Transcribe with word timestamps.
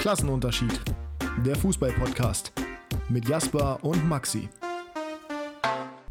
Klassenunterschied. 0.00 0.80
Der 1.44 1.54
Fußball-Podcast 1.56 2.52
mit 3.10 3.28
Jasper 3.28 3.78
und 3.84 4.08
Maxi. 4.08 4.48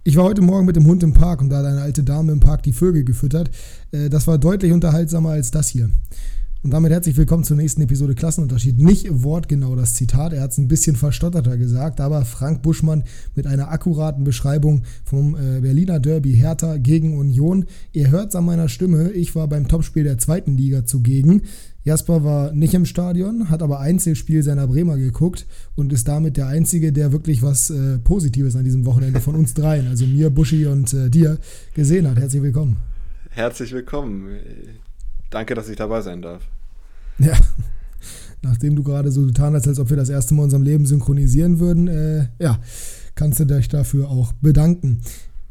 Ich 0.04 0.16
war 0.16 0.26
heute 0.26 0.42
Morgen 0.42 0.68
mit 0.68 0.76
dem 0.76 0.86
Hund 0.86 1.02
im 1.02 1.14
Park 1.14 1.42
und 1.42 1.50
da 1.50 1.58
hat 1.58 1.66
eine 1.66 1.82
alte 1.82 2.04
Dame 2.04 2.32
im 2.32 2.40
Park 2.40 2.62
die 2.62 2.72
Vögel 2.72 3.04
gefüttert. 3.04 3.50
Äh, 3.92 4.10
das 4.10 4.28
war 4.28 4.38
deutlich 4.38 4.74
unterhaltsamer 4.74 5.32
als 5.32 5.50
das 5.50 5.70
hier. 5.70 5.90
Und 6.62 6.72
damit 6.72 6.92
herzlich 6.92 7.16
willkommen 7.16 7.46
zur 7.46 7.56
nächsten 7.56 7.82
Episode 7.84 8.16
Klassenunterschied. 8.16 8.80
Nicht 8.80 9.08
wortgenau 9.10 9.78
das 9.78 9.94
Zitat, 9.94 10.34
er 10.34 10.42
hat 10.42 10.52
es 10.52 10.58
ein 10.58 10.68
bisschen 10.68 10.98
verstotterter 10.98 11.56
gesagt, 11.56 12.02
aber 12.02 12.26
Frank 12.26 12.62
Buschmann 12.64 13.06
mit 13.34 13.48
einer 13.48 13.72
akkuraten 13.72 14.26
Beschreibung 14.26 14.84
vom 15.06 15.36
äh, 15.36 15.62
Berliner 15.62 16.02
Derby 16.02 16.34
Hertha 16.34 16.76
gegen 16.76 17.18
Union. 17.18 17.66
Ihr 17.94 18.12
hört 18.12 18.30
es 18.30 18.36
an 18.36 18.44
meiner 18.44 18.68
Stimme, 18.68 19.12
ich 19.12 19.36
war 19.36 19.48
beim 19.48 19.70
Topspiel 19.70 20.04
der 20.04 20.18
zweiten 20.18 20.58
Liga 20.58 20.84
zugegen. 20.84 21.44
Jasper 21.86 22.26
war 22.26 22.52
nicht 22.52 22.74
im 22.74 22.86
Stadion, 22.86 23.50
hat 23.50 23.64
aber 23.64 23.80
Einzelspiel 23.80 24.44
seiner 24.44 24.68
Bremer 24.68 24.98
geguckt 24.98 25.48
und 25.76 25.94
ist 25.94 26.10
damit 26.10 26.36
der 26.36 26.48
Einzige, 26.48 26.92
der 26.92 27.14
wirklich 27.14 27.42
was 27.42 27.70
äh, 27.70 28.00
Positives 28.00 28.58
an 28.58 28.66
diesem 28.66 28.86
Wochenende 28.86 29.22
von 29.22 29.36
uns 29.36 29.54
dreien, 29.54 29.88
also 29.88 30.06
mir, 30.06 30.30
Buschi 30.30 30.66
und 30.66 30.94
äh, 30.94 31.10
dir, 31.10 31.38
gesehen 31.74 32.06
hat. 32.06 32.20
Herzlich 32.20 32.44
willkommen. 32.44 32.76
Herzlich 33.30 33.72
willkommen. 33.72 34.26
Danke, 35.30 35.54
dass 35.54 35.70
ich 35.70 35.76
dabei 35.76 36.02
sein 36.02 36.22
darf. 36.22 36.44
Ja, 37.20 37.34
nachdem 38.42 38.76
du 38.76 38.84
gerade 38.84 39.12
so 39.12 39.26
getan 39.26 39.54
hast, 39.54 39.68
als 39.68 39.80
ob 39.80 39.90
wir 39.90 39.98
das 39.98 40.10
erste 40.10 40.34
Mal 40.34 40.42
in 40.42 40.46
unserem 40.46 40.64
Leben 40.64 40.86
synchronisieren 40.86 41.60
würden, 41.60 41.88
äh, 41.88 42.28
ja, 42.40 42.60
kannst 43.16 43.40
du 43.40 43.46
dich 43.46 43.68
dafür 43.68 44.10
auch 44.10 44.32
bedanken. 44.34 45.02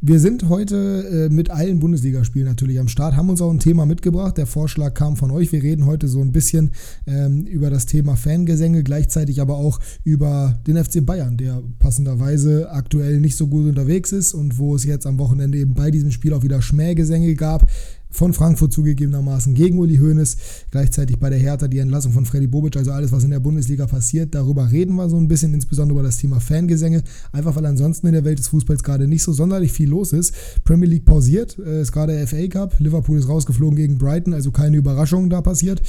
Wir 0.01 0.21
sind 0.21 0.47
heute 0.47 1.27
äh, 1.27 1.33
mit 1.33 1.51
allen 1.51 1.81
Bundesligaspielen 1.81 2.47
natürlich 2.47 2.79
am 2.79 2.87
Start, 2.87 3.17
haben 3.17 3.29
uns 3.29 3.41
auch 3.41 3.51
ein 3.51 3.59
Thema 3.59 3.85
mitgebracht. 3.85 4.37
Der 4.37 4.45
Vorschlag 4.45 4.93
kam 4.93 5.17
von 5.17 5.29
euch. 5.29 5.51
Wir 5.51 5.61
reden 5.61 5.85
heute 5.85 6.07
so 6.07 6.21
ein 6.21 6.31
bisschen 6.31 6.71
ähm, 7.05 7.45
über 7.45 7.69
das 7.69 7.85
Thema 7.85 8.15
Fangesänge, 8.15 8.83
gleichzeitig 8.83 9.41
aber 9.41 9.57
auch 9.57 9.81
über 10.05 10.57
den 10.65 10.81
FC 10.81 11.05
Bayern, 11.05 11.35
der 11.35 11.61
passenderweise 11.79 12.71
aktuell 12.71 13.19
nicht 13.19 13.35
so 13.35 13.47
gut 13.47 13.65
unterwegs 13.65 14.13
ist 14.13 14.33
und 14.33 14.57
wo 14.57 14.73
es 14.73 14.85
jetzt 14.85 15.05
am 15.05 15.19
Wochenende 15.19 15.57
eben 15.57 15.73
bei 15.73 15.91
diesem 15.91 16.11
Spiel 16.11 16.33
auch 16.33 16.43
wieder 16.43 16.61
Schmähgesänge 16.61 17.35
gab 17.35 17.67
von 18.09 18.33
Frankfurt 18.33 18.73
zugegebenermaßen 18.73 19.53
gegen 19.53 19.77
Uli 19.79 19.97
Hoeneß, 19.97 20.37
gleichzeitig 20.71 21.19
bei 21.19 21.29
der 21.29 21.39
Hertha 21.39 21.67
die 21.67 21.79
Entlassung 21.79 22.11
von 22.11 22.25
Freddy 22.25 22.47
Bobic, 22.47 22.75
also 22.75 22.91
alles, 22.91 23.11
was 23.11 23.23
in 23.23 23.31
der 23.31 23.39
Bundesliga 23.39 23.85
passiert, 23.85 24.33
darüber 24.33 24.71
reden 24.71 24.95
wir 24.95 25.09
so 25.09 25.17
ein 25.17 25.27
bisschen, 25.27 25.53
insbesondere 25.53 25.99
über 25.99 26.07
das 26.07 26.17
Thema 26.17 26.39
Fangesänge, 26.39 27.03
einfach 27.31 27.55
weil 27.55 27.65
ansonsten 27.65 28.07
in 28.07 28.13
der 28.13 28.25
Welt 28.25 28.39
des 28.39 28.47
Fußballs 28.47 28.83
gerade 28.83 29.07
nicht 29.07 29.23
so 29.23 29.31
sonderlich 29.31 29.71
viel 29.71 29.89
los 29.89 30.13
ist. 30.13 30.33
Premier 30.63 30.87
League 30.87 31.05
pausiert, 31.05 31.57
äh, 31.59 31.81
ist 31.81 31.91
gerade 31.91 32.13
der 32.13 32.27
FA 32.27 32.47
Cup, 32.47 32.79
Liverpool 32.79 33.19
ist 33.19 33.27
rausgeflogen 33.27 33.75
gegen 33.75 33.97
Brighton, 33.97 34.33
also 34.33 34.51
keine 34.51 34.77
Überraschung 34.77 35.29
da 35.29 35.41
passiert. 35.41 35.81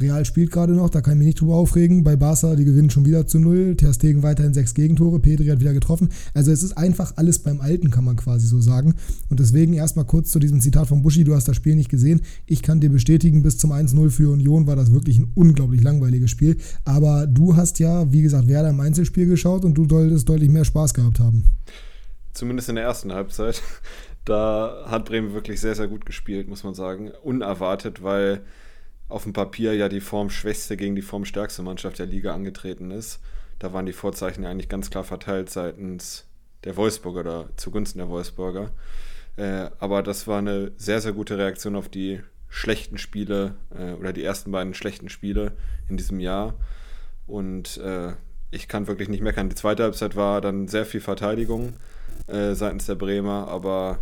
Real 0.00 0.24
spielt 0.24 0.52
gerade 0.52 0.74
noch, 0.74 0.90
da 0.90 1.00
kann 1.00 1.14
ich 1.14 1.18
mich 1.18 1.26
nicht 1.26 1.40
drüber 1.40 1.56
aufregen. 1.56 2.04
Bei 2.04 2.14
Barca, 2.14 2.54
die 2.54 2.64
gewinnen 2.64 2.90
schon 2.90 3.04
wieder 3.04 3.26
zu 3.26 3.40
null. 3.40 3.74
Ter 3.76 3.92
Stegen 3.92 4.22
weiterhin 4.22 4.54
sechs 4.54 4.74
Gegentore, 4.74 5.18
Pedri 5.18 5.46
hat 5.46 5.60
wieder 5.60 5.74
getroffen. 5.74 6.10
Also 6.34 6.52
es 6.52 6.62
ist 6.62 6.78
einfach 6.78 7.14
alles 7.16 7.40
beim 7.40 7.60
Alten, 7.60 7.90
kann 7.90 8.04
man 8.04 8.14
quasi 8.14 8.46
so 8.46 8.60
sagen. 8.60 8.94
Und 9.28 9.40
deswegen 9.40 9.72
erstmal 9.72 10.04
kurz 10.04 10.30
zu 10.30 10.38
diesem 10.38 10.60
Zitat 10.60 10.86
von 10.86 11.02
Buschi, 11.02 11.24
du 11.24 11.34
hast 11.34 11.48
das 11.48 11.56
Spiel 11.56 11.67
nicht 11.74 11.90
gesehen. 11.90 12.22
Ich 12.46 12.62
kann 12.62 12.80
dir 12.80 12.90
bestätigen, 12.90 13.42
bis 13.42 13.58
zum 13.58 13.72
1-0 13.72 14.10
für 14.10 14.30
Union 14.30 14.66
war 14.66 14.76
das 14.76 14.92
wirklich 14.92 15.18
ein 15.18 15.32
unglaublich 15.34 15.82
langweiliges 15.82 16.30
Spiel. 16.30 16.56
Aber 16.84 17.26
du 17.26 17.56
hast 17.56 17.78
ja, 17.78 18.12
wie 18.12 18.22
gesagt, 18.22 18.48
Werder 18.48 18.70
im 18.70 18.80
Einzelspiel 18.80 19.26
geschaut 19.26 19.64
und 19.64 19.74
du 19.74 19.88
solltest 19.88 20.28
deutlich 20.28 20.50
mehr 20.50 20.64
Spaß 20.64 20.94
gehabt 20.94 21.20
haben. 21.20 21.44
Zumindest 22.32 22.68
in 22.68 22.76
der 22.76 22.84
ersten 22.84 23.12
Halbzeit. 23.12 23.62
Da 24.24 24.84
hat 24.86 25.06
Bremen 25.06 25.32
wirklich 25.32 25.58
sehr, 25.58 25.74
sehr 25.74 25.88
gut 25.88 26.04
gespielt, 26.04 26.48
muss 26.48 26.62
man 26.62 26.74
sagen. 26.74 27.10
Unerwartet, 27.22 28.02
weil 28.02 28.42
auf 29.08 29.22
dem 29.22 29.32
Papier 29.32 29.74
ja 29.74 29.88
die 29.88 30.02
formschwächste 30.02 30.76
gegen 30.76 30.94
die 30.94 31.02
formstärkste 31.02 31.62
Mannschaft 31.62 31.98
der 31.98 32.06
Liga 32.06 32.34
angetreten 32.34 32.90
ist. 32.90 33.20
Da 33.58 33.72
waren 33.72 33.86
die 33.86 33.92
Vorzeichen 33.92 34.44
ja 34.44 34.50
eigentlich 34.50 34.68
ganz 34.68 34.90
klar 34.90 35.04
verteilt 35.04 35.50
seitens 35.50 36.26
der 36.64 36.76
Wolfsburger 36.76 37.20
oder 37.20 37.48
zugunsten 37.56 37.98
der 37.98 38.08
Wolfsburger. 38.08 38.70
Äh, 39.38 39.70
aber 39.78 40.02
das 40.02 40.26
war 40.26 40.38
eine 40.38 40.72
sehr, 40.76 41.00
sehr 41.00 41.12
gute 41.12 41.38
Reaktion 41.38 41.76
auf 41.76 41.88
die 41.88 42.20
schlechten 42.48 42.98
Spiele 42.98 43.54
äh, 43.70 43.92
oder 43.92 44.12
die 44.12 44.24
ersten 44.24 44.50
beiden 44.50 44.74
schlechten 44.74 45.08
Spiele 45.08 45.52
in 45.88 45.96
diesem 45.96 46.18
Jahr. 46.18 46.54
Und 47.28 47.76
äh, 47.78 48.14
ich 48.50 48.66
kann 48.66 48.88
wirklich 48.88 49.08
nicht 49.08 49.22
meckern. 49.22 49.48
Die 49.48 49.54
zweite 49.54 49.84
Halbzeit 49.84 50.16
war 50.16 50.40
dann 50.40 50.66
sehr 50.66 50.84
viel 50.84 51.00
Verteidigung 51.00 51.74
äh, 52.26 52.54
seitens 52.54 52.86
der 52.86 52.96
Bremer, 52.96 53.46
aber 53.46 54.00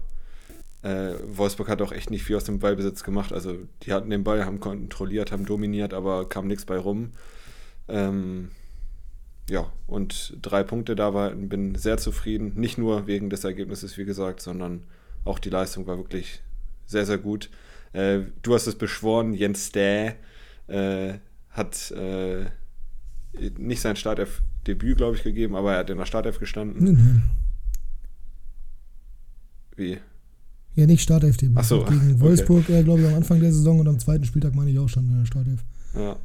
äh, 0.82 1.14
Wolfsburg 1.26 1.68
hat 1.68 1.82
auch 1.82 1.92
echt 1.92 2.10
nicht 2.10 2.24
viel 2.24 2.36
aus 2.36 2.44
dem 2.44 2.58
Ballbesitz 2.58 3.04
gemacht. 3.04 3.34
Also 3.34 3.56
die 3.82 3.92
hatten 3.92 4.08
den 4.08 4.24
Ball, 4.24 4.46
haben 4.46 4.60
kontrolliert, 4.60 5.32
haben 5.32 5.44
dominiert, 5.44 5.92
aber 5.92 6.28
kam 6.30 6.46
nichts 6.46 6.64
bei 6.64 6.78
rum. 6.78 7.12
Ähm, 7.88 8.52
ja, 9.50 9.70
und 9.86 10.38
drei 10.40 10.62
Punkte 10.62 10.96
da 10.96 11.12
war, 11.12 11.30
bin 11.30 11.74
sehr 11.74 11.98
zufrieden. 11.98 12.52
Nicht 12.54 12.78
nur 12.78 13.06
wegen 13.06 13.28
des 13.28 13.44
Ergebnisses, 13.44 13.98
wie 13.98 14.06
gesagt, 14.06 14.40
sondern 14.40 14.84
auch 15.26 15.38
die 15.38 15.50
Leistung 15.50 15.86
war 15.86 15.96
wirklich 15.96 16.42
sehr, 16.86 17.04
sehr 17.04 17.18
gut. 17.18 17.50
Äh, 17.92 18.20
du 18.42 18.54
hast 18.54 18.66
es 18.66 18.76
beschworen, 18.76 19.34
Jens 19.34 19.68
Stäh 19.68 20.14
äh, 20.68 21.14
hat 21.50 21.90
äh, 21.92 22.46
nicht 23.58 23.80
sein 23.80 23.96
Startelf-Debüt, 23.96 24.96
glaube 24.96 25.16
ich, 25.16 25.22
gegeben, 25.22 25.56
aber 25.56 25.72
er 25.74 25.78
hat 25.80 25.90
in 25.90 25.98
der 25.98 26.06
Startelf 26.06 26.38
gestanden. 26.38 26.84
Mhm. 26.84 27.22
Wie? 29.76 29.98
Ja, 30.74 30.86
nicht 30.86 31.02
Startelf. 31.02 31.36
Ach 31.54 31.64
so, 31.64 31.84
Gegen 31.84 32.20
Wolfsburg, 32.20 32.64
okay. 32.64 32.82
glaube 32.82 33.00
ich, 33.00 33.08
am 33.08 33.14
Anfang 33.14 33.40
der 33.40 33.52
Saison 33.52 33.80
und 33.80 33.88
am 33.88 33.98
zweiten 33.98 34.24
Spieltag 34.24 34.54
meine 34.54 34.70
ich 34.70 34.78
auch 34.78 34.88
schon 34.88 35.08
in 35.08 35.18
der 35.18 35.26
Startelf. 35.26 35.64
Ja. 35.96 36.16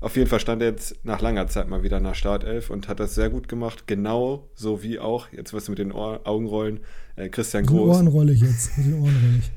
Auf 0.00 0.16
jeden 0.16 0.28
Fall 0.28 0.40
stand 0.40 0.60
er 0.60 0.68
jetzt 0.68 0.96
nach 1.04 1.22
langer 1.22 1.46
Zeit 1.46 1.68
mal 1.68 1.82
wieder 1.82 1.98
nach 1.98 2.14
Startelf 2.14 2.68
und 2.68 2.88
hat 2.88 3.00
das 3.00 3.14
sehr 3.14 3.30
gut 3.30 3.48
gemacht. 3.48 3.86
Genau 3.86 4.48
so 4.54 4.82
wie 4.82 4.98
auch, 4.98 5.32
jetzt 5.32 5.52
wirst 5.52 5.68
du 5.68 5.72
mit 5.72 5.78
den 5.78 5.92
Ohr 5.92 6.20
Augenrollen, 6.24 6.80
äh, 7.16 7.30
Christian 7.30 7.64
Groß. 7.64 7.78
Mit 7.78 7.86
den 7.86 7.90
Ohren 7.90 8.06
rolle 8.08 8.32
ich 8.32 8.40
jetzt. 8.42 8.76
Mit 8.76 8.86
den 8.88 8.94
Ohren 8.94 9.14
rolle 9.14 9.38
ich. 9.38 9.50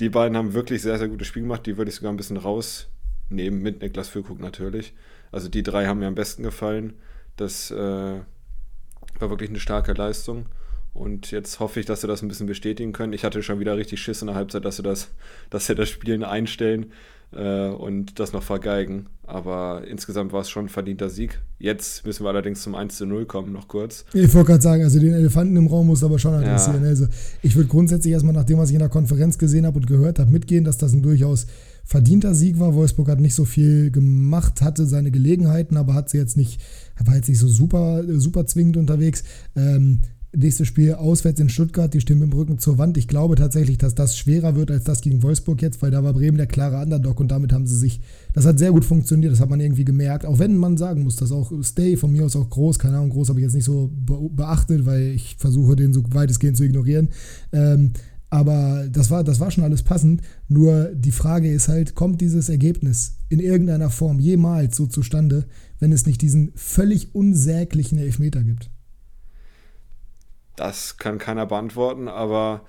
Die 0.00 0.08
beiden 0.08 0.36
haben 0.36 0.54
wirklich 0.54 0.80
sehr, 0.80 0.96
sehr 0.96 1.08
gutes 1.08 1.26
Spiel 1.26 1.42
gemacht. 1.42 1.66
Die 1.66 1.76
würde 1.76 1.90
ich 1.90 1.96
sogar 1.96 2.12
ein 2.12 2.16
bisschen 2.16 2.38
rausnehmen, 2.38 3.60
mit 3.60 3.82
Niklas 3.82 4.08
Füllkrug 4.08 4.40
natürlich. 4.40 4.94
Also 5.30 5.48
die 5.48 5.62
drei 5.62 5.86
haben 5.86 5.98
mir 5.98 6.06
am 6.06 6.14
besten 6.14 6.42
gefallen. 6.42 6.94
Das 7.36 7.70
äh, 7.70 7.74
war 7.76 9.30
wirklich 9.30 9.50
eine 9.50 9.60
starke 9.60 9.92
Leistung. 9.92 10.46
Und 10.94 11.30
jetzt 11.30 11.60
hoffe 11.60 11.78
ich, 11.78 11.86
dass 11.86 12.00
sie 12.00 12.06
das 12.06 12.22
ein 12.22 12.28
bisschen 12.28 12.46
bestätigen 12.46 12.92
können. 12.92 13.12
Ich 13.12 13.24
hatte 13.24 13.42
schon 13.42 13.60
wieder 13.60 13.76
richtig 13.76 14.00
Schiss 14.00 14.22
in 14.22 14.26
der 14.26 14.36
Halbzeit, 14.36 14.64
dass 14.64 14.76
sie 14.76 14.82
das, 14.82 15.10
dass 15.50 15.66
sie 15.66 15.74
das 15.74 15.90
Spielen 15.90 16.24
einstellen 16.24 16.92
äh, 17.32 17.68
und 17.68 18.18
das 18.18 18.32
noch 18.32 18.42
vergeigen. 18.42 19.06
Aber 19.22 19.82
insgesamt 19.86 20.32
war 20.32 20.40
es 20.40 20.50
schon 20.50 20.66
ein 20.66 20.68
verdienter 20.68 21.08
Sieg. 21.08 21.40
Jetzt 21.58 22.04
müssen 22.04 22.24
wir 22.24 22.30
allerdings 22.30 22.62
zum 22.62 22.74
1 22.74 22.96
zu 22.96 23.06
0 23.06 23.26
kommen, 23.26 23.52
noch 23.52 23.68
kurz. 23.68 24.04
Ich 24.12 24.34
wollte 24.34 24.48
gerade 24.48 24.62
sagen, 24.62 24.82
also 24.82 24.98
den 24.98 25.14
Elefanten 25.14 25.56
im 25.56 25.68
Raum 25.68 25.86
muss 25.86 26.02
aber 26.02 26.18
schon 26.18 26.34
adressieren. 26.34 26.82
Ja. 26.82 26.88
Also 26.88 27.06
ich 27.42 27.54
würde 27.54 27.68
grundsätzlich 27.68 28.12
erstmal 28.12 28.34
nach 28.34 28.44
dem, 28.44 28.58
was 28.58 28.70
ich 28.70 28.74
in 28.74 28.80
der 28.80 28.88
Konferenz 28.88 29.38
gesehen 29.38 29.66
habe 29.66 29.78
und 29.78 29.86
gehört 29.86 30.18
habe, 30.18 30.30
mitgehen, 30.30 30.64
dass 30.64 30.78
das 30.78 30.92
ein 30.92 31.02
durchaus 31.02 31.46
verdienter 31.84 32.34
Sieg 32.34 32.58
war. 32.58 32.74
Wolfsburg 32.74 33.08
hat 33.08 33.20
nicht 33.20 33.34
so 33.34 33.44
viel 33.44 33.92
gemacht, 33.92 34.62
hatte 34.62 34.86
seine 34.86 35.12
Gelegenheiten, 35.12 35.76
aber 35.76 35.94
hat 35.94 36.10
sie 36.10 36.18
jetzt 36.18 36.36
nicht, 36.36 36.60
war 37.04 37.14
jetzt 37.14 37.28
nicht 37.28 37.38
so 37.38 37.48
super, 37.48 38.02
super 38.18 38.46
zwingend 38.46 38.76
unterwegs. 38.76 39.22
Ähm, 39.54 40.00
Nächstes 40.32 40.68
Spiel 40.68 40.94
auswärts 40.94 41.40
in 41.40 41.48
Stuttgart, 41.48 41.92
die 41.92 41.98
mit 41.98 42.08
dem 42.08 42.32
Rücken 42.32 42.60
zur 42.60 42.78
Wand. 42.78 42.96
Ich 42.96 43.08
glaube 43.08 43.34
tatsächlich, 43.34 43.78
dass 43.78 43.96
das 43.96 44.16
schwerer 44.16 44.54
wird 44.54 44.70
als 44.70 44.84
das 44.84 45.00
gegen 45.00 45.24
Wolfsburg 45.24 45.60
jetzt, 45.60 45.82
weil 45.82 45.90
da 45.90 46.04
war 46.04 46.12
Bremen 46.12 46.36
der 46.36 46.46
klare 46.46 46.80
Underdog 46.80 47.18
und 47.18 47.32
damit 47.32 47.52
haben 47.52 47.66
sie 47.66 47.76
sich, 47.76 48.00
das 48.32 48.46
hat 48.46 48.60
sehr 48.60 48.70
gut 48.70 48.84
funktioniert, 48.84 49.32
das 49.32 49.40
hat 49.40 49.50
man 49.50 49.58
irgendwie 49.58 49.84
gemerkt. 49.84 50.24
Auch 50.24 50.38
wenn 50.38 50.56
man 50.56 50.76
sagen 50.76 51.02
muss, 51.02 51.16
dass 51.16 51.32
auch 51.32 51.52
Stay 51.64 51.96
von 51.96 52.12
mir 52.12 52.24
aus 52.24 52.36
auch 52.36 52.48
groß, 52.48 52.78
keine 52.78 52.98
Ahnung, 52.98 53.10
groß 53.10 53.28
habe 53.28 53.40
ich 53.40 53.44
jetzt 53.44 53.54
nicht 53.54 53.64
so 53.64 53.90
beachtet, 53.92 54.86
weil 54.86 55.02
ich 55.08 55.34
versuche, 55.36 55.74
den 55.74 55.92
so 55.92 56.04
weitestgehend 56.10 56.56
zu 56.56 56.62
ignorieren. 56.62 57.08
Ähm, 57.50 57.92
aber 58.30 58.86
das 58.88 59.10
war, 59.10 59.24
das 59.24 59.40
war 59.40 59.50
schon 59.50 59.64
alles 59.64 59.82
passend. 59.82 60.22
Nur 60.46 60.92
die 60.94 61.10
Frage 61.10 61.50
ist 61.50 61.66
halt, 61.66 61.96
kommt 61.96 62.20
dieses 62.20 62.48
Ergebnis 62.48 63.16
in 63.28 63.40
irgendeiner 63.40 63.90
Form 63.90 64.20
jemals 64.20 64.76
so 64.76 64.86
zustande, 64.86 65.46
wenn 65.80 65.90
es 65.90 66.06
nicht 66.06 66.22
diesen 66.22 66.52
völlig 66.54 67.16
unsäglichen 67.16 67.98
Elfmeter 67.98 68.44
gibt? 68.44 68.70
Das 70.60 70.98
kann 70.98 71.16
keiner 71.16 71.46
beantworten, 71.46 72.06
aber 72.06 72.66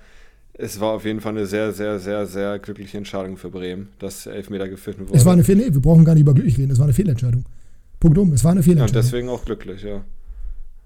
es 0.54 0.80
war 0.80 0.92
auf 0.92 1.04
jeden 1.04 1.20
Fall 1.20 1.32
eine 1.32 1.44
sehr, 1.44 1.72
sehr, 1.72 1.98
sehr, 1.98 2.24
sehr 2.26 2.58
glückliche 2.58 2.96
Entscheidung 2.96 3.36
für 3.36 3.50
Bremen, 3.50 3.90
dass 3.98 4.24
Elfmeter 4.24 4.66
gepfiffen 4.66 5.10
wurde. 5.10 5.18
Es 5.18 5.26
war 5.26 5.34
eine 5.34 5.44
Fehl 5.44 5.56
nee, 5.56 5.64
wir 5.70 5.82
brauchen 5.82 6.02
gar 6.02 6.14
nicht 6.14 6.22
über 6.22 6.32
glücklich 6.32 6.56
reden, 6.56 6.72
es 6.72 6.78
war 6.78 6.86
eine 6.86 6.94
Fehlentscheidung. 6.94 7.44
Punkt 8.00 8.16
um, 8.16 8.32
es 8.32 8.42
war 8.44 8.52
eine 8.52 8.62
Fehlentscheidung. 8.62 8.94
Ja, 8.94 8.98
und 8.98 9.04
deswegen 9.04 9.28
auch 9.28 9.44
glücklich, 9.44 9.82
ja. 9.82 10.02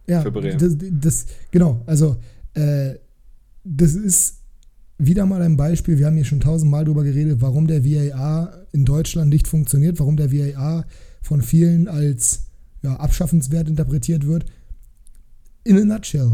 Ja, 0.08 0.20
für 0.20 0.32
Bremen. 0.32 0.58
Das, 0.58 0.76
das, 0.78 1.26
genau, 1.52 1.80
also 1.86 2.16
äh, 2.54 2.94
das 3.62 3.94
ist 3.94 4.40
wieder 4.98 5.26
mal 5.26 5.42
ein 5.42 5.56
Beispiel, 5.56 5.98
wir 5.98 6.06
haben 6.06 6.16
hier 6.16 6.24
schon 6.24 6.40
tausendmal 6.40 6.84
drüber 6.84 7.04
geredet, 7.04 7.40
warum 7.40 7.68
der 7.68 7.84
VAR 7.84 8.66
in 8.72 8.84
Deutschland 8.84 9.28
nicht 9.28 9.46
funktioniert, 9.46 10.00
warum 10.00 10.16
der 10.16 10.32
VAR 10.32 10.86
von 11.22 11.40
vielen 11.40 11.86
als 11.86 12.46
ja, 12.82 12.96
abschaffenswert 12.96 13.68
interpretiert 13.68 14.26
wird. 14.26 14.46
In 15.62 15.78
a 15.78 15.84
nutshell, 15.84 16.32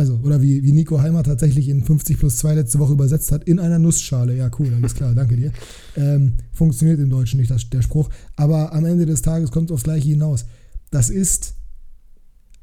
also, 0.00 0.18
oder 0.22 0.40
wie, 0.40 0.62
wie 0.62 0.72
Nico 0.72 1.00
Heimer 1.00 1.22
tatsächlich 1.22 1.68
in 1.68 1.84
50 1.84 2.18
plus 2.18 2.38
2 2.38 2.54
letzte 2.54 2.78
Woche 2.78 2.94
übersetzt 2.94 3.32
hat, 3.32 3.44
in 3.44 3.58
einer 3.58 3.78
Nussschale. 3.78 4.34
Ja, 4.34 4.50
cool, 4.58 4.72
alles 4.74 4.94
klar, 4.94 5.14
danke 5.14 5.36
dir. 5.36 5.52
Ähm, 5.94 6.34
funktioniert 6.52 6.98
im 7.00 7.10
Deutschen 7.10 7.38
nicht 7.38 7.50
das, 7.50 7.68
der 7.68 7.82
Spruch. 7.82 8.08
Aber 8.34 8.72
am 8.72 8.86
Ende 8.86 9.04
des 9.04 9.20
Tages 9.20 9.50
kommt 9.50 9.70
es 9.70 9.74
aufs 9.74 9.84
Gleiche 9.84 10.08
hinaus. 10.08 10.46
das 10.90 11.10
ist 11.10 11.54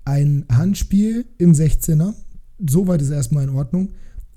ein 0.04 0.46
Handspiel 0.50 1.26
im 1.38 1.52
16er. 1.54 2.16
Soweit 2.66 3.02
ist 3.02 3.12
erstmal 3.12 3.44
in 3.44 3.52
Ordnung. 3.52 3.90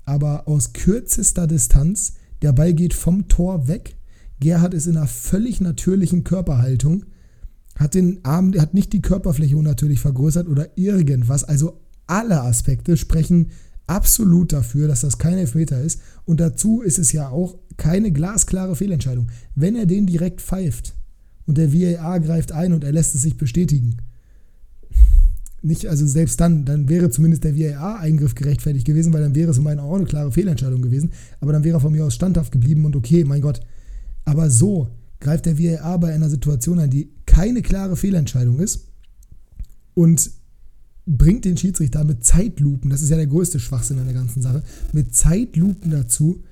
Aber 0.05 0.47
aus 0.47 0.73
kürzester 0.73 1.47
Distanz, 1.47 2.13
der 2.43 2.53
Ball 2.53 2.73
geht 2.73 2.93
vom 2.93 3.27
Tor 3.29 3.67
weg. 3.67 3.95
Gerhard 4.39 4.75
ist 4.75 4.85
in 4.85 4.97
einer 4.97 5.07
völlig 5.07 5.59
natürlichen 5.59 6.23
Körperhaltung, 6.23 7.05
hat 7.75 7.95
den 7.95 8.23
Arm, 8.25 8.53
hat 8.59 8.73
nicht 8.73 8.93
die 8.93 9.01
Körperfläche 9.01 9.57
unnatürlich 9.57 9.99
vergrößert 9.99 10.47
oder 10.47 10.77
irgendwas. 10.77 11.43
Also 11.43 11.79
alle 12.11 12.41
Aspekte 12.41 12.97
sprechen 12.97 13.51
absolut 13.87 14.51
dafür, 14.51 14.87
dass 14.87 15.01
das 15.01 15.17
kein 15.17 15.37
Elfmeter 15.37 15.81
ist. 15.81 16.01
Und 16.25 16.39
dazu 16.39 16.81
ist 16.81 16.99
es 16.99 17.13
ja 17.13 17.29
auch 17.29 17.57
keine 17.77 18.11
glasklare 18.11 18.75
Fehlentscheidung. 18.75 19.29
Wenn 19.55 19.75
er 19.75 19.85
den 19.85 20.05
direkt 20.05 20.41
pfeift 20.41 20.93
und 21.45 21.57
der 21.57 21.73
VAR 21.73 22.19
greift 22.19 22.51
ein 22.51 22.73
und 22.73 22.83
er 22.83 22.91
lässt 22.91 23.15
es 23.15 23.21
sich 23.21 23.37
bestätigen, 23.37 23.97
nicht, 25.63 25.85
also 25.87 26.05
selbst 26.05 26.41
dann, 26.41 26.65
dann 26.65 26.89
wäre 26.89 27.11
zumindest 27.11 27.43
der 27.43 27.55
VAR-Eingriff 27.55 28.35
gerechtfertigt 28.35 28.85
gewesen, 28.85 29.13
weil 29.13 29.21
dann 29.21 29.35
wäre 29.35 29.51
es 29.51 29.57
in 29.57 29.63
meinen 29.63 29.79
Augen 29.79 29.97
eine 29.97 30.05
klare 30.05 30.31
Fehlentscheidung 30.31 30.81
gewesen. 30.81 31.11
Aber 31.39 31.53
dann 31.53 31.63
wäre 31.63 31.77
er 31.77 31.81
von 31.81 31.93
mir 31.93 32.03
aus 32.03 32.15
standhaft 32.15 32.51
geblieben 32.51 32.83
und 32.83 32.95
okay, 32.95 33.23
mein 33.23 33.41
Gott. 33.41 33.61
Aber 34.25 34.49
so 34.49 34.89
greift 35.19 35.45
der 35.45 35.57
VAR 35.57 35.99
bei 35.99 36.13
einer 36.13 36.29
Situation 36.29 36.79
ein, 36.79 36.89
die 36.89 37.11
keine 37.25 37.61
klare 37.61 37.95
Fehlentscheidung 37.95 38.59
ist 38.59 38.87
und 39.93 40.31
bringt 41.05 41.45
den 41.45 41.57
Schiedsrichter 41.57 42.03
mit 42.03 42.23
Zeitlupen, 42.23 42.89
das 42.89 43.01
ist 43.01 43.09
ja 43.09 43.17
der 43.17 43.27
größte 43.27 43.59
Schwachsinn 43.59 43.99
an 43.99 44.05
der 44.05 44.13
ganzen 44.13 44.41
Sache, 44.41 44.63
mit 44.93 45.15
Zeitlupen 45.15 45.91
dazu, 45.91 46.43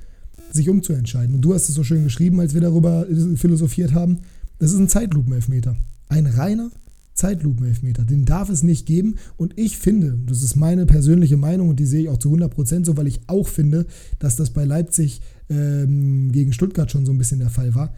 sich 0.51 0.69
umzuentscheiden. 0.69 1.35
Und 1.35 1.41
du 1.41 1.53
hast 1.53 1.69
es 1.69 1.75
so 1.75 1.83
schön 1.83 2.03
geschrieben, 2.03 2.39
als 2.39 2.53
wir 2.53 2.61
darüber 2.61 3.05
philosophiert 3.35 3.93
haben. 3.93 4.19
Das 4.57 4.71
ist 4.71 4.79
ein 4.79 4.89
Zeitlupenelfmeter. 4.89 5.75
Ein 6.07 6.25
reiner 6.25 6.71
Zeitlupenelfmeter. 7.13 8.05
Den 8.05 8.25
darf 8.25 8.49
es 8.49 8.63
nicht 8.63 8.85
geben. 8.85 9.15
Und 9.37 9.53
ich 9.57 9.77
finde, 9.77 10.17
das 10.25 10.41
ist 10.41 10.55
meine 10.55 10.85
persönliche 10.85 11.37
Meinung 11.37 11.69
und 11.69 11.79
die 11.79 11.85
sehe 11.85 12.03
ich 12.03 12.09
auch 12.09 12.17
zu 12.17 12.33
100% 12.33 12.85
so, 12.85 12.97
weil 12.97 13.07
ich 13.07 13.21
auch 13.27 13.47
finde, 13.47 13.85
dass 14.17 14.35
das 14.35 14.51
bei 14.51 14.63
Leipzig 14.63 15.21
ähm, 15.49 16.31
gegen 16.31 16.53
Stuttgart 16.53 16.89
schon 16.89 17.05
so 17.05 17.11
ein 17.11 17.17
bisschen 17.17 17.39
der 17.39 17.49
Fall 17.49 17.75
war. 17.75 17.93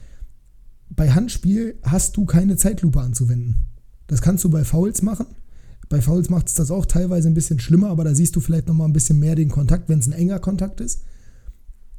Bei 0.89 1.11
Handspiel 1.11 1.75
hast 1.83 2.17
du 2.17 2.25
keine 2.25 2.57
Zeitlupe 2.57 2.99
anzuwenden. 2.99 3.57
Das 4.07 4.21
kannst 4.21 4.43
du 4.43 4.49
bei 4.49 4.65
Fouls 4.65 5.01
machen. 5.01 5.27
Bei 5.91 5.99
Fouls 5.99 6.29
macht 6.29 6.47
es 6.47 6.53
das 6.53 6.71
auch 6.71 6.85
teilweise 6.85 7.27
ein 7.27 7.33
bisschen 7.33 7.59
schlimmer, 7.59 7.89
aber 7.89 8.05
da 8.05 8.15
siehst 8.15 8.33
du 8.37 8.39
vielleicht 8.39 8.69
nochmal 8.69 8.87
ein 8.87 8.93
bisschen 8.93 9.19
mehr 9.19 9.35
den 9.35 9.49
Kontakt, 9.49 9.89
wenn 9.89 9.99
es 9.99 10.07
ein 10.07 10.13
enger 10.13 10.39
Kontakt 10.39 10.79
ist. 10.79 11.03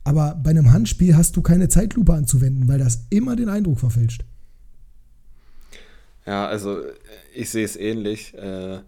Aber 0.02 0.40
bei 0.42 0.48
einem 0.48 0.72
Handspiel 0.72 1.14
hast 1.14 1.36
du 1.36 1.42
keine 1.42 1.68
Zeitlupe 1.68 2.14
anzuwenden, 2.14 2.66
weil 2.68 2.78
das 2.78 3.04
immer 3.10 3.36
den 3.36 3.50
Eindruck 3.50 3.80
verfälscht. 3.80 4.24
Ja, 6.24 6.46
also 6.46 6.78
ich 7.34 7.50
sehe 7.50 7.66
es 7.66 7.76
ähnlich. 7.76 8.32
Äh, 8.32 8.78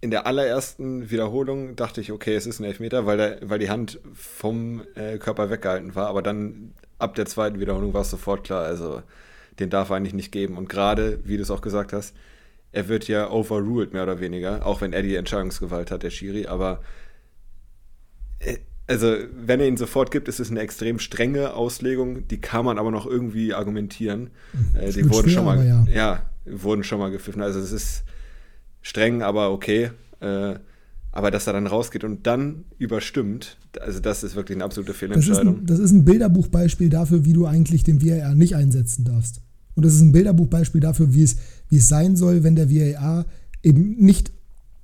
in 0.00 0.10
der 0.10 0.26
allerersten 0.26 1.08
Wiederholung 1.08 1.76
dachte 1.76 2.00
ich, 2.00 2.10
okay, 2.10 2.34
es 2.34 2.44
ist 2.44 2.58
ein 2.58 2.64
Elfmeter, 2.64 3.06
weil, 3.06 3.18
der, 3.18 3.38
weil 3.42 3.60
die 3.60 3.70
Hand 3.70 4.00
vom 4.14 4.82
äh, 4.96 5.18
Körper 5.18 5.48
weggehalten 5.48 5.94
war. 5.94 6.08
Aber 6.08 6.22
dann 6.22 6.72
ab 6.98 7.14
der 7.14 7.26
zweiten 7.26 7.60
Wiederholung 7.60 7.94
war 7.94 8.00
es 8.00 8.10
sofort 8.10 8.42
klar, 8.42 8.64
also 8.64 9.00
den 9.60 9.70
darf 9.70 9.90
er 9.90 9.96
eigentlich 9.96 10.14
nicht 10.14 10.32
geben. 10.32 10.56
Und 10.58 10.68
gerade, 10.68 11.20
wie 11.22 11.36
du 11.36 11.42
es 11.44 11.52
auch 11.52 11.60
gesagt 11.60 11.92
hast, 11.92 12.16
er 12.72 12.88
wird 12.88 13.08
ja 13.08 13.30
overruled, 13.30 13.92
mehr 13.92 14.02
oder 14.02 14.20
weniger, 14.20 14.66
auch 14.66 14.80
wenn 14.80 14.92
er 14.92 15.02
die 15.02 15.16
Entscheidungsgewalt 15.16 15.90
hat, 15.90 16.02
der 16.02 16.10
Schiri. 16.10 16.46
Aber 16.46 16.80
äh, 18.38 18.58
also 18.86 19.14
wenn 19.34 19.60
er 19.60 19.68
ihn 19.68 19.76
sofort 19.76 20.10
gibt, 20.10 20.28
ist 20.28 20.40
es 20.40 20.50
eine 20.50 20.60
extrem 20.60 20.98
strenge 20.98 21.54
Auslegung, 21.54 22.26
die 22.28 22.40
kann 22.40 22.64
man 22.64 22.78
aber 22.78 22.90
noch 22.90 23.06
irgendwie 23.06 23.52
argumentieren. 23.54 24.30
Äh, 24.74 24.92
die 24.92 25.08
wurden 25.08 25.28
schwer, 25.28 25.32
schon 25.32 25.44
mal, 25.44 25.66
ja. 25.66 25.86
ja. 25.92 26.22
wurden 26.46 26.84
schon 26.84 26.98
mal 26.98 27.10
gepfiffen. 27.10 27.42
Also 27.42 27.60
es 27.60 27.72
ist 27.72 28.04
streng, 28.80 29.22
aber 29.22 29.50
okay. 29.50 29.90
Äh, 30.20 30.54
aber 31.10 31.30
dass 31.30 31.46
er 31.46 31.54
dann 31.54 31.66
rausgeht 31.66 32.04
und 32.04 32.26
dann 32.26 32.64
überstimmt, 32.78 33.56
also 33.80 33.98
das 33.98 34.22
ist 34.22 34.36
wirklich 34.36 34.56
eine 34.56 34.64
absolute 34.64 34.94
Fehlentscheidung. 34.94 35.36
Das 35.36 35.54
ist 35.54 35.60
ein, 35.60 35.66
das 35.66 35.78
ist 35.78 35.90
ein 35.92 36.04
Bilderbuchbeispiel 36.04 36.90
dafür, 36.90 37.24
wie 37.24 37.32
du 37.32 37.46
eigentlich 37.46 37.82
den 37.82 38.02
VAR 38.02 38.34
nicht 38.34 38.54
einsetzen 38.54 39.04
darfst. 39.04 39.40
Und 39.78 39.84
das 39.84 39.94
ist 39.94 40.00
ein 40.00 40.10
Bilderbuchbeispiel 40.10 40.80
dafür, 40.80 41.14
wie 41.14 41.22
es, 41.22 41.36
wie 41.68 41.76
es 41.76 41.88
sein 41.88 42.16
soll, 42.16 42.42
wenn 42.42 42.56
der 42.56 42.68
VAR 42.68 43.26
eben 43.62 43.94
nicht 43.96 44.32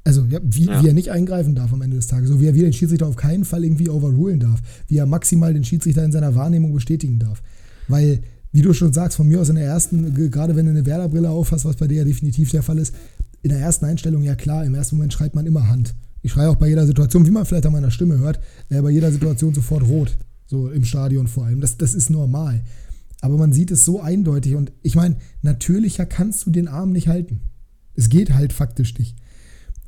also 0.04 0.24
ja, 0.28 0.38
wie, 0.44 0.66
ja. 0.66 0.80
wie, 0.80 0.86
er 0.86 0.92
nicht 0.92 1.10
eingreifen 1.10 1.56
darf 1.56 1.72
am 1.72 1.82
Ende 1.82 1.96
des 1.96 2.06
Tages. 2.06 2.28
So 2.28 2.40
wie 2.40 2.46
er 2.46 2.54
wieder 2.54 2.68
den 2.68 2.72
Schiedsrichter 2.72 3.08
auf 3.08 3.16
keinen 3.16 3.44
Fall 3.44 3.64
irgendwie 3.64 3.88
overrulen 3.88 4.38
darf. 4.38 4.60
Wie 4.86 4.98
er 4.98 5.06
maximal 5.06 5.52
den 5.52 5.64
Schiedsrichter 5.64 6.04
in 6.04 6.12
seiner 6.12 6.36
Wahrnehmung 6.36 6.72
bestätigen 6.72 7.18
darf. 7.18 7.42
Weil, 7.88 8.20
wie 8.52 8.62
du 8.62 8.72
schon 8.72 8.92
sagst, 8.92 9.16
von 9.16 9.26
mir 9.26 9.40
aus 9.40 9.48
in 9.48 9.56
der 9.56 9.64
ersten, 9.64 10.14
gerade 10.30 10.54
wenn 10.54 10.66
du 10.66 10.70
eine 10.70 10.86
Werderbrille 10.86 11.28
aufhast, 11.28 11.64
was 11.64 11.74
bei 11.74 11.88
dir 11.88 11.98
ja 11.98 12.04
definitiv 12.04 12.52
der 12.52 12.62
Fall 12.62 12.78
ist, 12.78 12.94
in 13.42 13.48
der 13.48 13.58
ersten 13.58 13.86
Einstellung, 13.86 14.22
ja 14.22 14.36
klar, 14.36 14.64
im 14.64 14.76
ersten 14.76 14.96
Moment 14.96 15.12
schreibt 15.12 15.34
man 15.34 15.46
immer 15.46 15.68
Hand. 15.68 15.94
Ich 16.22 16.32
schreie 16.32 16.48
auch 16.48 16.56
bei 16.56 16.68
jeder 16.68 16.86
Situation, 16.86 17.26
wie 17.26 17.30
man 17.30 17.44
vielleicht 17.44 17.66
an 17.66 17.72
meiner 17.72 17.90
Stimme 17.90 18.18
hört, 18.18 18.38
äh, 18.70 18.80
bei 18.80 18.90
jeder 18.90 19.10
Situation 19.10 19.52
sofort 19.52 19.82
rot. 19.88 20.16
So 20.46 20.70
im 20.70 20.84
Stadion 20.84 21.26
vor 21.26 21.46
allem. 21.46 21.60
Das, 21.60 21.76
das 21.76 21.94
ist 21.94 22.10
normal. 22.10 22.62
Aber 23.24 23.38
man 23.38 23.54
sieht 23.54 23.70
es 23.70 23.86
so 23.86 24.02
eindeutig. 24.02 24.54
Und 24.54 24.70
ich 24.82 24.96
meine, 24.96 25.16
natürlicher 25.40 26.04
kannst 26.04 26.44
du 26.44 26.50
den 26.50 26.68
Arm 26.68 26.92
nicht 26.92 27.08
halten. 27.08 27.40
Es 27.94 28.10
geht 28.10 28.34
halt 28.34 28.52
faktisch 28.52 28.98
nicht. 28.98 29.16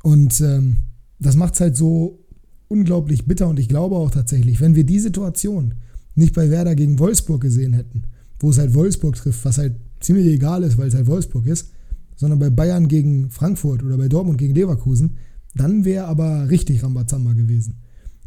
Und 0.01 0.41
ähm, 0.41 0.77
das 1.19 1.35
macht 1.35 1.53
es 1.53 1.59
halt 1.59 1.77
so 1.77 2.25
unglaublich 2.67 3.27
bitter. 3.27 3.47
Und 3.47 3.59
ich 3.59 3.69
glaube 3.69 3.95
auch 3.95 4.09
tatsächlich, 4.09 4.59
wenn 4.59 4.73
wir 4.73 4.85
die 4.85 4.97
Situation 4.97 5.75
nicht 6.15 6.33
bei 6.33 6.49
Werder 6.49 6.73
gegen 6.73 6.97
Wolfsburg 6.97 7.39
gesehen 7.39 7.73
hätten, 7.73 8.05
wo 8.39 8.49
es 8.49 8.57
halt 8.57 8.73
Wolfsburg 8.73 9.15
trifft, 9.15 9.45
was 9.45 9.59
halt 9.59 9.75
ziemlich 9.99 10.25
egal 10.25 10.63
ist, 10.63 10.79
weil 10.79 10.87
es 10.87 10.95
halt 10.95 11.05
Wolfsburg 11.05 11.45
ist, 11.45 11.69
sondern 12.15 12.39
bei 12.39 12.49
Bayern 12.49 12.87
gegen 12.87 13.29
Frankfurt 13.29 13.83
oder 13.83 13.97
bei 13.97 14.07
Dortmund 14.07 14.39
gegen 14.39 14.55
Leverkusen, 14.55 15.17
dann 15.53 15.85
wäre 15.85 16.05
aber 16.05 16.49
richtig 16.49 16.81
Rambazamba 16.81 17.33
gewesen. 17.33 17.75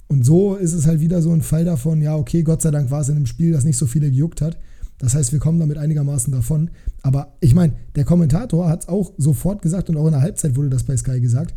Und 0.07 0.25
so 0.25 0.55
ist 0.55 0.73
es 0.73 0.87
halt 0.87 1.01
wieder 1.01 1.21
so 1.21 1.33
ein 1.33 1.43
Fall 1.43 1.65
davon, 1.65 2.01
ja, 2.01 2.15
okay, 2.15 2.45
Gott 2.45 2.63
sei 2.63 2.71
Dank 2.71 2.93
war 2.93 3.01
es 3.01 3.09
in 3.09 3.17
einem 3.17 3.27
Spiel, 3.27 3.51
das 3.51 3.65
nicht 3.65 3.77
so 3.77 3.87
viele 3.87 4.09
gejuckt 4.09 4.41
hat. 4.41 4.57
Das 5.01 5.15
heißt, 5.15 5.33
wir 5.33 5.41
kommen 5.41 5.59
damit 5.59 5.79
einigermaßen 5.79 6.33
davon. 6.33 6.71
Aber 7.03 7.37
ich 7.41 7.55
meine, 7.55 7.73
der 7.97 8.05
Kommentator 8.05 8.69
hat 8.69 8.83
es 8.83 8.89
auch 8.89 9.13
sofort 9.17 9.63
gesagt 9.63 9.89
und 9.89 9.97
auch 9.97 10.07
in 10.07 10.13
der 10.13 10.21
Halbzeit 10.23 10.57
wurde 10.57 10.71
das 10.71 10.85
bei 10.85 10.97
Sky 10.97 11.21
gesagt 11.21 11.55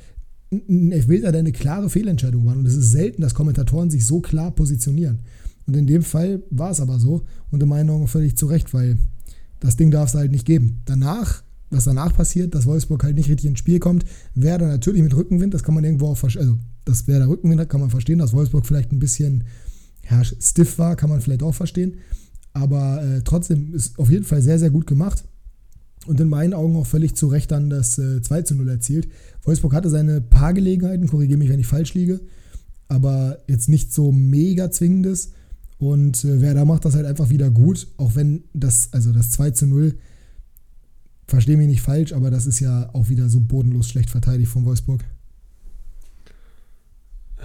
ein 0.69 0.91
Elfmeter, 0.91 1.31
der 1.31 1.39
eine 1.39 1.51
klare 1.51 1.89
Fehlentscheidung 1.89 2.45
war. 2.45 2.55
Und 2.55 2.65
es 2.65 2.75
ist 2.75 2.91
selten, 2.91 3.21
dass 3.21 3.33
Kommentatoren 3.33 3.89
sich 3.89 4.05
so 4.05 4.21
klar 4.21 4.51
positionieren. 4.51 5.19
Und 5.65 5.75
in 5.75 5.87
dem 5.87 6.03
Fall 6.03 6.43
war 6.49 6.71
es 6.71 6.79
aber 6.79 6.99
so 6.99 7.23
und 7.51 7.63
in 7.63 7.69
meinen 7.69 7.89
Augen 7.89 8.07
völlig 8.07 8.37
zu 8.37 8.47
Recht, 8.47 8.73
weil 8.73 8.97
das 9.59 9.77
Ding 9.77 9.91
darf 9.91 10.09
es 10.09 10.15
halt 10.15 10.31
nicht 10.31 10.45
geben. 10.45 10.81
Danach, 10.85 11.43
was 11.69 11.85
danach 11.85 12.13
passiert, 12.13 12.53
dass 12.53 12.65
Wolfsburg 12.65 13.03
halt 13.03 13.15
nicht 13.15 13.29
richtig 13.29 13.49
ins 13.49 13.59
Spiel 13.59 13.79
kommt, 13.79 14.05
wäre 14.35 14.59
dann 14.59 14.69
natürlich 14.69 15.01
mit 15.01 15.15
Rückenwind, 15.15 15.53
das 15.53 15.63
kann 15.63 15.73
man 15.73 15.83
irgendwo 15.83 16.07
auch 16.07 16.17
verstehen. 16.17 16.41
Also, 16.41 16.57
das 16.85 17.07
wäre 17.07 17.19
der 17.19 17.29
Rückenwind, 17.29 17.69
kann 17.69 17.79
man 17.79 17.89
verstehen, 17.89 18.19
dass 18.19 18.33
Wolfsburg 18.33 18.65
vielleicht 18.65 18.91
ein 18.91 18.99
bisschen 18.99 19.45
ja, 20.09 20.21
stiff 20.23 20.77
war, 20.79 20.97
kann 20.97 21.09
man 21.09 21.21
vielleicht 21.21 21.43
auch 21.43 21.55
verstehen. 21.55 21.95
Aber 22.53 23.03
äh, 23.03 23.21
trotzdem 23.23 23.73
ist 23.73 23.97
auf 23.99 24.09
jeden 24.09 24.25
Fall 24.25 24.41
sehr, 24.41 24.59
sehr 24.59 24.69
gut 24.69 24.87
gemacht 24.87 25.23
und 26.05 26.19
in 26.19 26.29
meinen 26.29 26.53
Augen 26.53 26.75
auch 26.75 26.85
völlig 26.85 27.15
zu 27.15 27.27
Recht 27.27 27.51
dann 27.51 27.69
das 27.69 27.97
äh, 27.97 28.21
2 28.21 28.43
zu 28.43 28.55
0 28.55 28.69
erzielt. 28.69 29.07
Wolfsburg 29.43 29.73
hatte 29.73 29.89
seine 29.89 30.21
paar 30.21 30.53
Gelegenheiten, 30.53 31.07
korrigiere 31.07 31.39
mich, 31.39 31.49
wenn 31.49 31.59
ich 31.59 31.67
falsch 31.67 31.93
liege, 31.93 32.19
aber 32.87 33.39
jetzt 33.47 33.69
nicht 33.69 33.93
so 33.93 34.11
mega 34.11 34.69
zwingendes. 34.71 35.31
Und 35.79 36.23
äh, 36.23 36.41
Werder 36.41 36.65
macht 36.65 36.85
das 36.85 36.95
halt 36.95 37.05
einfach 37.05 37.29
wieder 37.29 37.49
gut, 37.49 37.87
auch 37.97 38.15
wenn 38.15 38.43
das, 38.53 38.89
also 38.91 39.11
das 39.11 39.31
2 39.31 39.51
zu 39.51 39.67
0, 39.67 39.95
verstehe 41.27 41.57
mich 41.57 41.67
nicht 41.67 41.81
falsch, 41.81 42.13
aber 42.13 42.29
das 42.29 42.45
ist 42.45 42.59
ja 42.59 42.89
auch 42.93 43.09
wieder 43.09 43.29
so 43.29 43.39
bodenlos 43.39 43.89
schlecht 43.89 44.09
verteidigt 44.09 44.49
von 44.49 44.65
Wolfsburg. 44.65 45.03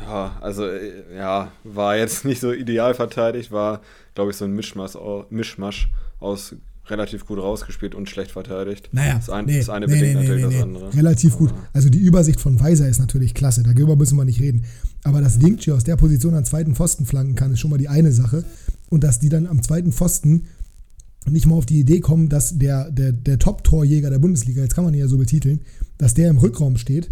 Ja, 0.07 0.37
also 0.41 0.67
äh, 0.67 1.17
ja, 1.17 1.53
war 1.65 1.97
jetzt 1.97 2.25
nicht 2.27 2.41
so 2.41 2.53
ideal 2.53 2.95
verteidigt, 2.95 3.53
war, 3.53 3.81
glaube 4.15 4.31
ich, 4.31 4.37
so 4.37 4.45
ein 4.45 4.53
Mischmasch, 4.53 4.97
Mischmasch 5.31 5.91
aus 6.21 6.55
relativ 6.91 7.27
gut 7.27 7.39
rausgespielt 7.39 7.95
und 7.95 8.09
schlecht 8.09 8.31
verteidigt. 8.31 8.89
Naja, 8.93 9.17
das, 9.17 9.31
ein, 9.31 9.45
nee, 9.45 9.59
das 9.59 9.69
eine 9.69 9.87
nee, 9.87 9.95
bedingt 9.95 10.21
nee, 10.21 10.29
natürlich 10.29 10.55
das 10.55 10.63
andere. 10.63 10.95
Relativ 10.95 11.37
gut. 11.37 11.53
Also 11.73 11.91
die 11.91 11.99
Übersicht 11.99 12.41
von 12.41 12.59
Weiser 12.61 12.89
ist 12.89 12.99
natürlich 12.99 13.35
klasse, 13.35 13.63
darüber 13.63 13.97
müssen 13.97 14.17
wir 14.17 14.25
nicht 14.25 14.41
reden. 14.41 14.65
Aber 15.05 15.21
dass 15.21 15.39
Dingchi 15.39 15.73
aus 15.73 15.85
der 15.85 15.97
Position 15.97 16.35
am 16.35 16.45
zweiten 16.45 16.75
Pfosten 16.75 17.07
flanken 17.07 17.35
kann, 17.35 17.53
ist 17.53 17.61
schon 17.61 17.71
mal 17.71 17.79
die 17.79 17.89
eine 17.89 18.13
Sache. 18.13 18.45
Und 18.89 19.05
dass 19.05 19.21
die 19.21 19.29
dann 19.29 19.47
am 19.47 19.63
zweiten 19.63 19.93
Pfosten 19.93 20.47
nicht 21.29 21.47
mal 21.47 21.57
auf 21.57 21.67
die 21.67 21.81
Idee 21.81 22.01
kommen, 22.01 22.29
dass 22.29 22.59
der, 22.59 22.91
der, 22.91 23.13
der 23.13 23.39
Top-Torjäger 23.39 24.09
der 24.09 24.19
Bundesliga, 24.19 24.63
jetzt 24.63 24.75
kann 24.75 24.85
man 24.85 24.95
ihn 24.95 25.01
ja 25.01 25.09
so 25.09 25.19
betiteln, 25.19 25.61
dass 25.99 26.15
der 26.15 26.31
im 26.31 26.39
Rückraum 26.39 26.79
steht 26.79 27.11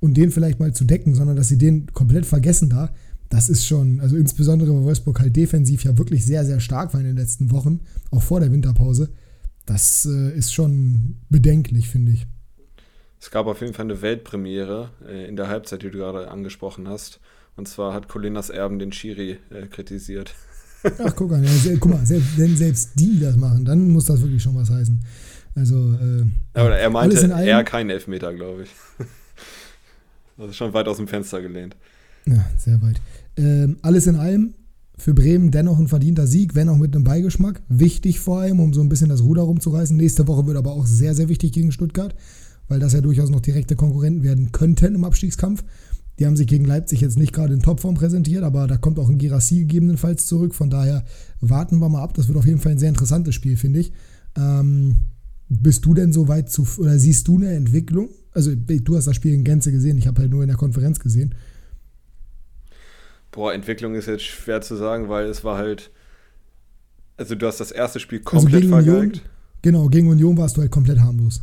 und 0.00 0.16
den 0.16 0.30
vielleicht 0.30 0.60
mal 0.60 0.72
zu 0.72 0.84
decken, 0.84 1.14
sondern 1.14 1.36
dass 1.36 1.48
sie 1.48 1.58
den 1.58 1.86
komplett 1.92 2.26
vergessen 2.26 2.70
da. 2.70 2.90
Das 3.28 3.48
ist 3.48 3.66
schon, 3.66 4.00
also 4.00 4.16
insbesondere 4.16 4.74
weil 4.74 4.84
Wolfsburg 4.84 5.20
halt 5.20 5.36
defensiv 5.36 5.84
ja 5.84 5.98
wirklich 5.98 6.24
sehr, 6.24 6.44
sehr 6.44 6.60
stark 6.60 6.94
war 6.94 7.00
in 7.00 7.06
den 7.06 7.16
letzten 7.16 7.50
Wochen, 7.50 7.80
auch 8.10 8.22
vor 8.22 8.40
der 8.40 8.52
Winterpause. 8.52 9.10
Das 9.66 10.06
äh, 10.06 10.34
ist 10.34 10.54
schon 10.54 11.16
bedenklich, 11.28 11.88
finde 11.88 12.12
ich. 12.12 12.26
Es 13.20 13.30
gab 13.30 13.46
auf 13.46 13.60
jeden 13.60 13.74
Fall 13.74 13.84
eine 13.84 14.00
Weltpremiere 14.00 14.90
äh, 15.06 15.28
in 15.28 15.36
der 15.36 15.48
Halbzeit, 15.48 15.82
die 15.82 15.90
du 15.90 15.98
gerade 15.98 16.30
angesprochen 16.30 16.88
hast. 16.88 17.20
Und 17.56 17.68
zwar 17.68 17.92
hat 17.92 18.08
Colinas 18.08 18.48
Erben 18.50 18.78
den 18.78 18.92
Schiri 18.92 19.38
äh, 19.50 19.66
kritisiert. 19.66 20.34
Ach, 21.04 21.14
guck 21.16 21.30
mal, 21.30 21.44
ja, 21.44 21.76
guck 21.80 21.90
mal, 21.90 22.06
selbst, 22.06 22.38
wenn 22.38 22.56
selbst 22.56 22.92
die 22.94 23.18
das 23.18 23.36
machen, 23.36 23.64
dann 23.64 23.88
muss 23.90 24.06
das 24.06 24.22
wirklich 24.22 24.42
schon 24.42 24.54
was 24.54 24.70
heißen. 24.70 25.04
Also, 25.56 25.92
äh, 25.94 26.24
Aber 26.54 26.76
er 26.76 26.90
meinte 26.90 27.18
eher 27.26 27.64
kein 27.64 27.90
Elfmeter, 27.90 28.32
glaube 28.32 28.62
ich. 28.62 28.70
Das 30.38 30.50
ist 30.50 30.56
schon 30.56 30.72
weit 30.72 30.86
aus 30.86 30.96
dem 30.98 31.08
Fenster 31.08 31.42
gelehnt. 31.42 31.76
Ja, 32.26 32.48
sehr 32.56 32.80
weit. 32.80 33.00
Ähm, 33.36 33.76
alles 33.82 34.06
in 34.06 34.16
allem 34.16 34.54
für 34.96 35.14
Bremen 35.14 35.50
dennoch 35.50 35.78
ein 35.78 35.88
verdienter 35.88 36.26
Sieg, 36.26 36.54
wenn 36.54 36.68
auch 36.68 36.76
mit 36.76 36.94
einem 36.94 37.04
Beigeschmack. 37.04 37.62
Wichtig 37.68 38.20
vor 38.20 38.40
allem, 38.40 38.60
um 38.60 38.72
so 38.72 38.80
ein 38.80 38.88
bisschen 38.88 39.08
das 39.08 39.22
Ruder 39.22 39.42
rumzureißen. 39.42 39.96
Nächste 39.96 40.26
Woche 40.26 40.46
wird 40.46 40.56
aber 40.56 40.72
auch 40.72 40.86
sehr, 40.86 41.14
sehr 41.14 41.28
wichtig 41.28 41.52
gegen 41.52 41.72
Stuttgart, 41.72 42.14
weil 42.68 42.80
das 42.80 42.92
ja 42.92 43.00
durchaus 43.00 43.30
noch 43.30 43.40
direkte 43.40 43.76
Konkurrenten 43.76 44.22
werden 44.22 44.52
könnten 44.52 44.94
im 44.94 45.04
Abstiegskampf. 45.04 45.64
Die 46.18 46.26
haben 46.26 46.36
sich 46.36 46.48
gegen 46.48 46.64
Leipzig 46.64 47.00
jetzt 47.00 47.16
nicht 47.16 47.32
gerade 47.32 47.54
in 47.54 47.62
Topform 47.62 47.94
präsentiert, 47.94 48.42
aber 48.42 48.66
da 48.66 48.76
kommt 48.76 48.98
auch 48.98 49.08
ein 49.08 49.18
Girassi 49.18 49.60
gegebenenfalls 49.60 50.26
zurück. 50.26 50.54
Von 50.54 50.68
daher 50.68 51.04
warten 51.40 51.78
wir 51.78 51.88
mal 51.88 52.02
ab. 52.02 52.14
Das 52.14 52.26
wird 52.26 52.36
auf 52.36 52.46
jeden 52.46 52.58
Fall 52.58 52.72
ein 52.72 52.78
sehr 52.78 52.88
interessantes 52.88 53.36
Spiel, 53.36 53.56
finde 53.56 53.80
ich. 53.80 53.92
Ähm, 54.36 54.96
bist 55.48 55.84
du 55.84 55.94
denn 55.94 56.12
so 56.12 56.26
weit 56.26 56.50
zu, 56.50 56.66
oder 56.78 56.98
siehst 56.98 57.28
du 57.28 57.36
eine 57.36 57.52
Entwicklung? 57.54 58.08
Also, 58.32 58.52
du 58.54 58.96
hast 58.96 59.06
das 59.06 59.16
Spiel 59.16 59.34
in 59.34 59.44
Gänze 59.44 59.72
gesehen, 59.72 59.98
ich 59.98 60.06
habe 60.06 60.20
halt 60.20 60.30
nur 60.30 60.42
in 60.42 60.48
der 60.48 60.56
Konferenz 60.56 61.00
gesehen. 61.00 61.34
Boah, 63.30 63.52
Entwicklung 63.52 63.94
ist 63.94 64.06
jetzt 64.06 64.24
schwer 64.24 64.60
zu 64.60 64.76
sagen, 64.76 65.08
weil 65.08 65.26
es 65.26 65.44
war 65.44 65.56
halt. 65.56 65.90
Also, 67.16 67.34
du 67.34 67.46
hast 67.46 67.60
das 67.60 67.72
erste 67.72 68.00
Spiel 68.00 68.20
also 68.24 68.40
komplett 68.40 68.64
also 68.64 68.68
vergeigt. 68.68 69.16
Union, 69.16 69.20
genau, 69.62 69.88
gegen 69.88 70.08
Union 70.08 70.36
warst 70.36 70.56
du 70.56 70.60
halt 70.60 70.70
komplett 70.70 71.00
harmlos. 71.00 71.42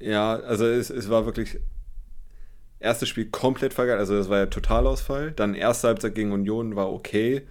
Ja, 0.00 0.36
also 0.40 0.66
es, 0.66 0.90
es 0.90 1.08
war 1.08 1.24
wirklich 1.24 1.58
erstes 2.78 3.08
Spiel 3.08 3.26
komplett 3.26 3.72
vergeigt, 3.72 3.98
also 3.98 4.14
das 4.16 4.28
war 4.28 4.38
ja 4.38 4.46
Totalausfall. 4.46 5.32
Dann 5.32 5.54
erste 5.54 5.88
Halbzeit 5.88 6.14
gegen 6.14 6.32
Union 6.32 6.76
war 6.76 6.92
okay. 6.92 7.42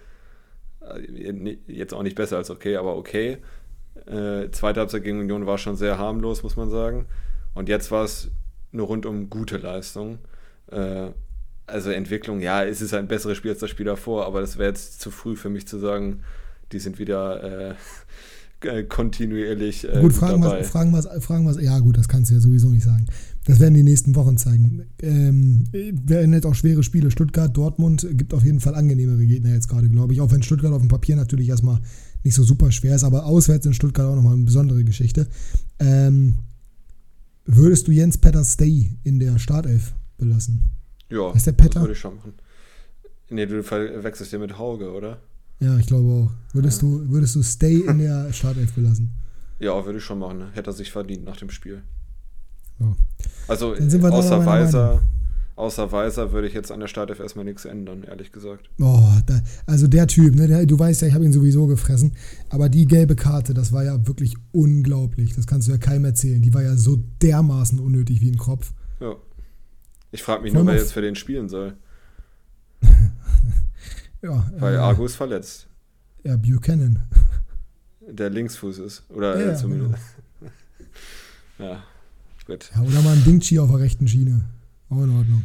Äh, 0.81 1.57
jetzt 1.67 1.93
auch 1.93 2.03
nicht 2.03 2.15
besser 2.15 2.37
als 2.37 2.49
okay, 2.49 2.77
aber 2.77 2.95
okay. 2.95 3.39
Äh, 4.05 4.51
zweite 4.51 4.81
Halbzeit 4.81 5.03
gegen 5.03 5.19
Union 5.19 5.45
war 5.45 5.57
schon 5.57 5.75
sehr 5.75 5.97
harmlos, 5.97 6.43
muss 6.43 6.55
man 6.55 6.69
sagen. 6.69 7.05
Und 7.53 7.69
jetzt 7.69 7.91
war 7.91 8.03
es 8.03 8.29
eine 8.71 8.81
rundum 8.81 9.29
gute 9.29 9.57
Leistung. 9.57 10.19
Äh, 10.71 11.11
also 11.65 11.91
Entwicklung, 11.91 12.41
ja, 12.41 12.63
es 12.63 12.81
ist 12.81 12.93
ein 12.93 13.07
besseres 13.07 13.37
Spiel 13.37 13.51
als 13.51 13.59
das 13.59 13.69
Spiel 13.69 13.85
davor, 13.85 14.25
aber 14.25 14.41
das 14.41 14.57
wäre 14.57 14.69
jetzt 14.69 14.99
zu 14.99 15.11
früh 15.11 15.35
für 15.35 15.49
mich 15.49 15.67
zu 15.67 15.79
sagen, 15.79 16.21
die 16.71 16.79
sind 16.79 16.99
wieder 16.99 17.71
äh, 17.71 17.75
kontinuierlich 18.89 19.87
äh, 19.87 20.01
gut, 20.01 20.13
fragen 20.13 20.41
dabei. 20.41 20.61
Was, 20.61 20.69
fragen, 20.69 20.93
was, 20.93 21.07
fragen 21.23 21.45
was, 21.45 21.61
ja 21.61 21.79
gut, 21.79 21.97
das 21.97 22.07
kannst 22.07 22.31
du 22.31 22.35
ja 22.35 22.41
sowieso 22.41 22.69
nicht 22.69 22.83
sagen. 22.83 23.05
Das 23.45 23.59
werden 23.59 23.73
die 23.73 23.83
nächsten 23.83 24.15
Wochen 24.15 24.37
zeigen. 24.37 24.85
Ähm, 25.01 25.65
werden 25.71 26.33
jetzt 26.33 26.45
auch 26.45 26.55
schwere 26.55 26.83
Spiele. 26.83 27.11
Stuttgart, 27.11 27.55
Dortmund 27.55 28.07
gibt 28.11 28.33
auf 28.33 28.43
jeden 28.43 28.61
Fall 28.61 28.75
angenehmere 28.75 29.25
Gegner 29.25 29.53
jetzt 29.53 29.67
gerade, 29.67 29.89
glaube 29.89 30.13
ich. 30.13 30.21
Auch 30.21 30.31
wenn 30.31 30.43
Stuttgart 30.43 30.71
auf 30.71 30.81
dem 30.81 30.87
Papier 30.87 31.15
natürlich 31.15 31.49
erstmal 31.49 31.79
nicht 32.23 32.35
so 32.35 32.43
super 32.43 32.71
schwer 32.71 32.95
ist, 32.95 33.03
aber 33.03 33.25
auswärts 33.25 33.65
in 33.65 33.73
Stuttgart 33.73 34.07
auch 34.07 34.15
nochmal 34.15 34.35
eine 34.35 34.43
besondere 34.43 34.83
Geschichte. 34.85 35.27
Ähm, 35.79 36.35
würdest 37.45 37.87
du 37.87 37.91
Jens 37.91 38.17
Petter 38.17 38.43
Stay 38.43 38.91
in 39.03 39.19
der 39.19 39.39
Startelf 39.39 39.93
belassen? 40.17 40.61
Ja, 41.09 41.31
ist 41.31 41.47
der 41.47 41.51
Petter? 41.53 41.75
das 41.75 41.83
würde 41.83 41.93
ich 41.93 41.99
schon 41.99 42.15
machen. 42.15 42.33
Nee, 43.29 43.45
du 43.45 43.63
verwechselst 43.63 44.31
ja 44.31 44.39
mit 44.39 44.57
Hauge, 44.57 44.91
oder? 44.91 45.19
Ja, 45.59 45.77
ich 45.77 45.87
glaube 45.87 46.09
auch. 46.09 46.31
Würdest, 46.53 46.81
ja. 46.81 46.87
du, 46.87 47.09
würdest 47.09 47.35
du 47.35 47.43
Stay 47.43 47.79
in 47.79 47.99
der 47.99 48.31
Startelf 48.33 48.73
belassen? 48.73 49.13
Ja, 49.59 49.85
würde 49.85 49.99
ich 49.99 50.03
schon 50.03 50.19
machen. 50.19 50.51
Hätte 50.53 50.71
er 50.71 50.73
sich 50.73 50.91
verdient 50.91 51.23
nach 51.25 51.37
dem 51.37 51.49
Spiel. 51.49 51.83
Oh. 52.79 52.93
Also 53.47 53.73
außer 53.73 54.45
Weiser, 54.45 55.01
außer 55.55 55.91
Weiser 55.91 56.31
würde 56.31 56.47
ich 56.47 56.53
jetzt 56.53 56.71
an 56.71 56.79
der 56.79 56.87
Startelf 56.87 57.19
erstmal 57.19 57.45
nichts 57.45 57.65
ändern, 57.65 58.03
ehrlich 58.03 58.31
gesagt. 58.31 58.69
Oh, 58.79 59.09
da, 59.25 59.41
also 59.65 59.87
der 59.87 60.07
Typ, 60.07 60.35
ne, 60.35 60.47
der, 60.47 60.65
du 60.65 60.77
weißt 60.77 61.01
ja, 61.01 61.07
ich 61.07 61.13
habe 61.13 61.25
ihn 61.25 61.33
sowieso 61.33 61.67
gefressen, 61.67 62.13
aber 62.49 62.69
die 62.69 62.85
gelbe 62.85 63.15
Karte, 63.15 63.53
das 63.53 63.71
war 63.71 63.83
ja 63.83 64.07
wirklich 64.07 64.35
unglaublich. 64.51 65.35
Das 65.35 65.47
kannst 65.47 65.67
du 65.67 65.71
ja 65.71 65.77
keinem 65.77 66.05
erzählen. 66.05 66.41
Die 66.41 66.53
war 66.53 66.63
ja 66.63 66.75
so 66.75 66.99
dermaßen 67.21 67.79
unnötig 67.79 68.21
wie 68.21 68.31
ein 68.31 68.37
Kropf. 68.37 68.73
Ja. 68.99 69.15
Ich 70.11 70.23
frage 70.23 70.43
mich 70.43 70.53
nur, 70.53 70.65
wer 70.65 70.75
jetzt 70.75 70.93
für 70.93 71.01
den 71.01 71.15
spielen 71.15 71.49
soll. 71.49 71.75
ja. 74.21 74.51
Weil 74.59 74.75
äh, 74.75 74.77
Argus 74.77 75.15
verletzt. 75.15 75.67
Ja, 76.23 76.37
Buchanan. 76.37 76.99
Der 78.01 78.29
Linksfuß 78.29 78.79
ist. 78.79 79.03
Oder 79.09 79.39
ja, 79.39 79.51
äh, 79.51 79.55
zumindest. 79.55 80.03
Genau. 80.39 80.51
ja. 81.71 81.83
Gut. 82.45 82.71
Ja, 82.75 82.81
oder 82.81 83.01
mal 83.01 83.13
ein 83.13 83.23
Dingchi 83.23 83.57
auf 83.59 83.69
der 83.69 83.79
rechten 83.79 84.07
Schiene. 84.07 84.41
Auch 84.93 85.03
in 85.03 85.09
Ordnung. 85.09 85.43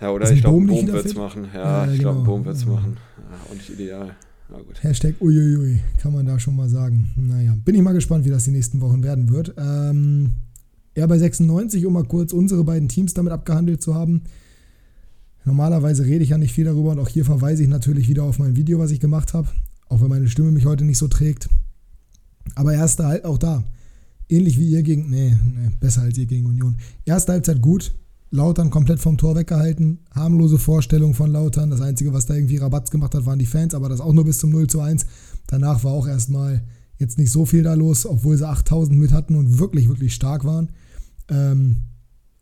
Ja, 0.00 0.10
oder 0.10 0.30
ich 0.30 0.40
glaube, 0.40 0.66
Boom 0.66 0.86
wird 0.88 1.06
es 1.06 1.14
machen. 1.14 1.46
Ja, 1.54 1.86
ja 1.86 1.92
ich 1.92 1.98
genau. 1.98 2.12
glaube, 2.12 2.26
Boom 2.26 2.44
wird 2.44 2.56
es 2.56 2.66
machen. 2.66 2.96
Ja, 3.16 3.36
auch 3.48 3.54
nicht 3.54 3.70
ideal. 3.70 4.16
Na 4.50 4.58
gut. 4.58 4.82
Hashtag 4.82 5.14
uiuiui, 5.20 5.78
kann 5.98 6.12
man 6.12 6.26
da 6.26 6.38
schon 6.38 6.56
mal 6.56 6.68
sagen. 6.68 7.12
Naja, 7.16 7.56
bin 7.64 7.74
ich 7.76 7.82
mal 7.82 7.92
gespannt, 7.92 8.24
wie 8.24 8.30
das 8.30 8.44
die 8.44 8.50
nächsten 8.50 8.80
Wochen 8.80 9.02
werden 9.02 9.30
wird. 9.30 9.54
Ähm, 9.56 10.34
ja, 10.96 11.06
bei 11.06 11.16
96, 11.16 11.86
um 11.86 11.92
mal 11.92 12.04
kurz 12.04 12.32
unsere 12.32 12.64
beiden 12.64 12.88
Teams 12.88 13.14
damit 13.14 13.32
abgehandelt 13.32 13.82
zu 13.82 13.94
haben. 13.94 14.22
Normalerweise 15.44 16.04
rede 16.04 16.24
ich 16.24 16.30
ja 16.30 16.38
nicht 16.38 16.54
viel 16.54 16.64
darüber 16.64 16.92
und 16.92 16.98
auch 16.98 17.08
hier 17.08 17.24
verweise 17.24 17.62
ich 17.62 17.68
natürlich 17.68 18.08
wieder 18.08 18.24
auf 18.24 18.38
mein 18.38 18.56
Video, 18.56 18.78
was 18.78 18.90
ich 18.90 19.00
gemacht 19.00 19.32
habe. 19.32 19.48
Auch 19.88 20.00
wenn 20.00 20.08
meine 20.08 20.28
Stimme 20.28 20.50
mich 20.50 20.66
heute 20.66 20.84
nicht 20.84 20.98
so 20.98 21.06
trägt. 21.06 21.48
Aber 22.56 22.72
erste 22.72 23.06
halt 23.06 23.24
auch 23.24 23.38
da 23.38 23.62
ähnlich 24.28 24.58
wie 24.58 24.68
ihr 24.68 24.82
gegen, 24.82 25.10
nee, 25.10 25.30
nee, 25.30 25.70
besser 25.80 26.02
als 26.02 26.18
ihr 26.18 26.26
gegen 26.26 26.46
Union. 26.46 26.76
Erste 27.04 27.32
Halbzeit 27.32 27.60
gut, 27.60 27.92
Lautern 28.34 28.70
komplett 28.70 28.98
vom 28.98 29.16
Tor 29.16 29.36
weggehalten, 29.36 30.00
harmlose 30.12 30.58
Vorstellung 30.58 31.14
von 31.14 31.30
Lautern. 31.30 31.70
Das 31.70 31.80
Einzige, 31.80 32.12
was 32.12 32.26
da 32.26 32.34
irgendwie 32.34 32.56
Rabatz 32.56 32.90
gemacht 32.90 33.14
hat, 33.14 33.26
waren 33.26 33.38
die 33.38 33.46
Fans, 33.46 33.74
aber 33.74 33.88
das 33.88 34.00
auch 34.00 34.12
nur 34.12 34.24
bis 34.24 34.38
zum 34.38 34.50
0 34.50 34.66
zu 34.66 34.80
1. 34.80 35.06
Danach 35.46 35.84
war 35.84 35.92
auch 35.92 36.08
erstmal 36.08 36.64
jetzt 36.98 37.16
nicht 37.16 37.30
so 37.30 37.46
viel 37.46 37.62
da 37.62 37.74
los, 37.74 38.06
obwohl 38.06 38.36
sie 38.36 38.48
8000 38.48 38.98
mit 38.98 39.12
hatten 39.12 39.36
und 39.36 39.60
wirklich, 39.60 39.88
wirklich 39.88 40.14
stark 40.14 40.44
waren. 40.44 40.70
Ähm, 41.28 41.76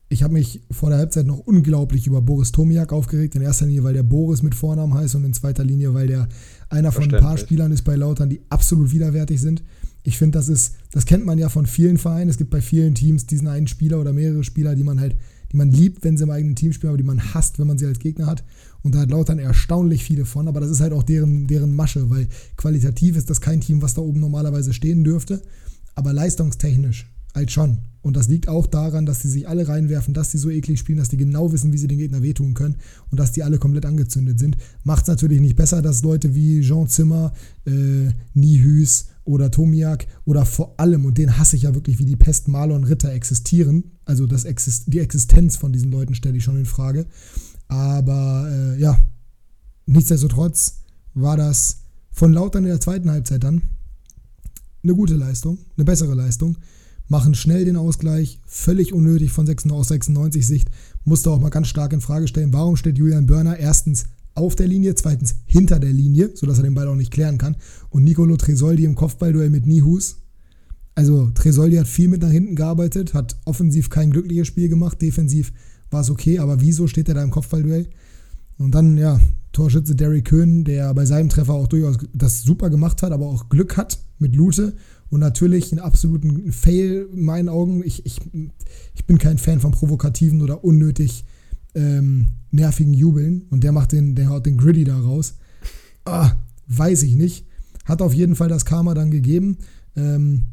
ich 0.08 0.22
habe 0.22 0.32
mich 0.32 0.62
vor 0.70 0.88
der 0.88 0.98
Halbzeit 0.98 1.26
noch 1.26 1.38
unglaublich 1.38 2.06
über 2.06 2.22
Boris 2.22 2.52
Tomiak 2.52 2.92
aufgeregt. 2.92 3.34
In 3.34 3.42
erster 3.42 3.66
Linie, 3.66 3.84
weil 3.84 3.94
der 3.94 4.02
Boris 4.02 4.42
mit 4.42 4.54
Vornamen 4.54 4.94
heißt 4.94 5.14
und 5.14 5.24
in 5.24 5.34
zweiter 5.34 5.64
Linie, 5.64 5.92
weil 5.92 6.06
der 6.06 6.26
einer 6.70 6.92
von 6.92 7.04
ein 7.04 7.20
paar 7.20 7.36
Spielern 7.36 7.70
ist 7.70 7.82
bei 7.82 7.96
Lautern, 7.96 8.30
die 8.30 8.40
absolut 8.48 8.92
widerwärtig 8.92 9.42
sind. 9.42 9.62
Ich 10.04 10.16
finde, 10.16 10.38
das 10.38 10.48
ist, 10.48 10.74
das 10.90 11.04
kennt 11.04 11.26
man 11.26 11.38
ja 11.38 11.50
von 11.50 11.66
vielen 11.66 11.98
Vereinen. 11.98 12.30
Es 12.30 12.38
gibt 12.38 12.50
bei 12.50 12.62
vielen 12.62 12.94
Teams 12.94 13.26
diesen 13.26 13.48
einen 13.48 13.68
Spieler 13.68 14.00
oder 14.00 14.12
mehrere 14.12 14.42
Spieler, 14.42 14.74
die 14.74 14.84
man 14.84 15.00
halt, 15.00 15.16
die 15.52 15.56
man 15.56 15.70
liebt, 15.70 16.04
wenn 16.04 16.16
sie 16.16 16.24
im 16.24 16.30
eigenen 16.30 16.56
Team 16.56 16.72
spielen, 16.72 16.90
aber 16.90 16.98
die 16.98 17.04
man 17.04 17.34
hasst, 17.34 17.58
wenn 17.58 17.66
man 17.66 17.78
sie 17.78 17.86
als 17.86 17.98
Gegner 17.98 18.26
hat. 18.26 18.42
Und 18.82 18.94
da 18.94 19.00
hat 19.00 19.10
Lautern 19.10 19.38
erstaunlich 19.38 20.02
viele 20.04 20.24
von, 20.24 20.48
aber 20.48 20.60
das 20.60 20.70
ist 20.70 20.80
halt 20.80 20.92
auch 20.92 21.02
deren, 21.02 21.46
deren 21.46 21.74
Masche, 21.76 22.10
weil 22.10 22.28
qualitativ 22.56 23.16
ist 23.16 23.30
das 23.30 23.40
kein 23.40 23.60
Team, 23.60 23.82
was 23.82 23.94
da 23.94 24.02
oben 24.02 24.20
normalerweise 24.20 24.72
stehen 24.72 25.04
dürfte. 25.04 25.42
Aber 25.94 26.12
leistungstechnisch 26.12 27.06
halt 27.34 27.50
schon. 27.50 27.78
Und 28.02 28.16
das 28.16 28.28
liegt 28.28 28.48
auch 28.48 28.66
daran, 28.66 29.06
dass 29.06 29.22
sie 29.22 29.28
sich 29.28 29.48
alle 29.48 29.68
reinwerfen, 29.68 30.12
dass 30.12 30.32
sie 30.32 30.38
so 30.38 30.50
eklig 30.50 30.80
spielen, 30.80 30.98
dass 30.98 31.08
die 31.08 31.16
genau 31.16 31.52
wissen, 31.52 31.72
wie 31.72 31.78
sie 31.78 31.86
den 31.86 31.98
Gegner 31.98 32.22
wehtun 32.22 32.54
können 32.54 32.76
und 33.10 33.20
dass 33.20 33.30
die 33.30 33.44
alle 33.44 33.58
komplett 33.58 33.86
angezündet 33.86 34.40
sind. 34.40 34.56
Macht 34.82 35.02
es 35.02 35.08
natürlich 35.08 35.40
nicht 35.40 35.54
besser, 35.54 35.82
dass 35.82 36.02
Leute 36.02 36.34
wie 36.34 36.62
Jean 36.62 36.88
Zimmer, 36.88 37.32
äh, 37.64 38.10
Nihüs, 38.34 39.06
oder 39.24 39.50
Tomiak 39.50 40.06
oder 40.24 40.44
vor 40.44 40.74
allem, 40.78 41.04
und 41.04 41.18
den 41.18 41.38
hasse 41.38 41.56
ich 41.56 41.62
ja 41.62 41.74
wirklich 41.74 41.98
wie 41.98 42.04
die 42.04 42.16
Pest, 42.16 42.48
Marlon 42.48 42.84
Ritter 42.84 43.12
existieren. 43.12 43.92
Also 44.04 44.26
das 44.26 44.44
Exist 44.44 44.84
die 44.86 44.98
Existenz 44.98 45.56
von 45.56 45.72
diesen 45.72 45.90
Leuten 45.90 46.14
stelle 46.14 46.36
ich 46.36 46.44
schon 46.44 46.58
in 46.58 46.66
Frage. 46.66 47.06
Aber 47.68 48.48
äh, 48.50 48.80
ja, 48.80 48.98
nichtsdestotrotz 49.86 50.80
war 51.14 51.36
das 51.36 51.82
von 52.10 52.32
Lautern 52.32 52.64
in 52.64 52.70
der 52.70 52.80
zweiten 52.80 53.10
Halbzeit 53.10 53.44
dann 53.44 53.62
eine 54.82 54.94
gute 54.94 55.14
Leistung, 55.14 55.58
eine 55.76 55.84
bessere 55.84 56.14
Leistung. 56.14 56.58
Machen 57.08 57.34
schnell 57.34 57.64
den 57.64 57.76
Ausgleich, 57.76 58.40
völlig 58.46 58.92
unnötig 58.92 59.32
von 59.32 59.46
96, 59.46 59.78
aus 59.78 59.88
96 59.88 60.46
Sicht. 60.46 60.68
Musste 61.04 61.30
auch 61.30 61.40
mal 61.40 61.50
ganz 61.50 61.68
stark 61.68 61.92
in 61.92 62.00
Frage 62.00 62.28
stellen, 62.28 62.52
warum 62.52 62.76
steht 62.76 62.98
Julian 62.98 63.26
Börner 63.26 63.58
erstens 63.58 64.04
auf 64.34 64.56
der 64.56 64.66
Linie, 64.66 64.94
zweitens 64.94 65.36
hinter 65.46 65.78
der 65.78 65.92
Linie, 65.92 66.30
sodass 66.34 66.58
er 66.58 66.64
den 66.64 66.74
Ball 66.74 66.88
auch 66.88 66.96
nicht 66.96 67.12
klären 67.12 67.38
kann. 67.38 67.56
Und 67.90 68.04
Nicolo 68.04 68.36
Tresoldi 68.36 68.84
im 68.84 68.94
Kopfballduell 68.94 69.50
mit 69.50 69.66
Nihus. 69.66 70.18
Also 70.94 71.30
Tresoldi 71.34 71.76
hat 71.76 71.88
viel 71.88 72.08
mit 72.08 72.22
nach 72.22 72.30
hinten 72.30 72.54
gearbeitet, 72.54 73.14
hat 73.14 73.36
offensiv 73.44 73.90
kein 73.90 74.10
glückliches 74.10 74.46
Spiel 74.46 74.68
gemacht, 74.68 75.00
defensiv 75.00 75.52
war 75.90 76.02
es 76.02 76.10
okay, 76.10 76.38
aber 76.38 76.60
wieso 76.60 76.86
steht 76.86 77.08
er 77.08 77.14
da 77.14 77.22
im 77.22 77.30
Kopfballduell? 77.30 77.88
Und 78.58 78.74
dann, 78.74 78.96
ja, 78.96 79.20
Torschütze 79.52 79.94
Derry 79.94 80.22
Köhn, 80.22 80.64
der 80.64 80.92
bei 80.94 81.04
seinem 81.04 81.28
Treffer 81.28 81.52
auch 81.52 81.68
durchaus 81.68 81.98
das 82.14 82.42
super 82.42 82.70
gemacht 82.70 83.02
hat, 83.02 83.12
aber 83.12 83.26
auch 83.26 83.48
Glück 83.48 83.76
hat 83.76 83.98
mit 84.18 84.34
Lute 84.34 84.74
und 85.10 85.20
natürlich 85.20 85.72
einen 85.72 85.80
absoluten 85.80 86.52
Fail 86.52 87.08
in 87.12 87.24
meinen 87.24 87.50
Augen. 87.50 87.82
Ich, 87.84 88.06
ich, 88.06 88.18
ich 88.94 89.06
bin 89.06 89.18
kein 89.18 89.36
Fan 89.36 89.60
von 89.60 89.72
provokativen 89.72 90.40
oder 90.40 90.64
unnötig 90.64 91.24
ähm, 91.74 92.32
nervigen 92.50 92.94
Jubeln 92.94 93.46
und 93.50 93.64
der 93.64 93.72
macht 93.72 93.92
den, 93.92 94.14
der 94.14 94.28
haut 94.28 94.46
den 94.46 94.58
Gritty 94.58 94.84
da 94.84 94.98
raus. 94.98 95.34
Ah, 96.04 96.32
weiß 96.66 97.02
ich 97.04 97.16
nicht. 97.16 97.46
Hat 97.84 98.02
auf 98.02 98.14
jeden 98.14 98.34
Fall 98.36 98.48
das 98.48 98.64
Karma 98.64 98.94
dann 98.94 99.10
gegeben. 99.10 99.58
Ähm, 99.96 100.44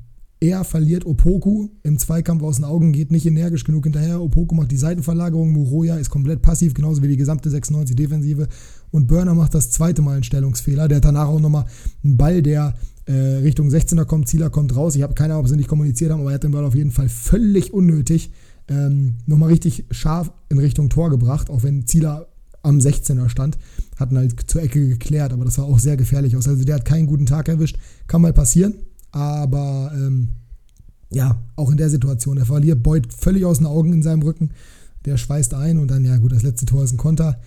Er 0.42 0.64
verliert 0.64 1.06
Opoku 1.06 1.68
im 1.84 1.98
Zweikampf 2.00 2.44
aus 2.44 2.56
den 2.56 2.66
Augen, 2.66 2.94
geht 2.94 3.12
nicht 3.12 3.26
energisch 3.26 3.66
genug 3.66 3.84
hinterher. 3.84 4.22
Opoku 4.22 4.56
macht 4.56 4.72
die 4.72 4.78
Seitenverlagerung. 4.78 5.52
Muroya 5.52 5.98
ist 5.98 6.10
komplett 6.10 6.42
passiv, 6.42 6.74
genauso 6.74 7.04
wie 7.04 7.10
die 7.10 7.18
gesamte 7.18 7.50
96-Defensive. 7.50 8.48
Und 8.90 9.08
Burner 9.08 9.34
macht 9.36 9.54
das 9.54 9.70
zweite 9.70 10.02
Mal 10.02 10.14
einen 10.14 10.24
Stellungsfehler. 10.24 10.88
Der 10.88 10.98
hat 10.98 11.06
danach 11.06 11.28
auch 11.28 11.42
nochmal 11.42 11.66
einen 12.06 12.16
Ball, 12.16 12.42
der 12.42 12.74
äh, 13.06 13.12
Richtung 13.44 13.68
16er 13.68 14.06
kommt, 14.06 14.30
Zieler 14.30 14.50
kommt 14.50 14.74
raus. 14.78 14.96
Ich 14.96 15.02
habe 15.02 15.14
keine 15.14 15.34
Ahnung, 15.34 15.44
ob 15.44 15.50
sie 15.50 15.58
nicht 15.58 15.68
kommuniziert 15.68 16.12
haben, 16.12 16.22
aber 16.22 16.32
er 16.32 16.36
hat 16.36 16.44
den 16.44 16.52
Ball 16.52 16.64
auf 16.64 16.76
jeden 16.76 16.92
Fall 16.92 17.10
völlig 17.10 17.74
unnötig 17.74 18.32
ähm, 18.70 19.18
nochmal 19.26 19.50
richtig 19.50 19.86
scharf 19.92 20.32
in 20.50 20.60
Richtung 20.60 20.90
Tor 20.90 21.10
gebracht, 21.10 21.50
auch 21.50 21.64
wenn 21.64 21.88
Zieler 21.88 22.28
am 22.62 22.78
16er 22.78 23.30
stand, 23.30 23.58
hatten 23.98 24.18
halt 24.18 24.50
zur 24.50 24.62
Ecke 24.62 24.88
geklärt, 24.88 25.34
aber 25.34 25.46
das 25.46 25.56
sah 25.56 25.64
auch 25.64 25.80
sehr 25.80 25.98
gefährlich 25.98 26.36
aus. 26.36 26.48
Also 26.48 26.64
der 26.64 26.76
hat 26.76 26.86
keinen 26.86 27.08
guten 27.08 27.26
Tag 27.26 27.48
erwischt, 27.48 27.78
kann 28.08 28.22
mal 28.22 28.34
passieren, 28.34 28.76
aber 29.12 29.92
ähm, 29.96 30.30
ja, 31.10 31.42
auch 31.56 31.72
in 31.72 31.78
der 31.78 31.90
Situation, 31.90 32.38
er 32.38 32.46
verliert 32.46 32.84
Beuth 32.84 33.12
völlig 33.14 33.46
aus 33.46 33.58
den 33.58 33.68
Augen 33.68 33.94
in 33.94 34.04
seinem 34.04 34.22
Rücken, 34.22 34.52
der 35.06 35.18
schweißt 35.18 35.54
ein 35.54 35.80
und 35.80 35.90
dann, 35.90 36.06
ja 36.06 36.18
gut, 36.18 36.32
das 36.32 36.44
letzte 36.44 36.66
Tor 36.66 36.84
ist 36.84 36.94
ein 36.94 36.98
Konter. 36.98 37.40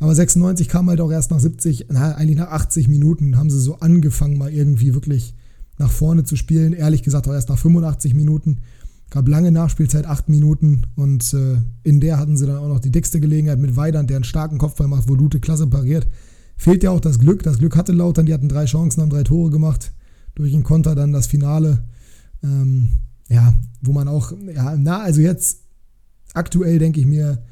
Aber 0.00 0.14
96 0.14 0.68
kam 0.68 0.88
halt 0.88 1.00
auch 1.00 1.10
erst 1.10 1.30
nach 1.30 1.40
70, 1.40 1.86
na, 1.90 2.14
eigentlich 2.14 2.38
nach 2.38 2.50
80 2.50 2.88
Minuten 2.88 3.36
haben 3.36 3.50
sie 3.50 3.60
so 3.60 3.76
angefangen, 3.76 4.38
mal 4.38 4.52
irgendwie 4.52 4.94
wirklich 4.94 5.34
nach 5.78 5.90
vorne 5.90 6.24
zu 6.24 6.36
spielen. 6.36 6.72
Ehrlich 6.72 7.02
gesagt 7.02 7.28
auch 7.28 7.32
erst 7.32 7.48
nach 7.48 7.58
85 7.58 8.14
Minuten. 8.14 8.58
Gab 9.10 9.28
lange 9.28 9.52
Nachspielzeit, 9.52 10.06
acht 10.06 10.28
Minuten 10.28 10.86
und 10.96 11.32
äh, 11.34 11.56
in 11.82 12.00
der 12.00 12.18
hatten 12.18 12.36
sie 12.36 12.46
dann 12.46 12.56
auch 12.56 12.68
noch 12.68 12.80
die 12.80 12.90
dickste 12.90 13.20
Gelegenheit 13.20 13.58
mit 13.58 13.76
Weidand, 13.76 14.10
der 14.10 14.16
einen 14.16 14.24
starken 14.24 14.58
Kopfball 14.58 14.88
macht, 14.88 15.08
wo 15.08 15.14
Lute 15.14 15.40
klasse 15.40 15.66
pariert. 15.66 16.08
Fehlt 16.56 16.82
ja 16.82 16.90
auch 16.90 17.00
das 17.00 17.18
Glück. 17.18 17.42
Das 17.42 17.58
Glück 17.58 17.76
hatte 17.76 17.92
Lautern, 17.92 18.26
die 18.26 18.34
hatten 18.34 18.48
drei 18.48 18.64
Chancen, 18.64 19.02
haben 19.02 19.10
drei 19.10 19.22
Tore 19.22 19.50
gemacht. 19.50 19.92
Durch 20.34 20.52
den 20.52 20.64
Konter 20.64 20.94
dann 20.94 21.12
das 21.12 21.26
Finale. 21.26 21.84
Ähm, 22.42 22.90
ja, 23.28 23.54
wo 23.82 23.92
man 23.92 24.08
auch, 24.08 24.32
ja, 24.52 24.76
na, 24.76 25.00
also 25.00 25.20
jetzt 25.20 25.60
aktuell 26.34 26.78
denke 26.78 27.00
ich 27.00 27.06
mir, 27.06 27.42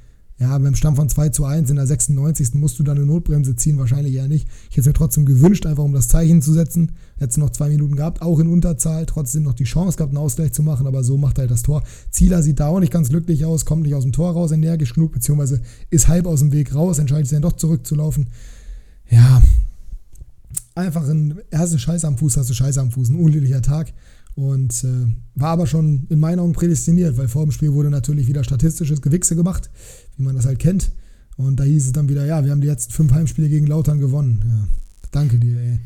ja, 0.43 0.59
beim 0.59 0.75
Stamm 0.75 0.97
von 0.97 1.09
2 1.09 1.29
zu 1.29 1.45
1 1.45 1.71
in 1.71 1.77
der 1.77 1.87
96. 1.87 2.55
musst 2.55 2.77
du 2.77 2.83
dann 2.83 2.97
eine 2.97 3.07
Notbremse 3.07 3.55
ziehen, 3.55 3.79
wahrscheinlich 3.79 4.15
eher 4.15 4.27
nicht. 4.27 4.49
Ich 4.71 4.77
hätte 4.77 4.81
es 4.81 4.87
mir 4.87 4.93
trotzdem 4.93 5.25
gewünscht, 5.25 5.67
einfach 5.67 5.85
um 5.85 5.93
das 5.93 6.09
Zeichen 6.09 6.43
zu 6.43 6.53
setzen. 6.53 6.91
Hätte 7.17 7.39
noch 7.39 7.51
zwei 7.51 7.69
Minuten 7.69 7.95
gehabt, 7.95 8.23
auch 8.23 8.41
in 8.41 8.49
Unterzahl, 8.49 9.07
trotzdem 9.07 9.45
noch 9.45 9.55
die 9.55 9.63
Chance 9.63 9.97
gehabt, 9.97 10.11
einen 10.11 10.19
Ausgleich 10.19 10.53
zu 10.53 10.65
machen, 10.65 10.89
aber 10.89 11.05
so 11.05 11.17
macht 11.17 11.39
er 11.39 11.43
halt 11.43 11.53
das 11.53 11.63
Tor. 11.63 11.85
Zieler 12.11 12.43
sieht 12.43 12.59
da 12.59 12.67
auch 12.67 12.81
nicht 12.81 12.93
ganz 12.93 13.09
glücklich 13.09 13.45
aus, 13.45 13.65
kommt 13.65 13.85
nicht 13.85 13.95
aus 13.95 14.03
dem 14.03 14.11
Tor 14.11 14.33
raus, 14.33 14.51
energisch 14.51 14.95
genug, 14.95 15.13
beziehungsweise 15.13 15.61
ist 15.91 16.09
halb 16.09 16.27
aus 16.27 16.41
dem 16.41 16.51
Weg 16.51 16.75
raus, 16.75 16.99
entscheidet 16.99 17.29
sich 17.29 17.37
dann 17.37 17.43
doch 17.43 17.53
zurückzulaufen. 17.53 18.27
Ja, 19.11 19.41
einfach 20.75 21.09
ein, 21.09 21.39
hast 21.55 21.73
du 21.73 21.79
Scheiße 21.79 22.05
am 22.05 22.19
Fuß, 22.19 22.37
hast 22.37 22.51
du 22.51 22.55
Scheiße 22.55 22.81
am 22.81 22.91
Fuß, 22.91 23.11
ein 23.11 23.17
unglücklicher 23.17 23.63
Tag. 23.63 23.93
Und 24.35 24.85
äh, 24.85 25.15
war 25.35 25.51
aber 25.51 25.67
schon 25.67 26.07
in 26.09 26.19
meinen 26.19 26.39
Augen 26.39 26.53
prädestiniert, 26.53 27.19
weil 27.19 27.29
vor 27.29 27.45
dem 27.45 27.53
Spiel 27.53 27.73
wurde 27.73 27.91
natürlich 27.91 28.29
wieder 28.29 28.45
statistisches 28.45 29.03
Gewichse 29.03 29.37
gemacht, 29.37 29.71
wie 30.17 30.23
man 30.23 30.37
das 30.37 30.47
halt 30.47 30.59
kennt. 30.59 30.93
Und 31.37 31.61
da 31.61 31.65
hieß 31.65 31.87
es 31.87 31.93
dann 31.93 32.09
wieder, 32.09 32.25
ja, 32.25 32.45
wir 32.45 32.51
haben 32.51 32.61
die 32.61 32.69
letzten 32.69 32.93
fünf 32.93 33.13
Heimspiele 33.13 33.49
gegen 33.49 33.67
Lautern 33.67 33.99
gewonnen. 33.99 34.45
Ja, 34.47 34.69
danke 35.11 35.39
dir, 35.39 35.59
ey. 35.59 35.79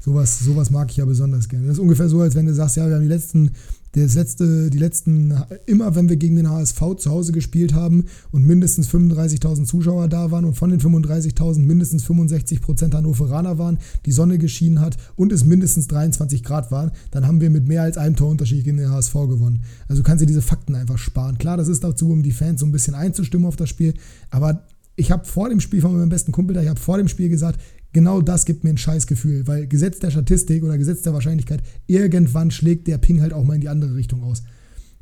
Sowas, 0.00 0.40
sowas 0.40 0.70
mag 0.70 0.90
ich 0.90 0.96
ja 0.96 1.04
besonders 1.04 1.48
gerne. 1.48 1.66
Das 1.66 1.76
ist 1.76 1.80
ungefähr 1.80 2.08
so, 2.08 2.20
als 2.20 2.34
wenn 2.34 2.46
du 2.46 2.54
sagst, 2.54 2.76
ja, 2.76 2.88
wir 2.88 2.96
haben 2.96 3.02
die 3.02 3.08
letzten 3.08 3.50
das 3.92 4.14
letzte, 4.14 4.70
die 4.70 4.78
letzten, 4.78 5.34
immer 5.66 5.94
wenn 5.94 6.08
wir 6.08 6.16
gegen 6.16 6.36
den 6.36 6.48
HSV 6.48 6.80
zu 6.96 7.10
Hause 7.10 7.32
gespielt 7.32 7.74
haben 7.74 8.06
und 8.30 8.46
mindestens 8.46 8.88
35.000 8.88 9.66
Zuschauer 9.66 10.08
da 10.08 10.30
waren 10.30 10.46
und 10.46 10.54
von 10.54 10.70
den 10.70 10.80
35.000 10.80 11.58
mindestens 11.58 12.04
65% 12.06 12.94
Hannoveraner 12.94 13.58
waren, 13.58 13.78
die 14.06 14.12
Sonne 14.12 14.38
geschienen 14.38 14.80
hat 14.80 14.96
und 15.14 15.30
es 15.30 15.44
mindestens 15.44 15.88
23 15.88 16.42
Grad 16.42 16.70
waren, 16.70 16.90
dann 17.10 17.26
haben 17.26 17.42
wir 17.42 17.50
mit 17.50 17.68
mehr 17.68 17.82
als 17.82 17.98
einem 17.98 18.16
Torunterschied 18.16 18.64
gegen 18.64 18.78
den 18.78 18.90
HSV 18.90 19.12
gewonnen. 19.12 19.62
Also 19.88 20.02
kannst 20.02 20.22
du 20.22 20.26
diese 20.26 20.42
Fakten 20.42 20.74
einfach 20.74 20.98
sparen. 20.98 21.36
Klar, 21.36 21.58
das 21.58 21.68
ist 21.68 21.84
dazu, 21.84 22.10
um 22.10 22.22
die 22.22 22.32
Fans 22.32 22.60
so 22.60 22.66
ein 22.66 22.72
bisschen 22.72 22.94
einzustimmen 22.94 23.46
auf 23.46 23.56
das 23.56 23.68
Spiel, 23.68 23.92
aber 24.30 24.64
ich 24.96 25.10
habe 25.10 25.24
vor 25.24 25.48
dem 25.48 25.60
Spiel 25.60 25.80
von 25.80 25.96
meinem 25.96 26.08
besten 26.08 26.32
Kumpel 26.32 26.54
da, 26.54 26.62
ich 26.62 26.68
habe 26.68 26.80
vor 26.80 26.98
dem 26.98 27.08
Spiel 27.08 27.28
gesagt, 27.28 27.60
genau 27.92 28.22
das 28.22 28.44
gibt 28.44 28.64
mir 28.64 28.70
ein 28.70 28.78
Scheißgefühl, 28.78 29.46
weil 29.46 29.66
Gesetz 29.66 29.98
der 29.98 30.10
Statistik 30.10 30.62
oder 30.62 30.78
Gesetz 30.78 31.02
der 31.02 31.12
Wahrscheinlichkeit, 31.12 31.62
irgendwann 31.86 32.50
schlägt 32.50 32.88
der 32.88 32.98
Ping 32.98 33.20
halt 33.20 33.32
auch 33.32 33.44
mal 33.44 33.54
in 33.54 33.60
die 33.60 33.68
andere 33.68 33.94
Richtung 33.94 34.22
aus. 34.22 34.42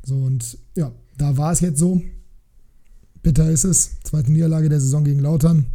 So 0.03 0.15
und 0.15 0.57
ja, 0.75 0.91
da 1.17 1.37
war 1.37 1.51
es 1.51 1.59
jetzt 1.61 1.79
so. 1.79 2.01
Bitter 3.23 3.49
ist 3.49 3.63
es. 3.63 3.99
Zweite 4.03 4.31
Niederlage 4.31 4.67
der 4.67 4.79
Saison 4.79 5.03
gegen 5.03 5.19
Lautern. 5.19 5.67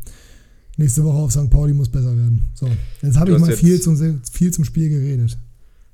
Nächste 0.76 1.04
Woche 1.04 1.16
auf 1.16 1.30
St. 1.30 1.48
Pauli 1.48 1.72
muss 1.72 1.88
besser 1.88 2.14
werden. 2.16 2.48
So, 2.54 2.68
jetzt 3.00 3.16
habe 3.16 3.32
ich 3.32 3.38
mal 3.38 3.52
viel 3.52 3.80
zum, 3.80 3.96
viel 4.30 4.52
zum 4.52 4.64
Spiel 4.64 4.90
geredet. 4.90 5.38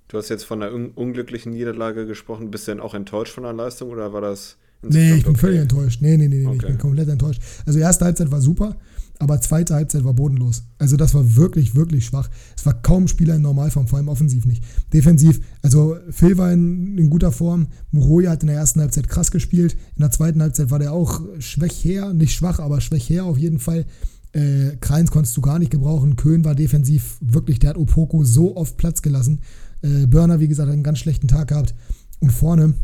Du 0.09 0.19
hast 0.19 0.29
jetzt 0.29 0.45
von 0.45 0.63
einer 0.63 0.75
un 0.75 0.91
unglücklichen 0.91 1.53
Niederlage 1.53 2.07
gesprochen. 2.07 2.51
Bist 2.51 2.67
du 2.67 2.73
denn 2.73 2.81
auch 2.81 2.95
enttäuscht 2.95 3.33
von 3.33 3.45
der 3.45 3.53
Leistung 3.53 3.91
oder 3.91 4.13
war 4.13 4.21
das. 4.21 4.57
Nee, 4.83 5.15
ich 5.15 5.23
bin 5.23 5.33
okay? 5.33 5.41
völlig 5.41 5.61
enttäuscht. 5.61 6.03
Nee, 6.03 6.17
nee, 6.17 6.27
nee, 6.27 6.41
nee 6.41 6.47
okay. 6.47 6.57
ich 6.57 6.67
bin 6.67 6.79
komplett 6.79 7.09
enttäuscht. 7.09 7.41
Also, 7.65 7.79
erste 7.79 8.07
Halbzeit 8.07 8.31
war 8.31 8.41
super 8.41 8.77
aber 9.23 9.41
zweite 9.41 9.77
Halbzeit 9.77 10.03
war 10.03 10.15
bodenlos. 10.15 10.65
Also 10.79 10.97
das 10.97 11.15
war 11.15 11.37
wirklich, 11.37 11.77
wirklich 11.77 12.07
schwach. 12.07 12.29
Es 12.57 12.67
war 12.67 12.83
kaum 12.83 13.07
Spieler 13.07 13.37
in 13.37 13.43
Normalform, 13.43 13.87
vor 13.87 13.99
allem 13.99 14.09
offensiv 14.09 14.47
nicht. 14.47 14.65
Defensiv, 14.93 15.41
also 15.63 15.97
Phil 16.11 16.37
war 16.39 16.53
in, 16.53 16.99
in 16.99 17.09
guter 17.09 17.31
Form, 17.31 17.69
Muroya 17.93 18.33
hat 18.33 18.43
in 18.43 18.49
der 18.49 18.57
ersten 18.57 18.81
Halbzeit 18.81 19.09
krass 19.09 19.31
gespielt, 19.31 19.77
in 19.95 20.01
der 20.01 20.11
zweiten 20.11 20.43
Halbzeit 20.43 20.73
war 20.73 20.81
der 20.81 20.93
auch 20.93 21.21
schwächer, 21.39 22.13
nicht 22.13 22.35
schwach, 22.35 22.59
aber 22.59 22.81
schwächer 22.81 23.25
auf 23.25 23.39
jeden 23.39 23.61
Fall. 23.61 23.87
Äh, 24.33 24.77
Kreins 24.81 25.13
konntest 25.13 25.37
du 25.37 25.41
gar 25.41 25.61
nicht 25.61 25.71
gebrauchen. 25.71 26.17
Köhn 26.17 26.45
war 26.45 26.57
defensiv 26.57 27.19
wirklich, 27.21 27.61
der 27.61 27.71
hat 27.71 27.77
Opoko 27.77 28.25
so 28.25 28.57
oft 28.57 28.77
Platz 28.77 29.03
gelassen. 29.03 29.39
Äh, 29.83 30.09
Burner, 30.09 30.41
wie 30.41 30.49
gesagt, 30.49 30.67
hat 30.67 30.75
einen 30.75 30.83
ganz 30.83 30.99
schlechten 30.99 31.29
Tag 31.29 31.47
gehabt. 31.47 31.77
Und 32.19 32.33
vorne, 32.33 32.75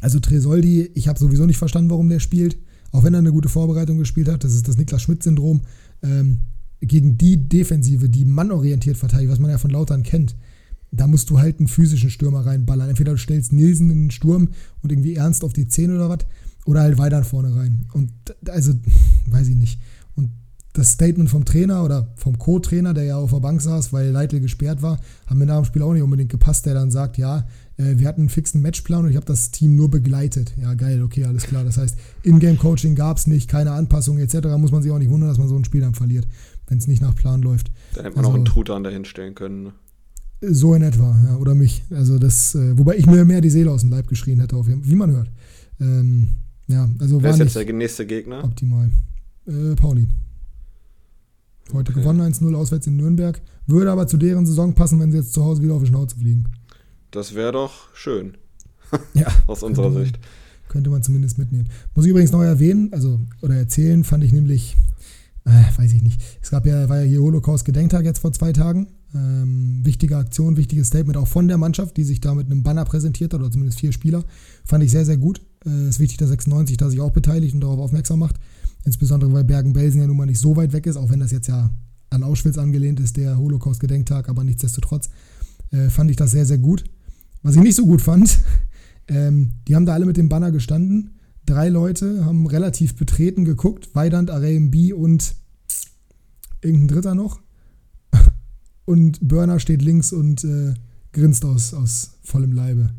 also 0.00 0.20
Tresoldi, 0.20 0.92
ich 0.94 1.08
habe 1.08 1.18
sowieso 1.18 1.46
nicht 1.46 1.58
verstanden, 1.58 1.90
warum 1.90 2.08
der 2.08 2.20
spielt 2.20 2.58
auch 2.94 3.02
wenn 3.02 3.12
er 3.12 3.18
eine 3.18 3.32
gute 3.32 3.48
Vorbereitung 3.48 3.98
gespielt 3.98 4.28
hat, 4.28 4.44
das 4.44 4.54
ist 4.54 4.68
das 4.68 4.78
Niklas 4.78 5.02
Schmidt-Syndrom, 5.02 5.62
ähm, 6.02 6.38
gegen 6.80 7.18
die 7.18 7.48
Defensive, 7.48 8.08
die 8.08 8.24
mannorientiert 8.24 8.96
verteidigt, 8.96 9.32
was 9.32 9.40
man 9.40 9.50
ja 9.50 9.58
von 9.58 9.72
Lautern 9.72 10.04
kennt, 10.04 10.36
da 10.92 11.08
musst 11.08 11.28
du 11.28 11.40
halt 11.40 11.58
einen 11.58 11.66
physischen 11.66 12.08
Stürmer 12.08 12.46
reinballern. 12.46 12.88
Entweder 12.88 13.10
du 13.10 13.18
stellst 13.18 13.52
Nielsen 13.52 13.90
in 13.90 14.02
den 14.04 14.10
Sturm 14.12 14.50
und 14.80 14.92
irgendwie 14.92 15.16
ernst 15.16 15.42
auf 15.42 15.52
die 15.52 15.66
10 15.66 15.92
oder 15.92 16.08
was, 16.08 16.20
oder 16.66 16.82
halt 16.82 16.96
weiter 16.96 17.24
vorne 17.24 17.56
rein. 17.56 17.86
Und 17.94 18.12
also, 18.48 18.72
weiß 19.26 19.48
ich 19.48 19.56
nicht. 19.56 19.80
Und 20.14 20.30
das 20.72 20.92
Statement 20.92 21.28
vom 21.28 21.44
Trainer 21.44 21.82
oder 21.82 22.12
vom 22.14 22.38
Co-Trainer, 22.38 22.94
der 22.94 23.04
ja 23.04 23.16
auf 23.16 23.32
der 23.32 23.40
Bank 23.40 23.60
saß, 23.60 23.92
weil 23.92 24.10
Leitl 24.10 24.38
gesperrt 24.38 24.82
war, 24.82 25.00
haben 25.26 25.38
mir 25.38 25.46
nach 25.46 25.62
dem 25.62 25.64
Spiel 25.64 25.82
auch 25.82 25.94
nicht 25.94 26.02
unbedingt 26.02 26.30
gepasst, 26.30 26.64
der 26.66 26.74
dann 26.74 26.92
sagt, 26.92 27.18
ja, 27.18 27.44
äh, 27.76 27.98
wir 27.98 28.06
hatten 28.06 28.22
einen 28.22 28.28
fixen 28.28 28.62
Matchplan 28.62 29.04
und 29.04 29.10
ich 29.10 29.16
habe 29.16 29.26
das 29.26 29.50
Team 29.50 29.74
nur 29.76 29.90
begleitet. 29.90 30.54
Ja, 30.60 30.74
geil, 30.74 31.02
okay, 31.02 31.24
alles 31.24 31.44
klar. 31.44 31.64
Das 31.64 31.76
heißt, 31.76 31.96
Ingame-Coaching 32.22 32.94
gab 32.94 33.18
es 33.18 33.26
nicht, 33.26 33.48
keine 33.48 33.72
Anpassungen 33.72 34.22
etc. 34.22 34.48
Muss 34.58 34.72
man 34.72 34.82
sich 34.82 34.92
auch 34.92 34.98
nicht 34.98 35.10
wundern, 35.10 35.28
dass 35.28 35.38
man 35.38 35.48
so 35.48 35.56
ein 35.56 35.64
Spiel 35.64 35.80
dann 35.80 35.94
verliert, 35.94 36.26
wenn 36.68 36.78
es 36.78 36.86
nicht 36.86 37.02
nach 37.02 37.14
Plan 37.14 37.42
läuft. 37.42 37.70
Dann 37.94 38.04
hätte 38.04 38.16
man 38.16 38.24
also, 38.24 38.30
auch 38.30 38.36
einen 38.36 38.44
Truthahn 38.44 38.84
dahin 38.84 39.04
stellen 39.04 39.34
können. 39.34 39.64
Ne? 39.64 39.72
So 40.40 40.74
in 40.74 40.82
etwa, 40.82 41.16
ja, 41.26 41.36
oder 41.36 41.54
mich. 41.54 41.84
Also 41.90 42.18
das, 42.18 42.54
äh, 42.54 42.78
wobei 42.78 42.96
ich 42.96 43.06
mir 43.06 43.24
mehr 43.24 43.40
die 43.40 43.50
Seele 43.50 43.70
aus 43.70 43.80
dem 43.80 43.90
Leib 43.90 44.08
geschrien 44.08 44.40
hätte, 44.40 44.56
auf, 44.56 44.66
wie 44.68 44.94
man 44.94 45.10
hört. 45.10 45.30
Ähm, 45.80 46.28
ja, 46.68 46.88
also 46.98 47.22
Wer 47.22 47.30
ist 47.30 47.38
jetzt 47.38 47.56
der 47.56 47.72
nächste 47.72 48.06
Gegner? 48.06 48.44
Optimal. 48.44 48.90
Äh, 49.46 49.74
Pauli. 49.74 50.08
Heute 51.72 51.92
okay. 51.92 52.00
gewonnen 52.00 52.20
1-0 52.20 52.54
auswärts 52.54 52.86
in 52.86 52.96
Nürnberg. 52.96 53.40
Würde 53.66 53.90
aber 53.90 54.06
zu 54.06 54.16
deren 54.16 54.44
Saison 54.44 54.74
passen, 54.74 55.00
wenn 55.00 55.10
sie 55.10 55.18
jetzt 55.18 55.32
zu 55.32 55.44
Hause 55.44 55.62
wieder 55.62 55.74
auf 55.74 55.82
die 55.82 55.88
Schnauze 55.88 56.16
fliegen. 56.16 56.44
Das 57.14 57.34
wäre 57.36 57.52
doch 57.52 57.94
schön. 57.94 58.36
Ja. 59.14 59.26
Aus 59.46 59.62
unserer 59.62 59.90
man, 59.90 60.04
Sicht. 60.04 60.18
Könnte 60.68 60.90
man 60.90 61.02
zumindest 61.02 61.38
mitnehmen. 61.38 61.68
Muss 61.94 62.04
ich 62.04 62.10
übrigens 62.10 62.32
noch 62.32 62.42
erwähnen, 62.42 62.92
also 62.92 63.18
oder 63.40 63.54
erzählen, 63.54 64.04
fand 64.04 64.22
ich 64.22 64.32
nämlich, 64.32 64.76
äh, 65.44 65.50
weiß 65.78 65.92
ich 65.94 66.02
nicht. 66.02 66.20
Es 66.42 66.50
gab 66.50 66.66
ja, 66.66 66.88
war 66.88 67.00
ja 67.00 67.06
hier 67.06 67.20
Holocaust-Gedenktag 67.20 68.04
jetzt 68.04 68.18
vor 68.18 68.32
zwei 68.32 68.52
Tagen. 68.52 68.88
Ähm, 69.14 69.80
wichtige 69.84 70.16
Aktion, 70.16 70.56
wichtiges 70.56 70.88
Statement 70.88 71.16
auch 71.16 71.28
von 71.28 71.48
der 71.48 71.56
Mannschaft, 71.56 71.96
die 71.96 72.04
sich 72.04 72.20
da 72.20 72.34
mit 72.34 72.46
einem 72.46 72.62
Banner 72.62 72.84
präsentiert 72.84 73.32
hat, 73.32 73.40
oder 73.40 73.50
zumindest 73.50 73.80
vier 73.80 73.92
Spieler. 73.92 74.24
Fand 74.64 74.82
ich 74.82 74.90
sehr, 74.90 75.04
sehr 75.04 75.16
gut. 75.16 75.40
Es 75.64 75.72
äh, 75.72 75.88
ist 75.88 76.00
wichtig, 76.00 76.18
dass 76.18 76.28
96 76.30 76.76
da 76.76 76.90
sich 76.90 77.00
auch 77.00 77.12
beteiligt 77.12 77.54
und 77.54 77.60
darauf 77.60 77.78
aufmerksam 77.78 78.18
macht. 78.18 78.36
Insbesondere, 78.84 79.32
weil 79.32 79.44
Bergen-Belsen 79.44 80.00
ja 80.00 80.06
nun 80.06 80.16
mal 80.16 80.26
nicht 80.26 80.40
so 80.40 80.56
weit 80.56 80.72
weg 80.72 80.86
ist, 80.86 80.96
auch 80.96 81.10
wenn 81.10 81.20
das 81.20 81.30
jetzt 81.30 81.48
ja 81.48 81.70
an 82.10 82.22
Auschwitz 82.22 82.58
angelehnt 82.58 83.00
ist, 83.00 83.16
der 83.16 83.38
Holocaust-Gedenktag, 83.38 84.28
aber 84.28 84.44
nichtsdestotrotz 84.44 85.10
äh, 85.70 85.90
fand 85.90 86.10
ich 86.10 86.16
das 86.16 86.30
sehr, 86.30 86.46
sehr 86.46 86.58
gut. 86.58 86.84
Was 87.44 87.56
ich 87.56 87.62
nicht 87.62 87.76
so 87.76 87.84
gut 87.84 88.00
fand, 88.00 88.40
ähm, 89.06 89.52
die 89.68 89.76
haben 89.76 89.84
da 89.84 89.92
alle 89.92 90.06
mit 90.06 90.16
dem 90.16 90.30
Banner 90.30 90.50
gestanden. 90.50 91.10
Drei 91.44 91.68
Leute 91.68 92.24
haben 92.24 92.46
relativ 92.46 92.96
betreten 92.96 93.44
geguckt. 93.44 93.94
Weidand, 93.94 94.30
B 94.70 94.94
und 94.94 95.34
irgendein 96.62 96.88
Dritter 96.88 97.14
noch. 97.14 97.40
Und 98.86 99.26
Burner 99.26 99.60
steht 99.60 99.80
links 99.80 100.12
und 100.12 100.44
äh, 100.44 100.74
grinst 101.12 101.42
aus, 101.46 101.72
aus 101.72 102.18
vollem 102.22 102.52
Leibe. 102.52 102.90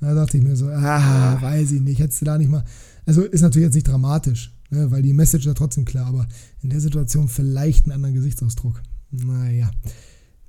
Da 0.00 0.14
dachte 0.14 0.38
ich 0.38 0.42
mir 0.42 0.56
so, 0.56 0.68
ah, 0.68 1.36
weiß 1.38 1.72
ich 1.72 1.82
nicht, 1.82 1.98
hättest 1.98 2.22
du 2.22 2.24
da 2.24 2.38
nicht 2.38 2.50
mal. 2.50 2.64
Also 3.04 3.22
ist 3.22 3.42
natürlich 3.42 3.66
jetzt 3.66 3.74
nicht 3.74 3.86
dramatisch, 3.86 4.56
ne, 4.70 4.90
weil 4.90 5.02
die 5.02 5.12
Message 5.12 5.44
ja 5.44 5.52
trotzdem 5.52 5.84
klar, 5.84 6.06
aber 6.06 6.26
in 6.62 6.70
der 6.70 6.80
Situation 6.80 7.28
vielleicht 7.28 7.84
einen 7.84 7.92
anderen 7.92 8.14
Gesichtsausdruck. 8.14 8.80
Naja, 9.10 9.70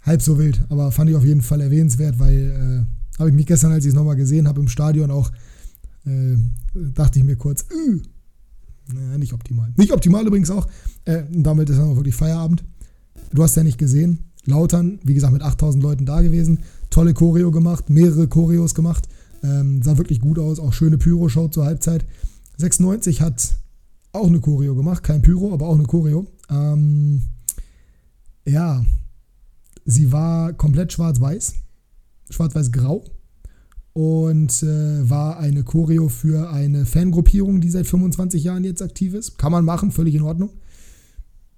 halb 0.02 0.22
so 0.22 0.38
wild, 0.38 0.64
aber 0.70 0.94
fand 0.94 1.10
ich 1.10 1.18
auf 1.18 1.26
jeden 1.26 1.42
Fall 1.42 1.60
erwähnenswert, 1.60 2.18
weil 2.18 2.88
habe 3.20 3.30
ich 3.30 3.36
mich 3.36 3.46
gestern, 3.46 3.72
als 3.72 3.86
ich 3.86 3.90
es 3.90 3.96
nochmal 3.96 4.16
gesehen 4.16 4.48
habe 4.48 4.62
im 4.62 4.68
Stadion, 4.68 5.12
auch 5.12 5.32
äh, 6.06 6.36
dachte 6.74 7.20
ich 7.20 7.26
mir 7.26 7.36
kurz, 7.36 7.66
äh, 7.72 9.18
nicht 9.18 9.34
optimal. 9.34 9.74
Nicht 9.78 9.92
optimal 9.92 10.28
übrigens 10.28 10.52
auch. 10.52 10.68
Äh, 11.06 11.24
damit 11.32 11.70
ist 11.70 11.78
dann 11.78 11.90
auch 11.90 11.96
wirklich 11.96 12.16
Feierabend. 12.16 12.64
Du 13.34 13.44
hast 13.44 13.56
ja 13.56 13.64
nicht 13.64 13.78
gesehen. 13.78 14.20
Lautern, 14.46 15.00
wie 15.04 15.16
gesagt, 15.16 15.34
mit 15.34 15.42
8000 15.42 15.84
Leuten 15.84 16.06
da 16.06 16.22
gewesen. 16.22 16.60
Tolle 16.90 17.14
Choreo 17.14 17.52
gemacht, 17.52 17.90
mehrere 17.90 18.28
Choreos 18.28 18.76
gemacht. 18.76 19.08
Ähm, 19.44 19.82
sah 19.82 19.98
wirklich 19.98 20.20
gut 20.20 20.38
aus. 20.38 20.60
Auch 20.60 20.74
schöne 20.74 20.98
Pyro-Show 20.98 21.48
zur 21.48 21.66
Halbzeit. 21.66 22.06
96 22.58 23.22
hat 23.22 23.56
auch 24.12 24.28
eine 24.28 24.40
Choreo 24.40 24.76
gemacht. 24.76 25.04
Kein 25.04 25.22
Pyro, 25.22 25.54
aber 25.54 25.68
auch 25.68 25.76
eine 25.76 25.86
Choreo. 25.86 26.28
Ähm, 26.50 27.24
ja, 28.46 28.86
sie 29.86 30.12
war 30.12 30.54
komplett 30.54 30.94
schwarz-weiß. 30.94 31.56
Schwarz-weiß-grau 32.30 33.04
und 33.94 34.62
äh, 34.62 35.10
war 35.10 35.40
eine 35.40 35.64
Choreo 35.64 36.10
für 36.10 36.50
eine 36.50 36.86
Fangruppierung, 36.86 37.62
die 37.62 37.70
seit 37.70 37.88
25 37.88 38.44
Jahren 38.44 38.66
jetzt 38.66 38.82
aktiv 38.82 39.14
ist. 39.14 39.38
Kann 39.38 39.54
man 39.54 39.64
machen, 39.64 39.92
völlig 39.92 40.16
in 40.16 40.22
Ordnung. 40.22 40.50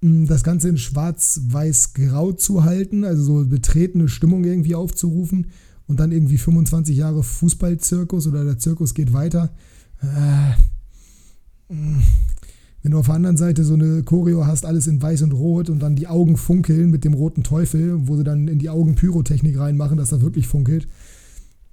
Mm, 0.00 0.26
das 0.26 0.44
Ganze 0.44 0.68
in 0.68 0.78
schwarz-weiß-grau 0.78 2.32
zu 2.32 2.62
halten, 2.62 3.04
also 3.04 3.22
so 3.24 3.44
betretene 3.44 4.08
Stimmung 4.08 4.44
irgendwie 4.44 4.76
aufzurufen 4.76 5.48
und 5.88 5.98
dann 5.98 6.12
irgendwie 6.12 6.38
25 6.38 6.96
Jahre 6.96 7.24
Fußballzirkus 7.24 8.28
oder 8.28 8.44
der 8.44 8.58
Zirkus 8.58 8.94
geht 8.94 9.12
weiter. 9.12 9.50
Äh, 10.00 11.72
mm, 11.74 12.02
wenn 12.82 12.92
du 12.92 12.98
auf 12.98 13.06
der 13.06 13.16
anderen 13.16 13.36
Seite 13.36 13.64
so 13.64 13.74
eine 13.74 14.02
Choreo 14.02 14.46
hast, 14.46 14.64
alles 14.64 14.86
in 14.86 15.02
weiß 15.02 15.22
und 15.22 15.32
rot 15.32 15.68
und 15.68 15.80
dann 15.80 15.96
die 15.96 16.06
Augen 16.06 16.36
funkeln 16.36 16.90
mit 16.90 17.04
dem 17.04 17.14
roten 17.14 17.42
Teufel, 17.42 18.08
wo 18.08 18.16
sie 18.16 18.24
dann 18.24 18.48
in 18.48 18.58
die 18.58 18.70
Augen 18.70 18.94
Pyrotechnik 18.94 19.58
reinmachen, 19.58 19.96
dass 19.96 20.10
das 20.10 20.20
wirklich 20.20 20.46
funkelt 20.46 20.88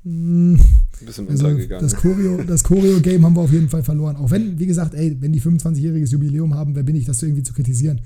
ein 0.05 0.59
bisschen 1.05 1.27
also 1.27 1.47
untergegangen. 1.47 1.83
Das 1.83 1.95
Choreo-Game 1.95 2.47
das 2.47 2.63
Choreo 2.63 3.23
haben 3.23 3.35
wir 3.35 3.41
auf 3.41 3.51
jeden 3.51 3.69
Fall 3.69 3.83
verloren. 3.83 4.15
Auch 4.15 4.31
wenn, 4.31 4.59
wie 4.59 4.67
gesagt, 4.67 4.93
ey, 4.93 5.17
wenn 5.19 5.33
die 5.33 5.41
25-jähriges 5.41 6.11
Jubiläum 6.11 6.53
haben, 6.53 6.75
wer 6.75 6.83
bin 6.83 6.95
ich, 6.95 7.05
das 7.05 7.21
irgendwie 7.23 7.43
zu 7.43 7.53
kritisieren. 7.53 8.01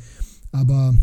Aber 0.51 0.95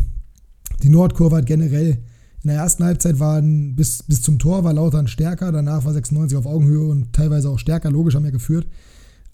die 0.81 0.89
Nordkurve 0.89 1.37
hat 1.37 1.45
generell 1.45 1.99
in 2.43 2.49
der 2.49 2.57
ersten 2.57 2.83
Halbzeit 2.83 3.19
waren 3.19 3.75
bis, 3.75 4.03
bis 4.03 4.21
zum 4.21 4.39
Tor 4.39 4.63
war 4.63 4.73
Lautern 4.73 5.07
stärker, 5.07 5.51
danach 5.51 5.85
war 5.85 5.93
96 5.93 6.37
auf 6.37 6.45
Augenhöhe 6.45 6.87
und 6.87 7.13
teilweise 7.13 7.49
auch 7.49 7.59
stärker, 7.59 7.91
logisch 7.91 8.15
haben 8.15 8.23
wir 8.23 8.31
geführt. 8.31 8.67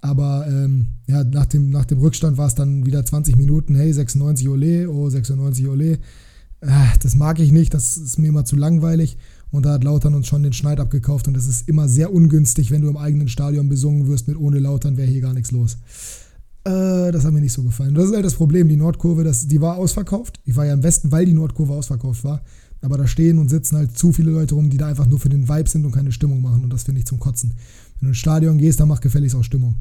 Aber 0.04 0.46
ähm, 0.50 0.88
ja, 1.08 1.24
nach 1.24 1.46
dem, 1.46 1.70
nach 1.70 1.86
dem 1.86 2.00
Rückstand 2.00 2.38
war 2.38 2.48
es 2.48 2.56
dann 2.56 2.86
wieder 2.86 3.06
20 3.06 3.38
Minuten, 3.38 3.74
hey, 3.74 3.94
96 3.94 4.50
Ole, 4.50 4.90
oh, 4.90 5.10
96 5.10 5.66
Ole. 5.70 5.94
Äh, 6.60 6.68
das 7.02 7.16
mag 7.16 7.40
ich 7.40 7.54
nicht, 7.54 7.74
das 7.74 7.98
ist 7.98 8.20
mir 8.20 8.28
immer 8.28 8.44
zu 8.44 8.58
langweilig. 8.58 9.18
Und 9.50 9.66
da 9.66 9.72
hat 9.72 9.86
Lautern 9.86 10.14
uns 10.14 10.28
schon 10.28 10.44
den 10.44 10.52
Schneid 10.52 10.82
abgekauft 10.82 11.30
und 11.30 11.38
es 11.38 11.48
ist 11.48 11.70
immer 11.70 11.88
sehr 11.88 12.14
ungünstig, 12.14 12.70
wenn 12.70 12.82
du 12.82 12.90
im 12.90 12.98
eigenen 12.98 13.30
Stadion 13.30 13.70
besungen 13.70 14.08
wirst 14.08 14.28
mit 14.28 14.36
ohne 14.36 14.60
Lautern 14.60 14.98
wäre 14.98 15.10
hier 15.10 15.22
gar 15.22 15.34
nichts 15.34 15.52
los. 15.52 15.78
Äh, 16.66 17.14
das 17.14 17.24
hat 17.24 17.32
mir 17.32 17.40
nicht 17.40 17.54
so 17.54 17.64
gefallen. 17.64 17.96
Das 17.96 18.06
ist 18.06 18.14
halt 18.14 18.26
das 18.26 18.36
Problem. 18.36 18.68
Die 18.68 18.76
Nordkurve, 18.76 19.24
das, 19.24 19.48
die 19.48 19.62
war 19.62 19.78
ausverkauft. 19.78 20.42
Ich 20.44 20.58
war 20.58 20.66
ja 20.66 20.74
im 20.74 20.84
Westen, 20.84 21.14
weil 21.14 21.26
die 21.26 21.34
Nordkurve 21.34 21.72
ausverkauft 21.72 22.26
war. 22.26 22.42
Aber 22.82 22.98
da 22.98 23.08
stehen 23.08 23.40
und 23.40 23.50
sitzen 23.50 23.78
halt 23.78 23.98
zu 23.98 24.12
viele 24.12 24.32
Leute 24.32 24.56
rum, 24.56 24.70
die 24.70 24.76
da 24.76 24.88
einfach 24.88 25.08
nur 25.08 25.18
für 25.18 25.30
den 25.30 25.48
Vibe 25.48 25.70
sind 25.70 25.86
und 25.86 25.94
keine 25.94 26.12
Stimmung 26.12 26.42
machen. 26.42 26.66
Und 26.66 26.74
das 26.74 26.84
finde 26.84 27.00
ich 27.00 27.06
zum 27.06 27.20
Kotzen. 27.20 27.54
Wenn 28.04 28.08
du 28.08 28.10
ins 28.10 28.18
Stadion 28.18 28.58
gehst, 28.58 28.82
dann 28.82 28.90
mach 28.90 29.00
gefälligst 29.00 29.34
auch 29.34 29.46
Stimmung. 29.46 29.76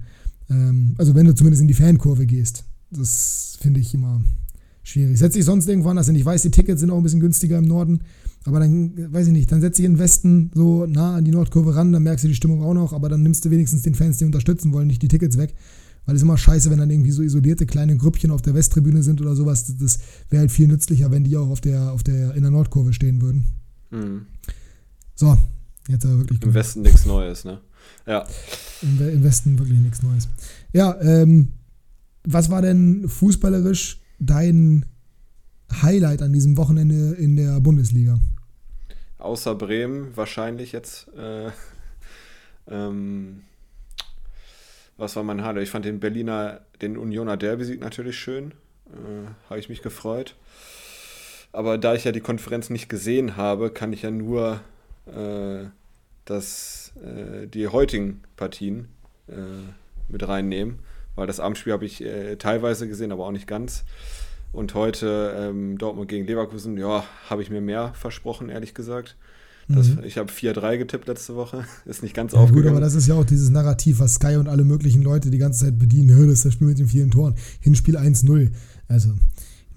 Ähm, 0.49 0.95
also 0.97 1.13
wenn 1.17 1.27
du 1.27 1.35
zumindest 1.35 1.61
in 1.61 1.67
die 1.67 1.75
Fankurve 1.75 2.25
gehst. 2.25 2.63
Das 2.93 3.59
finde 3.61 3.81
ich 3.81 3.93
immer 3.95 4.23
schwierig. 4.85 5.19
Setze 5.19 5.41
ich 5.41 5.45
sonst 5.45 5.69
irgendwo 5.69 5.89
anders 5.89 6.07
hin. 6.07 6.15
Ich 6.15 6.25
weiß, 6.25 6.43
die 6.43 6.53
Tickets 6.53 6.81
sind 6.81 6.93
auch 6.93 6.99
ein 6.99 7.03
bisschen 7.03 7.19
günstiger 7.19 7.59
im 7.59 7.65
Norden. 7.65 8.03
Aber 8.45 8.61
dann, 8.61 9.13
weiß 9.13 9.27
ich 9.27 9.33
nicht, 9.33 9.51
dann 9.51 9.61
setze 9.61 9.83
ich 9.83 9.87
in 9.87 9.95
den 9.95 9.99
Westen 9.99 10.53
so 10.55 10.87
nah 10.87 11.17
an 11.17 11.25
die 11.25 11.33
Nordkurve 11.33 11.75
ran, 11.75 11.91
dann 11.91 12.05
merkst 12.05 12.25
du 12.25 12.29
die 12.29 12.37
Stimmung 12.37 12.63
auch 12.63 12.75
noch, 12.75 12.93
aber 12.93 13.09
dann 13.09 13.25
nimmst 13.25 13.45
du 13.45 13.51
wenigstens 13.51 13.83
den 13.83 13.97
Fans, 13.97 14.19
die 14.19 14.25
unterstützen 14.25 14.73
wollen, 14.73 14.87
nicht 14.87 15.03
die 15.03 15.09
Tickets 15.09 15.37
weg. 15.37 15.55
Weil 16.07 16.15
es 16.15 16.23
immer 16.23 16.39
scheiße, 16.39 16.71
wenn 16.71 16.79
dann 16.79 16.91
irgendwie 16.91 17.11
so 17.11 17.23
isolierte 17.23 17.67
kleine 17.67 17.97
Grüppchen 17.97 18.31
auf 18.31 18.43
der 18.43 18.55
Westtribüne 18.55 19.03
sind 19.03 19.21
oder 19.21 19.35
sowas. 19.35 19.67
Das, 19.67 19.79
das 19.79 19.99
wäre 20.31 20.43
halt 20.43 20.53
viel 20.53 20.69
nützlicher, 20.69 21.11
wenn 21.11 21.25
die 21.25 21.37
auch 21.37 21.49
auf 21.49 21.61
der, 21.61 21.93
auf 21.93 22.05
der, 22.05 22.35
in 22.35 22.43
der 22.43 22.53
Nordkurve 22.53 22.93
stehen 22.93 23.21
würden. 23.21 23.47
Mhm. 23.91 24.27
So, 25.17 25.37
jetzt 25.89 26.05
aber 26.07 26.19
wirklich. 26.19 26.41
Im. 26.41 26.55
Westen 26.55 26.83
nichts 26.83 27.05
Neues, 27.05 27.45
ne? 27.45 27.59
Ja. 28.07 28.27
Im, 28.83 29.23
Westen 29.23 29.59
wirklich 29.59 29.79
nichts 29.79 30.03
Neues. 30.03 30.29
Ja, 30.73 31.01
ähm, 31.01 31.49
was 32.25 32.51
war 32.51 32.63
denn 32.63 33.09
fußballerisch 33.09 34.01
dein 34.19 34.87
Highlight 35.83 36.23
an 36.23 36.33
diesem 36.33 36.57
Wochenende 36.57 37.15
in 37.15 37.37
der 37.37 37.61
Bundesliga? 37.61 38.19
außer 39.23 39.55
Bremen 39.55 40.17
wahrscheinlich 40.17 40.73
jetzt. 40.73 41.09
Äh, 41.17 41.51
ähm, 42.69 43.43
was 44.97 45.17
war 45.17 45.23
mein 45.23 45.45
Highlight? 45.45 45.65
Ich 45.65 45.71
fand 45.71 45.85
den 45.85 46.01
Berliner, 46.01 46.61
den 46.81 46.97
Unioner 46.97 47.37
Derby-Sieg 47.37 47.81
natürlich 47.81 48.19
schön. 48.19 48.53
Äh, 48.91 49.49
habe 49.49 49.61
ich 49.61 49.69
mich 49.69 49.83
gefreut. 49.83 50.37
Aber 51.53 51.79
da 51.79 51.95
ich 51.95 52.05
ja 52.05 52.13
die 52.13 52.21
Konferenz 52.21 52.71
nicht 52.71 52.89
gesehen 52.89 53.37
habe, 53.37 53.71
kann 53.71 53.93
ich 53.93 54.03
ja 54.03 54.11
nur 54.11 54.61
äh, 55.07 55.67
das, 56.25 56.93
äh, 57.03 57.47
die 57.47 57.69
heutigen 57.69 58.23
Partien 58.37 58.89
äh, 59.29 59.35
mit 60.09 60.27
reinnehmen. 60.27 60.79
Weil 61.15 61.27
das 61.27 61.41
Abendspiel 61.41 61.73
habe 61.73 61.85
ich 61.85 62.03
äh, 62.03 62.37
teilweise 62.37 62.89
gesehen, 62.89 63.13
aber 63.13 63.27
auch 63.27 63.33
nicht 63.33 63.47
ganz. 63.47 63.85
Und 64.53 64.75
heute 64.75 65.35
ähm, 65.37 65.79
Dortmund 65.79 66.09
gegen 66.09 66.27
Leverkusen, 66.27 66.77
ja, 66.77 67.05
habe 67.29 67.43
ich 67.43 67.51
mir 67.51 67.61
mehr 67.61 67.93
versprochen, 67.95 68.49
ehrlich 68.49 68.75
gesagt. 68.75 69.17
Das, 69.69 69.89
mhm. 69.89 70.05
Ich 70.05 70.19
habe 70.19 70.31
4-3 70.31 70.79
getippt 70.79 71.09
letzte 71.09 71.35
Woche. 71.37 71.65
Ist 71.87 72.03
nicht 72.03 72.15
ganz 72.15 72.33
ja, 72.33 72.39
aufgegangen. 72.39 72.65
Gut, 72.65 72.71
aber 72.73 72.81
das 72.81 72.95
ist 72.95 73.07
ja 73.07 73.15
auch 73.15 73.25
dieses 73.25 73.51
Narrativ, 73.51 74.01
was 74.01 74.15
Sky 74.15 74.37
und 74.37 74.49
alle 74.49 74.65
möglichen 74.65 75.03
Leute 75.03 75.31
die 75.31 75.39
ganze 75.39 75.65
Zeit 75.65 75.79
bedienen. 75.79 76.09
Das 76.09 76.39
ist 76.39 76.45
das 76.45 76.53
Spiel 76.55 76.67
mit 76.69 76.79
den 76.79 76.89
vielen 76.89 77.11
Toren. 77.11 77.35
Hinspiel 77.61 77.97
1-0. 77.97 78.51
Also, 78.89 79.11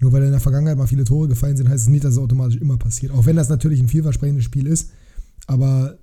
nur 0.00 0.12
weil 0.12 0.24
in 0.24 0.32
der 0.32 0.40
Vergangenheit 0.40 0.76
mal 0.76 0.86
viele 0.86 1.04
Tore 1.04 1.28
gefallen 1.28 1.56
sind, 1.56 1.68
heißt 1.68 1.84
es 1.84 1.88
nicht, 1.88 2.04
dass 2.04 2.14
es 2.14 2.18
automatisch 2.18 2.60
immer 2.60 2.76
passiert. 2.76 3.12
Auch 3.12 3.26
wenn 3.26 3.36
das 3.36 3.48
natürlich 3.48 3.80
ein 3.80 3.88
vielversprechendes 3.88 4.44
Spiel 4.44 4.66
ist. 4.66 4.90
Aber 5.46 5.96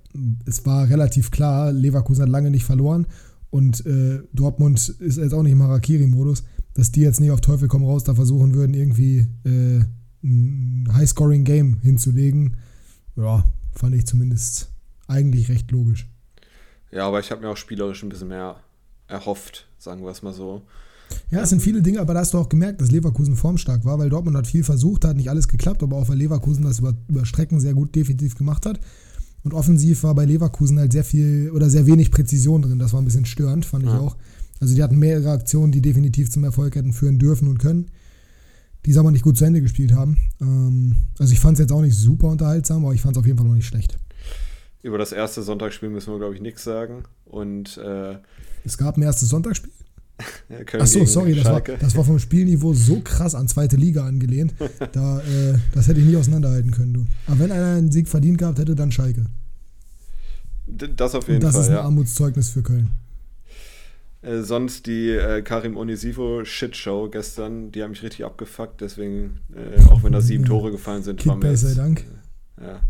es 0.46 0.64
war 0.66 0.88
relativ 0.88 1.30
klar, 1.30 1.72
Leverkusen 1.72 2.22
hat 2.22 2.28
lange 2.28 2.50
nicht 2.50 2.64
verloren. 2.64 3.06
Und 3.50 3.86
äh, 3.86 4.20
Dortmund 4.32 4.88
ist 4.98 5.18
jetzt 5.18 5.32
auch 5.32 5.42
nicht 5.42 5.52
im 5.52 5.62
Harakiri-Modus 5.62 6.44
dass 6.74 6.90
die 6.90 7.00
jetzt 7.00 7.20
nicht 7.20 7.30
auf 7.30 7.40
Teufel 7.40 7.68
komm 7.68 7.84
raus 7.84 8.04
da 8.04 8.14
versuchen 8.14 8.54
würden, 8.54 8.74
irgendwie 8.74 9.28
äh, 9.44 9.84
ein 10.22 10.88
High-Scoring-Game 10.92 11.78
hinzulegen. 11.80 12.56
Ja, 13.16 13.44
fand 13.72 13.94
ich 13.94 14.06
zumindest 14.06 14.70
eigentlich 15.06 15.48
recht 15.48 15.70
logisch. 15.70 16.08
Ja, 16.90 17.06
aber 17.06 17.20
ich 17.20 17.30
habe 17.30 17.42
mir 17.42 17.48
auch 17.48 17.56
spielerisch 17.56 18.02
ein 18.02 18.08
bisschen 18.08 18.28
mehr 18.28 18.56
erhofft, 19.06 19.68
sagen 19.78 20.02
wir 20.02 20.10
es 20.10 20.22
mal 20.22 20.32
so. 20.32 20.62
Ja, 21.30 21.42
es 21.42 21.50
sind 21.50 21.60
viele 21.60 21.82
Dinge, 21.82 22.00
aber 22.00 22.14
da 22.14 22.20
hast 22.20 22.34
du 22.34 22.38
auch 22.38 22.48
gemerkt, 22.48 22.80
dass 22.80 22.90
Leverkusen 22.90 23.36
formstark 23.36 23.84
war, 23.84 23.98
weil 23.98 24.10
Dortmund 24.10 24.36
hat 24.36 24.46
viel 24.46 24.64
versucht, 24.64 25.04
hat 25.04 25.16
nicht 25.16 25.28
alles 25.28 25.46
geklappt, 25.46 25.82
aber 25.82 25.96
auch 25.96 26.08
weil 26.08 26.16
Leverkusen 26.16 26.64
das 26.64 26.80
über, 26.80 26.94
über 27.08 27.24
Strecken 27.24 27.60
sehr 27.60 27.74
gut 27.74 27.94
definitiv 27.94 28.36
gemacht 28.36 28.66
hat. 28.66 28.80
Und 29.44 29.52
offensiv 29.52 30.02
war 30.02 30.14
bei 30.14 30.24
Leverkusen 30.24 30.78
halt 30.78 30.92
sehr 30.92 31.04
viel 31.04 31.50
oder 31.50 31.68
sehr 31.68 31.86
wenig 31.86 32.10
Präzision 32.10 32.62
drin. 32.62 32.78
Das 32.78 32.92
war 32.94 33.00
ein 33.00 33.04
bisschen 33.04 33.26
störend, 33.26 33.66
fand 33.66 33.84
ja. 33.84 33.94
ich 33.94 34.00
auch. 34.00 34.16
Also 34.60 34.74
die 34.74 34.82
hatten 34.82 34.98
mehrere 34.98 35.30
Aktionen, 35.30 35.70
die 35.70 35.82
definitiv 35.82 36.30
zum 36.30 36.44
Erfolg 36.44 36.74
hätten 36.74 36.94
führen 36.94 37.18
dürfen 37.18 37.48
und 37.48 37.58
können, 37.58 37.90
die 38.86 38.90
es 38.90 38.96
aber 38.96 39.10
nicht 39.10 39.22
gut 39.22 39.36
zu 39.36 39.44
Ende 39.44 39.60
gespielt 39.60 39.92
haben. 39.92 40.16
Ähm, 40.40 40.96
also 41.18 41.32
ich 41.32 41.40
fand 41.40 41.54
es 41.54 41.60
jetzt 41.60 41.72
auch 41.72 41.82
nicht 41.82 41.96
super 41.96 42.28
unterhaltsam, 42.28 42.84
aber 42.84 42.94
ich 42.94 43.02
fand 43.02 43.16
es 43.16 43.20
auf 43.20 43.26
jeden 43.26 43.36
Fall 43.36 43.46
noch 43.46 43.54
nicht 43.54 43.66
schlecht. 43.66 43.98
Über 44.82 44.96
das 44.96 45.12
erste 45.12 45.42
Sonntagsspiel 45.42 45.90
müssen 45.90 46.12
wir, 46.12 46.18
glaube 46.18 46.34
ich, 46.34 46.40
nichts 46.40 46.64
sagen. 46.64 47.04
Und 47.26 47.76
äh, 47.76 48.16
es 48.64 48.78
gab 48.78 48.96
ein 48.96 49.02
erstes 49.02 49.28
Sonntagsspiel? 49.28 49.72
Ja, 50.48 50.80
Achso, 50.80 51.04
sorry, 51.04 51.34
das 51.34 51.44
war, 51.46 51.60
das 51.60 51.96
war 51.96 52.04
vom 52.04 52.18
Spielniveau 52.18 52.72
so 52.72 53.00
krass 53.00 53.34
an 53.34 53.48
zweite 53.48 53.76
Liga 53.76 54.06
angelehnt. 54.06 54.54
da, 54.92 55.20
äh, 55.20 55.58
das 55.72 55.88
hätte 55.88 56.00
ich 56.00 56.06
nie 56.06 56.16
auseinanderhalten 56.16 56.70
können, 56.70 56.94
du. 56.94 57.06
Aber 57.26 57.40
wenn 57.40 57.52
einer 57.52 57.76
einen 57.76 57.90
Sieg 57.90 58.08
verdient 58.08 58.38
gehabt 58.38 58.58
hätte, 58.58 58.74
dann 58.74 58.92
Schalke. 58.92 59.26
Das 60.66 61.14
auf 61.14 61.28
jeden 61.28 61.40
das 61.40 61.52
Fall. 61.52 61.60
Das 61.60 61.66
ist 61.66 61.72
ein 61.72 61.76
ja. 61.76 61.82
Armutszeugnis 61.82 62.50
für 62.50 62.62
Köln. 62.62 62.90
Äh, 64.22 64.42
sonst 64.42 64.86
die 64.86 65.10
äh, 65.10 65.42
Karim 65.42 65.76
Onisivo 65.76 66.44
Shitshow 66.44 67.10
gestern, 67.10 67.72
die 67.72 67.82
haben 67.82 67.90
mich 67.90 68.02
richtig 68.02 68.24
abgefuckt, 68.24 68.80
deswegen, 68.80 69.40
äh, 69.54 69.80
auch 69.90 70.02
wenn 70.02 70.12
da 70.12 70.20
sieben 70.20 70.44
Tore 70.44 70.70
gefallen 70.70 71.02
sind, 71.02 71.26
war 71.26 71.36
mir, 71.36 71.50
jetzt, 71.50 71.76
Dank. 71.76 72.04
Äh, 72.58 72.64
ja, 72.64 72.80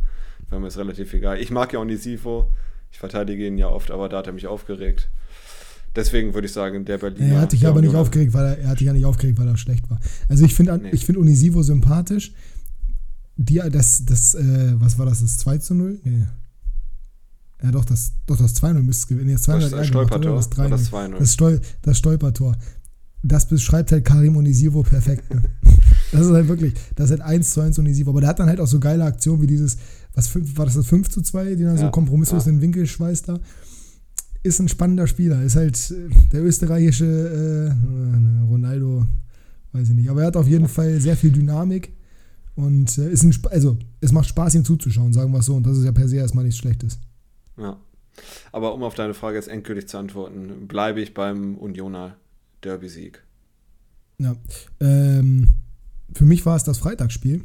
war 0.50 0.60
mir 0.60 0.66
jetzt 0.66 0.78
relativ 0.78 1.12
egal. 1.12 1.40
Ich 1.40 1.50
mag 1.50 1.72
ja 1.72 1.80
Onisivo, 1.80 2.52
ich 2.92 2.98
verteidige 2.98 3.46
ihn 3.46 3.58
ja 3.58 3.68
oft, 3.68 3.90
aber 3.90 4.08
da 4.08 4.18
hat 4.18 4.28
er 4.28 4.32
mich 4.32 4.46
aufgeregt. 4.46 5.08
Deswegen 5.96 6.34
würde 6.34 6.46
ich 6.46 6.52
sagen, 6.52 6.84
der 6.84 6.98
Berliner. 6.98 7.34
Er 7.34 7.40
hat 7.42 7.52
dich 7.52 7.66
aber 7.66 7.80
nicht 7.80 7.94
aufgeregt, 7.94 8.32
weil 8.32 8.44
er, 8.44 8.58
er 8.58 8.68
hat 8.70 8.80
dich 8.80 8.86
ja 8.86 8.92
nicht 8.92 9.04
aufgeregt, 9.04 9.38
weil 9.38 9.46
er 9.46 9.56
schlecht 9.56 9.88
war. 9.88 10.00
Also 10.28 10.44
ich 10.44 10.54
finde 10.54 10.76
nee. 10.78 10.90
ich 10.92 11.06
find 11.06 11.18
Onisivo 11.18 11.62
sympathisch. 11.62 12.32
Die, 13.36 13.60
das, 13.70 14.04
das, 14.04 14.34
äh, 14.34 14.74
was 14.74 14.98
war 14.98 15.06
das, 15.06 15.20
das 15.20 15.38
2 15.38 15.58
zu 15.58 15.74
0? 15.74 15.98
Nee. 16.04 16.26
Ja, 17.62 17.70
doch, 17.70 17.84
das, 17.84 18.12
doch, 18.26 18.36
das 18.36 18.54
2-0 18.62 18.74
müsste 18.82 18.90
es 18.90 19.06
gewinnen. 19.06 19.32
Das, 19.32 19.42
das, 19.42 19.70
das 19.70 19.86
Stolpertor. 19.86 20.36
Das, 20.36 20.50
3 20.50 20.68
das 20.68 20.92
2-0. 20.92 21.18
Das, 21.18 21.32
Stol 21.32 21.60
das 21.82 21.98
Stolpertor. 21.98 22.56
Das 23.22 23.48
beschreibt 23.48 23.90
halt 23.90 24.04
Karim 24.04 24.36
Onisivo 24.36 24.82
perfekt. 24.82 25.32
Ne? 25.32 25.42
Das 26.12 26.26
ist 26.26 26.32
halt 26.32 26.46
wirklich, 26.46 26.74
das 26.94 27.06
ist 27.06 27.18
halt 27.18 27.22
1 27.22 27.50
zu 27.50 27.60
1 27.60 27.76
unisiv. 27.80 28.06
Aber 28.06 28.20
der 28.20 28.30
hat 28.30 28.38
dann 28.38 28.46
halt 28.46 28.60
auch 28.60 28.68
so 28.68 28.78
geile 28.78 29.04
Aktionen 29.04 29.42
wie 29.42 29.48
dieses, 29.48 29.78
was 30.14 30.32
war 30.56 30.64
das, 30.64 30.74
das 30.74 30.86
5 30.86 31.08
zu 31.08 31.22
2, 31.22 31.56
den 31.56 31.66
er 31.66 31.74
ja, 31.74 31.80
so 31.80 31.90
kompromisslos 31.90 32.44
ja. 32.44 32.50
in 32.50 32.58
den 32.58 32.62
Winkel 32.62 32.86
schweißt 32.86 33.30
da. 33.30 33.40
Ist 34.44 34.60
ein 34.60 34.68
spannender 34.68 35.06
Spieler. 35.08 35.42
Ist 35.42 35.56
halt 35.56 35.90
äh, 35.90 36.08
der 36.32 36.44
österreichische 36.44 37.04
äh, 37.04 38.44
Ronaldo, 38.48 39.06
weiß 39.72 39.88
ich 39.88 39.94
nicht. 39.94 40.10
Aber 40.10 40.20
er 40.20 40.28
hat 40.28 40.36
auf 40.36 40.46
jeden 40.46 40.68
Fall 40.68 41.00
sehr 41.00 41.16
viel 41.16 41.32
Dynamik. 41.32 41.92
Und 42.54 42.96
äh, 42.98 43.10
ist 43.10 43.24
ein, 43.24 43.34
also, 43.50 43.76
es 44.00 44.12
macht 44.12 44.28
Spaß, 44.28 44.54
ihm 44.54 44.64
zuzuschauen, 44.64 45.12
sagen 45.12 45.32
wir 45.32 45.40
es 45.40 45.46
so. 45.46 45.56
Und 45.56 45.66
das 45.66 45.78
ist 45.78 45.84
ja 45.84 45.92
per 45.92 46.06
se 46.06 46.16
erstmal 46.16 46.44
nichts 46.44 46.58
Schlechtes. 46.58 46.98
Ja. 47.56 47.76
Aber 48.52 48.74
um 48.74 48.82
auf 48.82 48.94
deine 48.94 49.14
Frage 49.14 49.36
jetzt 49.36 49.48
endgültig 49.48 49.88
zu 49.88 49.98
antworten, 49.98 50.68
bleibe 50.68 51.00
ich 51.00 51.14
beim 51.14 51.56
Unioner 51.56 52.16
Derby-Sieg. 52.62 53.24
Ja. 54.18 54.36
Ähm, 54.80 55.48
für 56.12 56.24
mich 56.24 56.44
war 56.46 56.56
es 56.56 56.64
das 56.64 56.78
Freitagsspiel. 56.78 57.42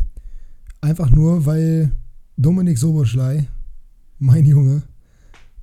Einfach 0.81 1.09
nur, 1.09 1.45
weil 1.45 1.91
Dominik 2.38 2.77
Soboschlei, 2.77 3.47
mein 4.19 4.45
Junge, 4.45 4.83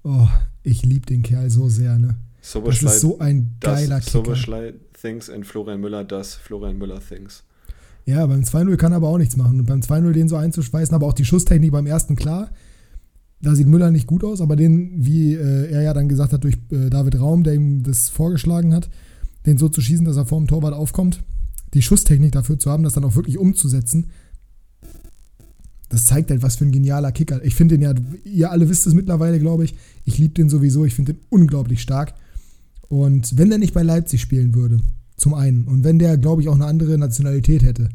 oh, 0.03 0.29
ich 0.67 0.85
liebe 0.85 1.07
den 1.07 1.23
Kerl 1.23 1.49
so 1.49 1.69
sehr, 1.69 1.99
ne? 1.99 2.17
das 2.65 2.83
ist 2.83 3.01
so 3.01 3.19
ein 3.19 3.57
geiler 3.61 4.01
Kicker. 4.01 4.25
Soboschlei 4.25 4.75
thinks 5.01 5.29
und 5.29 5.45
Florian 5.45 5.81
Müller 5.81 6.05
das 6.05 6.35
Florian 6.35 6.79
Müller 6.79 7.01
thinks. 7.01 7.45
Ja, 8.05 8.25
beim 8.27 8.43
2-0 8.43 8.77
kann 8.77 8.93
er 8.93 8.97
aber 8.97 9.09
auch 9.09 9.19
nichts 9.19 9.37
machen. 9.37 9.61
Und 9.61 9.67
beim 9.67 9.81
2-0 9.81 10.13
den 10.13 10.29
so 10.29 10.37
einzuschweißen, 10.37 10.95
aber 10.95 11.07
auch 11.07 11.13
die 11.13 11.25
Schusstechnik 11.25 11.73
beim 11.73 11.87
ersten 11.87 12.15
klar. 12.15 12.51
Da 13.41 13.55
sieht 13.55 13.67
Müller 13.67 13.91
nicht 13.91 14.07
gut 14.07 14.25
aus, 14.25 14.41
aber 14.41 14.57
den, 14.57 15.05
wie 15.05 15.35
äh, 15.35 15.71
er 15.71 15.83
ja 15.83 15.93
dann 15.93 16.09
gesagt 16.09 16.33
hat, 16.33 16.45
durch 16.45 16.57
äh, 16.71 16.89
David 16.89 17.21
Raum, 17.21 17.43
der 17.43 17.55
ihm 17.55 17.83
das 17.83 18.09
vorgeschlagen 18.09 18.73
hat, 18.75 18.89
den 19.45 19.59
so 19.59 19.69
zu 19.69 19.81
schießen, 19.81 20.05
dass 20.05 20.17
er 20.17 20.27
vor 20.27 20.39
dem 20.39 20.47
Torwart 20.47 20.75
aufkommt, 20.75 21.23
die 21.75 21.83
Schusstechnik 21.83 22.33
dafür 22.33 22.59
zu 22.59 22.71
haben, 22.71 22.83
das 22.83 22.95
dann 22.95 23.05
auch 23.05 23.17
wirklich 23.17 23.39
umzusetzen, 23.39 24.11
das 25.89 26.05
zeigt 26.05 26.31
halt, 26.31 26.43
was 26.43 26.57
für 26.57 26.65
ein 26.65 26.73
genialer 26.73 27.13
Kicker. 27.13 27.45
Ich 27.45 27.55
finde 27.55 27.79
den 27.79 27.83
ja, 27.83 27.95
ihr 28.25 28.51
alle 28.51 28.69
wisst 28.69 28.87
es 28.87 28.95
mittlerweile, 28.95 29.39
glaube 29.39 29.65
ich. 29.65 29.75
Ich 30.05 30.19
liebe 30.19 30.35
den 30.35 30.49
sowieso, 30.49 30.85
ich 30.85 30.95
finde 30.95 31.15
den 31.15 31.23
unglaublich 31.29 31.81
stark. 31.81 32.15
Und 32.89 33.39
wenn 33.39 33.51
der 33.51 33.59
nicht 33.59 33.75
bei 33.75 33.83
Leipzig 33.83 34.21
spielen 34.21 34.55
würde, 34.55 34.81
zum 35.17 35.35
einen, 35.35 35.65
und 35.65 35.85
wenn 35.85 35.99
der, 35.99 36.19
glaube 36.19 36.43
ich, 36.43 36.49
auch 36.49 36.55
eine 36.55 36.67
andere 36.67 36.99
Nationalität 36.99 37.63
hätte, 37.63 37.89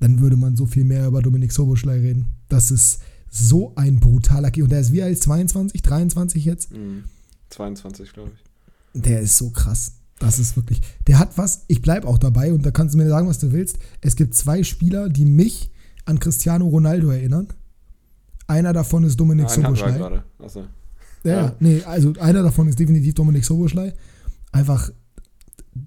dann 0.00 0.20
würde 0.20 0.36
man 0.36 0.56
so 0.56 0.66
viel 0.66 0.84
mehr 0.84 1.06
über 1.06 1.22
Dominik 1.22 1.52
Soboschlei 1.52 1.98
reden. 1.98 2.26
Das 2.48 2.70
ist 2.70 3.00
so 3.30 3.72
ein 3.76 4.00
brutaler 4.00 4.50
Kicker. 4.50 4.64
Und 4.64 4.70
der 4.70 4.80
ist 4.80 4.92
wie 4.92 5.02
alt? 5.02 5.20
22, 5.20 5.82
23 5.82 6.44
jetzt? 6.44 6.72
Mhm. 6.72 7.04
22, 7.50 8.12
glaube 8.12 8.32
ich. 8.34 9.00
Der 9.00 9.20
ist 9.20 9.36
so 9.36 9.50
krass. 9.50 9.92
Das 10.18 10.38
ist 10.38 10.56
wirklich. 10.56 10.80
Der 11.06 11.18
hat 11.18 11.36
was, 11.36 11.64
ich 11.66 11.82
bleibe 11.82 12.06
auch 12.06 12.18
dabei 12.18 12.52
und 12.52 12.64
da 12.64 12.70
kannst 12.70 12.94
du 12.94 12.98
mir 12.98 13.08
sagen, 13.08 13.26
was 13.26 13.38
du 13.38 13.52
willst. 13.52 13.78
Es 14.00 14.14
gibt 14.14 14.34
zwei 14.34 14.62
Spieler, 14.62 15.08
die 15.08 15.24
mich 15.24 15.70
an 16.04 16.18
Cristiano 16.18 16.66
Ronaldo 16.66 17.10
erinnern. 17.10 17.48
Einer 18.46 18.72
davon 18.72 19.04
ist 19.04 19.18
Dominik 19.18 19.48
Soboschlei. 19.48 19.98
Ja, 21.24 21.30
ja, 21.30 21.56
nee, 21.60 21.82
also 21.84 22.12
einer 22.20 22.42
davon 22.42 22.68
ist 22.68 22.78
definitiv 22.78 23.14
Dominik 23.14 23.44
Soboschlei. 23.44 23.94
Einfach 24.52 24.90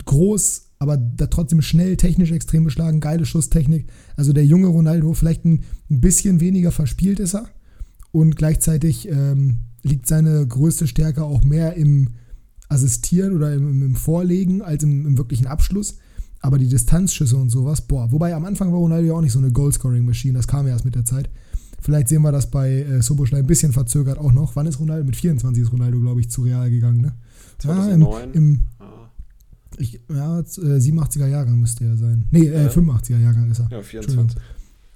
groß, 0.05 0.63
aber 0.79 0.97
da 0.97 1.27
trotzdem 1.27 1.61
schnell, 1.61 1.97
technisch 1.97 2.31
extrem 2.31 2.63
beschlagen, 2.63 2.99
geile 2.99 3.25
Schusstechnik. 3.25 3.87
Also 4.15 4.33
der 4.33 4.45
junge 4.45 4.67
Ronaldo, 4.67 5.13
vielleicht 5.13 5.45
ein, 5.45 5.63
ein 5.89 6.01
bisschen 6.01 6.39
weniger 6.39 6.71
verspielt 6.71 7.19
ist 7.19 7.35
er. 7.35 7.49
Und 8.11 8.35
gleichzeitig 8.35 9.07
ähm, 9.09 9.59
liegt 9.83 10.07
seine 10.07 10.45
größte 10.47 10.87
Stärke 10.87 11.23
auch 11.23 11.43
mehr 11.43 11.75
im 11.75 12.09
Assistieren 12.69 13.33
oder 13.35 13.53
im, 13.53 13.81
im 13.81 13.95
Vorlegen 13.95 14.61
als 14.61 14.83
im, 14.83 15.05
im, 15.05 15.17
wirklichen 15.17 15.47
Abschluss. 15.47 15.97
Aber 16.47 16.57
die 16.57 16.69
Distanzschüsse 16.69 17.35
und 17.35 17.49
sowas, 17.49 17.81
boah. 17.81 18.09
Wobei 18.09 18.33
am 18.33 18.45
Anfang 18.45 18.71
war 18.71 18.79
Ronaldo 18.79 19.05
ja 19.05 19.13
auch 19.15 19.21
nicht 19.21 19.33
so 19.33 19.39
eine 19.39 19.51
Goalscoring-Maschine, 19.51 20.37
das 20.37 20.47
kam 20.47 20.65
ja 20.65 20.71
erst 20.71 20.85
mit 20.85 20.95
der 20.95 21.03
Zeit. 21.03 21.29
Vielleicht 21.81 22.07
sehen 22.07 22.21
wir 22.21 22.31
das 22.31 22.49
bei 22.49 22.83
äh, 22.83 23.01
Soboschlei 23.01 23.39
ein 23.39 23.45
bisschen 23.45 23.73
verzögert 23.73 24.17
auch 24.17 24.31
noch. 24.31 24.55
Wann 24.55 24.65
ist 24.65 24.79
Ronaldo? 24.79 25.03
Mit 25.03 25.17
24 25.17 25.61
ist 25.61 25.73
Ronaldo, 25.73 25.99
glaube 25.99 26.21
ich, 26.21 26.31
zu 26.31 26.43
Real 26.43 26.69
gegangen, 26.69 27.01
ne? 27.01 27.15
2009. 27.57 28.11
Ja, 28.11 28.23
im, 28.23 28.33
im 28.33 28.59
ah. 28.79 29.09
ich, 29.77 29.99
ja, 30.09 30.39
87er 30.39 31.25
äh, 31.25 31.31
Jahrgang 31.31 31.59
müsste 31.59 31.83
er 31.83 31.97
sein. 31.97 32.23
Nee, 32.31 32.47
äh, 32.47 32.69
85er 32.69 33.19
Jahrgang 33.19 33.51
ist 33.51 33.59
er. 33.59 33.67
Ja, 33.69 33.81
24. 33.81 34.39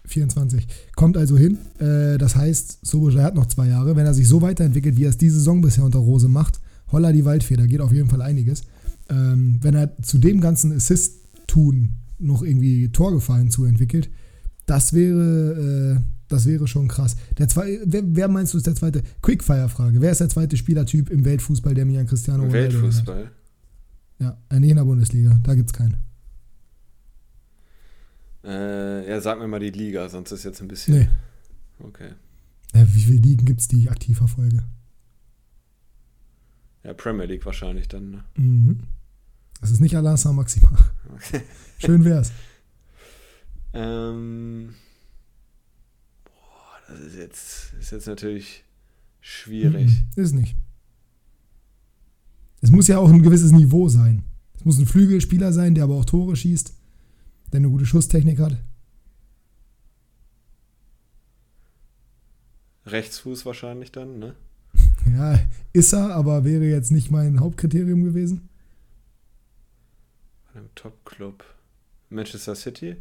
24. 0.05 0.67
Kommt 0.95 1.17
also 1.17 1.37
hin. 1.37 1.57
Äh, 1.79 2.17
das 2.17 2.37
heißt, 2.37 2.85
Soboschlei 2.85 3.23
hat 3.23 3.35
noch 3.35 3.47
zwei 3.47 3.67
Jahre. 3.67 3.97
Wenn 3.97 4.05
er 4.05 4.13
sich 4.13 4.29
so 4.29 4.41
weiterentwickelt, 4.41 4.95
wie 4.95 5.03
er 5.03 5.09
es 5.09 5.17
diese 5.17 5.35
Saison 5.35 5.59
bisher 5.59 5.83
unter 5.83 5.99
Rose 5.99 6.29
macht, 6.29 6.61
holla 6.93 7.11
die 7.11 7.25
Waldfeder, 7.25 7.67
geht 7.67 7.81
auf 7.81 7.91
jeden 7.91 8.07
Fall 8.07 8.21
einiges. 8.21 8.63
Ähm, 9.09 9.57
wenn 9.61 9.75
er 9.75 9.97
zu 10.01 10.17
dem 10.17 10.39
ganzen 10.39 10.79
Assist-Tun 11.51 11.95
noch 12.19 12.43
irgendwie 12.43 12.91
Torgefallen 12.91 13.49
zuentwickelt, 13.49 14.09
das 14.65 14.93
wäre, 14.93 15.97
äh, 15.97 16.03
das 16.27 16.45
wäre 16.45 16.67
schon 16.67 16.87
krass. 16.87 17.15
Der 17.37 17.47
zwei, 17.47 17.79
wer, 17.83 18.03
wer, 18.05 18.27
meinst 18.27 18.53
du 18.53 18.57
ist 18.57 18.67
der 18.67 18.75
zweite? 18.75 19.01
Quickfire-Frage. 19.21 20.01
Wer 20.01 20.11
ist 20.11 20.21
der 20.21 20.29
zweite 20.29 20.55
Spielertyp 20.55 21.09
im 21.09 21.25
Weltfußball, 21.25 21.73
der 21.73 21.85
mir 21.85 21.99
an 21.99 22.07
Cristiano 22.07 22.43
Ronaldo 22.43 22.81
Weltfußball? 22.81 23.15
Erinnert? 23.15 23.35
Ja, 24.19 24.37
äh, 24.49 24.59
nicht 24.59 24.69
in 24.69 24.77
der 24.77 24.85
Bundesliga. 24.85 25.39
Da 25.43 25.55
gibt 25.55 25.71
es 25.71 25.73
keinen. 25.73 25.97
Äh, 28.43 29.09
ja, 29.09 29.19
sag 29.19 29.39
mir 29.39 29.47
mal 29.47 29.59
die 29.59 29.71
Liga, 29.71 30.07
sonst 30.09 30.31
ist 30.31 30.43
jetzt 30.43 30.61
ein 30.61 30.67
bisschen. 30.67 30.99
Nee. 30.99 31.09
Okay. 31.79 32.11
Ja, 32.73 32.87
wie 32.93 33.01
viele 33.01 33.19
Ligen 33.19 33.45
gibt 33.45 33.61
es, 33.61 33.67
die 33.67 33.79
ich 33.79 33.91
aktiv 33.91 34.17
verfolge? 34.17 34.63
Ja, 36.83 36.93
Premier 36.93 37.25
League 37.25 37.45
wahrscheinlich 37.45 37.87
dann. 37.87 38.11
Ne? 38.11 38.23
Mhm. 38.35 38.79
Das 39.61 39.71
ist 39.71 39.79
nicht 39.79 39.95
Alain 39.95 40.17
Saint-Maximin. 40.17 40.69
Okay. 41.15 41.41
Schön 41.77 42.03
wär's. 42.03 42.31
ähm, 43.73 44.73
boah, 46.25 46.77
das 46.87 46.99
ist 46.99 47.15
jetzt, 47.15 47.73
ist 47.79 47.91
jetzt 47.91 48.07
natürlich 48.07 48.63
schwierig. 49.21 49.89
Mhm, 50.15 50.21
ist 50.23 50.33
nicht. 50.33 50.55
Es 52.61 52.69
muss 52.71 52.87
ja 52.87 52.97
auch 52.97 53.09
ein 53.09 53.23
gewisses 53.23 53.51
Niveau 53.51 53.87
sein. 53.87 54.23
Es 54.55 54.65
muss 54.65 54.77
ein 54.77 54.85
Flügelspieler 54.85 55.53
sein, 55.53 55.73
der 55.73 55.85
aber 55.85 55.95
auch 55.95 56.05
Tore 56.05 56.35
schießt, 56.35 56.73
der 57.51 57.57
eine 57.57 57.69
gute 57.69 57.85
Schusstechnik 57.85 58.39
hat. 58.39 58.57
Rechtsfuß 62.85 63.45
wahrscheinlich 63.45 63.91
dann, 63.91 64.19
ne? 64.19 64.35
Ja, 65.11 65.39
ist 65.73 65.93
er, 65.93 66.15
aber 66.15 66.43
wäre 66.45 66.65
jetzt 66.65 66.91
nicht 66.91 67.11
mein 67.11 67.39
Hauptkriterium 67.39 68.03
gewesen. 68.03 68.49
Einem 70.53 70.69
Top-Club. 70.75 71.43
Manchester 72.09 72.55
City? 72.55 72.97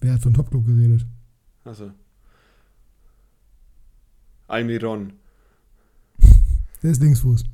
Wer 0.00 0.14
hat 0.14 0.22
von 0.22 0.34
Top-Club 0.34 0.66
geredet? 0.66 1.06
Also. 1.64 1.90
Almiron. 4.46 5.14
Der 6.82 6.90
ist 6.90 7.00
Linksfuß. 7.00 7.44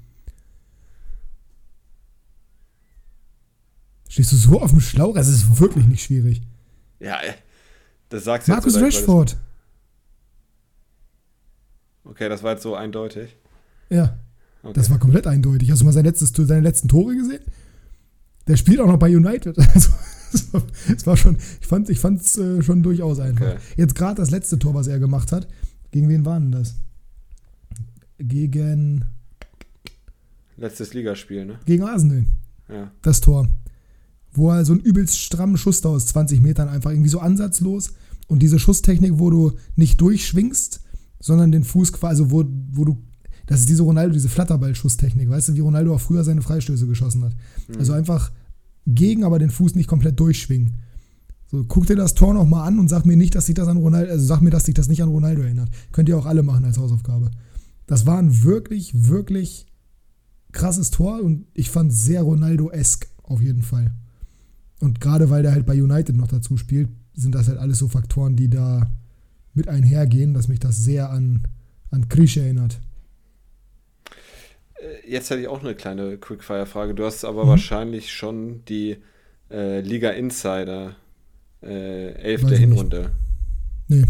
Stehst 4.08 4.32
du 4.32 4.37
so 4.37 4.61
auf 4.61 4.70
dem 4.70 4.80
Schlauch? 4.80 5.16
Es 5.16 5.28
ist 5.28 5.58
wirklich 5.58 5.87
nicht 5.87 6.02
schwierig. 6.02 6.42
Ja, 7.00 7.18
das 8.11 8.24
sagst 8.24 8.46
du 8.46 8.52
Markus 8.52 8.78
Rashford. 8.78 9.38
Okay, 12.04 12.28
das 12.28 12.42
war 12.42 12.52
jetzt 12.52 12.62
so 12.62 12.74
eindeutig. 12.74 13.35
Ja. 13.88 14.18
Okay. 14.62 14.74
Das 14.74 14.90
war 14.90 14.98
komplett 14.98 15.26
eindeutig. 15.26 15.70
Hast 15.70 15.80
du 15.80 15.87
mal 15.87 15.92
sein 15.92 16.04
letztes, 16.04 16.30
seine 16.37 16.61
letzten 16.61 16.88
Tore 16.88 17.16
gesehen? 17.16 17.42
Der 18.46 18.57
spielt 18.57 18.81
auch 18.81 18.87
noch 18.87 18.98
bei 18.98 19.14
United. 19.14 19.57
Also, 19.74 20.62
es 20.96 21.07
war 21.07 21.14
schon, 21.14 21.37
ich 21.61 21.66
fand 21.66 21.90
es 21.90 22.38
ich 22.38 22.42
äh, 22.42 22.62
schon 22.62 22.83
durchaus 22.83 23.20
einfach. 23.20 23.48
Okay. 23.48 23.59
Jetzt 23.76 23.94
gerade 23.94 24.14
das 24.14 24.31
letzte 24.31 24.59
Tor, 24.59 24.72
was 24.72 24.87
er 24.87 24.98
gemacht 24.98 25.31
hat. 25.31 25.46
Gegen 25.90 26.09
wen 26.09 26.24
war 26.24 26.40
denn 26.40 26.52
das? 26.52 26.74
Gegen. 28.18 29.05
Letztes 30.57 30.94
Ligaspiel, 30.94 31.44
ne? 31.44 31.59
Gegen 31.66 31.85
Arsenal. 31.85 32.24
Ja. 32.70 32.90
Das 33.02 33.20
Tor. 33.20 33.46
Wo 34.33 34.50
er 34.50 34.64
so 34.64 34.72
einen 34.72 34.81
übelst 34.81 35.18
strammen 35.18 35.59
Schuss 35.59 35.83
da 35.83 35.90
aus 35.90 36.07
20 36.07 36.40
Metern 36.40 36.70
einfach 36.70 36.92
irgendwie 36.92 37.11
so 37.11 37.20
ansatzlos 37.20 37.92
und 38.28 38.38
diese 38.42 38.59
Schusstechnik, 38.59 39.18
wo 39.18 39.28
du 39.28 39.52
nicht 39.76 40.00
durchschwingst, 40.00 40.81
sondern 41.20 41.52
den 41.52 41.64
Fuß 41.64 41.92
quasi, 41.92 42.22
also 42.22 42.31
wo, 42.31 42.44
wo 42.70 42.87
du 42.87 43.02
das 43.46 43.61
ist 43.61 43.68
diese 43.68 43.83
Ronaldo, 43.83 44.12
diese 44.14 44.28
Flatterball-Schusstechnik, 44.28 45.28
weißt 45.28 45.48
du, 45.48 45.55
wie 45.55 45.61
Ronaldo 45.61 45.94
auch 45.94 46.00
früher 46.00 46.24
seine 46.24 46.42
Freistöße 46.42 46.87
geschossen 46.87 47.24
hat. 47.24 47.35
Mhm. 47.68 47.78
Also 47.78 47.92
einfach 47.92 48.31
gegen, 48.87 49.24
aber 49.24 49.38
den 49.38 49.50
Fuß 49.50 49.74
nicht 49.74 49.88
komplett 49.88 50.18
durchschwingen. 50.18 50.74
So, 51.50 51.64
guck 51.68 51.87
dir 51.87 51.96
das 51.96 52.14
Tor 52.14 52.33
nochmal 52.35 52.66
an 52.66 52.78
und 52.78 52.88
sag 52.88 53.05
mir 53.05 53.16
nicht, 53.16 53.35
dass 53.35 53.46
sich 53.46 53.55
das 53.55 53.68
an 53.68 53.76
Ronaldo, 53.76 54.11
also 54.11 54.24
sag 54.24 54.40
mir, 54.40 54.50
dass 54.50 54.64
sich 54.64 54.74
das 54.74 54.88
nicht 54.88 55.02
an 55.02 55.11
Ronaldo 55.11 55.42
erinnert. 55.42 55.70
Könnt 55.92 56.09
ihr 56.09 56.16
auch 56.16 56.26
alle 56.26 56.42
machen 56.42 56.64
als 56.64 56.78
Hausaufgabe. 56.78 57.31
Das 57.87 58.07
war 58.07 58.18
ein 58.18 58.42
wirklich, 58.42 59.09
wirklich 59.09 59.66
krasses 60.52 60.90
Tor 60.90 61.22
und 61.22 61.46
ich 61.55 61.70
fand 61.70 61.92
sehr 61.92 62.22
Ronaldo-esk 62.22 63.07
auf 63.22 63.42
jeden 63.42 63.62
Fall. 63.62 63.92
Und 64.81 65.00
gerade 65.00 65.31
weil 65.31 65.42
der 65.42 65.52
halt 65.52 65.66
bei 65.66 65.81
United 65.81 66.16
noch 66.16 66.28
dazu 66.28 66.57
spielt, 66.57 66.88
sind 67.14 67.35
das 67.35 67.48
halt 67.48 67.59
alles 67.59 67.78
so 67.78 67.88
Faktoren, 67.88 68.37
die 68.37 68.48
da 68.48 68.90
mit 69.55 69.68
einhergehen, 69.68 70.35
dass 70.35 70.48
mich 70.48 70.59
das 70.59 70.78
sehr 70.78 71.11
an, 71.11 71.42
an 71.90 72.09
Krisch 72.09 72.37
erinnert. 72.37 72.81
Äh, 74.83 75.11
jetzt 75.11 75.31
hätte 75.31 75.40
ich 75.40 75.49
auch 75.49 75.62
eine 75.62 75.75
kleine 75.75 76.18
Quickfire-Frage. 76.18 76.95
Du 76.95 77.05
hast 77.05 77.25
aber 77.25 77.45
mhm. 77.45 77.49
wahrscheinlich 77.49 78.12
schon 78.12 78.64
die 78.66 78.97
äh, 79.51 79.81
Liga 79.81 80.11
Insider 80.11 80.97
äh, 81.62 82.12
Elf 82.14 82.45
der. 82.45 82.59
Hinrunde 82.59 83.11
Nee. 83.88 84.05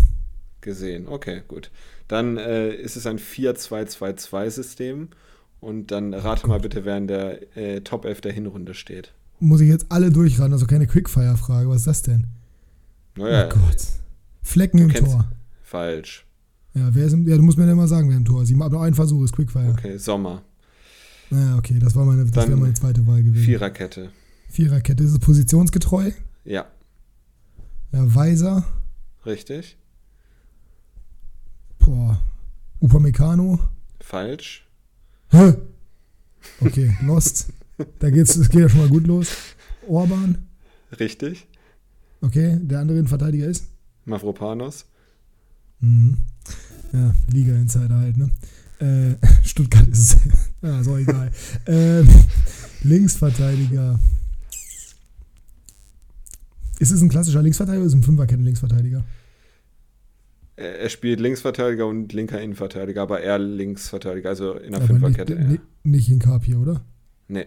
gesehen. 0.61 1.09
Okay, 1.09 1.43
gut. 1.49 1.71
Dann 2.09 2.37
äh, 2.37 2.71
ist 2.75 2.97
es 2.97 3.07
ein 3.07 3.19
4-2-2-2-System. 3.19 5.09
Und 5.61 5.93
dann 5.93 6.13
rate 6.13 6.49
mal 6.49 6.59
bitte, 6.59 6.85
wer 6.85 6.97
in 6.99 7.07
der 7.07 7.57
äh, 7.57 7.81
Top 7.83 8.05
11 8.05 8.21
der 8.21 8.33
Hinrunde 8.33 8.75
steht. 8.75 9.13
Muss 9.39 9.61
ich 9.61 9.69
jetzt 9.69 9.87
alle 9.91 10.11
durchraten, 10.11 10.53
also 10.53 10.67
keine 10.67 10.89
Quickfire-Frage. 10.89 11.69
Was 11.69 11.79
ist 11.79 11.87
das 11.87 12.03
denn? 12.03 12.27
Naja, 13.17 13.47
oh 13.47 13.55
Gott. 13.55 13.77
Flecken 14.43 14.79
im 14.79 14.93
Tor. 14.93 15.31
falsch. 15.63 16.27
Ja, 16.75 16.89
wer 16.93 17.07
ist 17.07 17.13
im, 17.13 17.29
ja, 17.29 17.37
du 17.37 17.43
musst 17.43 17.59
mir 17.59 17.67
dann 17.67 17.77
mal 17.77 17.87
sagen, 17.87 18.09
wer 18.09 18.17
im 18.17 18.25
Tor 18.25 18.43
ist. 18.43 18.51
Ich 18.51 18.59
habe 18.59 18.75
nur 18.75 18.83
einen 18.83 18.95
Versuch, 18.95 19.23
ist 19.25 19.35
Quickfire. 19.35 19.71
Okay, 19.71 19.99
Sommer. 19.99 20.43
Ja, 21.33 21.57
okay, 21.57 21.79
das 21.79 21.95
war 21.97 22.05
meine, 22.05 22.25
das 22.27 22.47
wäre 22.49 22.57
meine 22.59 22.75
zweite 22.75 23.07
Wahl 23.07 23.23
gewesen. 23.23 23.45
Viererkette. 23.45 24.11
Viererkette, 24.49 25.03
ist 25.03 25.13
es 25.13 25.19
positionsgetreu? 25.19 26.11
Ja, 26.45 26.67
Ja, 27.93 28.15
Weiser. 28.15 28.65
richtig. 29.25 29.77
Boah. 31.79 32.21
Upamecano. 32.81 33.59
Falsch. 34.01 34.67
Hä? 35.31 35.55
Okay, 36.61 36.97
Lost. 37.03 37.53
da 38.01 38.11
geht's, 38.11 38.37
das 38.37 38.49
geht 38.49 38.61
ja 38.61 38.69
schon 38.69 38.81
mal 38.81 38.89
gut 38.89 39.07
los. 39.07 39.29
Orban. 39.89 40.39
Richtig. 40.99 41.47
Okay, 42.21 42.59
der 42.61 42.81
andere 42.81 42.99
Innenverteidiger 42.99 43.47
ist? 43.47 43.67
Mavropanos. 44.05 44.85
Mhm. 45.81 46.19
Ja, 46.93 47.15
Liga-Insider 47.29 47.97
halt, 47.97 48.17
ne? 48.17 48.31
Äh, 48.83 49.17
Stuttgart 49.45 49.87
ist 49.87 49.99
es. 49.99 50.17
ja, 50.63 50.81
auch 50.81 50.99
egal. 50.99 51.31
ähm, 51.67 52.09
Linksverteidiger. 52.83 53.99
Ist 56.81 56.91
es 56.91 57.01
ein 57.01 57.09
klassischer 57.09 57.43
Linksverteidiger 57.43 57.83
oder 57.83 57.87
ist 57.87 57.93
es 57.93 58.01
ein 58.01 58.03
Fünferketten-Linksverteidiger? 58.03 59.05
Er 60.57 60.81
er 60.81 60.89
spielt 60.89 61.21
Linksverteidiger 61.21 61.87
und 61.87 62.13
linker 62.13 62.41
Innenverteidiger, 62.43 63.03
aber 63.03 63.21
eher 63.21 63.39
Linksverteidiger, 63.39 64.31
also 64.31 64.55
in 64.55 64.73
der 64.73 64.81
Aber 64.81 64.89
Fünferkette. 64.89 65.35
Nicht, 65.37 65.63
nicht, 65.85 66.09
in 66.11 66.19
Carpier, 66.19 66.59
oder? 66.59 66.85
Nee. 67.29 67.47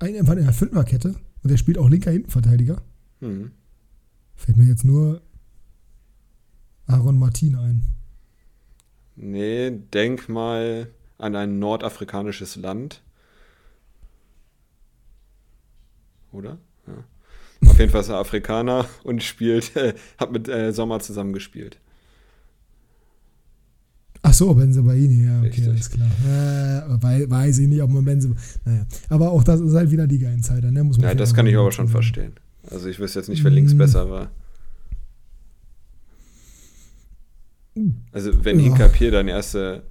Ein, 0.00 0.16
einfach 0.16 0.34
in 0.34 0.44
der 0.44 0.52
Fünferkette 0.52 1.14
und 1.42 1.50
der 1.50 1.56
spielt 1.56 1.78
auch 1.78 1.88
linker 1.88 2.12
Innenverteidiger. 2.12 2.82
Hm. 3.20 3.52
Fällt 4.34 4.56
mir 4.56 4.64
jetzt 4.64 4.84
nur 4.84 5.22
Aaron 6.86 7.18
Martin 7.18 7.54
ein. 7.54 7.84
Nee, 9.16 9.70
denk 9.92 10.28
mal 10.28 10.88
an 11.18 11.36
ein 11.36 11.58
nordafrikanisches 11.58 12.56
Land. 12.56 13.02
Oder? 16.32 16.58
Ja. 16.86 17.04
Auf 17.70 17.78
jeden 17.78 17.90
Fall 17.90 18.00
ist 18.00 18.08
er 18.08 18.18
Afrikaner 18.18 18.86
und 19.04 19.22
spielt, 19.22 19.74
äh, 19.76 19.94
hat 20.18 20.32
mit 20.32 20.48
äh, 20.48 20.72
Sommer 20.72 21.00
zusammengespielt. 21.00 21.78
Ach 24.26 24.32
so, 24.32 24.54
Benzebaini, 24.54 25.24
ja, 25.26 25.38
okay, 25.38 25.46
Richtig. 25.48 25.68
alles 25.68 25.90
klar. 25.90 26.08
Äh, 26.26 27.02
wei- 27.02 27.28
weiß 27.30 27.58
ich 27.58 27.68
nicht, 27.68 27.82
ob 27.82 27.90
man 27.90 28.04
Benze. 28.04 28.34
Naja, 28.64 28.86
aber 29.10 29.30
auch 29.30 29.44
das 29.44 29.60
ist 29.60 29.74
halt 29.74 29.90
wieder 29.90 30.06
Liga-Insider, 30.06 30.70
ne? 30.70 30.82
Muss 30.82 30.96
man 30.98 31.08
Ja, 31.08 31.14
das 31.14 31.34
kann 31.34 31.46
ich 31.46 31.56
aber 31.56 31.70
schon 31.72 31.88
verstehen. 31.88 32.32
Also 32.70 32.88
ich 32.88 32.98
wüsste 32.98 33.18
jetzt 33.20 33.28
nicht, 33.28 33.44
wer 33.44 33.50
links 33.50 33.72
Hm. 33.72 33.78
besser 33.78 34.08
war. 34.10 34.30
Also 38.12 38.44
wenn 38.44 38.58
Ja. 38.58 38.66
Hinkapier 38.66 39.10
dann 39.10 39.28
erste. 39.28 39.82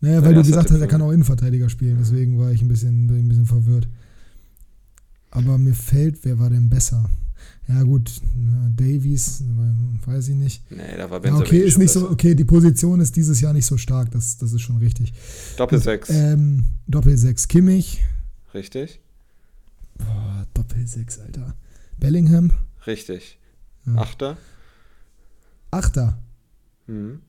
Naja, 0.00 0.16
Dein 0.16 0.24
weil 0.24 0.34
du 0.34 0.42
gesagt 0.42 0.68
Tipp 0.68 0.74
hast, 0.76 0.80
er 0.80 0.86
kann 0.88 1.02
auch 1.02 1.12
Innenverteidiger 1.12 1.68
spielen, 1.68 1.98
deswegen 1.98 2.38
war 2.38 2.50
ich 2.52 2.62
ein 2.62 2.68
bisschen, 2.68 3.06
ein 3.10 3.28
bisschen 3.28 3.46
verwirrt. 3.46 3.88
Aber 5.30 5.58
mir 5.58 5.74
fällt, 5.74 6.24
wer 6.24 6.38
war 6.38 6.50
denn 6.50 6.68
besser? 6.68 7.08
Ja, 7.68 7.82
gut, 7.84 8.20
Davies, 8.74 9.44
weiß 10.04 10.28
ich 10.28 10.34
nicht. 10.34 10.70
Nee, 10.70 10.96
da 10.96 11.08
war 11.10 11.18
Ja, 11.18 11.30
Benzer 11.30 11.38
okay, 11.40 11.60
ist 11.60 11.78
nicht 11.78 11.92
so, 11.92 12.10
okay, 12.10 12.34
die 12.34 12.44
Position 12.44 13.00
ist 13.00 13.14
dieses 13.16 13.40
Jahr 13.40 13.52
nicht 13.52 13.66
so 13.66 13.76
stark, 13.76 14.10
das, 14.10 14.38
das 14.38 14.52
ist 14.52 14.60
schon 14.62 14.78
richtig. 14.78 15.12
Doppelsechs. 15.56 16.10
Ähm, 16.10 16.64
Doppel-6 16.88 17.46
Kimmich. 17.48 18.02
Richtig? 18.54 19.00
Boah, 19.98 20.46
Doppel-6, 20.54 21.20
Alter. 21.20 21.54
Bellingham. 21.98 22.50
Richtig. 22.86 23.38
Ja. 23.86 23.96
Achter? 23.96 24.36
Achter. 25.70 26.18
Mhm. 26.90 27.20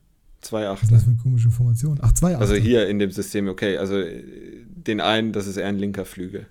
Zwei 0.42 0.66
Was 0.68 0.82
ist 0.82 0.92
das 0.92 0.98
Achter. 1.00 1.06
für 1.06 1.12
eine 1.12 1.20
komische 1.22 1.52
Formation? 1.52 2.00
Ach, 2.02 2.12
zwei 2.14 2.30
Achter. 2.34 2.42
Also 2.42 2.56
hier 2.56 2.88
in 2.88 2.98
dem 3.00 3.12
System, 3.12 3.48
okay. 3.48 3.78
Also 3.78 4.00
äh, 4.00 4.24
den 4.66 5.00
einen, 5.00 5.34
das 5.34 5.46
ist 5.46 5.58
eher 5.58 5.68
ein 5.68 5.78
linker 5.78 6.04
Flügel. 6.06 6.48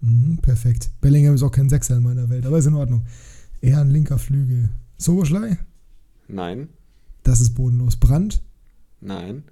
Mhm, 0.00 0.38
perfekt. 0.38 0.90
Bellingham 1.02 1.34
ist 1.34 1.42
auch 1.42 1.50
kein 1.52 1.68
Sechser 1.68 1.98
in 1.98 2.02
meiner 2.02 2.30
Welt, 2.30 2.46
aber 2.46 2.56
ist 2.58 2.66
in 2.66 2.74
Ordnung. 2.74 3.04
Eher 3.60 3.80
ein 3.82 3.90
linker 3.90 4.18
Flügel. 4.18 4.70
Soboschlei? 4.96 5.58
Nein, 6.28 6.68
Das 7.22 7.40
ist 7.42 7.50
bodenlos. 7.54 7.96
Brandt? 7.96 8.40
nein. 9.00 9.44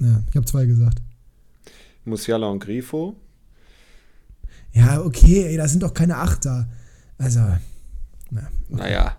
Ja, 0.00 0.22
ich 0.30 0.36
habe 0.36 0.46
zwei 0.46 0.64
gesagt. 0.66 1.00
Musiala 2.04 2.46
und 2.48 2.60
Grifo? 2.60 3.16
Ja, 4.72 5.00
okay, 5.02 5.44
ey, 5.44 5.56
das 5.56 5.70
sind 5.72 5.82
doch 5.82 5.92
keine 5.94 6.16
Achter. 6.18 6.68
Also, 7.18 7.40
na, 8.30 8.48
Naja. 8.68 9.16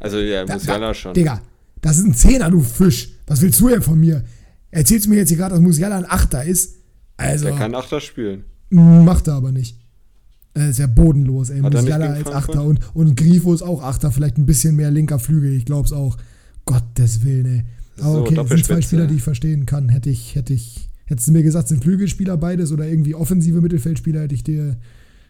Also 0.00 0.18
ja, 0.18 0.44
Da- 0.44 0.54
Musiala 0.54 0.88
da- 0.88 0.94
schon. 0.94 1.14
Digga, 1.14 1.40
das 1.86 1.98
ist 1.98 2.04
ein 2.04 2.14
Zehner, 2.14 2.50
du 2.50 2.60
Fisch. 2.60 3.10
Was 3.26 3.40
willst 3.42 3.60
du 3.60 3.68
denn 3.68 3.82
von 3.82 3.98
mir? 3.98 4.24
Erzählst 4.70 5.06
du 5.06 5.10
mir 5.10 5.16
jetzt 5.16 5.28
hier 5.28 5.38
gerade, 5.38 5.54
dass 5.54 5.62
Musiala 5.62 5.96
ein 5.96 6.04
Achter 6.06 6.44
ist? 6.44 6.76
Also, 7.16 7.46
Der 7.46 7.54
kann 7.56 7.74
Achter 7.74 8.00
spielen. 8.00 8.44
macht 8.70 9.28
er 9.28 9.34
aber 9.34 9.52
nicht. 9.52 9.78
Er 10.54 10.70
ist 10.70 10.78
ja 10.78 10.86
bodenlos, 10.86 11.50
ey. 11.50 11.60
Hat 11.60 11.72
Musiala 11.72 12.06
als? 12.06 12.26
Achter 12.28 12.64
und, 12.64 12.80
und 12.94 13.16
Grifo 13.16 13.52
ist 13.54 13.62
auch 13.62 13.82
Achter, 13.82 14.10
vielleicht 14.10 14.38
ein 14.38 14.46
bisschen 14.46 14.74
mehr 14.76 14.90
linker 14.90 15.18
Flügel, 15.18 15.52
ich 15.52 15.64
glaub's 15.64 15.92
auch. 15.92 16.16
Gottes 16.64 17.24
Willen, 17.24 17.46
ey. 17.46 17.64
Aber 18.00 18.12
So, 18.12 18.20
okay, 18.22 18.34
das 18.34 18.48
sind 18.48 18.64
zwei. 18.64 18.80
Spieler, 18.82 19.06
die 19.06 19.14
ich 19.16 19.22
verstehen 19.22 19.66
kann. 19.66 19.88
Hätte 19.88 20.10
ich, 20.10 20.34
hätte 20.34 20.52
ich, 20.54 20.90
hättest 21.06 21.28
du 21.28 21.32
mir 21.32 21.42
gesagt, 21.42 21.68
sind 21.68 21.82
Flügelspieler 21.82 22.36
beides 22.36 22.72
oder 22.72 22.86
irgendwie 22.86 23.14
offensive 23.14 23.60
Mittelfeldspieler, 23.60 24.22
hätte 24.22 24.34
ich 24.34 24.44
dir, 24.44 24.76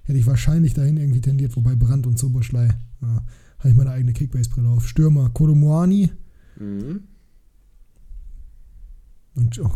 hätte 0.05 0.19
ich 0.19 0.27
wahrscheinlich 0.27 0.75
dahin 0.75 0.97
irgendwie 0.97 1.21
tendiert, 1.21 1.55
wobei 1.57 1.75
Brandt 1.77 2.07
und 2.07 2.19
Soboschlei, 2.19 2.69
ja, 3.03 3.23
habe 3.59 3.69
ich 3.69 3.75
meine 3.75 3.91
eigene 3.91 4.13
Kickbase-Brille 4.13 4.69
auf. 4.69 4.89
Stürmer, 4.89 5.31
Kodomoani 5.31 6.11
Mhm. 6.59 7.03
und 9.35 9.59
oh, 9.61 9.71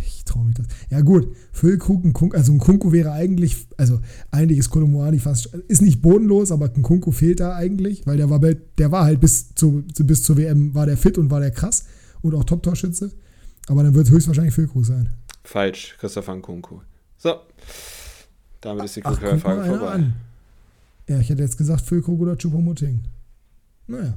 ich 0.00 0.24
traue 0.24 0.44
mich 0.46 0.54
das. 0.54 0.66
Ja 0.90 1.00
gut, 1.02 1.34
Füllkrug, 1.52 2.04
ein 2.04 2.12
Kunku, 2.12 2.36
also 2.36 2.52
ein 2.52 2.58
Kunku 2.58 2.92
wäre 2.92 3.12
eigentlich, 3.12 3.66
also 3.76 4.00
eigentlich 4.30 4.58
ist 4.58 4.70
Kolomoani 4.70 5.18
fast, 5.18 5.46
ist 5.68 5.82
nicht 5.82 6.00
bodenlos, 6.00 6.50
aber 6.50 6.72
ein 6.74 6.82
Kunku 6.82 7.12
fehlt 7.12 7.40
da 7.40 7.54
eigentlich, 7.54 8.06
weil 8.06 8.16
der 8.16 8.30
war, 8.30 8.38
der 8.40 8.90
war 8.90 9.04
halt 9.04 9.20
bis, 9.20 9.54
zu, 9.54 9.84
bis 9.98 10.22
zur 10.22 10.36
WM, 10.38 10.74
war 10.74 10.86
der 10.86 10.96
fit 10.96 11.18
und 11.18 11.30
war 11.30 11.40
der 11.40 11.50
krass 11.50 11.84
und 12.22 12.34
auch 12.34 12.44
Top-Torschütze. 12.44 13.12
Aber 13.68 13.82
dann 13.82 13.94
wird 13.94 14.06
es 14.06 14.12
höchstwahrscheinlich 14.12 14.54
Füllkrug 14.54 14.84
sein. 14.86 15.10
Falsch, 15.44 15.96
Christopher 15.98 16.34
Nkunku. 16.36 16.80
So. 17.18 17.34
Damit 18.60 18.84
ist 18.86 18.96
die 18.96 19.04
Ach, 19.04 19.18
Frage 19.18 19.38
vorbei. 19.38 19.86
an. 19.88 20.14
Ja, 21.08 21.18
ich 21.18 21.28
hätte 21.28 21.42
jetzt 21.42 21.58
gesagt 21.58 21.82
Füllkrug 21.82 22.20
oder 22.20 22.32
Choupo-Moting. 22.36 23.00
Naja. 23.88 24.14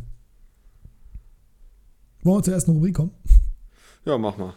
Wollen 2.25 2.39
wir 2.39 2.43
zur 2.43 2.55
ersten 2.55 2.71
Rubrik 2.71 2.95
kommen? 2.95 3.11
Ja, 4.03 4.17
mach 4.17 4.35
mal. 4.35 4.55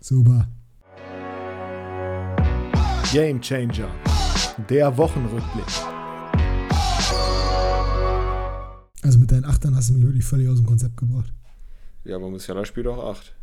Super. 0.00 0.48
Game 3.12 3.40
Changer. 3.40 3.88
Der 4.68 4.96
Wochenrückblick. 4.96 5.66
Also 9.02 9.20
mit 9.20 9.30
deinen 9.30 9.44
Achtern 9.44 9.76
hast 9.76 9.90
du 9.90 9.94
mich 9.94 10.02
wirklich 10.02 10.24
völlig 10.24 10.48
aus 10.48 10.56
dem 10.56 10.66
Konzept 10.66 10.96
gebracht. 10.96 11.32
Ja, 12.02 12.16
aber 12.16 12.28
Musiala 12.28 12.64
spielt 12.64 12.88
auch 12.88 13.08
acht. 13.08 13.36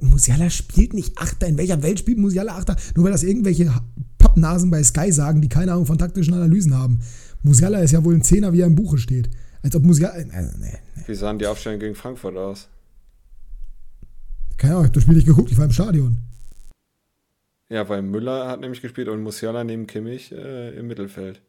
Musiala 0.00 0.50
spielt 0.50 0.92
nicht 0.92 1.18
Achter. 1.18 1.46
In 1.46 1.56
welcher 1.56 1.80
Welt 1.84 2.00
spielt 2.00 2.18
Musiala 2.18 2.56
Achter? 2.56 2.74
Nur 2.96 3.04
weil 3.04 3.12
das 3.12 3.22
irgendwelche 3.22 3.72
Pappnasen 4.18 4.72
bei 4.72 4.82
Sky 4.82 5.12
sagen, 5.12 5.40
die 5.40 5.48
keine 5.48 5.70
Ahnung 5.70 5.86
von 5.86 5.98
taktischen 5.98 6.34
Analysen 6.34 6.76
haben. 6.76 6.98
Musiala 7.44 7.78
ist 7.78 7.92
ja 7.92 8.02
wohl 8.02 8.16
ein 8.16 8.24
Zehner, 8.24 8.52
wie 8.52 8.62
er 8.62 8.66
im 8.66 8.74
Buche 8.74 8.98
steht. 8.98 9.30
Als 9.62 9.76
ob 9.76 9.82
Musiala. 9.82 10.14
Also, 10.14 10.58
nee, 10.58 10.78
nee. 10.96 11.02
Wie 11.06 11.14
sahen 11.14 11.38
die 11.38 11.46
Aufstellungen 11.46 11.80
gegen 11.80 11.94
Frankfurt 11.94 12.36
aus? 12.36 12.68
Keine 14.56 14.74
Ahnung, 14.74 14.84
ich 14.84 14.88
hab 14.88 14.94
das 14.94 15.02
Spiel 15.04 15.16
nicht 15.16 15.26
geguckt, 15.26 15.50
ich 15.50 15.58
war 15.58 15.64
im 15.64 15.72
Stadion. 15.72 16.18
Ja, 17.68 17.88
weil 17.88 18.02
Müller 18.02 18.48
hat 18.48 18.60
nämlich 18.60 18.82
gespielt 18.82 19.08
und 19.08 19.22
Musiala 19.22 19.64
neben 19.64 19.86
Kimmich 19.86 20.32
äh, 20.32 20.76
im 20.76 20.88
Mittelfeld. 20.88 21.40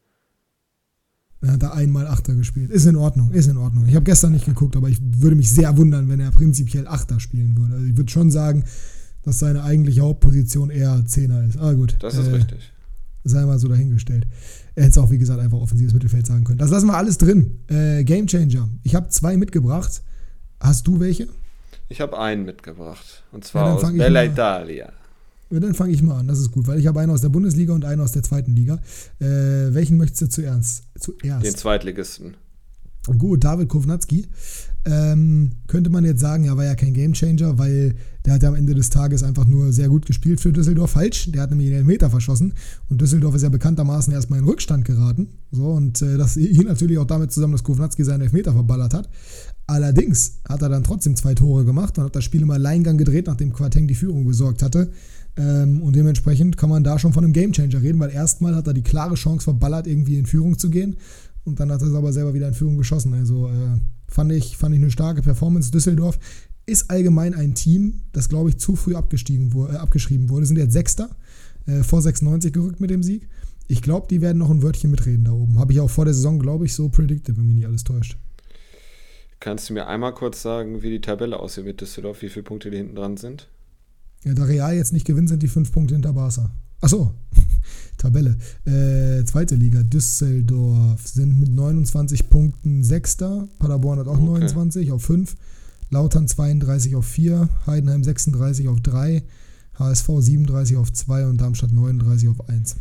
Er 1.42 1.52
hat 1.52 1.62
da 1.62 1.72
einmal 1.72 2.06
Achter 2.06 2.34
gespielt. 2.34 2.70
Ist 2.70 2.86
in 2.86 2.94
Ordnung, 2.94 3.32
ist 3.32 3.48
in 3.48 3.56
Ordnung. 3.56 3.86
Ich 3.88 3.96
habe 3.96 4.04
gestern 4.04 4.32
nicht 4.32 4.46
geguckt, 4.46 4.76
aber 4.76 4.88
ich 4.88 4.98
würde 5.02 5.34
mich 5.34 5.50
sehr 5.50 5.76
wundern, 5.76 6.08
wenn 6.08 6.20
er 6.20 6.30
prinzipiell 6.30 6.86
Achter 6.86 7.18
spielen 7.18 7.56
würde. 7.56 7.74
Also 7.74 7.86
ich 7.86 7.96
würde 7.96 8.10
schon 8.10 8.30
sagen, 8.30 8.64
dass 9.24 9.40
seine 9.40 9.64
eigentliche 9.64 10.02
Hauptposition 10.02 10.70
eher 10.70 11.04
Zehner 11.04 11.44
ist. 11.44 11.58
Aber 11.58 11.74
gut. 11.74 11.96
Das 12.00 12.14
ist 12.14 12.28
äh, 12.28 12.36
richtig. 12.36 12.71
Sei 13.24 13.44
mal 13.44 13.58
so 13.58 13.68
dahingestellt. 13.68 14.26
Er 14.74 14.84
hätte 14.84 14.90
es 14.92 14.98
auch, 14.98 15.10
wie 15.10 15.18
gesagt, 15.18 15.40
einfach 15.40 15.58
offensives 15.58 15.92
Mittelfeld 15.92 16.26
sagen 16.26 16.44
können. 16.44 16.58
Das 16.58 16.70
lassen 16.70 16.86
wir 16.86 16.96
alles 16.96 17.18
drin. 17.18 17.58
Äh, 17.68 18.04
Game 18.04 18.26
Changer. 18.26 18.68
Ich 18.82 18.94
habe 18.94 19.08
zwei 19.08 19.36
mitgebracht. 19.36 20.02
Hast 20.60 20.86
du 20.86 21.00
welche? 21.00 21.28
Ich 21.88 22.00
habe 22.00 22.18
einen 22.18 22.44
mitgebracht. 22.44 23.22
Und 23.32 23.44
Ja, 23.44 23.50
zwar 23.50 23.64
dann 23.80 23.90
aus 23.90 23.96
Bella 23.96 24.24
Italia. 24.24 24.92
Dann 25.50 25.74
fange 25.74 25.92
ich 25.92 26.02
mal 26.02 26.18
an, 26.18 26.28
das 26.28 26.38
ist 26.38 26.50
gut, 26.50 26.66
weil 26.66 26.78
ich 26.78 26.86
habe 26.86 27.00
einen 27.00 27.12
aus 27.12 27.20
der 27.20 27.28
Bundesliga 27.28 27.74
und 27.74 27.84
einen 27.84 28.00
aus 28.00 28.12
der 28.12 28.22
zweiten 28.22 28.56
Liga. 28.56 28.80
Äh, 29.20 29.74
welchen 29.74 29.98
möchtest 29.98 30.22
du 30.22 30.28
zuerst? 30.28 30.84
zuerst? 30.98 31.44
Den 31.44 31.54
Zweitligisten. 31.54 32.36
Gut, 33.18 33.44
David 33.44 33.68
Kovnatski. 33.68 34.26
Ähm, 34.84 35.52
könnte 35.68 35.90
man 35.90 36.04
jetzt 36.04 36.20
sagen, 36.20 36.44
er 36.44 36.56
war 36.56 36.64
ja 36.64 36.74
kein 36.74 36.92
Gamechanger, 36.92 37.56
weil 37.56 37.94
der 38.24 38.34
hat 38.34 38.42
ja 38.42 38.48
am 38.48 38.56
Ende 38.56 38.74
des 38.74 38.90
Tages 38.90 39.22
einfach 39.22 39.44
nur 39.44 39.72
sehr 39.72 39.88
gut 39.88 40.06
gespielt 40.06 40.40
für 40.40 40.52
Düsseldorf. 40.52 40.90
Falsch, 40.90 41.30
der 41.30 41.42
hat 41.42 41.50
nämlich 41.50 41.68
den 41.68 41.78
Elfmeter 41.78 42.10
verschossen 42.10 42.54
und 42.88 43.00
Düsseldorf 43.00 43.36
ist 43.36 43.42
ja 43.42 43.48
bekanntermaßen 43.48 44.12
erstmal 44.12 44.40
in 44.40 44.44
Rückstand 44.44 44.84
geraten. 44.84 45.28
So, 45.52 45.66
und 45.66 46.02
äh, 46.02 46.16
das 46.16 46.34
hing 46.34 46.66
natürlich 46.66 46.98
auch 46.98 47.06
damit 47.06 47.30
zusammen, 47.30 47.52
dass 47.52 47.62
Kovnatski 47.62 48.02
seinen 48.02 48.22
Elfmeter 48.22 48.52
verballert 48.52 48.92
hat. 48.92 49.08
Allerdings 49.68 50.40
hat 50.48 50.62
er 50.62 50.68
dann 50.68 50.82
trotzdem 50.82 51.14
zwei 51.14 51.34
Tore 51.34 51.64
gemacht 51.64 51.96
und 51.98 52.04
hat 52.04 52.16
das 52.16 52.24
Spiel 52.24 52.42
im 52.42 52.50
Alleingang 52.50 52.98
gedreht, 52.98 53.28
nachdem 53.28 53.52
Quateng 53.52 53.86
die 53.86 53.94
Führung 53.94 54.26
besorgt 54.26 54.62
hatte. 54.62 54.90
Ähm, 55.36 55.80
und 55.80 55.94
dementsprechend 55.94 56.56
kann 56.56 56.70
man 56.70 56.82
da 56.82 56.98
schon 56.98 57.12
von 57.12 57.22
einem 57.22 57.32
Gamechanger 57.32 57.80
reden, 57.80 58.00
weil 58.00 58.10
erstmal 58.10 58.56
hat 58.56 58.66
er 58.66 58.74
die 58.74 58.82
klare 58.82 59.14
Chance 59.14 59.44
verballert, 59.44 59.86
irgendwie 59.86 60.18
in 60.18 60.26
Führung 60.26 60.58
zu 60.58 60.70
gehen. 60.70 60.96
Und 61.44 61.60
dann 61.60 61.70
hat 61.70 61.80
er 61.82 61.88
es 61.88 61.94
aber 61.94 62.12
selber 62.12 62.34
wieder 62.34 62.48
in 62.48 62.54
Führung 62.54 62.76
geschossen. 62.76 63.14
Also 63.14 63.48
äh, 63.48 63.78
fand, 64.12 64.32
ich, 64.32 64.56
fand 64.56 64.74
ich 64.74 64.80
eine 64.80 64.90
starke 64.90 65.22
Performance. 65.22 65.70
Düsseldorf 65.70 66.18
ist 66.66 66.90
allgemein 66.90 67.34
ein 67.34 67.54
Team, 67.54 68.02
das, 68.12 68.28
glaube 68.28 68.50
ich, 68.50 68.58
zu 68.58 68.76
früh 68.76 68.94
abgestiegen 68.94 69.52
wurde, 69.52 69.74
äh, 69.74 69.76
abgeschrieben 69.76 70.28
wurde. 70.28 70.46
Sind 70.46 70.58
jetzt 70.58 70.72
Sechster, 70.72 71.10
äh, 71.66 71.82
vor 71.82 72.02
96 72.02 72.52
gerückt 72.52 72.80
mit 72.80 72.90
dem 72.90 73.02
Sieg. 73.02 73.28
Ich 73.68 73.82
glaube, 73.82 74.06
die 74.08 74.20
werden 74.20 74.38
noch 74.38 74.50
ein 74.50 74.62
Wörtchen 74.62 74.90
mitreden 74.90 75.24
da 75.24 75.32
oben. 75.32 75.58
Habe 75.58 75.72
ich 75.72 75.80
auch 75.80 75.90
vor 75.90 76.04
der 76.04 76.14
Saison, 76.14 76.38
glaube 76.38 76.66
ich, 76.66 76.74
so 76.74 76.88
predicted, 76.88 77.36
wenn 77.36 77.46
mich 77.46 77.56
nicht 77.56 77.66
alles 77.66 77.84
täuscht. 77.84 78.16
Kannst 79.40 79.70
du 79.70 79.74
mir 79.74 79.86
einmal 79.86 80.14
kurz 80.14 80.42
sagen, 80.42 80.82
wie 80.82 80.90
die 80.90 81.00
Tabelle 81.00 81.40
aussieht 81.40 81.64
mit 81.64 81.80
Düsseldorf, 81.80 82.22
wie 82.22 82.28
viele 82.28 82.44
Punkte 82.44 82.70
die 82.70 82.76
hinten 82.76 82.94
dran 82.94 83.16
sind? 83.16 83.48
Ja, 84.24 84.34
da 84.34 84.44
Real 84.44 84.76
jetzt 84.76 84.92
nicht 84.92 85.04
gewinnt, 85.04 85.28
sind 85.28 85.42
die 85.42 85.48
fünf 85.48 85.72
Punkte 85.72 85.94
hinter 85.94 86.12
Barca. 86.12 86.50
Achso, 86.80 87.14
Tabelle. 87.98 88.36
Äh, 88.64 89.24
zweite 89.24 89.54
Liga, 89.54 89.82
Düsseldorf 89.82 91.06
sind 91.06 91.38
mit 91.38 91.50
29 91.50 92.28
Punkten 92.28 92.82
Sechster. 92.82 93.48
Paderborn 93.58 93.98
hat 93.98 94.08
auch 94.08 94.18
okay. 94.18 94.24
29 94.24 94.92
auf 94.92 95.02
5. 95.04 95.36
Lautern 95.90 96.26
32 96.26 96.96
auf 96.96 97.06
4. 97.06 97.48
Heidenheim 97.66 98.02
36 98.02 98.68
auf 98.68 98.80
3. 98.80 99.22
HSV 99.78 100.08
37 100.18 100.76
auf 100.76 100.92
2 100.92 101.26
und 101.26 101.40
Darmstadt 101.40 101.72
39 101.72 102.28
auf 102.28 102.48
1. 102.48 102.76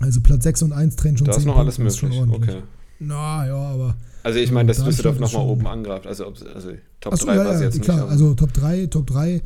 Also 0.00 0.20
Platz 0.20 0.44
6 0.44 0.62
und 0.62 0.72
1 0.72 0.96
trennen 0.96 1.16
schon 1.16 1.26
Da 1.26 1.36
ist 1.36 1.44
noch 1.44 1.56
alles 1.56 1.78
möglich. 1.78 2.20
Okay. 2.28 2.62
Na 3.00 3.46
ja, 3.46 3.56
aber. 3.56 3.96
Also 4.22 4.38
ich 4.38 4.50
meine, 4.50 4.68
dass 4.68 4.82
Düsseldorf 4.82 5.18
nochmal 5.18 5.46
oben 5.46 5.66
angreift. 5.66 6.06
Also, 6.06 6.26
also 6.26 6.70
Top 7.00 7.12
Achso, 7.12 7.26
3 7.26 7.34
ja, 7.34 7.44
war 7.44 7.52
es 7.52 7.60
ja, 7.60 7.66
jetzt 7.66 7.82
klar. 7.82 8.00
nicht. 8.02 8.08
Also 8.10 8.34
Top 8.34 8.52
3, 8.52 8.86
Top 8.86 9.06
3 9.06 9.34
äh, 9.34 9.42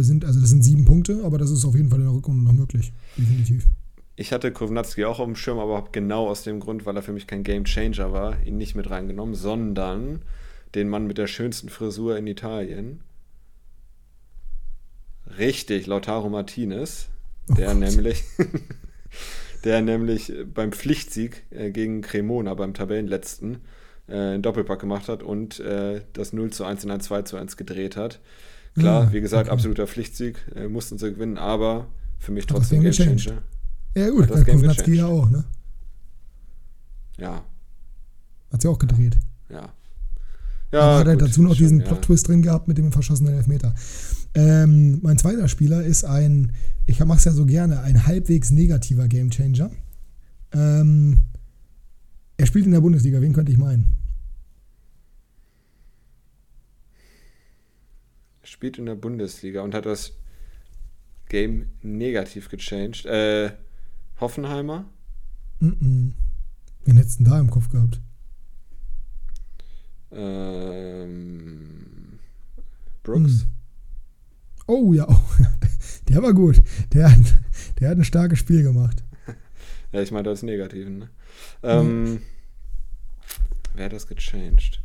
sind, 0.00 0.24
also 0.24 0.40
das 0.40 0.50
sind 0.50 0.62
sieben 0.62 0.84
Punkte, 0.84 1.22
aber 1.24 1.38
das 1.38 1.50
ist 1.50 1.64
auf 1.64 1.74
jeden 1.74 1.90
Fall 1.90 1.98
in 1.98 2.06
der 2.06 2.14
Rückrunde 2.14 2.44
noch 2.44 2.52
möglich. 2.52 2.92
Definitiv. 3.16 3.66
Ich 4.16 4.32
hatte 4.32 4.52
Kovnatski 4.52 5.04
auch 5.04 5.18
auf 5.18 5.26
dem 5.26 5.34
Schirm, 5.34 5.58
aber 5.58 5.76
habe 5.76 5.88
genau 5.90 6.28
aus 6.28 6.44
dem 6.44 6.60
Grund, 6.60 6.86
weil 6.86 6.96
er 6.96 7.02
für 7.02 7.12
mich 7.12 7.26
kein 7.26 7.42
Game 7.42 7.64
Changer 7.64 8.12
war, 8.12 8.40
ihn 8.44 8.56
nicht 8.56 8.76
mit 8.76 8.88
reingenommen, 8.88 9.34
sondern 9.34 10.22
den 10.74 10.88
Mann 10.88 11.06
mit 11.06 11.18
der 11.18 11.26
schönsten 11.26 11.68
Frisur 11.68 12.16
in 12.16 12.26
Italien. 12.26 13.00
Richtig, 15.38 15.86
Lautaro 15.86 16.28
Martinez, 16.28 17.08
oh 17.50 17.54
der 17.54 17.68
Gott. 17.68 17.78
nämlich 17.78 18.22
der 19.64 19.80
nämlich 19.80 20.32
beim 20.52 20.72
Pflichtsieg 20.72 21.42
äh, 21.50 21.70
gegen 21.70 22.02
Cremona, 22.02 22.54
beim 22.54 22.74
Tabellenletzten, 22.74 23.62
äh, 24.06 24.14
einen 24.14 24.42
Doppelpack 24.42 24.80
gemacht 24.80 25.08
hat 25.08 25.22
und 25.22 25.58
äh, 25.60 26.02
das 26.12 26.32
0 26.32 26.50
zu 26.50 26.64
1 26.64 26.84
in 26.84 26.90
ein 26.90 27.00
2 27.00 27.22
zu 27.22 27.36
1 27.36 27.56
gedreht 27.56 27.96
hat. 27.96 28.20
Klar, 28.78 29.04
ja, 29.04 29.12
wie 29.12 29.20
gesagt, 29.20 29.46
okay. 29.46 29.54
absoluter 29.54 29.86
Pflichtsieg, 29.86 30.36
äh, 30.54 30.68
mussten 30.68 30.98
sie 30.98 31.12
gewinnen, 31.12 31.38
aber 31.38 31.86
für 32.18 32.32
mich 32.32 32.46
trotzdem 32.46 32.82
Game 32.82 32.92
Changer. 32.92 33.42
Ja, 33.94 34.10
gut, 34.10 34.28
bei 34.28 34.42
Kovnatski 34.42 34.96
ja 34.96 35.06
auch, 35.06 35.30
ne? 35.30 35.44
Ja. 37.16 37.44
Hat 38.52 38.62
sie 38.62 38.68
auch 38.68 38.78
gedreht. 38.78 39.18
Ja. 39.48 39.72
Ja, 40.72 40.98
hat 40.98 41.06
er 41.06 41.16
dazu 41.16 41.42
noch 41.42 41.56
diesen 41.56 41.80
ja. 41.80 41.86
Plot-Twist 41.86 42.26
drin 42.26 42.42
gehabt 42.42 42.66
mit 42.66 42.78
dem 42.78 42.90
verschossenen 42.90 43.34
Elfmeter. 43.34 43.74
Ähm, 44.34 44.98
mein 45.02 45.18
zweiter 45.18 45.46
Spieler 45.46 45.84
ist 45.84 46.04
ein, 46.04 46.52
ich 46.86 46.98
mache 47.04 47.18
es 47.18 47.24
ja 47.24 47.32
so 47.32 47.46
gerne, 47.46 47.80
ein 47.82 48.06
halbwegs 48.06 48.50
negativer 48.50 49.06
Gamechanger. 49.06 49.70
Ähm, 50.52 51.26
er 52.36 52.46
spielt 52.46 52.66
in 52.66 52.72
der 52.72 52.80
Bundesliga, 52.80 53.20
wen 53.20 53.32
könnte 53.32 53.52
ich 53.52 53.58
meinen? 53.58 53.94
Er 58.42 58.48
spielt 58.48 58.78
in 58.78 58.86
der 58.86 58.96
Bundesliga 58.96 59.62
und 59.62 59.74
hat 59.74 59.86
das 59.86 60.14
Game 61.28 61.66
negativ 61.82 62.48
gechanged. 62.48 63.06
Äh, 63.06 63.52
Hoffenheimer? 64.20 64.84
Mm 65.60 65.68
-mm. 65.68 66.12
Wen 66.84 66.96
hättest 66.96 67.20
du 67.20 67.24
denn 67.24 67.32
da 67.32 67.40
im 67.40 67.50
Kopf 67.50 67.68
gehabt? 67.68 68.00
Ähm, 70.12 71.84
Brooks. 73.02 73.42
Hm. 73.42 73.48
Oh 74.66 74.92
ja, 74.92 75.06
oh, 75.10 75.20
der 76.08 76.22
war 76.22 76.32
gut. 76.32 76.62
Der 76.92 77.10
hat, 77.10 77.38
der 77.80 77.90
hat 77.90 77.98
ein 77.98 78.04
starkes 78.04 78.38
Spiel 78.38 78.62
gemacht. 78.62 79.02
ja, 79.92 80.02
ich 80.02 80.10
meine 80.10 80.24
das 80.24 80.42
Negativen. 80.42 80.98
Ne? 80.98 81.08
Ähm. 81.62 82.20
Wer 83.74 83.86
hat 83.86 83.92
das 83.92 84.06
gechanged? 84.06 84.80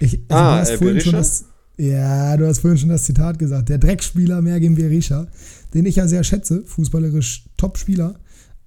Ich, 0.00 0.20
also 0.28 0.34
ah, 0.34 0.54
du 0.54 0.60
hast 0.60 0.70
äh, 0.80 1.00
schon 1.00 1.12
das, 1.12 1.44
Ja, 1.76 2.36
du 2.38 2.46
hast 2.46 2.60
vorhin 2.60 2.78
schon 2.78 2.88
das 2.88 3.04
Zitat 3.04 3.38
gesagt. 3.38 3.68
Der 3.68 3.76
Dreckspieler 3.76 4.40
Mergim 4.40 4.74
Berisha, 4.74 5.26
den 5.74 5.84
ich 5.84 5.96
ja 5.96 6.08
sehr 6.08 6.24
schätze, 6.24 6.64
fußballerisch 6.64 7.44
Top-Spieler, 7.58 8.18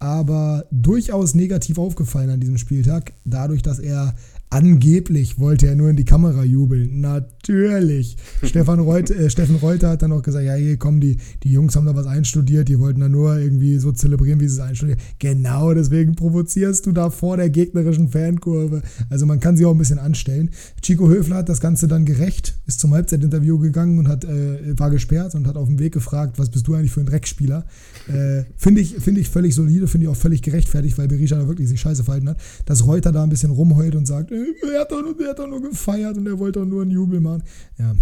aber 0.04 0.66
durchaus 0.70 1.34
negativ 1.34 1.78
aufgefallen 1.78 2.30
an 2.30 2.42
diesem 2.42 2.58
Spieltag, 2.58 3.14
dadurch, 3.24 3.62
dass 3.62 3.80
er 3.80 4.16
Angeblich 4.54 5.40
wollte 5.40 5.66
er 5.66 5.76
nur 5.76 5.90
in 5.90 5.96
die 5.96 6.06
Kamera 6.06 6.44
jubeln. 6.44 7.02
Natürlich. 7.02 8.18
Stefan 8.44 8.80
Reuter, 8.80 9.16
äh, 9.16 9.28
Steffen 9.32 9.56
Reuter 9.56 9.90
hat 9.90 10.04
dann 10.04 10.12
auch 10.12 10.22
gesagt, 10.22 10.46
ja, 10.46 10.54
hier 10.54 10.78
kommen 10.78 11.02
die, 11.02 11.18
die 11.42 11.52
Jungs 11.52 11.76
haben 11.76 11.88
da 11.88 11.96
was 11.96 12.06
einstudiert, 12.06 12.70
die 12.70 12.78
wollten 12.78 13.00
da 13.00 13.10
nur 13.10 13.36
irgendwie 13.40 13.80
so 13.80 13.92
zelebrieren, 13.92 14.40
wie 14.40 14.48
sie 14.48 14.54
es 14.54 14.60
einstudieren. 14.60 15.02
Genau, 15.18 15.74
deswegen 15.74 16.14
provozierst 16.14 16.86
du 16.86 16.92
da 16.92 17.10
vor 17.10 17.38
der 17.38 17.50
gegnerischen 17.50 18.10
Fankurve. 18.10 18.84
Also 19.10 19.26
man 19.26 19.40
kann 19.40 19.58
sie 19.58 19.66
auch 19.66 19.72
ein 19.72 19.80
bisschen 19.80 19.98
anstellen. 19.98 20.52
Chico 20.84 21.10
Höfler 21.10 21.38
hat 21.38 21.50
das 21.50 21.60
Ganze 21.60 21.88
dann 21.88 22.06
gerecht, 22.06 22.54
ist 22.68 22.80
zum 22.80 22.94
Halbzeitinterview 22.94 23.58
gegangen 23.58 23.98
und 23.98 24.08
hat, 24.08 24.24
äh, 24.24 24.78
war 24.78 24.92
gesperrt 24.92 25.34
und 25.34 25.48
hat 25.48 25.56
auf 25.56 25.68
dem 25.68 25.80
Weg 25.80 25.96
gefragt, 25.96 26.38
was 26.38 26.52
bist 26.52 26.68
du 26.68 26.76
eigentlich 26.76 26.92
für 26.92 27.00
ein 27.00 27.08
Dreckspieler? 27.08 27.66
Äh, 28.08 28.44
finde 28.56 28.82
ich, 28.82 28.98
find 28.98 29.18
ich 29.18 29.32
völlig 29.32 29.56
solide, 29.56 29.88
finde 29.88 30.06
ich 30.06 30.12
auch 30.12 30.16
völlig 30.16 30.44
gerechtfertigt, 30.44 31.00
weil 31.00 31.08
Berisha 31.08 31.38
da 31.38 31.48
wirklich 31.48 31.70
sich 31.70 31.82
scheiße 31.82 32.04
verhalten 32.04 32.30
hat. 32.30 32.38
Dass 32.68 32.86
Reuter 32.86 33.12
da 33.12 33.24
ein 33.24 33.30
bisschen 33.30 33.50
rumheult 33.50 33.96
und 33.96 34.06
sagt, 34.06 34.32
äh, 34.32 34.43
er 34.72 34.82
hat, 34.82 34.92
doch 34.92 35.02
nur, 35.02 35.20
er 35.22 35.30
hat 35.30 35.40
doch 35.40 35.48
nur 35.48 35.62
gefeiert 35.62 36.18
und 36.18 36.28
er 36.28 36.40
wollte 36.40 36.60
doch 36.60 36.66
nur 36.66 36.82
einen 36.82 36.92
Jubel 36.92 37.20
machen. 37.20 37.44
Ja, 37.78 37.96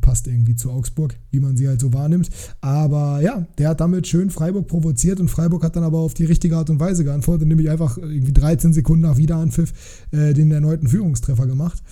passt 0.00 0.26
irgendwie 0.26 0.56
zu 0.56 0.70
Augsburg, 0.70 1.16
wie 1.30 1.40
man 1.40 1.56
sie 1.56 1.68
halt 1.68 1.80
so 1.80 1.92
wahrnimmt. 1.92 2.30
Aber 2.60 3.20
ja, 3.20 3.46
der 3.58 3.70
hat 3.70 3.80
damit 3.80 4.06
schön 4.06 4.30
Freiburg 4.30 4.66
provoziert 4.66 5.20
und 5.20 5.28
Freiburg 5.28 5.64
hat 5.64 5.76
dann 5.76 5.84
aber 5.84 5.98
auf 5.98 6.14
die 6.14 6.24
richtige 6.24 6.56
Art 6.56 6.70
und 6.70 6.80
Weise 6.80 7.04
geantwortet, 7.04 7.48
nämlich 7.48 7.70
einfach 7.70 7.98
irgendwie 7.98 8.32
13 8.32 8.72
Sekunden 8.72 9.02
nach 9.02 9.16
Wiederanpfiff 9.16 9.72
äh, 10.10 10.34
den 10.34 10.50
erneuten 10.50 10.88
Führungstreffer 10.88 11.46
gemacht. 11.46 11.82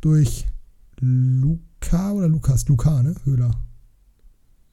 Durch 0.00 0.46
Luca 1.00 2.12
oder 2.12 2.28
Lukas? 2.28 2.68
Luca, 2.68 3.02
ne? 3.02 3.14
Höhler. 3.24 3.50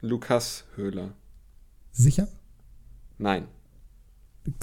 Lukas 0.02 0.66
Höhler. 0.76 1.14
Sicher? 1.92 2.28
Nein. 3.18 3.46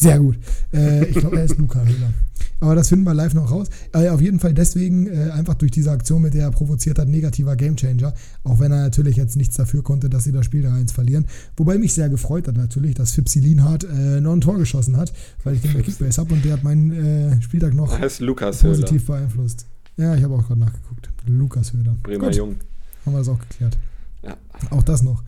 Sehr 0.01 0.18
gut. 0.18 0.39
Äh, 0.72 1.07
ich 1.07 1.16
glaube, 1.16 1.39
er 1.39 1.45
ist 1.45 1.59
Luca 1.59 1.80
Höhler. 1.80 2.12
Aber 2.61 2.74
das 2.74 2.89
finden 2.89 3.05
wir 3.05 3.14
live 3.14 3.35
noch 3.35 3.51
raus. 3.51 3.68
Äh, 3.93 4.09
auf 4.09 4.20
jeden 4.20 4.41
Fall 4.41 4.55
deswegen, 4.55 5.07
äh, 5.07 5.30
einfach 5.30 5.55
durch 5.55 5.70
diese 5.70 5.91
Aktion, 5.91 6.22
mit 6.22 6.35
der 6.35 6.45
er 6.45 6.51
provoziert 6.51 6.99
hat, 6.99 7.09
negativer 7.09 7.57
Gamechanger. 7.57 8.14
Auch 8.43 8.59
wenn 8.59 8.72
er 8.72 8.82
natürlich 8.82 9.16
jetzt 9.16 9.37
nichts 9.37 9.57
dafür 9.57 9.82
konnte, 9.82 10.09
dass 10.09 10.24
sie 10.24 10.32
das 10.32 10.47
Spiel 10.47 10.66
3-1 10.66 10.93
verlieren. 10.93 11.26
Wobei 11.57 11.76
mich 11.78 11.93
sehr 11.93 12.09
gefreut 12.09 12.49
hat 12.49 12.57
natürlich, 12.57 12.95
dass 12.95 13.12
Fipsi 13.12 13.41
Lienhardt 13.41 13.85
äh, 13.85 14.20
noch 14.20 14.32
ein 14.32 14.41
Tor 14.41 14.57
geschossen 14.57 14.97
hat, 14.97 15.12
weil 15.43 15.57
ich 15.57 15.62
den 15.62 15.74
bei 15.74 15.82
Kickbase 15.82 16.20
habe 16.20 16.32
und 16.32 16.45
der 16.45 16.55
hat 16.55 16.62
meinen 16.62 16.93
äh, 16.93 17.43
Spieltag 17.43 17.74
noch 17.74 18.01
positiv 18.01 19.09
Höhler. 19.09 19.18
beeinflusst. 19.18 19.66
Ja, 19.97 20.14
ich 20.14 20.22
habe 20.22 20.35
auch 20.35 20.47
gerade 20.47 20.61
nachgeguckt. 20.61 21.11
Lukas 21.26 21.72
Höhler. 21.72 21.97
Bremer 22.03 22.26
gut. 22.26 22.37
Jung. 22.37 22.57
Haben 23.05 23.12
wir 23.12 23.18
das 23.18 23.28
auch 23.28 23.39
geklärt. 23.39 23.76
Ja. 24.22 24.37
Auch 24.70 24.82
das 24.82 25.03
noch. 25.03 25.22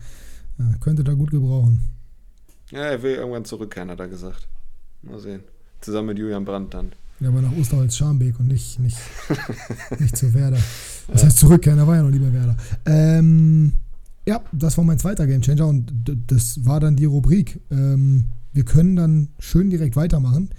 Ja, 0.57 0.65
könnte 0.79 1.03
da 1.03 1.13
gut 1.13 1.31
gebrauchen. 1.31 1.81
Ja, 2.71 2.79
er 2.79 3.01
will 3.01 3.15
irgendwann 3.15 3.45
zurückkehren, 3.45 3.89
hat 3.89 3.99
er 3.99 4.07
gesagt. 4.07 4.47
Mal 5.01 5.19
sehen. 5.19 5.41
Zusammen 5.81 6.07
mit 6.07 6.19
Julian 6.19 6.45
Brandt 6.45 6.73
dann. 6.73 6.91
Ja, 7.19 7.29
aber 7.29 7.41
nach 7.41 7.55
Osterholz-Scharmbeek 7.57 8.39
und 8.39 8.47
nicht, 8.47 8.79
nicht, 8.79 8.97
nicht 9.99 10.15
zu 10.15 10.33
Werder. 10.33 10.59
Das 11.07 11.23
heißt 11.23 11.37
zurückkehren, 11.37 11.79
er 11.79 11.87
war 11.87 11.95
ja 11.95 12.03
noch 12.03 12.11
lieber 12.11 12.31
Werder. 12.31 12.55
Ähm, 12.85 13.73
ja, 14.25 14.41
das 14.51 14.77
war 14.77 14.83
mein 14.83 14.99
zweiter 14.99 15.25
Gamechanger 15.25 15.65
und 15.65 15.91
das 16.27 16.65
war 16.65 16.79
dann 16.79 16.95
die 16.95 17.05
Rubrik. 17.05 17.61
Ähm, 17.71 18.25
wir 18.53 18.65
können 18.65 18.95
dann 18.95 19.29
schön 19.39 19.69
direkt 19.69 19.95
weitermachen. 19.95 20.49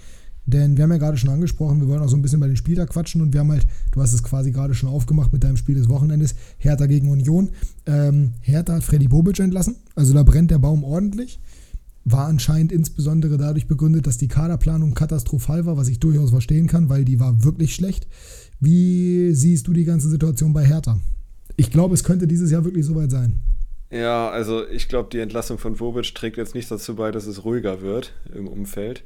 Denn 0.48 0.78
wir 0.78 0.84
haben 0.84 0.92
ja 0.92 0.96
gerade 0.96 1.18
schon 1.18 1.28
angesprochen, 1.28 1.78
wir 1.82 1.88
wollen 1.88 2.00
auch 2.00 2.08
so 2.08 2.16
ein 2.16 2.22
bisschen 2.22 2.40
bei 2.40 2.46
den 2.46 2.56
Spieltag 2.56 2.88
quatschen 2.88 3.20
und 3.20 3.34
wir 3.34 3.40
haben 3.40 3.52
halt, 3.52 3.66
du 3.92 4.00
hast 4.00 4.14
es 4.14 4.22
quasi 4.22 4.50
gerade 4.50 4.74
schon 4.74 4.88
aufgemacht 4.88 5.30
mit 5.30 5.44
deinem 5.44 5.58
Spiel 5.58 5.74
des 5.74 5.90
Wochenendes, 5.90 6.34
Hertha 6.56 6.86
gegen 6.86 7.10
Union. 7.10 7.50
Ähm, 7.84 8.32
Hertha 8.40 8.72
hat 8.72 8.82
Freddy 8.82 9.08
Bobic 9.08 9.38
entlassen, 9.40 9.76
also 9.94 10.14
da 10.14 10.22
brennt 10.22 10.50
der 10.50 10.56
Baum 10.56 10.84
ordentlich. 10.84 11.38
War 12.04 12.26
anscheinend 12.26 12.72
insbesondere 12.72 13.36
dadurch 13.36 13.66
begründet, 13.66 14.06
dass 14.06 14.18
die 14.18 14.28
Kaderplanung 14.28 14.94
katastrophal 14.94 15.66
war, 15.66 15.76
was 15.76 15.88
ich 15.88 16.00
durchaus 16.00 16.30
verstehen 16.30 16.66
kann, 16.66 16.88
weil 16.88 17.04
die 17.04 17.20
war 17.20 17.44
wirklich 17.44 17.74
schlecht. 17.74 18.06
Wie 18.60 19.32
siehst 19.34 19.66
du 19.68 19.72
die 19.72 19.84
ganze 19.84 20.08
Situation 20.08 20.52
bei 20.52 20.64
Hertha? 20.64 20.98
Ich 21.56 21.70
glaube, 21.70 21.94
es 21.94 22.04
könnte 22.04 22.26
dieses 22.26 22.50
Jahr 22.50 22.64
wirklich 22.64 22.86
soweit 22.86 23.10
sein. 23.10 23.40
Ja, 23.90 24.28
also 24.30 24.66
ich 24.66 24.88
glaube, 24.88 25.08
die 25.10 25.18
Entlassung 25.18 25.58
von 25.58 25.76
Bobic 25.76 26.14
trägt 26.14 26.36
jetzt 26.36 26.54
nicht 26.54 26.70
dazu 26.70 26.94
bei, 26.96 27.10
dass 27.10 27.26
es 27.26 27.44
ruhiger 27.44 27.80
wird 27.80 28.12
im 28.34 28.46
Umfeld. 28.46 29.04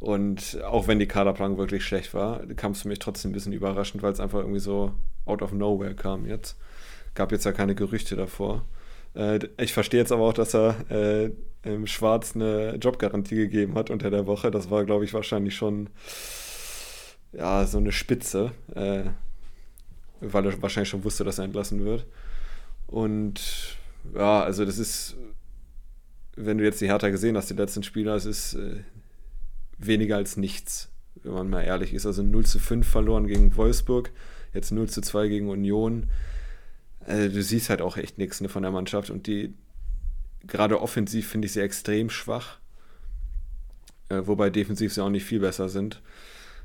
Und 0.00 0.60
auch 0.64 0.88
wenn 0.88 0.98
die 0.98 1.06
Kaderplanung 1.06 1.56
wirklich 1.58 1.84
schlecht 1.84 2.12
war, 2.12 2.44
kam 2.56 2.72
es 2.72 2.82
für 2.82 2.88
mich 2.88 2.98
trotzdem 2.98 3.30
ein 3.30 3.34
bisschen 3.34 3.52
überraschend, 3.52 4.02
weil 4.02 4.12
es 4.12 4.20
einfach 4.20 4.40
irgendwie 4.40 4.60
so 4.60 4.92
out 5.24 5.42
of 5.42 5.52
nowhere 5.52 5.94
kam 5.94 6.26
jetzt. 6.26 6.56
Gab 7.14 7.32
jetzt 7.32 7.44
ja 7.44 7.52
keine 7.52 7.74
Gerüchte 7.74 8.16
davor. 8.16 8.64
Äh, 9.14 9.40
ich 9.58 9.72
verstehe 9.72 10.00
jetzt 10.00 10.12
aber 10.12 10.22
auch, 10.22 10.32
dass 10.32 10.54
er 10.54 10.90
äh, 10.90 11.30
Schwarz 11.86 12.34
eine 12.34 12.76
Jobgarantie 12.76 13.36
gegeben 13.36 13.74
hat 13.74 13.90
unter 13.90 14.10
der 14.10 14.26
Woche. 14.26 14.50
Das 14.50 14.70
war, 14.70 14.84
glaube 14.84 15.04
ich, 15.04 15.14
wahrscheinlich 15.14 15.54
schon 15.54 15.88
ja, 17.32 17.66
so 17.66 17.78
eine 17.78 17.92
Spitze, 17.92 18.52
äh, 18.74 19.04
weil 20.20 20.46
er 20.46 20.62
wahrscheinlich 20.62 20.88
schon 20.88 21.04
wusste, 21.04 21.24
dass 21.24 21.38
er 21.38 21.44
entlassen 21.44 21.84
wird. 21.84 22.06
Und 22.86 23.76
ja, 24.14 24.42
also 24.42 24.64
das 24.64 24.78
ist, 24.78 25.16
wenn 26.36 26.58
du 26.58 26.64
jetzt 26.64 26.80
die 26.80 26.88
Hertha 26.88 27.08
gesehen 27.08 27.36
hast, 27.36 27.50
die 27.50 27.54
letzten 27.54 27.82
Spiele, 27.82 28.14
es 28.14 28.26
ist 28.26 28.54
äh, 28.54 28.84
weniger 29.78 30.16
als 30.16 30.36
nichts, 30.36 30.90
wenn 31.22 31.32
man 31.32 31.50
mal 31.50 31.62
ehrlich 31.62 31.94
ist. 31.94 32.06
Also 32.06 32.22
0 32.22 32.44
zu 32.46 32.58
5 32.58 32.86
verloren 32.86 33.26
gegen 33.26 33.56
Wolfsburg, 33.56 34.10
jetzt 34.52 34.70
0 34.70 34.88
zu 34.88 35.00
2 35.00 35.28
gegen 35.28 35.48
Union. 35.48 36.08
Also 37.06 37.34
du 37.34 37.42
siehst 37.42 37.70
halt 37.70 37.82
auch 37.82 37.96
echt 37.96 38.18
nichts 38.18 38.40
ne, 38.40 38.48
von 38.48 38.62
der 38.62 38.72
Mannschaft 38.72 39.10
und 39.10 39.26
die, 39.26 39.54
gerade 40.46 40.80
offensiv 40.80 41.28
finde 41.28 41.46
ich 41.46 41.52
sie 41.52 41.60
extrem 41.60 42.10
schwach. 42.10 42.58
Äh, 44.08 44.26
wobei 44.26 44.50
defensiv 44.50 44.92
sie 44.92 45.02
auch 45.02 45.10
nicht 45.10 45.24
viel 45.24 45.40
besser 45.40 45.68
sind. 45.68 46.02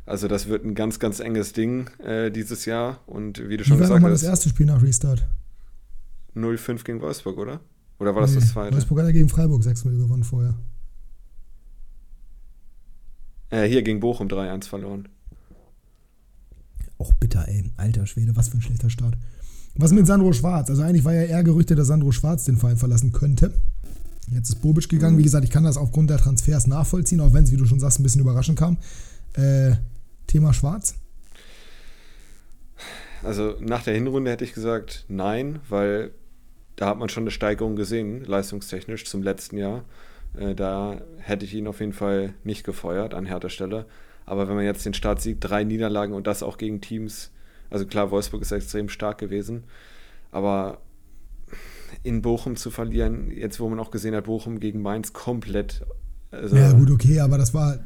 Also 0.05 0.27
das 0.27 0.47
wird 0.47 0.65
ein 0.65 0.75
ganz, 0.75 0.99
ganz 0.99 1.19
enges 1.19 1.53
Ding 1.53 1.87
äh, 1.99 2.31
dieses 2.31 2.65
Jahr. 2.65 3.01
Und 3.05 3.47
wie 3.47 3.57
du 3.57 3.63
schon 3.63 3.77
gesagt 3.77 4.03
hast. 4.03 4.11
das 4.11 4.23
erste 4.23 4.49
Spiel 4.49 4.65
nach 4.65 4.81
Restart? 4.81 5.27
0-5 6.35 6.83
gegen 6.83 7.01
Wolfsburg, 7.01 7.37
oder? 7.37 7.59
Oder 7.99 8.15
war 8.15 8.21
das 8.21 8.31
nee, 8.31 8.39
das 8.39 8.49
zweite? 8.49 8.73
Wolfsburg 8.73 8.99
hat 8.99 9.05
ja 9.07 9.11
gegen 9.11 9.29
Freiburg 9.29 9.61
6-0 9.61 9.97
gewonnen 9.97 10.23
vorher. 10.23 10.55
Äh, 13.49 13.67
hier 13.67 13.81
gegen 13.81 13.99
Bochum 13.99 14.27
3-1 14.27 14.67
verloren. 14.67 15.09
Auch 16.97 17.13
bitter, 17.13 17.47
ey. 17.47 17.71
Alter 17.77 18.05
Schwede, 18.05 18.35
was 18.35 18.49
für 18.49 18.57
ein 18.57 18.61
schlechter 18.61 18.89
Start. 18.89 19.15
Was 19.75 19.91
mit 19.91 20.07
Sandro 20.07 20.33
Schwarz? 20.33 20.69
Also 20.69 20.81
eigentlich 20.81 21.05
war 21.05 21.13
ja 21.13 21.23
eher 21.23 21.43
Gerüchte, 21.43 21.75
dass 21.75 21.87
Sandro 21.87 22.11
Schwarz 22.11 22.45
den 22.45 22.57
Verein 22.57 22.77
verlassen 22.77 23.11
könnte. 23.11 23.53
Jetzt 24.31 24.49
ist 24.49 24.61
Bobic 24.61 24.89
gegangen. 24.89 25.17
Wie 25.17 25.23
gesagt, 25.23 25.43
ich 25.43 25.51
kann 25.51 25.63
das 25.63 25.77
aufgrund 25.77 26.09
der 26.09 26.17
Transfers 26.17 26.67
nachvollziehen, 26.67 27.19
auch 27.21 27.33
wenn 27.33 27.43
es, 27.43 27.51
wie 27.51 27.57
du 27.57 27.65
schon 27.65 27.79
sagst, 27.79 27.99
ein 27.99 28.03
bisschen 28.03 28.21
überraschend 28.21 28.59
kam. 28.59 28.77
Äh, 29.33 29.75
Thema 30.27 30.53
Schwarz? 30.53 30.95
Also 33.23 33.55
nach 33.59 33.83
der 33.83 33.95
Hinrunde 33.95 34.31
hätte 34.31 34.43
ich 34.43 34.53
gesagt 34.53 35.05
nein, 35.07 35.59
weil 35.67 36.11
da 36.75 36.87
hat 36.87 36.97
man 36.97 37.09
schon 37.09 37.23
eine 37.23 37.31
Steigerung 37.31 37.75
gesehen, 37.75 38.23
leistungstechnisch 38.23 39.05
zum 39.05 39.23
letzten 39.23 39.57
Jahr. 39.57 39.83
Äh, 40.37 40.55
da 40.55 41.01
hätte 41.17 41.45
ich 41.45 41.53
ihn 41.53 41.67
auf 41.67 41.79
jeden 41.79 41.93
Fall 41.93 42.33
nicht 42.43 42.63
gefeuert 42.63 43.13
an 43.13 43.25
härter 43.25 43.49
Stelle. 43.49 43.85
Aber 44.25 44.47
wenn 44.47 44.55
man 44.55 44.65
jetzt 44.65 44.85
den 44.85 44.93
Start 44.93 45.21
sieht, 45.21 45.37
drei 45.41 45.63
Niederlagen 45.63 46.13
und 46.13 46.27
das 46.27 46.43
auch 46.43 46.57
gegen 46.57 46.81
Teams, 46.81 47.31
also 47.69 47.85
klar, 47.85 48.11
Wolfsburg 48.11 48.41
ist 48.41 48.51
extrem 48.51 48.89
stark 48.89 49.17
gewesen, 49.17 49.63
aber 50.31 50.79
in 52.03 52.21
Bochum 52.21 52.55
zu 52.55 52.71
verlieren, 52.71 53.31
jetzt 53.31 53.59
wo 53.59 53.69
man 53.69 53.79
auch 53.79 53.91
gesehen 53.91 54.15
hat, 54.15 54.25
Bochum 54.25 54.59
gegen 54.59 54.81
Mainz 54.81 55.13
komplett 55.13 55.85
also, 56.31 56.55
ja, 56.55 56.71
gut, 56.73 56.91
okay, 56.91 57.19
aber 57.21 57.39
das 57.39 57.55
war, 57.55 57.79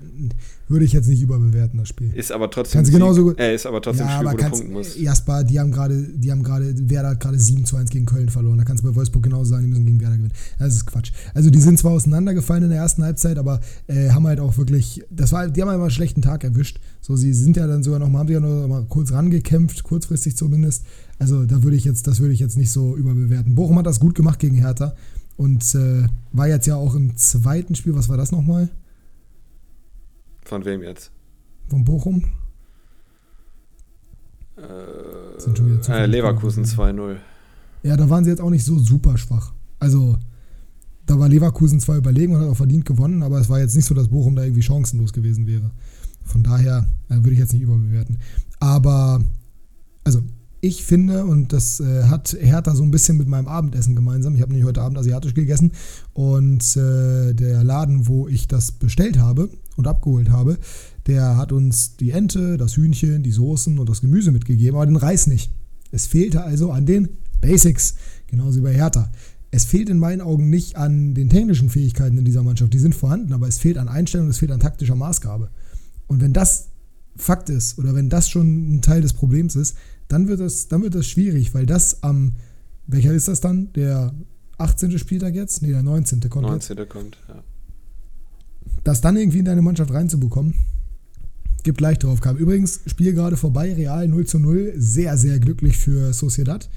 würde 0.68 0.84
ich 0.84 0.92
jetzt 0.92 1.08
nicht 1.08 1.22
überbewerten, 1.22 1.80
das 1.80 1.88
Spiel. 1.88 2.12
Ist 2.14 2.30
aber 2.30 2.52
trotzdem 2.52 2.80
Kannst 2.80 2.92
genauso 2.92 3.24
gut, 3.24 3.40
äh, 3.40 3.56
ist 3.56 3.66
aber 3.66 3.82
trotzdem 3.82 4.06
ja, 4.06 4.16
Spiel, 4.16 4.28
aber 4.28 4.38
wo 4.38 4.42
kannst, 4.42 4.60
du 4.60 4.66
punkten 4.66 4.74
musst. 4.74 5.00
Jasper, 5.00 5.46
die 5.46 5.60
haben 5.62 5.72
gerade, 5.72 6.02
die 6.02 6.30
haben 6.30 6.44
gerade, 6.44 6.74
Werder 6.90 7.12
hat 7.12 7.22
gerade 7.22 7.40
7 7.40 7.64
zu 7.64 7.78
1 7.78 7.90
gegen 7.90 8.06
Köln 8.06 8.28
verloren. 8.28 8.58
Da 8.58 8.66
kannst 8.66 8.84
du 8.84 8.90
bei 8.90 8.96
Wolfsburg 8.96 9.24
genauso 9.24 9.52
sagen, 9.52 9.64
die 9.64 9.70
müssen 9.70 9.86
gegen 9.86 10.02
Werder 10.02 10.18
gewinnen. 10.18 10.34
Das 10.60 10.74
ist 10.74 10.86
Quatsch. 10.86 11.14
Also 11.34 11.50
die 11.50 11.60
sind 11.60 11.80
zwar 11.80 11.94
auseinandergefallen 11.94 12.64
in 12.64 12.70
der 12.70 12.80
ersten 12.80 13.04
Halbzeit, 13.04 13.38
aber 13.38 13.62
äh, 13.88 14.10
haben 14.10 14.28
halt 14.28 14.42
auch 14.42 14.58
wirklich, 14.58 15.04
das 15.10 15.32
war, 15.32 15.48
die 15.48 15.62
haben 15.62 15.70
halt 15.70 15.80
mal 15.80 15.86
einen 15.86 15.92
schlechten 15.92 16.22
Tag 16.22 16.44
erwischt. 16.44 16.82
So, 17.00 17.16
sie 17.16 17.34
sind 17.34 17.56
ja 17.56 17.66
dann 17.66 17.82
sogar 17.82 18.00
noch 18.00 18.10
mal, 18.10 18.20
haben 18.20 18.28
sie 18.28 18.34
ja 18.34 18.42
noch 18.42 18.68
mal 18.68 18.84
kurz 18.90 19.14
rangekämpft, 19.14 19.84
kurzfristig 19.84 20.36
zumindest. 20.36 20.84
Also 21.18 21.46
da 21.46 21.64
würde 21.64 21.78
ich 21.78 21.86
jetzt, 21.86 22.08
das 22.08 22.20
würde 22.20 22.34
ich 22.34 22.42
jetzt 22.42 22.58
nicht 22.58 22.72
so 22.72 22.98
überbewerten. 22.98 23.56
Bochum 23.56 23.78
hat 23.80 23.86
das 23.86 24.02
gut 24.02 24.16
gemacht 24.16 24.40
gegen 24.40 24.56
Hertha 24.56 24.96
und 25.38 25.76
äh, 25.76 26.08
war 26.32 26.48
jetzt 26.48 26.68
ja 26.68 26.76
auch 26.76 26.96
im 26.96 27.16
zweiten 27.18 27.76
Spiel, 27.76 27.96
was 27.96 28.10
war 28.10 28.18
das 28.18 28.32
nochmal? 28.32 28.70
Von 30.44 30.66
wem 30.66 30.82
jetzt? 30.84 31.12
Von 31.70 31.84
Bochum? 31.84 32.24
Äh, 34.58 35.92
äh, 35.92 36.06
Leverkusen 36.06 36.66
2-0. 36.66 37.18
Ja, 37.84 37.98
da 37.98 38.10
waren 38.10 38.24
sie 38.24 38.30
jetzt 38.30 38.42
auch 38.42 38.50
nicht 38.50 38.64
so 38.64 38.78
super 38.78 39.18
schwach. 39.18 39.54
Also, 39.80 40.18
da 41.06 41.20
war 41.20 41.28
Leverkusen 41.28 41.80
zwar 41.80 41.98
überlegen 41.98 42.36
und 42.36 42.42
hat 42.42 42.48
auch 42.48 42.58
verdient 42.58 42.86
gewonnen, 42.86 43.24
aber 43.24 43.40
es 43.40 43.50
war 43.50 43.60
jetzt 43.60 43.76
nicht 43.76 43.86
so, 43.86 43.96
dass 43.96 44.08
Bochum 44.08 44.36
da 44.36 44.44
irgendwie 44.44 44.62
chancenlos 44.62 45.12
gewesen 45.12 45.48
wäre. 45.48 45.72
Von 46.24 46.44
daher 46.44 46.88
äh, 47.10 47.16
würde 47.16 47.32
ich 47.32 47.40
jetzt 47.40 47.54
nicht 47.54 47.64
überbewerten. 47.64 48.20
Aber, 48.60 49.22
also, 50.04 50.22
ich 50.64 50.86
finde, 50.86 51.26
und 51.26 51.52
das 51.52 51.82
äh, 51.82 52.06
hat 52.06 52.38
Hertha 52.40 52.74
so 52.74 52.84
ein 52.84 52.92
bisschen 52.92 53.18
mit 53.18 53.28
meinem 53.28 53.50
Abendessen 53.50 53.98
gemeinsam. 53.98 54.34
Ich 54.34 54.42
habe 54.42 54.54
nämlich 54.54 54.66
heute 54.66 54.82
Abend 54.82 54.98
asiatisch 54.98 55.34
gegessen 55.34 55.74
und 56.14 56.78
äh, 56.78 57.34
der 57.34 57.66
Laden, 57.66 58.08
wo 58.08 58.30
ich 58.30 58.48
das 58.48 58.72
bestellt 58.72 59.20
habe 59.20 59.50
und 59.76 59.88
abgeholt 59.88 60.30
habe, 60.30 60.58
der 61.06 61.36
hat 61.36 61.52
uns 61.52 61.98
die 61.98 62.12
Ente, 62.12 62.56
das 62.56 62.78
Hühnchen, 62.78 63.24
die 63.24 63.34
Soßen 63.34 63.78
und 63.78 63.90
das 63.90 64.00
Gemüse 64.00 64.32
mitgegeben, 64.32 64.78
aber 64.78 64.86
den 64.86 64.96
Reis 64.96 65.28
nicht. 65.28 65.52
Es 65.92 66.08
fehlte 66.08 66.46
also 66.46 66.72
an 66.72 66.86
den 66.86 67.10
Basics, 67.42 67.96
genauso 68.28 68.60
wie 68.60 68.64
bei 68.64 68.74
Hertha. 68.74 69.12
Es 69.52 69.66
fehlt 69.66 69.90
in 69.90 70.00
meinen 70.00 70.22
Augen 70.22 70.50
nicht 70.50 70.78
an 70.78 71.14
den 71.14 71.28
technischen 71.28 71.70
Fähigkeiten 71.72 72.18
in 72.18 72.24
dieser 72.24 72.42
Mannschaft. 72.42 72.74
Die 72.74 72.80
sind 72.80 72.96
vorhanden, 72.96 73.34
aber 73.34 73.50
es 73.50 73.58
fehlt 73.58 73.78
an 73.78 73.90
Einstellung, 73.90 74.30
es 74.30 74.38
fehlt 74.38 74.52
an 74.52 74.62
taktischer 74.62 74.96
Maßgabe. 74.96 75.50
Und 76.08 76.22
wenn 76.22 76.32
das 76.32 76.70
Fakt 77.18 77.50
ist 77.50 77.78
oder 77.78 77.94
wenn 77.94 78.10
das 78.10 78.30
schon 78.30 78.76
ein 78.76 78.82
Teil 78.82 79.02
des 79.02 79.14
Problems 79.14 79.58
ist, 79.58 79.76
dann 80.08 80.28
wird 80.28 80.40
das, 80.40 80.68
dann 80.68 80.82
wird 80.82 80.96
das 80.96 81.08
schwierig, 81.08 81.54
weil 81.54 81.66
das 81.66 82.04
am, 82.04 82.34
welcher 82.88 83.14
ist 83.14 83.28
das 83.28 83.42
dann? 83.42 83.72
Der 83.74 84.14
18. 84.58 84.98
Spieltag 85.00 85.36
jetzt? 85.36 85.62
Nee, 85.62 85.70
der 85.70 85.84
19. 85.84 86.20
kommt 86.30 86.48
19. 86.48 86.78
Jetzt. 86.78 86.90
kommt, 86.90 87.18
ja. 87.28 87.44
Das 88.84 89.02
dann 89.02 89.18
irgendwie 89.18 89.40
in 89.40 89.46
deine 89.46 89.62
Mannschaft 89.62 89.94
reinzubekommen, 89.94 90.54
gibt 91.64 91.82
leichtere 91.82 92.12
Aufgaben. 92.12 92.38
Übrigens, 92.38 92.82
Spiel 92.86 93.14
gerade 93.14 93.38
vorbei, 93.38 93.74
Real 93.74 94.08
0 94.08 94.26
zu 94.26 94.40
0, 94.40 94.74
sehr, 94.76 95.18
sehr 95.18 95.40
glücklich 95.40 95.78
für 95.78 96.14
Sociedad, 96.14 96.70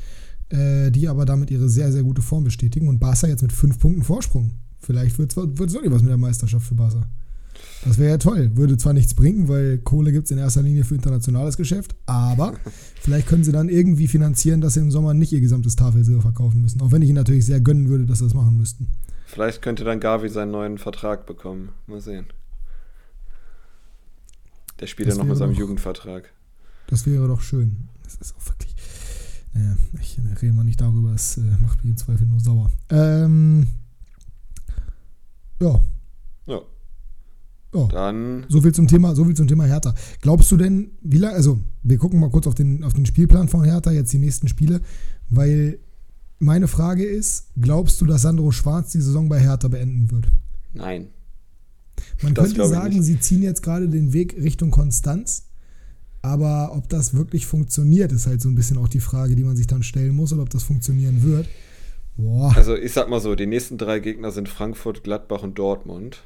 äh, 0.48 0.90
die 0.90 1.08
aber 1.08 1.24
damit 1.24 1.50
ihre 1.50 1.68
sehr, 1.68 1.90
sehr 1.92 2.02
gute 2.02 2.22
Form 2.22 2.44
bestätigen 2.44 2.88
und 2.88 3.00
Barca 3.00 3.26
jetzt 3.26 3.42
mit 3.42 3.52
5 3.52 3.78
Punkten 3.78 4.02
Vorsprung. 4.02 4.52
Vielleicht 4.78 5.18
wird 5.18 5.32
es 5.32 5.36
wirklich 5.36 5.92
was 5.92 6.02
mit 6.02 6.10
der 6.10 6.16
Meisterschaft 6.16 6.66
für 6.66 6.74
Barca. 6.74 7.08
Das 7.86 7.98
wäre 7.98 8.10
ja 8.10 8.18
toll. 8.18 8.50
Würde 8.56 8.76
zwar 8.76 8.92
nichts 8.92 9.14
bringen, 9.14 9.46
weil 9.46 9.78
Kohle 9.78 10.10
gibt 10.10 10.24
es 10.24 10.32
in 10.32 10.38
erster 10.38 10.62
Linie 10.62 10.84
für 10.84 10.96
internationales 10.96 11.56
Geschäft, 11.56 11.94
aber 12.06 12.54
vielleicht 13.00 13.28
können 13.28 13.44
sie 13.44 13.52
dann 13.52 13.68
irgendwie 13.68 14.08
finanzieren, 14.08 14.60
dass 14.60 14.74
sie 14.74 14.80
im 14.80 14.90
Sommer 14.90 15.14
nicht 15.14 15.32
ihr 15.32 15.40
gesamtes 15.40 15.76
Tafelsilber 15.76 16.22
verkaufen 16.22 16.62
müssen. 16.62 16.80
Auch 16.80 16.90
wenn 16.90 17.02
ich 17.02 17.08
ihnen 17.08 17.16
natürlich 17.16 17.46
sehr 17.46 17.60
gönnen 17.60 17.88
würde, 17.88 18.06
dass 18.06 18.18
sie 18.18 18.24
das 18.24 18.34
machen 18.34 18.56
müssten. 18.56 18.88
Vielleicht 19.26 19.62
könnte 19.62 19.84
dann 19.84 20.00
Gavi 20.00 20.28
seinen 20.28 20.50
neuen 20.50 20.78
Vertrag 20.78 21.26
bekommen. 21.26 21.70
Mal 21.86 22.00
sehen. 22.00 22.26
Der 24.80 24.88
spielt 24.88 25.08
das 25.08 25.16
ja 25.16 25.22
noch 25.22 25.28
mit 25.28 25.38
seinem 25.38 25.52
doch, 25.52 25.58
Jugendvertrag. 25.58 26.32
Das 26.88 27.06
wäre 27.06 27.28
doch 27.28 27.40
schön. 27.40 27.88
Das 28.02 28.16
ist 28.16 28.34
auch 28.36 28.46
wirklich. 28.46 28.74
Naja, 29.54 29.76
ich 30.00 30.18
rede 30.42 30.52
mal 30.52 30.64
nicht 30.64 30.80
darüber, 30.80 31.12
es 31.12 31.38
äh, 31.38 31.42
macht 31.62 31.82
mich 31.82 31.92
im 31.92 31.96
Zweifel 31.96 32.26
nur 32.26 32.40
sauer. 32.40 32.70
Ähm, 32.90 33.68
ja. 35.60 35.68
Ja. 35.68 35.80
Oh, 37.72 37.88
Dann. 37.90 38.46
So 38.48 38.60
viel 38.60 38.72
zum 38.72 38.86
Thema, 38.86 39.14
so 39.14 39.24
viel 39.24 39.34
zum 39.34 39.48
Thema 39.48 39.64
Hertha. 39.64 39.94
Glaubst 40.20 40.50
du 40.50 40.56
denn, 40.56 40.92
wie 41.02 41.18
lange, 41.18 41.34
also 41.34 41.58
wir 41.82 41.98
gucken 41.98 42.20
mal 42.20 42.30
kurz 42.30 42.46
auf 42.46 42.54
den, 42.54 42.84
auf 42.84 42.94
den 42.94 43.06
Spielplan 43.06 43.48
von 43.48 43.64
Hertha, 43.64 43.90
jetzt 43.90 44.12
die 44.12 44.18
nächsten 44.18 44.48
Spiele, 44.48 44.80
weil 45.28 45.78
meine 46.38 46.68
Frage 46.68 47.04
ist, 47.04 47.48
glaubst 47.60 48.00
du, 48.00 48.06
dass 48.06 48.22
Sandro 48.22 48.50
Schwarz 48.50 48.92
die 48.92 49.00
Saison 49.00 49.28
bei 49.28 49.40
Hertha 49.40 49.68
beenden 49.68 50.10
wird? 50.10 50.28
Nein. 50.72 51.08
Man 52.22 52.34
das 52.34 52.54
könnte 52.54 52.68
sagen, 52.68 53.02
sie 53.02 53.18
ziehen 53.20 53.42
jetzt 53.42 53.62
gerade 53.62 53.88
den 53.88 54.12
Weg 54.12 54.36
Richtung 54.42 54.70
Konstanz, 54.70 55.46
aber 56.22 56.74
ob 56.74 56.88
das 56.88 57.14
wirklich 57.14 57.46
funktioniert, 57.46 58.12
ist 58.12 58.26
halt 58.26 58.40
so 58.40 58.48
ein 58.48 58.54
bisschen 58.54 58.78
auch 58.78 58.88
die 58.88 59.00
Frage, 59.00 59.34
die 59.36 59.44
man 59.44 59.56
sich 59.56 59.66
dann 59.66 59.82
stellen 59.82 60.14
muss, 60.14 60.32
oder 60.32 60.42
ob 60.42 60.50
das 60.50 60.62
funktionieren 60.62 61.22
wird. 61.22 61.48
Boah. 62.16 62.54
Also 62.56 62.74
ich 62.74 62.92
sag 62.92 63.08
mal 63.08 63.20
so, 63.20 63.34
die 63.34 63.46
nächsten 63.46 63.78
drei 63.78 63.98
Gegner 64.00 64.30
sind 64.30 64.48
Frankfurt, 64.48 65.04
Gladbach 65.04 65.42
und 65.42 65.58
Dortmund 65.58 66.22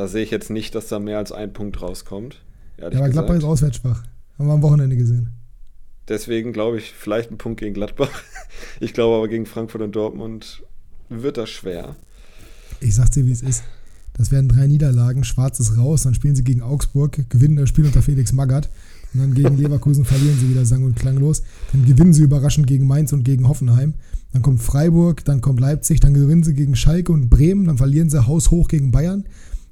Da 0.00 0.08
sehe 0.08 0.22
ich 0.22 0.30
jetzt 0.30 0.48
nicht, 0.48 0.74
dass 0.74 0.88
da 0.88 0.98
mehr 0.98 1.18
als 1.18 1.30
ein 1.30 1.52
Punkt 1.52 1.82
rauskommt. 1.82 2.40
Ja, 2.78 2.86
aber 2.86 3.10
Gladbach 3.10 3.34
ist 3.34 3.44
auswärts 3.44 3.76
schwach. 3.76 4.02
Haben 4.38 4.48
wir 4.48 4.54
am 4.54 4.62
Wochenende 4.62 4.96
gesehen. 4.96 5.28
Deswegen 6.08 6.54
glaube 6.54 6.78
ich, 6.78 6.94
vielleicht 6.94 7.30
ein 7.30 7.36
Punkt 7.36 7.60
gegen 7.60 7.74
Gladbach. 7.74 8.08
Ich 8.80 8.94
glaube 8.94 9.16
aber 9.16 9.28
gegen 9.28 9.44
Frankfurt 9.44 9.82
und 9.82 9.94
Dortmund 9.94 10.62
wird 11.10 11.36
das 11.36 11.50
schwer. 11.50 11.96
Ich 12.80 12.94
sag's 12.94 13.10
dir, 13.10 13.26
wie 13.26 13.30
es 13.30 13.42
ist. 13.42 13.62
Das 14.14 14.32
werden 14.32 14.48
drei 14.48 14.66
Niederlagen, 14.66 15.22
Schwarz 15.22 15.60
ist 15.60 15.76
raus, 15.76 16.04
dann 16.04 16.14
spielen 16.14 16.34
sie 16.34 16.44
gegen 16.44 16.62
Augsburg, 16.62 17.28
gewinnen 17.28 17.56
das 17.56 17.68
Spiel 17.68 17.84
unter 17.84 18.00
Felix 18.00 18.32
Magath 18.32 18.70
und 19.12 19.20
dann 19.20 19.34
gegen 19.34 19.58
Leverkusen 19.58 20.06
verlieren 20.06 20.38
sie 20.38 20.48
wieder 20.48 20.64
sang- 20.64 20.84
und 20.84 20.96
klanglos. 20.96 21.42
Dann 21.72 21.84
gewinnen 21.84 22.14
sie 22.14 22.22
überraschend 22.22 22.66
gegen 22.66 22.86
Mainz 22.86 23.12
und 23.12 23.22
gegen 23.22 23.46
Hoffenheim. 23.48 23.94
Dann 24.32 24.40
kommt 24.40 24.62
Freiburg, 24.62 25.26
dann 25.26 25.42
kommt 25.42 25.60
Leipzig, 25.60 26.00
dann 26.00 26.14
gewinnen 26.14 26.42
sie 26.42 26.54
gegen 26.54 26.74
Schalke 26.74 27.12
und 27.12 27.28
Bremen, 27.28 27.66
dann 27.66 27.76
verlieren 27.76 28.08
sie 28.08 28.26
haushoch 28.26 28.68
gegen 28.68 28.90
Bayern. 28.92 29.24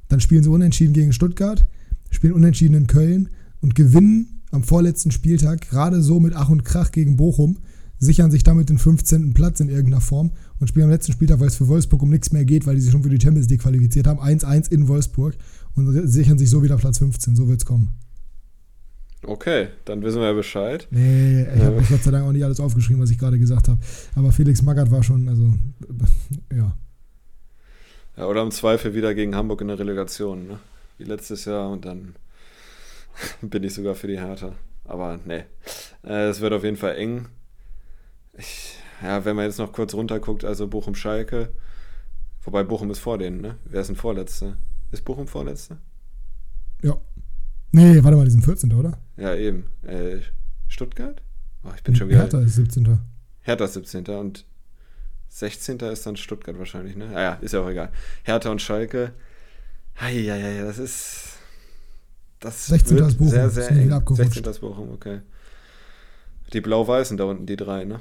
Dann 0.09 0.21
spielen 0.21 0.43
sie 0.43 0.51
unentschieden 0.51 0.93
gegen 0.93 1.13
Stuttgart, 1.13 1.67
spielen 2.11 2.33
unentschieden 2.33 2.75
in 2.75 2.87
Köln 2.87 3.29
und 3.61 3.75
gewinnen 3.75 4.43
am 4.51 4.63
vorletzten 4.63 5.11
Spieltag 5.11 5.69
gerade 5.69 6.03
so 6.03 6.21
mit 6.21 6.35
Ach 6.35 6.49
und 6.49 6.65
Krach 6.65 6.91
gegen 6.91 7.17
Bochum, 7.17 7.59
sichern 7.99 8.31
sich 8.31 8.45
damit 8.45 8.71
den 8.71 8.79
15. 8.79 9.35
Platz 9.35 9.61
in 9.61 9.69
irgendeiner 9.69 10.01
Form 10.01 10.33
und 10.61 10.69
spielen 10.69 10.85
am 10.85 10.91
letzten 10.91 11.13
Spieltag, 11.13 11.41
weil 11.41 11.49
es 11.49 11.57
für 11.57 11.69
Wolfsburg 11.69 12.03
um 12.03 12.11
nichts 12.11 12.33
mehr 12.33 12.45
geht, 12.45 12.67
weil 12.67 12.77
die 12.77 12.81
sich 12.81 12.93
schon 12.93 13.03
für 13.03 13.11
die 13.11 13.21
Champions 13.21 13.49
League 13.49 13.63
qualifiziert 13.63 14.07
haben, 14.07 14.21
1-1 14.21 14.71
in 14.71 14.89
Wolfsburg 14.89 15.37
und 15.75 16.09
sichern 16.09 16.39
sich 16.39 16.49
so 16.49 16.63
wieder 16.63 16.77
Platz 16.77 16.99
15. 16.99 17.37
So 17.37 17.49
wird 17.49 17.61
es 17.61 17.67
kommen. 17.67 17.91
Okay, 19.25 19.69
dann 19.85 20.03
wissen 20.03 20.21
wir 20.21 20.29
ja 20.29 20.33
Bescheid. 20.33 20.87
Nee, 20.91 21.43
ich 21.43 21.63
habe 21.63 21.83
Gott 21.89 22.03
sei 22.05 22.13
Dank 22.13 22.25
auch 22.25 22.33
nicht 22.33 22.45
alles 22.45 22.61
aufgeschrieben, 22.61 23.03
was 23.03 23.11
ich 23.11 23.19
gerade 23.19 23.39
gesagt 23.39 23.69
habe. 23.69 23.81
Aber 24.15 24.31
Felix 24.31 24.63
Magath 24.63 24.91
war 24.93 25.03
schon, 25.03 25.29
also, 25.29 25.55
ja. 26.57 26.77
Ja, 28.19 28.27
oder 28.27 28.43
im 28.43 28.51
Zweifel 28.51 28.95
wieder 28.95 29.15
gegen 29.15 29.37
Hamburg 29.37 29.61
in 29.61 29.69
der 29.69 29.79
Relegation, 29.79 30.49
ne? 30.49 30.59
Wie 30.99 31.05
letztes 31.05 31.45
Jahr 31.45 31.71
und 31.71 31.85
dann 31.85 32.17
bin 33.43 33.63
ich 33.63 33.75
sogar 33.75 33.95
für 33.95 34.09
die 34.09 34.19
Hertha. 34.19 34.57
Aber 34.85 35.21
nee, 35.25 35.45
äh, 36.03 36.27
es 36.29 36.41
wird 36.41 36.53
auf 36.53 36.65
jeden 36.65 36.77
Fall 36.77 36.97
eng. 36.97 37.29
Ich, 38.33 38.77
ja, 39.03 39.25
wenn 39.25 39.37
man 39.37 39.45
jetzt 39.45 39.59
noch 39.59 39.73
kurz 39.73 39.95
runterguckt, 39.95 40.45
also 40.45 40.67
Bochum-Schalke, 40.67 41.53
wobei 42.43 42.65
Bochum 42.65 42.91
ist 42.91 42.99
vor 42.99 43.19
denen, 43.19 43.41
ne? 43.41 43.57
Wer 43.65 43.83
ist 43.83 43.87
denn 43.87 43.97
Vorletzter? 43.97 44.57
Ist 44.91 45.05
Bochum 45.05 45.29
Vorletzter? 45.29 45.79
Ja. 46.83 46.99
Nee, 47.71 48.03
warte 48.03 48.17
mal, 48.17 48.25
die 48.25 48.33
sind 48.33 48.45
14. 48.45 48.73
oder? 48.73 48.99
Ja, 49.17 49.37
eben. 49.37 49.67
Äh, 49.83 50.23
Stuttgart? 50.67 51.23
Oh, 51.63 51.71
ich 51.77 51.85
bin 51.85 51.95
schon 51.95 52.09
wieder. 52.09 52.21
Hertha 52.21 52.41
ist 52.41 52.57
17. 52.57 52.99
Hertha 53.43 53.65
ist 53.65 53.75
17. 53.75 54.07
und 54.07 54.45
16. 55.29 55.79
ist 55.79 56.07
dann 56.07 56.17
Stuttgart 56.17 56.59
wahrscheinlich, 56.59 56.97
ne? 56.97 57.11
Ah 57.15 57.21
ja, 57.21 57.33
ist 57.35 57.53
ja 57.53 57.61
auch 57.61 57.69
egal. 57.69 57.91
Hertha 58.25 58.51
und 58.51 58.61
Schalke. 58.61 59.13
Ja, 60.01 60.09
ja, 60.37 60.65
das 60.65 60.79
ist. 60.79 61.39
Das 62.41 62.67
16. 62.67 62.97
wird 62.97 63.09
ist 63.09 63.19
Bochum. 63.19 63.31
sehr, 63.31 63.51
sehr 63.51 63.71
eng. 63.71 63.85
wieder 63.85 63.97
abgerutscht. 63.97 64.35
16. 64.35 64.45
ist 64.45 64.61
Bochum, 64.61 64.91
okay. 64.93 65.21
Die 66.53 66.61
Blau-Weißen 66.61 67.17
da 67.17 67.25
unten, 67.25 67.47
die 67.47 67.57
drei, 67.57 67.85
ne? 67.85 68.01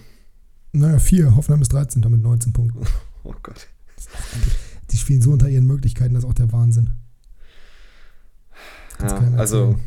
Naja, 0.72 1.00
vier. 1.00 1.36
Hoffenheim 1.36 1.62
ist 1.62 1.74
13. 1.74 2.02
mit 2.10 2.22
19 2.22 2.54
Punkten. 2.54 2.86
Oh 3.24 3.34
Gott. 3.42 3.68
Die 4.92 4.98
spielen 4.98 5.22
so 5.22 5.32
unter 5.32 5.50
ihren 5.50 5.66
Möglichkeiten, 5.66 6.14
das 6.14 6.24
ist 6.24 6.30
auch 6.30 6.36
der 6.36 6.52
Wahnsinn. 6.52 6.92
Ja, 9.00 9.20
also, 9.38 9.78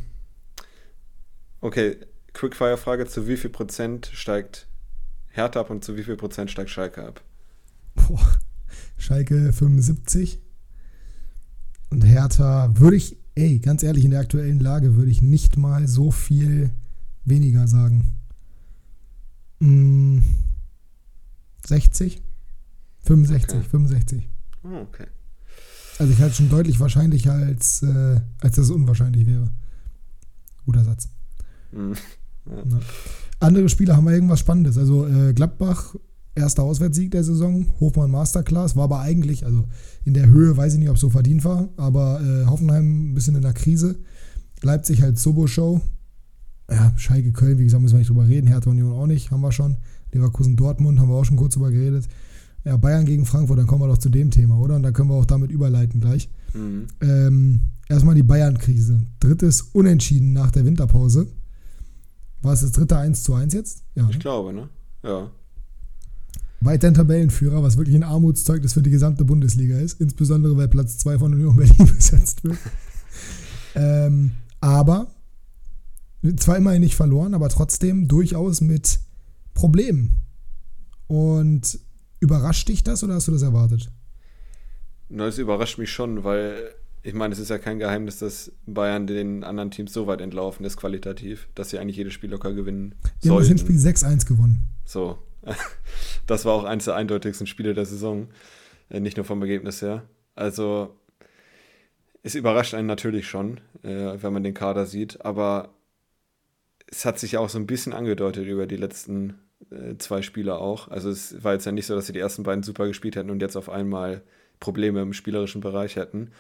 okay, 1.61 1.97
Quickfire-Frage: 2.33 3.07
Zu 3.07 3.27
wie 3.27 3.37
viel 3.37 3.51
Prozent 3.51 4.11
steigt 4.13 4.67
Hertha 5.29 5.61
ab 5.61 5.71
und 5.71 5.85
zu 5.85 5.97
wie 5.97 6.03
viel 6.03 6.17
Prozent 6.17 6.51
steigt 6.51 6.71
Schalke 6.71 7.07
ab? 7.07 7.23
Boah, 7.95 8.39
Schalke 8.97 9.53
75. 9.53 10.41
Und 11.91 12.05
Hertha 12.05 12.73
würde 12.79 12.97
ich, 12.97 13.17
ey, 13.35 13.59
ganz 13.59 13.83
ehrlich, 13.83 14.05
in 14.05 14.13
der 14.13 14.21
aktuellen 14.21 14.61
Lage 14.61 14.95
würde 14.97 15.11
ich 15.11 15.23
nicht 15.23 15.57
mal 15.57 15.89
so 15.89 16.11
viel 16.11 16.71
weniger 17.25 17.67
sagen. 17.67 18.17
Mm, 19.61 20.19
60? 21.67 22.23
65, 23.05 23.51
Okay. 23.59 23.69
65. 23.69 24.29
Oh, 24.63 24.69
okay. 24.83 25.07
Also 25.99 26.13
ich 26.13 26.19
halte 26.21 26.31
es 26.31 26.37
schon 26.39 26.49
deutlich 26.49 26.81
wahrscheinlicher, 26.81 27.33
als, 27.33 27.83
äh, 27.83 28.21
als 28.41 28.57
dass 28.57 28.67
es 28.67 28.71
unwahrscheinlich 28.71 29.27
wäre. 29.27 29.51
Guter 30.65 30.85
Satz. 30.85 31.09
Hm. 31.73 31.95
Ja. 32.47 32.81
Andere 33.41 33.69
Spieler 33.69 33.97
haben 33.97 34.07
wir 34.07 34.13
irgendwas 34.15 34.41
Spannendes. 34.41 34.79
Also 34.79 35.07
äh, 35.07 35.33
Gladbach, 35.35 35.95
erster 36.41 36.63
Auswärtssieg 36.65 37.11
der 37.13 37.23
Saison, 37.25 37.67
Hofmann 37.81 38.11
Masterclass, 38.11 38.75
war 38.77 38.85
aber 38.85 39.01
eigentlich, 39.01 39.45
also 39.47 39.65
in 40.05 40.15
der 40.15 40.29
Höhe 40.29 40.57
weiß 40.57 40.73
ich 40.75 40.79
nicht, 40.81 40.89
ob 40.89 40.97
es 40.97 41.01
so 41.01 41.11
verdient 41.11 41.45
war, 41.45 41.69
aber 41.77 42.21
äh, 42.21 42.47
Hoffenheim 42.47 43.11
ein 43.11 43.15
bisschen 43.15 43.37
in 43.37 43.43
der 43.43 43.53
Krise. 43.53 44.01
Leipzig 44.63 45.03
halt 45.03 45.19
Sobo-Show. 45.19 45.81
Ja, 46.71 46.93
Schalke 46.97 47.33
Köln, 47.33 47.59
wie 47.59 47.65
gesagt, 47.65 47.83
müssen 47.83 47.95
wir 47.95 47.99
nicht 48.01 48.11
drüber 48.11 48.29
reden. 48.29 48.47
Hertha 48.47 48.71
Union 48.71 48.93
auch 48.93 49.07
nicht, 49.07 49.31
haben 49.31 49.41
wir 49.41 49.53
schon. 49.53 49.77
Leverkusen 50.13 50.57
Dortmund 50.57 50.99
haben 51.01 51.09
wir 51.09 51.15
auch 51.17 51.25
schon 51.25 51.37
kurz 51.37 51.55
drüber 51.55 51.71
geredet. 51.71 52.09
Ja, 52.65 52.77
Bayern 52.77 53.07
gegen 53.07 53.25
Frankfurt, 53.25 53.59
dann 53.59 53.67
kommen 53.67 53.83
wir 53.83 53.89
doch 53.89 53.99
zu 53.99 54.11
dem 54.11 54.31
Thema, 54.31 54.59
oder? 54.59 54.77
Und 54.77 54.83
dann 54.83 54.93
können 54.93 55.09
wir 55.09 55.15
auch 55.17 55.25
damit 55.25 55.51
überleiten 55.51 56.01
gleich. 56.01 56.29
Mhm. 56.53 56.87
Ähm, 57.01 57.61
erstmal 57.89 58.15
die 58.15 58.23
Bayern-Krise. 58.23 59.01
Drittes 59.19 59.63
Unentschieden 59.73 60.33
nach 60.33 60.51
der 60.51 60.65
Winterpause. 60.67 61.27
War 62.43 62.53
es 62.53 62.61
das 62.61 62.73
dritte 62.73 62.97
1 62.99 63.23
zu 63.23 63.35
1 63.35 63.55
jetzt? 63.55 63.83
Ja. 63.95 64.07
Ich 64.09 64.17
Ne? 64.17 64.19
glaube, 64.21 64.53
ne? 64.53 64.69
Ja. 65.03 65.31
Weiterhin 66.61 66.95
Tabellenführer, 66.95 67.63
was 67.63 67.77
wirklich 67.79 67.97
ein 67.97 68.03
Armutszeugnis 68.03 68.75
für 68.75 68.83
die 68.83 68.91
gesamte 68.91 69.25
Bundesliga 69.25 69.79
ist. 69.79 70.01
Insbesondere, 70.01 70.57
weil 70.57 70.69
Platz 70.69 70.99
2 70.99 71.19
von 71.19 71.33
Union 71.35 71.57
Berlin 71.57 71.87
besetzt 71.87 72.45
wird. 72.45 72.59
ähm, 73.75 74.33
aber 74.61 75.09
zwar 76.37 76.59
immerhin 76.59 76.83
nicht 76.83 76.97
verloren, 76.97 77.35
aber 77.35 77.49
trotzdem 77.49 78.09
durchaus 78.09 78.61
mit 78.61 79.01
Problemen. 79.55 80.21
Und 81.07 81.79
überrascht 82.21 82.69
dich 82.69 82.85
das 82.85 83.03
oder 83.03 83.15
hast 83.15 83.29
du 83.29 83.33
das 83.33 83.43
erwartet? 83.43 83.91
Na, 85.09 85.27
Das 85.27 85.39
überrascht 85.39 85.79
mich 85.79 85.91
schon, 85.91 86.25
weil 86.25 86.75
ich 87.03 87.15
meine, 87.15 87.33
es 87.33 87.41
ist 87.41 87.49
ja 87.49 87.59
kein 87.59 87.79
Geheimnis, 87.79 88.19
dass 88.19 88.53
Bayern 88.67 89.07
den 89.07 89.43
anderen 89.43 89.71
Teams 89.71 89.93
so 89.93 90.07
weit 90.07 90.21
entlaufen 90.21 90.67
ist, 90.67 90.77
qualitativ, 90.77 91.49
dass 91.55 91.71
sie 91.71 91.79
eigentlich 91.79 91.97
jedes 91.97 92.13
Spiel 92.13 92.31
locker 92.31 92.53
gewinnen 92.53 92.95
Die 93.25 93.31
haben 93.31 93.39
das 93.39 93.47
sollten. 93.49 93.67
Hinspiel 93.67 93.77
6-1 93.77 94.27
gewonnen. 94.27 94.69
So. 94.85 95.19
Das 96.31 96.45
war 96.45 96.53
auch 96.53 96.63
eines 96.63 96.85
der 96.85 96.95
eindeutigsten 96.95 97.49
Spiele 97.49 97.75
der 97.75 97.87
Saison. 97.87 98.29
Äh, 98.89 99.01
Nicht 99.01 99.17
nur 99.17 99.27
vom 99.27 99.43
Ergebnis 99.43 99.83
her. 99.83 100.05
Also, 100.37 100.95
es 102.23 102.37
überrascht 102.37 102.73
einen 102.73 102.87
natürlich 102.87 103.27
schon, 103.29 103.59
äh, 103.83 104.15
wenn 104.23 104.33
man 104.33 104.45
den 104.45 104.55
Kader 104.55 104.87
sieht, 104.87 105.25
aber 105.25 105.71
es 106.87 107.05
hat 107.05 107.19
sich 107.19 107.33
ja 107.33 107.41
auch 107.41 107.49
so 107.49 107.59
ein 107.59 107.67
bisschen 107.67 107.93
angedeutet 107.93 108.47
über 108.47 108.69
die 108.69 108.77
letzten 108.77 109.41
äh, 109.73 109.97
zwei 109.99 110.23
Spiele 110.23 110.57
auch. 110.59 110.87
Also, 110.87 111.11
es 111.11 111.43
war 111.43 111.55
jetzt 111.55 111.67
ja 111.67 111.73
nicht 111.73 111.87
so, 111.87 111.97
dass 111.97 112.07
sie 112.07 112.13
die 112.13 112.21
ersten 112.21 112.45
beiden 112.45 112.63
super 112.63 112.87
gespielt 112.87 113.17
hätten 113.17 113.31
und 113.31 113.43
jetzt 113.43 113.57
auf 113.57 113.69
einmal 113.69 114.23
Probleme 114.61 115.03
im 115.03 115.13
spielerischen 115.13 115.61
Bereich 115.61 115.97
hätten. 115.97 116.31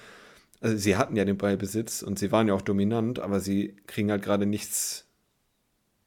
Also, 0.60 0.76
sie 0.76 0.96
hatten 0.96 1.16
ja 1.16 1.24
den 1.24 1.36
Ballbesitz 1.36 2.02
und 2.02 2.16
sie 2.16 2.30
waren 2.30 2.46
ja 2.46 2.54
auch 2.54 2.62
dominant, 2.62 3.18
aber 3.18 3.40
sie 3.40 3.74
kriegen 3.88 4.12
halt 4.12 4.22
gerade 4.22 4.46
nichts, 4.46 5.08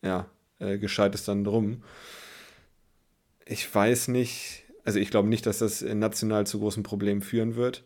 ja, 0.02 0.28
äh, 0.60 0.78
Gescheites 0.78 1.26
dann 1.26 1.44
drum 1.44 1.84
ich 3.54 3.74
weiß 3.74 4.08
nicht, 4.08 4.64
also 4.84 5.00
ich 5.00 5.12
glaube 5.12 5.30
nicht, 5.30 5.46
dass 5.46 5.60
das 5.60 5.82
national 5.82 6.48
zu 6.48 6.60
großen 6.60 6.82
Problemen 6.82 7.22
führen 7.22 7.56
wird. 7.56 7.84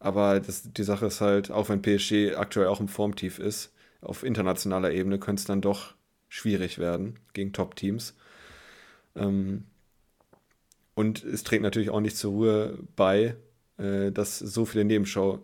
Aber 0.00 0.40
das, 0.40 0.72
die 0.72 0.82
Sache 0.82 1.06
ist 1.06 1.20
halt, 1.20 1.50
auch 1.50 1.68
wenn 1.68 1.82
PSG 1.82 2.36
aktuell 2.36 2.66
auch 2.66 2.80
im 2.80 2.88
Formtief 2.88 3.38
ist, 3.38 3.72
auf 4.00 4.24
internationaler 4.24 4.92
Ebene 4.92 5.18
könnte 5.18 5.40
es 5.40 5.46
dann 5.46 5.60
doch 5.60 5.94
schwierig 6.28 6.78
werden 6.78 7.18
gegen 7.32 7.52
Top-Teams. 7.52 8.14
Ähm, 9.16 9.64
und 10.94 11.24
es 11.24 11.44
trägt 11.44 11.62
natürlich 11.62 11.90
auch 11.90 12.00
nicht 12.00 12.16
zur 12.16 12.32
Ruhe 12.32 12.78
bei, 12.96 13.36
äh, 13.78 14.10
dass 14.10 14.38
so 14.38 14.64
viele 14.64 14.84
Nebenschau, 14.84 15.40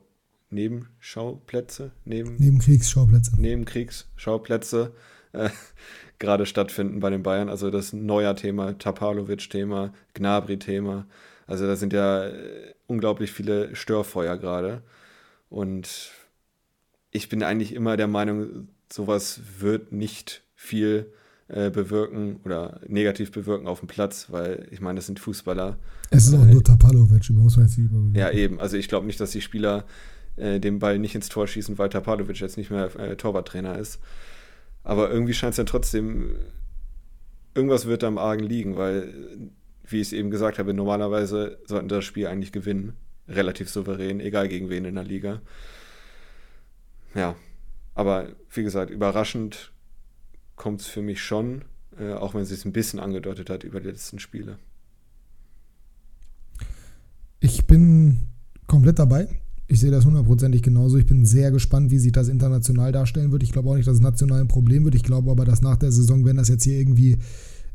Nebenschauplätze, 0.51 1.93
neben, 2.05 2.37
Neben 2.37 2.59
Kriegsschauplätze. 2.59 3.41
Nebenkriegsschauplätze 3.41 4.93
äh, 5.35 5.51
gerade 6.19 6.47
stattfinden 6.47 7.01
bei 7.01 7.11
den 7.11 7.23
Bayern. 7.23 7.49
Also 7.49 7.71
das 7.71 7.93
Neuer-Thema, 7.93 8.79
Tapalovic-Thema, 8.79 9.93
Gnabry-Thema. 10.15 11.07
Also 11.47 11.67
da 11.67 11.77
sind 11.77 11.93
ja 11.93 12.27
äh, 12.27 12.75
unglaublich 12.87 13.33
viele 13.33 13.75
Störfeuer 13.75 14.37
gerade. 14.37 14.83
Und 15.51 16.11
ich 17.11 17.29
bin 17.29 17.43
eigentlich 17.43 17.75
immer 17.75 17.97
der 17.97 18.09
Meinung, 18.09 18.69
sowas 18.93 19.41
wird 19.59 19.93
nicht 19.93 20.43
viel 20.55 21.13
äh, 21.49 21.71
bewirken 21.71 22.41
oder 22.45 22.81
negativ 22.89 23.31
bewirken 23.31 23.67
auf 23.67 23.81
dem 23.81 23.89
Platz, 23.89 24.29
weil 24.31 24.67
ich 24.71 24.81
meine, 24.81 24.97
das 24.97 25.07
sind 25.07 25.21
Fußballer. 25.21 25.77
Es 26.11 26.27
ist 26.27 26.35
auch 26.35 26.45
nur 26.45 26.65
Tapalovic, 26.65 27.29
über 27.29 27.41
muss 27.41 27.57
man 27.57 27.67
jetzt 27.67 27.77
nicht 27.79 27.91
über. 27.91 28.19
Ja, 28.19 28.31
eben. 28.31 28.61
Also 28.61 28.77
ich 28.77 28.89
glaube 28.89 29.07
nicht, 29.07 29.21
dass 29.21 29.31
die 29.31 29.41
Spieler 29.41 29.85
äh, 30.37 30.59
den 30.59 30.79
Ball 30.79 30.99
nicht 30.99 31.15
ins 31.15 31.29
Tor 31.29 31.47
schießen, 31.47 31.79
weil 31.79 31.89
Tapalovic 31.89 32.41
jetzt 32.41 32.57
nicht 32.57 32.71
mehr 32.71 32.95
äh, 32.99 33.17
Torwarttrainer 33.17 33.79
ist. 33.79 34.01
Aber 34.85 35.11
irgendwie 35.11 35.35
scheint 35.35 35.53
es 35.53 35.57
ja 35.57 35.65
trotzdem, 35.65 36.37
irgendwas 37.55 37.87
wird 37.87 38.03
da 38.03 38.07
am 38.07 38.19
Argen 38.19 38.45
liegen, 38.45 38.77
weil, 38.77 39.13
wie 39.89 40.01
ich 40.01 40.09
es 40.09 40.13
eben 40.13 40.31
gesagt 40.31 40.59
habe, 40.59 40.75
normalerweise 40.75 41.59
sollten 41.65 41.89
das 41.89 42.05
Spiel 42.05 42.27
eigentlich 42.27 42.53
gewinnen. 42.53 42.95
Relativ 43.27 43.71
souverän, 43.71 44.21
egal 44.21 44.49
gegen 44.49 44.69
wen 44.69 44.85
in 44.85 44.95
der 44.95 45.05
Liga. 45.05 45.41
ja, 47.15 47.35
aber 47.95 48.29
wie 48.51 48.63
gesagt, 48.63 48.91
überraschend 48.91 49.73
kommt 50.57 50.83
es 50.83 50.87
für 50.87 51.01
mich 51.01 51.23
schon, 51.23 51.65
äh, 51.99 52.13
auch 52.13 52.35
wenn 52.35 52.43
es 52.43 52.51
sich 52.51 52.65
ein 52.65 52.73
bisschen 52.73 53.01
angedeutet 53.01 53.49
hat 53.49 53.65
über 53.65 53.81
die 53.81 53.89
letzten 53.89 54.19
Spiele. 54.19 54.59
Ich 57.41 57.67
bin 57.67 58.29
komplett 58.67 58.99
dabei. 58.99 59.29
Ich 59.67 59.81
sehe 59.81 59.91
das 59.91 60.05
hundertprozentig 60.05 60.63
genauso. 60.63 60.99
Ich 60.99 61.07
bin 61.07 61.25
sehr 61.25 61.51
gespannt, 61.51 61.91
wie 61.91 61.99
sich 61.99 62.13
das 62.13 62.29
international 62.29 62.93
darstellen 62.93 63.33
wird. 63.33 63.43
Ich 63.43 63.53
glaube 63.53 63.71
auch 63.71 63.77
nicht, 63.77 63.89
dass 63.89 63.97
es 63.97 64.03
national 64.03 64.41
ein 64.41 64.49
Problem 64.49 64.85
wird. 64.85 64.95
Ich 64.95 65.03
glaube 65.03 65.31
aber, 65.31 65.45
dass 65.45 65.63
nach 65.63 65.77
der 65.77 65.91
Saison, 65.91 66.25
wenn 66.25 66.37
das 66.37 66.49
jetzt 66.49 66.65
hier 66.65 66.79
irgendwie 66.79 67.19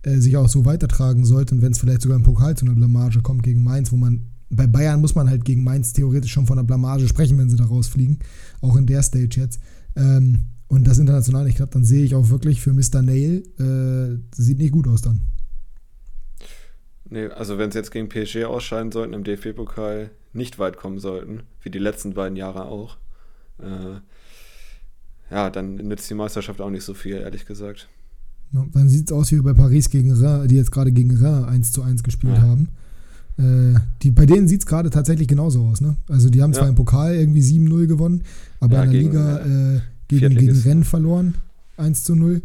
äh, 0.04 0.18
sich 0.18 0.38
auch 0.38 0.48
so 0.48 0.66
weitertragen 0.66 1.26
sollte 1.26 1.56
und 1.56 1.62
wenn 1.62 1.72
es 1.72 1.80
vielleicht 1.80 2.04
sogar 2.04 2.18
im 2.18 2.24
Pokal 2.24 2.56
zu 2.56 2.66
einer 2.66 2.76
Blamage 2.76 3.22
kommt 3.22 3.44
gegen 3.44 3.64
Mainz, 3.64 3.92
wo 3.92 3.98
man 3.98 4.26
bei 4.52 4.66
Bayern 4.66 5.02
muss 5.02 5.16
man 5.16 5.30
halt 5.30 5.46
gegen 5.46 5.64
Mainz 5.64 5.94
theoretisch 5.94 6.32
schon 6.32 6.48
von 6.48 6.58
einer 6.58 6.66
Blamage 6.66 7.08
sprechen, 7.08 7.38
wenn 7.38 7.50
sie 7.50 7.58
da 7.58 7.66
rausfliegen. 7.66 8.20
Auch 8.62 8.76
in 8.76 8.86
der 8.86 9.04
Stage 9.04 9.40
jetzt. 9.40 9.60
Ähm, 9.96 10.40
und 10.68 10.88
das 10.88 11.00
international 11.00 11.46
nicht 11.46 11.56
klappt, 11.56 11.76
dann 11.76 11.86
sehe 11.86 12.04
ich 12.04 12.16
auch 12.16 12.30
wirklich 12.30 12.62
für 12.62 12.74
Mr. 12.74 13.02
Nail, 13.02 13.44
äh, 13.60 14.20
sieht 14.36 14.60
nicht 14.60 14.72
gut 14.72 14.88
aus 14.88 15.02
dann. 15.02 15.22
Nee, 17.10 17.28
also 17.28 17.58
wenn 17.58 17.72
sie 17.72 17.80
jetzt 17.80 17.92
gegen 17.92 18.08
PSG 18.08 18.46
ausscheiden 18.46 18.92
sollten 18.92 19.14
im 19.14 19.24
DFB-Pokal, 19.24 20.12
nicht 20.34 20.60
weit 20.60 20.78
kommen 20.78 21.00
sollten, 21.00 21.42
wie 21.62 21.72
die 21.72 21.80
letzten 21.80 22.14
beiden 22.14 22.36
Jahre 22.36 22.66
auch, 22.66 22.98
äh, 23.60 24.00
ja, 25.32 25.50
dann 25.50 25.76
nützt 25.76 26.10
die 26.10 26.14
Meisterschaft 26.16 26.62
auch 26.62 26.70
nicht 26.70 26.84
so 26.84 26.94
viel, 26.94 27.16
ehrlich 27.16 27.46
gesagt. 27.46 27.88
Ja, 28.52 28.66
dann 28.74 28.90
sieht 28.90 29.10
es 29.10 29.12
aus 29.12 29.32
wie 29.32 29.40
bei 29.42 29.54
Paris 29.54 29.90
gegen 29.90 30.12
Rhin, 30.12 30.48
die 30.48 30.56
jetzt 30.56 30.72
gerade 30.72 30.92
gegen 30.92 31.12
Rhin 31.12 31.46
1 31.46 31.72
zu 31.72 31.84
1 31.84 32.04
gespielt 32.04 32.36
ja. 32.36 32.42
haben. 32.42 32.70
Äh, 33.38 33.80
die, 34.02 34.12
bei 34.12 34.26
denen 34.26 34.48
sieht 34.48 34.62
es 34.62 34.66
gerade 34.66 34.90
tatsächlich 34.90 35.28
genauso 35.28 35.64
aus. 35.66 35.82
Ne? 35.82 35.96
Also 36.08 36.30
die 36.30 36.42
haben 36.42 36.54
zwar 36.54 36.68
im 36.68 36.76
Pokal 36.76 37.16
irgendwie 37.16 37.42
7-0 37.42 37.88
gewonnen, 37.88 38.24
aber 38.60 38.84
in 38.84 38.92
der 38.92 39.00
gegen, 39.00 39.12
Liga 39.12 39.76
äh, 39.76 39.82
gegen, 40.08 40.36
gegen 40.36 40.58
Rennes 40.60 40.88
verloren, 40.88 41.36
1 41.78 42.04
zu 42.04 42.16
0. 42.16 42.42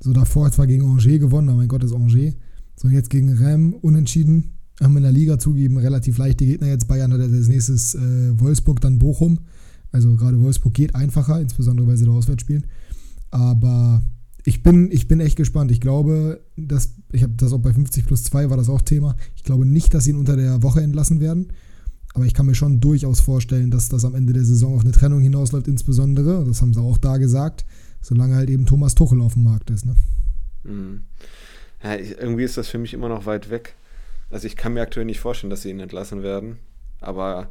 So 0.00 0.12
davor 0.12 0.50
zwar 0.52 0.66
gegen 0.66 0.84
Angers 0.84 1.04
gewonnen, 1.04 1.48
aber 1.48 1.58
mein 1.58 1.68
Gott, 1.68 1.82
ist 1.82 1.94
Angers. 1.94 2.34
So 2.76 2.88
jetzt 2.88 3.10
gegen 3.10 3.32
Rennes 3.32 3.74
unentschieden. 3.82 4.52
Haben 4.80 4.96
in 4.98 5.04
der 5.04 5.12
Liga 5.12 5.38
zugeben 5.38 5.78
relativ 5.78 6.18
leichte 6.18 6.44
Gegner. 6.44 6.68
Jetzt 6.68 6.86
Bayern 6.86 7.12
hat 7.12 7.20
als 7.20 7.48
nächstes 7.48 7.94
äh, 7.94 8.38
Wolfsburg, 8.38 8.80
dann 8.80 8.98
Bochum. 8.98 9.40
Also 9.90 10.14
gerade 10.16 10.40
Wolfsburg 10.40 10.74
geht 10.74 10.94
einfacher, 10.94 11.40
insbesondere 11.40 11.86
weil 11.86 11.96
sie 11.96 12.04
da 12.04 12.10
auswärts 12.10 12.42
spielen. 12.42 12.66
Aber 13.30 14.02
ich 14.44 14.62
bin, 14.62 14.90
ich 14.92 15.08
bin 15.08 15.20
echt 15.20 15.36
gespannt. 15.36 15.70
Ich 15.70 15.80
glaube, 15.80 16.40
dass, 16.56 16.94
ich 17.12 17.22
habe 17.22 17.32
das 17.36 17.52
auch 17.52 17.58
bei 17.58 17.72
50 17.72 18.04
plus 18.06 18.24
2 18.24 18.50
war 18.50 18.56
das 18.56 18.68
auch 18.68 18.82
Thema. 18.82 19.16
Ich 19.34 19.42
glaube 19.42 19.64
nicht, 19.64 19.94
dass 19.94 20.04
sie 20.04 20.10
ihn 20.10 20.16
unter 20.16 20.36
der 20.36 20.62
Woche 20.62 20.82
entlassen 20.82 21.20
werden. 21.20 21.48
Aber 22.14 22.24
ich 22.24 22.32
kann 22.32 22.46
mir 22.46 22.54
schon 22.54 22.80
durchaus 22.80 23.20
vorstellen, 23.20 23.70
dass 23.70 23.88
das 23.88 24.04
am 24.04 24.14
Ende 24.14 24.32
der 24.32 24.44
Saison 24.44 24.74
auf 24.74 24.82
eine 24.82 24.92
Trennung 24.92 25.20
hinausläuft, 25.20 25.68
insbesondere, 25.68 26.44
das 26.46 26.62
haben 26.62 26.72
sie 26.72 26.80
auch 26.80 26.96
da 26.96 27.18
gesagt, 27.18 27.66
solange 28.00 28.36
halt 28.36 28.48
eben 28.48 28.66
Thomas 28.66 28.94
Tuchel 28.94 29.20
auf 29.20 29.34
dem 29.34 29.42
Markt 29.42 29.68
ist. 29.70 29.84
Ne? 29.84 29.96
Mhm. 30.64 31.00
Ja, 31.86 31.94
ich, 31.94 32.18
irgendwie 32.18 32.42
ist 32.42 32.56
das 32.56 32.68
für 32.68 32.78
mich 32.78 32.94
immer 32.94 33.08
noch 33.08 33.26
weit 33.26 33.48
weg. 33.48 33.74
Also 34.30 34.46
ich 34.46 34.56
kann 34.56 34.74
mir 34.74 34.82
aktuell 34.82 35.06
nicht 35.06 35.20
vorstellen, 35.20 35.50
dass 35.50 35.62
sie 35.62 35.70
ihn 35.70 35.78
entlassen 35.78 36.24
werden. 36.24 36.58
Aber 37.00 37.48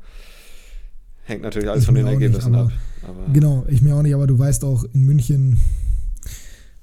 hängt 1.23 1.41
natürlich 1.41 1.69
alles 1.69 1.83
ich 1.83 1.86
von 1.86 1.95
den 1.95 2.05
Ergebnissen 2.05 2.51
nicht, 2.51 2.59
aber, 2.59 2.69
ab. 2.69 2.73
Aber 3.07 3.33
genau, 3.33 3.65
ich 3.69 3.81
mir 3.81 3.95
auch 3.95 4.01
nicht, 4.01 4.13
aber 4.13 4.27
du 4.27 4.38
weißt 4.38 4.65
auch, 4.65 4.83
in 4.93 5.05
München, 5.05 5.59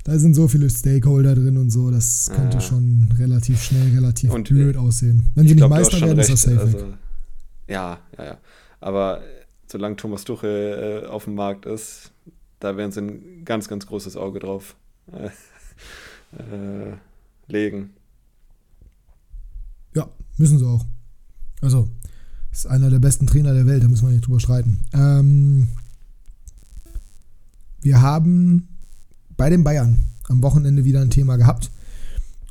da 0.05 0.19
sind 0.19 0.33
so 0.33 0.49
viele 0.49 0.71
Stakeholder 0.71 1.35
drin 1.35 1.59
und 1.59 1.71
so, 1.71 1.91
das 1.91 2.31
könnte 2.35 2.57
ja. 2.57 2.61
schon 2.63 3.15
relativ 3.19 3.63
schnell, 3.63 3.93
relativ 3.95 4.33
und, 4.33 4.49
blöd 4.49 4.79
aussehen. 4.79 5.31
Wenn 5.35 5.47
sie 5.47 5.55
nicht 5.55 5.69
Meister 5.69 6.01
werden, 6.01 6.19
ist 6.19 6.33
das 6.33 6.43
safe 6.43 6.59
also, 6.59 6.79
weg. 6.79 6.85
Ja, 7.69 7.99
ja, 8.17 8.25
ja. 8.25 8.39
Aber 8.81 9.21
solange 9.67 9.97
Thomas 9.97 10.25
Tuchel 10.25 11.03
äh, 11.05 11.07
auf 11.07 11.25
dem 11.25 11.35
Markt 11.35 11.67
ist, 11.67 12.13
da 12.61 12.79
werden 12.79 12.93
sie 12.93 13.01
ein 13.01 13.45
ganz, 13.45 13.69
ganz 13.69 13.87
großes 13.87 14.17
Auge 14.17 14.39
drauf 14.39 14.75
äh, 15.13 15.27
äh, 16.39 16.97
legen. 17.49 17.91
Ja, 19.95 20.09
müssen 20.37 20.59
sie 20.59 20.67
auch. 20.67 20.85
Also, 21.61 21.89
ist 22.51 22.67
einer 22.67 22.91
der 22.91 22.99
besten 22.99 23.27
Trainer 23.27 23.55
der 23.55 23.67
Welt, 23.67 23.83
da 23.83 23.89
müssen 23.89 24.07
wir 24.07 24.13
nicht 24.13 24.27
drüber 24.27 24.41
streiten. 24.41 24.85
Ähm, 24.93 25.69
wir 27.81 28.01
haben 28.01 28.69
bei 29.37 29.51
den 29.51 29.65
Bayern 29.65 29.99
am 30.29 30.43
Wochenende 30.43 30.85
wieder 30.85 31.01
ein 31.01 31.11
Thema 31.11 31.37
gehabt. 31.37 31.71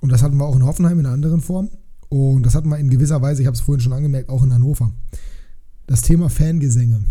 Und 0.02 0.12
das 0.12 0.24
hatten 0.24 0.38
wir 0.38 0.46
auch 0.46 0.56
in 0.56 0.66
Hoffenheim 0.66 1.00
in 1.00 1.06
einer 1.06 1.14
anderen 1.14 1.42
Form. 1.42 1.70
Und 2.10 2.46
das 2.46 2.56
hatten 2.56 2.70
wir 2.70 2.78
in 2.78 2.90
gewisser 2.90 3.22
Weise, 3.22 3.42
ich 3.42 3.48
habe 3.48 3.56
es 3.56 3.62
vorhin 3.62 3.82
schon 3.82 3.94
angemerkt, 3.94 4.30
auch 4.30 4.44
in 4.44 4.54
Hannover. 4.54 4.92
Das 5.88 6.02
Thema 6.02 6.30
Fangesänge. 6.30 7.02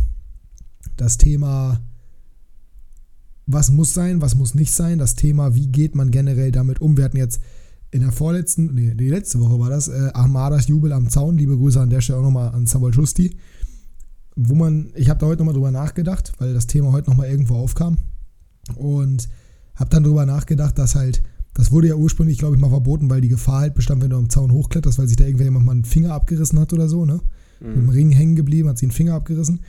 Das 0.97 1.16
Thema, 1.16 1.81
was 3.47 3.70
muss 3.70 3.95
sein, 3.95 4.20
was 4.20 4.35
muss 4.35 4.55
nicht 4.55 4.72
sein. 4.72 4.99
Das 4.99 5.14
Thema, 5.14 5.55
wie 5.55 5.68
geht 5.68 5.95
man 5.95 6.11
generell 6.11 6.53
damit 6.53 6.81
um. 6.81 6.97
Wir 6.97 7.05
hatten 7.05 7.16
jetzt 7.16 7.41
in 7.91 8.01
der 8.01 8.12
vorletzten, 8.12 8.74
nee, 8.74 8.95
die 8.95 9.09
letzte 9.09 9.41
Woche 9.41 9.59
war 9.59 9.70
das, 9.70 9.88
äh, 9.88 10.11
Armadas 10.14 10.68
Jubel 10.68 10.93
am 10.93 11.09
Zaun. 11.09 11.36
Liebe 11.36 11.57
Grüße 11.57 11.80
an 11.80 11.91
der 11.91 12.01
Stelle 12.01 12.20
auch 12.20 12.24
nochmal 12.24 12.51
an 12.55 12.66
Samuel 12.66 12.95
Schusti. 12.95 13.36
Wo 14.36 14.55
man, 14.55 14.93
ich 14.95 15.09
habe 15.09 15.18
da 15.18 15.26
heute 15.26 15.38
nochmal 15.41 15.55
drüber 15.55 15.72
nachgedacht, 15.72 16.32
weil 16.38 16.55
das 16.55 16.66
Thema 16.66 16.93
heute 16.93 17.11
nochmal 17.11 17.28
irgendwo 17.28 17.57
aufkam. 17.57 17.99
Und 18.76 19.28
habe 19.74 19.91
dann 19.91 20.05
drüber 20.05 20.24
nachgedacht, 20.24 20.78
dass 20.78 20.95
halt 20.95 21.22
das 21.55 21.72
wurde 21.72 21.88
ja 21.88 21.95
ursprünglich, 21.95 22.38
glaube 22.38 22.55
ich, 22.55 22.61
mal 22.61 22.70
verboten, 22.70 23.11
weil 23.11 23.20
die 23.20 23.28
Gefahr 23.28 23.61
halt 23.61 23.74
bestand, 23.74 24.03
wenn 24.03 24.11
du 24.11 24.16
am 24.16 24.30
Zaun 24.30 24.53
hochkletterst, 24.53 24.99
weil 24.99 25.09
sich 25.09 25.16
da 25.16 25.24
irgendwer 25.24 25.47
jemand 25.47 25.66
mal 25.66 25.72
einen 25.72 25.84
Finger 25.84 26.14
abgerissen 26.14 26.59
hat 26.61 26.72
oder 26.72 26.88
so, 26.88 27.05
ne? 27.05 27.20
Mhm. 27.61 27.68
Mit 27.68 27.76
dem 27.76 27.88
Ring 27.88 28.12
hängen 28.12 28.36
geblieben, 28.36 28.68
hat 28.68 28.78
sich 28.78 28.86
einen 28.86 28.93
Finger 28.93 29.14
abgerissen. 29.14 29.61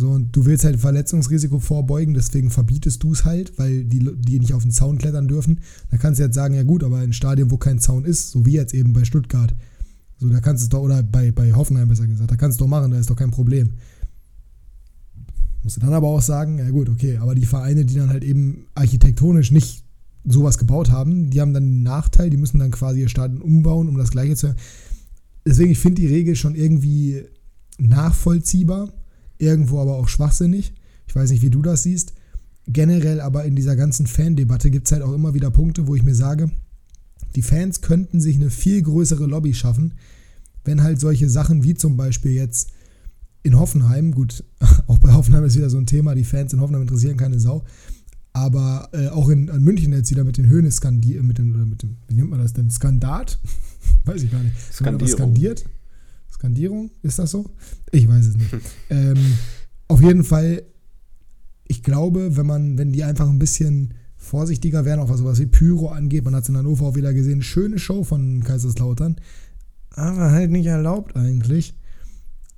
So, 0.00 0.08
und 0.08 0.34
du 0.34 0.46
willst 0.46 0.64
halt 0.64 0.80
Verletzungsrisiko 0.80 1.58
vorbeugen, 1.58 2.14
deswegen 2.14 2.48
verbietest 2.48 3.02
du 3.02 3.12
es 3.12 3.26
halt, 3.26 3.58
weil 3.58 3.84
die, 3.84 3.98
die 4.16 4.40
nicht 4.40 4.54
auf 4.54 4.62
den 4.62 4.70
Zaun 4.70 4.96
klettern 4.96 5.28
dürfen. 5.28 5.60
Da 5.90 5.98
kannst 5.98 6.18
du 6.18 6.24
jetzt 6.24 6.34
sagen, 6.34 6.54
ja 6.54 6.62
gut, 6.62 6.82
aber 6.82 6.96
ein 7.00 7.12
Stadion, 7.12 7.50
wo 7.50 7.58
kein 7.58 7.78
Zaun 7.78 8.06
ist, 8.06 8.30
so 8.30 8.46
wie 8.46 8.52
jetzt 8.52 8.72
eben 8.72 8.94
bei 8.94 9.04
Stuttgart, 9.04 9.54
so, 10.16 10.26
da 10.30 10.40
kannst 10.40 10.64
du 10.64 10.68
doch, 10.70 10.80
oder 10.80 11.02
bei, 11.02 11.32
bei 11.32 11.52
Hoffenheim 11.52 11.88
besser 11.88 12.06
gesagt, 12.06 12.30
da 12.30 12.36
kannst 12.36 12.58
du 12.58 12.64
doch 12.64 12.70
machen, 12.70 12.90
da 12.90 12.98
ist 12.98 13.10
doch 13.10 13.16
kein 13.16 13.30
Problem. 13.30 13.74
Musst 15.62 15.76
du 15.76 15.82
dann 15.82 15.92
aber 15.92 16.08
auch 16.08 16.22
sagen, 16.22 16.56
ja 16.56 16.70
gut, 16.70 16.88
okay, 16.88 17.18
aber 17.18 17.34
die 17.34 17.44
Vereine, 17.44 17.84
die 17.84 17.96
dann 17.96 18.08
halt 18.08 18.24
eben 18.24 18.64
architektonisch 18.74 19.50
nicht 19.50 19.84
sowas 20.24 20.56
gebaut 20.56 20.90
haben, 20.90 21.28
die 21.28 21.42
haben 21.42 21.52
dann 21.52 21.64
einen 21.64 21.82
Nachteil, 21.82 22.30
die 22.30 22.38
müssen 22.38 22.58
dann 22.58 22.70
quasi 22.70 23.00
ihr 23.00 23.10
Stadion 23.10 23.42
umbauen, 23.42 23.86
um 23.86 23.98
das 23.98 24.12
gleiche 24.12 24.34
zu. 24.34 24.56
Deswegen, 25.46 25.72
ich 25.72 25.78
finde 25.78 26.00
die 26.00 26.08
Regel 26.08 26.36
schon 26.36 26.54
irgendwie 26.54 27.22
nachvollziehbar, 27.76 28.94
irgendwo 29.40 29.80
aber 29.80 29.96
auch 29.96 30.08
schwachsinnig. 30.08 30.72
Ich 31.06 31.16
weiß 31.16 31.30
nicht, 31.30 31.42
wie 31.42 31.50
du 31.50 31.62
das 31.62 31.82
siehst. 31.82 32.12
Generell 32.66 33.20
aber 33.20 33.44
in 33.44 33.56
dieser 33.56 33.74
ganzen 33.74 34.06
Fan-Debatte 34.06 34.70
gibt 34.70 34.86
es 34.86 34.92
halt 34.92 35.02
auch 35.02 35.12
immer 35.12 35.34
wieder 35.34 35.50
Punkte, 35.50 35.86
wo 35.86 35.94
ich 35.94 36.02
mir 36.02 36.14
sage, 36.14 36.50
die 37.34 37.42
Fans 37.42 37.80
könnten 37.80 38.20
sich 38.20 38.36
eine 38.36 38.50
viel 38.50 38.82
größere 38.82 39.26
Lobby 39.26 39.54
schaffen, 39.54 39.94
wenn 40.64 40.82
halt 40.82 41.00
solche 41.00 41.28
Sachen 41.28 41.64
wie 41.64 41.74
zum 41.74 41.96
Beispiel 41.96 42.32
jetzt 42.32 42.70
in 43.42 43.58
Hoffenheim, 43.58 44.12
gut, 44.12 44.44
auch 44.86 44.98
bei 44.98 45.12
Hoffenheim 45.12 45.44
ist 45.44 45.56
wieder 45.56 45.70
so 45.70 45.78
ein 45.78 45.86
Thema, 45.86 46.14
die 46.14 46.24
Fans 46.24 46.52
in 46.52 46.60
Hoffenheim 46.60 46.82
interessieren 46.82 47.16
keine 47.16 47.40
Sau, 47.40 47.64
aber 48.32 48.88
äh, 48.92 49.08
auch 49.08 49.28
in, 49.28 49.48
in, 49.48 49.62
München 49.62 49.92
jetzt 49.92 50.10
wieder 50.10 50.24
mit 50.24 50.36
den 50.36 50.46
Höhne 50.46 50.70
skandiert, 50.70 51.24
mit 51.24 51.38
dem, 51.38 51.68
mit 51.68 51.82
dem, 51.82 51.96
wie 52.08 52.14
nennt 52.14 52.30
man 52.30 52.40
das 52.40 52.52
denn? 52.52 52.70
Skandat? 52.70 53.38
weiß 54.04 54.22
ich 54.22 54.30
gar 54.30 54.42
nicht. 54.42 54.54
Skandierung. 54.72 55.14
Skandiert? 55.16 55.64
Skandierung? 56.40 56.90
Ist 57.02 57.18
das 57.18 57.30
so? 57.30 57.50
Ich 57.92 58.08
weiß 58.08 58.26
es 58.26 58.36
nicht. 58.36 58.50
ähm, 58.90 59.18
auf 59.88 60.00
jeden 60.00 60.24
Fall, 60.24 60.62
ich 61.68 61.82
glaube, 61.82 62.36
wenn 62.36 62.46
man, 62.46 62.78
wenn 62.78 62.92
die 62.92 63.04
einfach 63.04 63.28
ein 63.28 63.38
bisschen 63.38 63.94
vorsichtiger 64.16 64.86
wären, 64.86 65.00
auch 65.00 65.10
was 65.10 65.18
sowas 65.18 65.38
wie 65.38 65.46
Pyro 65.46 65.88
angeht, 65.88 66.24
man 66.24 66.34
hat 66.34 66.44
es 66.44 66.48
in 66.48 66.56
Hannover 66.56 66.86
auch 66.86 66.96
wieder 66.96 67.12
gesehen, 67.12 67.42
schöne 67.42 67.78
Show 67.78 68.04
von 68.04 68.42
Kaiserslautern, 68.42 69.16
aber 69.90 70.30
halt 70.30 70.50
nicht 70.50 70.66
erlaubt 70.66 71.14
eigentlich 71.14 71.74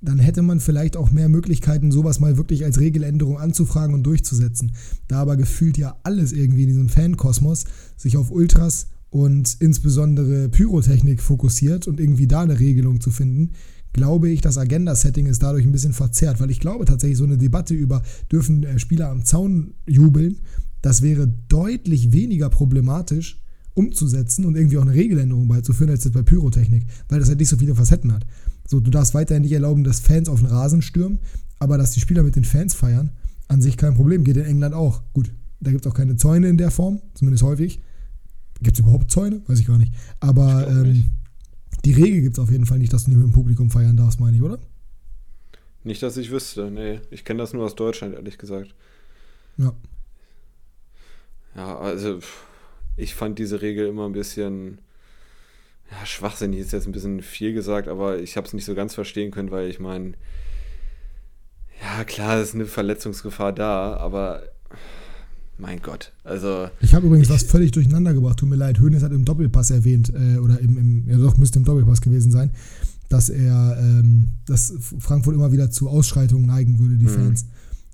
dann 0.02 0.18
hätte 0.18 0.42
man 0.42 0.58
vielleicht 0.58 0.96
auch 0.96 1.12
mehr 1.12 1.28
Möglichkeiten, 1.28 1.92
sowas 1.92 2.18
mal 2.18 2.36
wirklich 2.36 2.64
als 2.64 2.80
Regeländerung 2.80 3.38
anzufragen 3.38 3.94
und 3.94 4.02
durchzusetzen. 4.02 4.72
Da 5.06 5.20
aber 5.20 5.36
gefühlt 5.36 5.78
ja 5.78 5.96
alles 6.02 6.32
irgendwie 6.32 6.62
in 6.62 6.68
diesem 6.68 6.88
Fankosmos 6.88 7.66
sich 7.96 8.16
auf 8.16 8.32
Ultras 8.32 8.88
und 9.12 9.58
insbesondere 9.60 10.48
Pyrotechnik 10.48 11.20
fokussiert 11.20 11.86
und 11.86 12.00
irgendwie 12.00 12.26
da 12.26 12.40
eine 12.40 12.58
Regelung 12.58 13.02
zu 13.02 13.10
finden, 13.10 13.50
glaube 13.92 14.30
ich, 14.30 14.40
das 14.40 14.56
Agenda-Setting 14.56 15.26
ist 15.26 15.42
dadurch 15.42 15.66
ein 15.66 15.72
bisschen 15.72 15.92
verzerrt, 15.92 16.40
weil 16.40 16.50
ich 16.50 16.60
glaube 16.60 16.86
tatsächlich, 16.86 17.18
so 17.18 17.24
eine 17.24 17.36
Debatte 17.36 17.74
über 17.74 18.02
dürfen 18.32 18.64
äh, 18.64 18.78
Spieler 18.78 19.10
am 19.10 19.22
Zaun 19.22 19.74
jubeln, 19.86 20.38
das 20.80 21.02
wäre 21.02 21.28
deutlich 21.48 22.12
weniger 22.12 22.48
problematisch 22.48 23.42
umzusetzen 23.74 24.46
und 24.46 24.56
irgendwie 24.56 24.78
auch 24.78 24.82
eine 24.82 24.94
Regeländerung 24.94 25.46
beizuführen, 25.46 25.90
als 25.90 26.04
das 26.04 26.12
bei 26.12 26.22
Pyrotechnik, 26.22 26.86
weil 27.10 27.20
das 27.20 27.28
halt 27.28 27.38
nicht 27.38 27.50
so 27.50 27.58
viele 27.58 27.74
Facetten 27.74 28.14
hat. 28.14 28.24
So, 28.66 28.80
du 28.80 28.90
darfst 28.90 29.12
weiterhin 29.12 29.42
nicht 29.42 29.52
erlauben, 29.52 29.84
dass 29.84 30.00
Fans 30.00 30.30
auf 30.30 30.40
den 30.40 30.48
Rasen 30.48 30.80
stürmen, 30.80 31.18
aber 31.58 31.76
dass 31.76 31.90
die 31.90 32.00
Spieler 32.00 32.22
mit 32.22 32.34
den 32.34 32.44
Fans 32.44 32.72
feiern, 32.72 33.10
an 33.48 33.60
sich 33.60 33.76
kein 33.76 33.94
Problem. 33.94 34.24
Geht 34.24 34.38
in 34.38 34.46
England 34.46 34.74
auch. 34.74 35.02
Gut, 35.12 35.32
da 35.60 35.70
gibt 35.70 35.84
es 35.84 35.92
auch 35.92 35.94
keine 35.94 36.16
Zäune 36.16 36.48
in 36.48 36.56
der 36.56 36.70
Form, 36.70 37.02
zumindest 37.12 37.44
häufig. 37.44 37.82
Gibt 38.62 38.76
es 38.76 38.80
überhaupt 38.80 39.10
Zäune? 39.10 39.42
Weiß 39.46 39.60
ich 39.60 39.66
gar 39.66 39.78
nicht. 39.78 39.92
Aber 40.20 40.66
ähm, 40.68 40.92
nicht. 40.92 41.10
die 41.84 41.92
Regel 41.92 42.22
gibt 42.22 42.38
es 42.38 42.42
auf 42.42 42.50
jeden 42.50 42.66
Fall 42.66 42.78
nicht, 42.78 42.92
dass 42.92 43.04
du 43.04 43.10
nicht 43.10 43.18
mit 43.18 43.26
dem 43.26 43.32
Publikum 43.32 43.70
feiern 43.70 43.96
darfst, 43.96 44.20
meine 44.20 44.36
ich, 44.36 44.42
oder? 44.42 44.58
Nicht, 45.84 46.02
dass 46.02 46.16
ich 46.16 46.30
wüsste, 46.30 46.70
nee. 46.70 47.00
Ich 47.10 47.24
kenne 47.24 47.38
das 47.38 47.52
nur 47.52 47.64
aus 47.64 47.74
Deutschland, 47.74 48.14
ehrlich 48.14 48.38
gesagt. 48.38 48.74
Ja. 49.58 49.72
Ja, 51.54 51.78
also 51.78 52.20
ich 52.96 53.14
fand 53.14 53.38
diese 53.38 53.62
Regel 53.62 53.88
immer 53.88 54.06
ein 54.06 54.12
bisschen, 54.12 54.78
ja, 55.90 56.06
schwachsinnig 56.06 56.60
ist 56.60 56.72
jetzt 56.72 56.86
ein 56.86 56.92
bisschen 56.92 57.20
viel 57.20 57.52
gesagt, 57.52 57.88
aber 57.88 58.18
ich 58.18 58.36
habe 58.36 58.46
es 58.46 58.52
nicht 58.52 58.64
so 58.64 58.74
ganz 58.74 58.94
verstehen 58.94 59.30
können, 59.30 59.50
weil 59.50 59.68
ich 59.68 59.80
meine, 59.80 60.14
ja, 61.82 62.04
klar, 62.04 62.40
ist 62.40 62.54
eine 62.54 62.66
Verletzungsgefahr 62.66 63.52
da, 63.52 63.96
aber 63.96 64.44
mein 65.62 65.80
Gott, 65.80 66.12
also. 66.24 66.68
Ich 66.80 66.92
habe 66.92 67.06
übrigens 67.06 67.28
ich, 67.28 67.34
was 67.34 67.44
völlig 67.44 67.70
durcheinander 67.70 68.12
gebracht, 68.12 68.38
tut 68.38 68.48
mir 68.48 68.56
leid. 68.56 68.80
Hönes 68.80 69.02
hat 69.04 69.12
im 69.12 69.24
Doppelpass 69.24 69.70
erwähnt, 69.70 70.12
äh, 70.12 70.38
oder 70.38 70.58
im, 70.58 70.76
im, 70.76 71.08
ja 71.08 71.16
doch, 71.16 71.36
müsste 71.38 71.60
im 71.60 71.64
Doppelpass 71.64 72.00
gewesen 72.00 72.32
sein, 72.32 72.50
dass 73.08 73.30
er, 73.30 73.78
ähm, 73.80 74.32
dass 74.44 74.74
Frankfurt 74.98 75.36
immer 75.36 75.52
wieder 75.52 75.70
zu 75.70 75.88
Ausschreitungen 75.88 76.46
neigen 76.46 76.80
würde, 76.80 76.96
die 76.96 77.06
mhm. 77.06 77.10
Fans. 77.10 77.46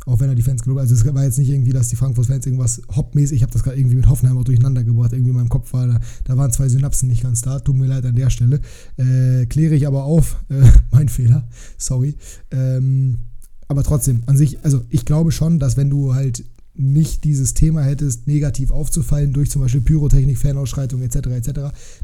Auch 0.07 0.19
wenn 0.21 0.31
er 0.31 0.35
die 0.35 0.43
Fans 0.43 0.62
gelobt 0.62 0.81
Also 0.81 0.95
es 0.95 1.05
war 1.05 1.23
jetzt 1.23 1.39
nicht 1.39 1.51
irgendwie, 1.51 1.73
dass 1.73 1.89
die 1.89 1.97
Frankfurt-Fans 1.97 2.47
irgendwas 2.47 2.81
hoppmäßig, 2.97 3.37
ich 3.37 3.43
habe 3.43 3.53
das 3.53 3.62
gerade 3.62 3.79
irgendwie 3.79 3.97
mit 3.97 4.09
Hoffenheim 4.09 4.39
auch 4.39 4.45
durcheinander 4.45 4.83
gebracht, 4.83 5.12
irgendwie 5.12 5.31
in 5.31 5.37
meinem 5.37 5.51
Kopf 5.51 5.75
war, 5.75 5.87
da, 5.87 6.01
da 6.25 6.37
waren 6.39 6.51
zwei 6.51 6.71
Synapsen 6.71 7.11
nicht 7.11 7.23
ganz 7.23 7.43
da, 7.43 7.59
tut 7.59 7.77
mir 7.77 7.87
leid 7.87 8.07
an 8.07 8.14
der 8.14 8.31
Stelle. 8.31 8.61
Äh, 8.97 9.45
kläre 9.45 9.75
ich 9.75 9.87
aber 9.87 10.05
auf, 10.05 10.43
äh, 10.49 10.62
mein 10.91 11.11
Fehler, 11.11 11.47
sorry. 11.77 12.16
Ähm, 12.51 13.19
aber 13.66 13.83
trotzdem, 13.83 14.23
an 14.25 14.39
sich, 14.39 14.64
also 14.64 14.81
ich 14.89 15.05
glaube 15.05 15.33
schon, 15.33 15.59
dass 15.59 15.77
wenn 15.77 15.91
du 15.91 16.14
halt 16.14 16.43
nicht 16.79 17.24
dieses 17.24 17.55
Thema 17.55 17.83
hättest, 17.83 18.26
negativ 18.26 18.70
aufzufallen 18.70 19.33
durch 19.33 19.51
zum 19.51 19.62
Beispiel 19.62 19.81
Pyrotechnik, 19.81 20.39
Fanausschreitung 20.39 21.03
etc. 21.03 21.16
etc., 21.16 21.49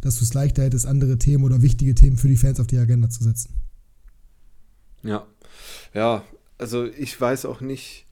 dass 0.00 0.18
du 0.18 0.24
es 0.24 0.34
leichter 0.34 0.64
hättest, 0.64 0.86
andere 0.86 1.16
Themen 1.18 1.44
oder 1.44 1.62
wichtige 1.62 1.94
Themen 1.94 2.16
für 2.16 2.28
die 2.28 2.36
Fans 2.36 2.58
auf 2.60 2.66
die 2.66 2.78
Agenda 2.78 3.08
zu 3.08 3.22
setzen. 3.22 3.54
Ja, 5.02 5.26
ja, 5.92 6.24
also 6.58 6.86
ich 6.86 7.20
weiß 7.20 7.44
auch 7.46 7.60
nicht, 7.60 8.06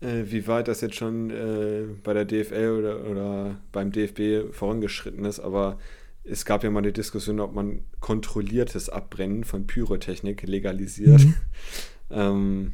äh, 0.00 0.24
wie 0.26 0.46
weit 0.46 0.68
das 0.68 0.80
jetzt 0.80 0.96
schon 0.96 1.30
äh, 1.30 1.84
bei 2.02 2.12
der 2.12 2.24
DFL 2.24 2.76
oder, 2.78 3.04
oder 3.10 3.60
beim 3.72 3.92
DFB 3.92 4.52
vorangeschritten 4.52 5.24
ist, 5.24 5.40
aber 5.40 5.78
es 6.24 6.44
gab 6.44 6.62
ja 6.64 6.70
mal 6.70 6.80
eine 6.80 6.92
Diskussion, 6.92 7.40
ob 7.40 7.54
man 7.54 7.80
kontrolliertes 8.00 8.88
Abbrennen 8.88 9.44
von 9.44 9.66
Pyrotechnik 9.66 10.42
legalisiert. 10.42 11.24
Mhm. 11.24 11.34
ähm, 12.10 12.72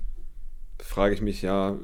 frage 0.79 1.15
ich 1.15 1.23
mich 1.23 1.43
ja, 1.43 1.77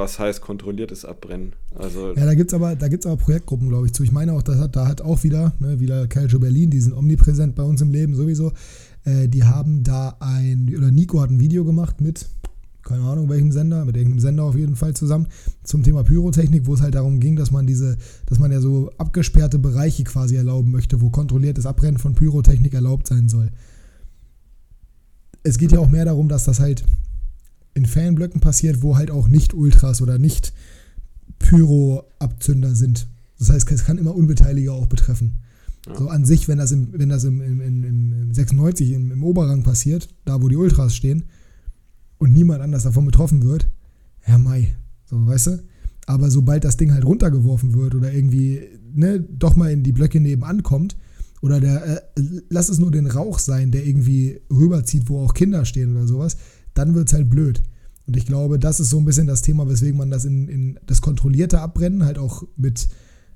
was 0.00 0.18
heißt 0.18 0.40
kontrolliertes 0.40 1.04
Abbrennen? 1.04 1.52
Also 1.74 2.14
ja, 2.14 2.24
da 2.24 2.34
gibt 2.34 2.52
es 2.52 2.54
aber, 2.54 2.70
aber 2.70 3.16
Projektgruppen, 3.16 3.68
glaube 3.68 3.86
ich, 3.86 3.92
zu. 3.92 4.02
Ich 4.02 4.12
meine 4.12 4.32
auch, 4.32 4.42
da 4.42 4.56
hat, 4.58 4.74
da 4.74 4.88
hat 4.88 5.02
auch 5.02 5.22
wieder, 5.22 5.52
ne, 5.60 5.78
wieder 5.78 6.08
Calcio 6.08 6.40
Berlin, 6.40 6.70
die 6.70 6.80
sind 6.80 6.94
omnipräsent 6.94 7.54
bei 7.54 7.62
uns 7.62 7.80
im 7.80 7.90
Leben 7.90 8.14
sowieso. 8.14 8.52
Äh, 9.04 9.28
die 9.28 9.44
haben 9.44 9.84
da 9.84 10.16
ein, 10.20 10.74
oder 10.76 10.90
Nico 10.90 11.20
hat 11.20 11.30
ein 11.30 11.38
Video 11.38 11.64
gemacht 11.64 12.00
mit, 12.00 12.28
keine 12.82 13.02
Ahnung 13.02 13.28
welchem 13.28 13.52
Sender, 13.52 13.84
mit 13.84 13.96
irgendeinem 13.96 14.20
Sender 14.20 14.44
auf 14.44 14.56
jeden 14.56 14.74
Fall 14.74 14.94
zusammen, 14.94 15.28
zum 15.62 15.82
Thema 15.82 16.02
Pyrotechnik, 16.02 16.66
wo 16.66 16.74
es 16.74 16.80
halt 16.80 16.94
darum 16.94 17.20
ging, 17.20 17.36
dass 17.36 17.50
man 17.50 17.66
diese, 17.66 17.98
dass 18.26 18.38
man 18.38 18.50
ja 18.50 18.60
so 18.60 18.90
abgesperrte 18.96 19.58
Bereiche 19.58 20.04
quasi 20.04 20.36
erlauben 20.36 20.70
möchte, 20.70 21.00
wo 21.00 21.10
kontrolliertes 21.10 21.66
Abbrennen 21.66 21.98
von 21.98 22.14
Pyrotechnik 22.14 22.72
erlaubt 22.72 23.06
sein 23.06 23.28
soll. 23.28 23.50
Es 25.42 25.58
geht 25.58 25.72
ja 25.72 25.78
auch 25.78 25.88
mehr 25.88 26.04
darum, 26.04 26.28
dass 26.28 26.44
das 26.44 26.60
halt 26.60 26.84
in 27.74 27.86
Fanblöcken 27.86 28.40
passiert, 28.40 28.82
wo 28.82 28.96
halt 28.96 29.10
auch 29.10 29.28
nicht 29.28 29.54
Ultras 29.54 30.02
oder 30.02 30.18
nicht 30.18 30.52
Pyro-Abzünder 31.38 32.74
sind. 32.74 33.08
Das 33.38 33.50
heißt, 33.50 33.70
es 33.70 33.84
kann 33.84 33.98
immer 33.98 34.14
Unbeteiligte 34.14 34.72
auch 34.72 34.86
betreffen. 34.86 35.38
Ja. 35.86 35.96
So 35.96 36.08
an 36.08 36.24
sich, 36.24 36.48
wenn 36.48 36.58
das 36.58 36.72
im, 36.72 36.92
wenn 36.92 37.08
das 37.08 37.24
im, 37.24 37.40
im, 37.40 37.60
im, 37.60 37.84
im 37.84 38.34
96 38.34 38.92
im, 38.92 39.10
im 39.12 39.24
Oberrang 39.24 39.62
passiert, 39.62 40.08
da 40.24 40.42
wo 40.42 40.48
die 40.48 40.56
Ultras 40.56 40.94
stehen, 40.94 41.24
und 42.18 42.34
niemand 42.34 42.60
anders 42.60 42.82
davon 42.82 43.06
betroffen 43.06 43.42
wird, 43.44 43.66
ja, 44.28 44.36
Mai, 44.36 44.76
so, 45.06 45.26
weißt 45.26 45.46
du? 45.46 45.62
Aber 46.06 46.30
sobald 46.30 46.64
das 46.64 46.76
Ding 46.76 46.92
halt 46.92 47.06
runtergeworfen 47.06 47.72
wird 47.72 47.94
oder 47.94 48.12
irgendwie, 48.12 48.60
ne, 48.92 49.20
doch 49.20 49.56
mal 49.56 49.72
in 49.72 49.82
die 49.82 49.92
Blöcke 49.92 50.20
nebenan 50.20 50.62
kommt, 50.62 50.96
oder 51.40 51.60
der, 51.60 51.86
äh, 51.86 52.22
lass 52.50 52.68
es 52.68 52.78
nur 52.78 52.90
den 52.90 53.06
Rauch 53.06 53.38
sein, 53.38 53.70
der 53.70 53.86
irgendwie 53.86 54.40
rüberzieht, 54.50 55.08
wo 55.08 55.20
auch 55.20 55.32
Kinder 55.32 55.64
stehen 55.64 55.96
oder 55.96 56.06
sowas, 56.06 56.36
dann 56.74 56.94
wird 56.94 57.08
es 57.08 57.14
halt 57.14 57.28
blöd. 57.28 57.62
Und 58.06 58.16
ich 58.16 58.26
glaube, 58.26 58.58
das 58.58 58.80
ist 58.80 58.90
so 58.90 58.98
ein 58.98 59.04
bisschen 59.04 59.26
das 59.26 59.42
Thema, 59.42 59.68
weswegen 59.68 59.96
man 59.96 60.10
das 60.10 60.24
in, 60.24 60.48
in 60.48 60.78
das 60.86 61.00
kontrollierte 61.00 61.60
Abbrennen 61.60 62.04
halt 62.04 62.18
auch 62.18 62.42
mit, 62.56 62.88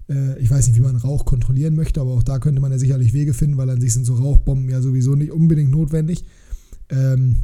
äh, 0.08 0.38
ich 0.40 0.50
weiß 0.50 0.66
nicht, 0.66 0.76
wie 0.76 0.82
man 0.82 0.96
Rauch 0.96 1.24
kontrollieren 1.24 1.76
möchte, 1.76 2.00
aber 2.00 2.12
auch 2.12 2.22
da 2.22 2.38
könnte 2.38 2.60
man 2.60 2.72
ja 2.72 2.78
sicherlich 2.78 3.12
Wege 3.12 3.34
finden, 3.34 3.56
weil 3.56 3.70
an 3.70 3.80
sich 3.80 3.92
sind 3.92 4.04
so 4.04 4.14
Rauchbomben 4.14 4.68
ja 4.68 4.80
sowieso 4.82 5.14
nicht 5.14 5.30
unbedingt 5.30 5.70
notwendig. 5.70 6.24
Ähm, 6.88 7.36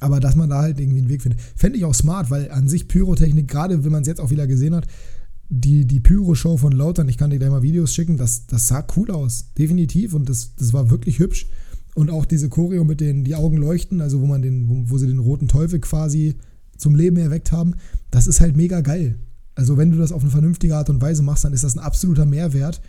aber 0.00 0.20
dass 0.20 0.36
man 0.36 0.50
da 0.50 0.62
halt 0.62 0.78
irgendwie 0.80 0.98
einen 0.98 1.08
Weg 1.08 1.22
findet. 1.22 1.40
Fände 1.40 1.78
ich 1.78 1.84
auch 1.84 1.94
smart, 1.94 2.30
weil 2.30 2.50
an 2.50 2.68
sich 2.68 2.88
Pyrotechnik, 2.88 3.48
gerade 3.48 3.84
wenn 3.84 3.92
man 3.92 4.02
es 4.02 4.08
jetzt 4.08 4.20
auch 4.20 4.30
wieder 4.30 4.46
gesehen 4.46 4.74
hat, 4.74 4.86
die, 5.48 5.86
die 5.86 6.00
Pyro-Show 6.00 6.56
von 6.56 6.72
Lautern, 6.72 7.08
ich 7.08 7.18
kann 7.18 7.30
dir 7.30 7.38
gleich 7.38 7.50
mal 7.50 7.62
Videos 7.62 7.94
schicken, 7.94 8.16
das, 8.16 8.46
das 8.46 8.66
sah 8.66 8.86
cool 8.96 9.10
aus, 9.10 9.52
definitiv. 9.56 10.14
Und 10.14 10.28
das, 10.28 10.54
das 10.56 10.72
war 10.72 10.90
wirklich 10.90 11.18
hübsch. 11.18 11.46
Und 11.96 12.10
auch 12.10 12.26
diese 12.26 12.50
Choreo 12.50 12.84
mit 12.84 13.00
den 13.00 13.24
die 13.24 13.34
Augen 13.34 13.56
leuchten, 13.56 14.02
also 14.02 14.20
wo 14.20 14.26
man 14.26 14.42
den, 14.42 14.68
wo, 14.68 14.90
wo 14.90 14.98
sie 14.98 15.06
den 15.06 15.18
roten 15.18 15.48
Teufel 15.48 15.80
quasi 15.80 16.34
zum 16.76 16.94
Leben 16.94 17.16
erweckt 17.16 17.52
haben, 17.52 17.72
das 18.10 18.26
ist 18.26 18.42
halt 18.42 18.54
mega 18.54 18.82
geil. 18.82 19.16
Also 19.54 19.78
wenn 19.78 19.92
du 19.92 19.96
das 19.96 20.12
auf 20.12 20.20
eine 20.20 20.30
vernünftige 20.30 20.76
Art 20.76 20.90
und 20.90 21.00
Weise 21.00 21.22
machst, 21.22 21.44
dann 21.44 21.54
ist 21.54 21.64
das 21.64 21.74
ein 21.74 21.82
absoluter 21.82 22.26
Mehrwert 22.26 22.82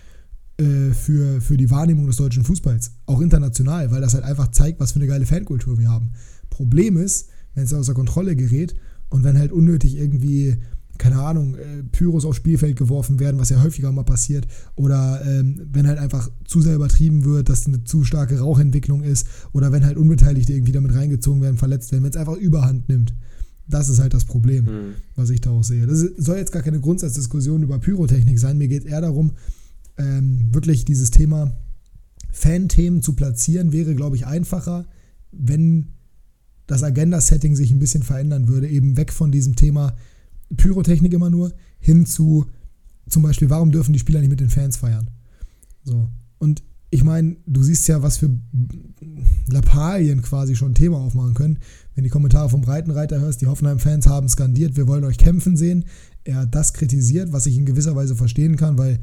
äh, 0.58 0.92
für, 0.92 1.40
für 1.40 1.56
die 1.56 1.72
Wahrnehmung 1.72 2.06
des 2.06 2.18
deutschen 2.18 2.44
Fußballs. 2.44 2.92
Auch 3.06 3.22
international, 3.22 3.92
weil 3.92 4.02
das 4.02 4.14
halt 4.14 4.26
einfach 4.26 4.50
zeigt, 4.50 4.82
was 4.82 4.92
für 4.92 5.00
eine 5.00 5.08
geile 5.08 5.26
Fankultur 5.26 5.80
wir 5.80 5.90
haben. 5.90 6.12
Problem 6.50 6.98
ist, 6.98 7.30
wenn 7.56 7.64
es 7.64 7.74
außer 7.74 7.94
Kontrolle 7.94 8.36
gerät 8.36 8.76
und 9.10 9.24
wenn 9.24 9.38
halt 9.38 9.54
unnötig 9.54 9.96
irgendwie 9.96 10.58
keine 10.98 11.20
Ahnung, 11.20 11.56
äh, 11.56 11.84
Pyros 11.92 12.26
aufs 12.26 12.38
Spielfeld 12.38 12.76
geworfen 12.76 13.20
werden, 13.20 13.40
was 13.40 13.50
ja 13.50 13.62
häufiger 13.62 13.92
mal 13.92 14.04
passiert, 14.04 14.48
oder 14.76 15.22
ähm, 15.26 15.68
wenn 15.72 15.88
halt 15.88 16.00
einfach 16.00 16.30
zu 16.46 16.62
sehr 16.62 16.76
übertrieben 16.76 17.26
wird, 17.26 17.50
dass 17.50 17.66
eine 17.68 17.84
zu 17.84 18.04
starke 18.04 18.40
Rauchentwicklung 18.40 19.04
ist, 19.04 19.28
oder 19.54 19.72
wenn 19.72 19.86
halt 19.86 19.98
Unbeteiligte 19.98 20.54
irgendwie 20.54 20.72
damit 20.72 20.94
reingezogen 20.94 21.42
werden, 21.42 21.58
verletzt 21.58 21.92
werden, 21.92 22.04
wenn 22.04 22.12
es 22.12 22.18
einfach 22.18 22.36
Überhand 22.36 22.90
nimmt. 22.90 23.14
Das 23.68 23.90
ist 23.90 24.00
halt 24.00 24.14
das 24.14 24.26
Problem, 24.26 24.66
mhm. 24.66 24.94
was 25.16 25.30
ich 25.30 25.42
da 25.42 25.50
auch 25.50 25.64
sehe. 25.64 25.86
Das 25.86 26.00
soll 26.00 26.38
jetzt 26.38 26.52
gar 26.52 26.62
keine 26.62 26.80
Grundsatzdiskussion 26.80 27.64
über 27.64 27.80
Pyrotechnik 27.80 28.40
sein. 28.40 28.58
Mir 28.58 28.70
geht 28.70 28.86
eher 28.86 29.02
darum, 29.02 29.32
ähm, 29.98 30.54
wirklich 30.54 30.86
dieses 30.86 31.12
Thema 31.12 31.58
Fan-Themen 32.32 33.02
zu 33.02 33.14
platzieren, 33.14 33.74
wäre, 33.74 33.96
glaube 33.96 34.16
ich, 34.16 34.26
einfacher, 34.26 34.86
wenn 35.32 35.90
das 36.68 36.84
Agenda-Setting 36.84 37.56
sich 37.56 37.72
ein 37.72 37.80
bisschen 37.80 38.04
verändern 38.04 38.48
würde. 38.48 38.68
Eben 38.68 38.98
weg 38.98 39.12
von 39.12 39.32
diesem 39.32 39.56
Thema, 39.56 39.96
Pyrotechnik 40.56 41.14
immer 41.14 41.30
nur, 41.30 41.54
hin 41.80 42.06
zu 42.06 42.46
zum 43.10 43.24
Beispiel, 43.24 43.50
warum 43.50 43.72
dürfen 43.72 43.94
die 43.94 44.00
Spieler 44.00 44.20
nicht 44.20 44.30
mit 44.30 44.40
den 44.40 44.50
Fans 44.50 44.78
feiern? 44.78 45.10
So. 45.84 46.10
Und 46.40 46.62
ich 46.90 47.04
meine, 47.04 47.36
du 47.46 47.64
siehst 47.64 47.88
ja, 47.88 48.02
was 48.02 48.18
für 48.18 48.30
Lappalien 49.48 50.22
quasi 50.22 50.56
schon 50.56 50.72
ein 50.72 50.76
Thema 50.76 50.98
aufmachen 50.98 51.34
können. 51.34 51.60
Wenn 51.96 52.04
die 52.04 52.10
Kommentare 52.10 52.50
vom 52.50 52.62
Breitenreiter 52.62 53.20
hörst, 53.20 53.42
die 53.42 53.48
Hoffenheim-Fans 53.48 54.08
haben 54.08 54.30
skandiert, 54.30 54.78
wir 54.78 54.88
wollen 54.88 55.04
euch 55.04 55.18
kämpfen 55.18 55.58
sehen. 55.58 55.86
Er 56.24 56.38
hat 56.38 56.56
das 56.56 56.74
kritisiert, 56.74 57.34
was 57.34 57.46
ich 57.46 57.58
in 57.58 57.66
gewisser 57.66 57.96
Weise 57.96 58.16
verstehen 58.16 58.56
kann, 58.56 58.78
weil, 58.78 59.00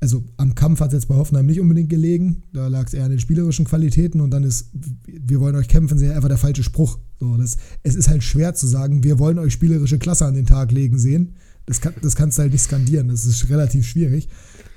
also 0.00 0.24
am 0.38 0.54
Kampf 0.54 0.80
hat 0.80 0.88
es 0.88 0.94
jetzt 0.94 1.08
bei 1.08 1.14
Hoffenheim 1.14 1.46
nicht 1.46 1.60
unbedingt 1.60 1.90
gelegen. 1.90 2.42
Da 2.52 2.68
lag 2.68 2.86
es 2.86 2.94
eher 2.94 3.04
an 3.04 3.10
den 3.10 3.20
spielerischen 3.20 3.66
Qualitäten 3.66 4.22
und 4.22 4.30
dann 4.30 4.44
ist, 4.44 4.70
wir 5.06 5.40
wollen 5.40 5.54
euch 5.56 5.68
kämpfen 5.68 5.98
sehen, 5.98 6.12
einfach 6.12 6.28
der 6.28 6.38
falsche 6.38 6.62
Spruch. 6.62 6.98
So, 7.18 7.36
das, 7.36 7.58
es 7.82 7.94
ist 7.94 8.08
halt 8.08 8.22
schwer 8.22 8.54
zu 8.54 8.66
sagen, 8.66 9.04
wir 9.04 9.18
wollen 9.18 9.38
euch 9.38 9.52
spielerische 9.52 9.98
Klasse 9.98 10.24
an 10.24 10.34
den 10.34 10.46
Tag 10.46 10.72
legen 10.72 10.98
sehen. 10.98 11.36
Das, 11.66 11.82
kann, 11.82 11.92
das 12.00 12.16
kannst 12.16 12.38
du 12.38 12.42
halt 12.42 12.52
nicht 12.52 12.62
skandieren, 12.62 13.08
das 13.08 13.26
ist 13.26 13.50
relativ 13.50 13.86
schwierig. 13.86 14.28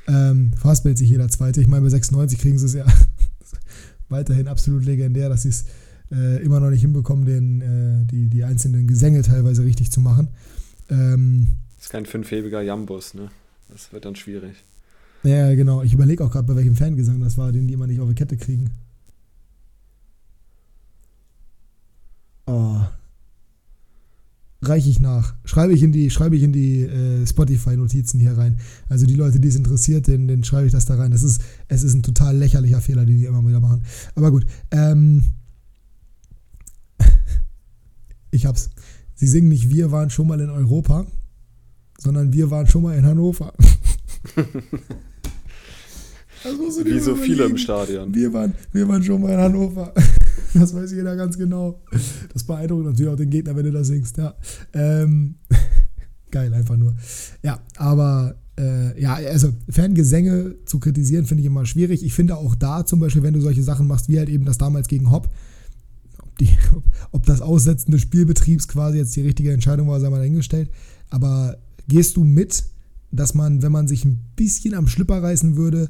Ähm, 0.08 0.52
fastbellt 0.58 0.98
sich 0.98 1.10
jeder 1.10 1.30
Zweite. 1.30 1.62
Ich 1.62 1.68
meine, 1.68 1.84
bei 1.84 1.90
96 1.90 2.38
kriegen 2.38 2.60
sie 2.60 2.66
es 2.66 2.74
ja 2.74 2.86
weiterhin 4.10 4.50
absolut 4.50 4.84
legendär, 4.84 5.30
dass 5.30 5.44
sie 5.44 5.50
es 5.50 5.64
äh, 6.12 6.44
immer 6.44 6.60
noch 6.60 6.70
nicht 6.70 6.82
hinbekommen, 6.82 7.26
den, 7.26 7.62
äh, 7.62 8.06
die, 8.06 8.28
die 8.28 8.44
einzelnen 8.44 8.88
Gesänge 8.88 9.22
teilweise 9.22 9.64
richtig 9.64 9.90
zu 9.90 10.02
machen. 10.02 10.28
Ähm, 10.90 11.48
das 11.78 11.86
ist 11.86 11.92
kein 11.92 12.06
fünfhebiger 12.06 12.62
Jambus, 12.62 13.14
ne? 13.14 13.32
Das 13.70 13.94
wird 13.94 14.04
dann 14.04 14.18
schwierig. 14.18 14.56
Ja, 15.24 15.56
genau. 15.56 15.82
Ich 15.84 15.94
überlege 15.94 16.24
auch 16.24 16.32
gerade, 16.32 16.48
bei 16.48 16.56
welchem 16.56 16.76
Fangesang 16.76 17.20
das 17.20 17.38
war, 17.38 17.52
den 17.52 17.68
die 17.68 17.74
immer 17.74 17.88
nicht 17.88 18.02
auf 18.02 18.10
die 18.10 18.16
Kette 18.16 18.36
kriegen. 18.36 18.72
Oh. 22.46 22.82
Reiche 24.62 24.90
ich 24.90 25.00
nach. 25.00 25.36
Schreibe 25.46 25.74
ich 25.74 25.82
in 25.82 25.92
die, 25.92 26.10
schreibe 26.10 26.36
ich 26.36 26.44
in 26.44 26.52
die 26.52 26.84
äh, 26.84 27.26
Spotify-Notizen 27.26 28.20
hier 28.20 28.38
rein. 28.38 28.58
Also 28.90 29.06
die 29.06 29.16
Leute, 29.16 29.40
die 29.40 29.48
es 29.48 29.56
interessiert, 29.56 30.08
denen, 30.08 30.28
denen 30.28 30.44
schreibe 30.44 30.68
ich 30.68 30.74
das 30.74 30.86
da 30.86 30.96
rein. 30.96 31.12
Das 31.12 31.24
ist, 31.24 31.42
es 31.70 31.84
ist 31.84 31.94
ein 31.94 32.04
total 32.04 32.38
lächerlicher 32.38 32.82
Fehler, 32.82 33.06
den 33.06 33.18
die 33.18 33.26
immer 33.26 33.46
wieder 33.48 33.62
machen. 33.62 33.84
Aber 34.16 34.32
gut. 34.32 34.46
Ähm, 34.72 35.24
ich 38.32 38.46
hab's. 38.46 38.70
Sie 39.16 39.28
singen 39.28 39.50
nicht, 39.50 39.70
wir 39.70 39.92
waren 39.92 40.10
schon 40.10 40.28
mal 40.28 40.40
in 40.42 40.50
Europa, 40.50 41.06
sondern 41.98 42.34
wir 42.34 42.52
waren 42.52 42.68
schon 42.68 42.84
mal 42.84 42.98
in 42.98 43.06
Hannover. 43.06 43.54
Wie 46.44 47.00
so 47.00 47.16
viele 47.16 47.46
im 47.46 47.58
Stadion. 47.58 48.14
Wir 48.14 48.34
waren, 48.34 48.54
wir 48.72 48.88
waren 48.88 49.04
schon 49.04 49.22
mal 49.22 49.32
in 49.32 49.40
Hannover. 49.40 49.94
Das 50.56 50.72
weiß 50.72 50.92
jeder 50.92 51.16
ganz 51.16 51.36
genau. 51.36 51.82
Das 52.32 52.44
beeindruckt 52.44 52.86
natürlich 52.86 53.12
auch 53.12 53.18
den 53.18 53.32
Gegner, 53.32 53.56
wenn 53.56 53.66
du 53.66 53.72
das 53.72 53.88
singst, 53.88 54.18
ja. 54.18 54.36
Ähm, 54.74 55.34
geil, 56.32 56.54
einfach 56.54 56.78
nur. 56.78 56.94
Ja, 57.42 57.60
aber 57.78 58.36
äh, 58.60 59.02
ja, 59.02 59.16
also 59.16 59.52
Fangesänge 59.70 60.56
zu 60.66 60.80
kritisieren, 60.80 61.26
finde 61.26 61.42
ich 61.42 61.48
immer 61.48 61.66
schwierig. 61.66 62.04
Ich 62.04 62.14
finde 62.14 62.38
auch 62.38 62.54
da 62.54 62.86
zum 62.86 63.00
Beispiel, 63.00 63.24
wenn 63.24 63.34
du 63.34 63.42
solche 63.42 63.64
Sachen 63.64 63.88
machst, 63.88 64.10
wie 64.10 64.20
halt 64.20 64.30
eben 64.30 64.46
das 64.46 64.60
damals 64.60 64.88
gegen 64.88 65.10
Hopp, 65.10 65.30
ob, 66.22 66.38
die, 66.38 66.50
ob 67.12 67.26
das 67.26 67.42
Aussetzen 67.42 67.92
des 67.92 68.02
Spielbetriebs 68.02 68.68
quasi 68.68 69.00
jetzt 69.00 69.16
die 69.16 69.22
richtige 69.22 69.52
Entscheidung 69.52 69.88
war, 69.88 70.00
sei 70.00 70.10
mal 70.12 70.20
dahingestellt. 70.20 70.70
Aber 71.10 71.58
gehst 71.88 72.16
du 72.16 72.24
mit, 72.24 72.64
dass 73.12 73.34
man, 73.34 73.64
wenn 73.64 73.72
man 73.72 73.88
sich 73.88 74.06
ein 74.06 74.20
bisschen 74.36 74.76
am 74.76 74.88
Schlipper 74.88 75.22
reißen 75.22 75.56
würde, 75.56 75.90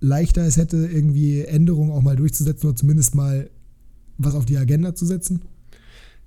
leichter 0.00 0.42
es 0.42 0.56
hätte, 0.56 0.76
irgendwie 0.76 1.42
Änderungen 1.44 1.90
auch 1.90 2.02
mal 2.02 2.16
durchzusetzen 2.16 2.68
oder 2.68 2.76
zumindest 2.76 3.14
mal 3.14 3.50
was 4.18 4.34
auf 4.34 4.44
die 4.44 4.56
Agenda 4.56 4.94
zu 4.94 5.06
setzen? 5.06 5.42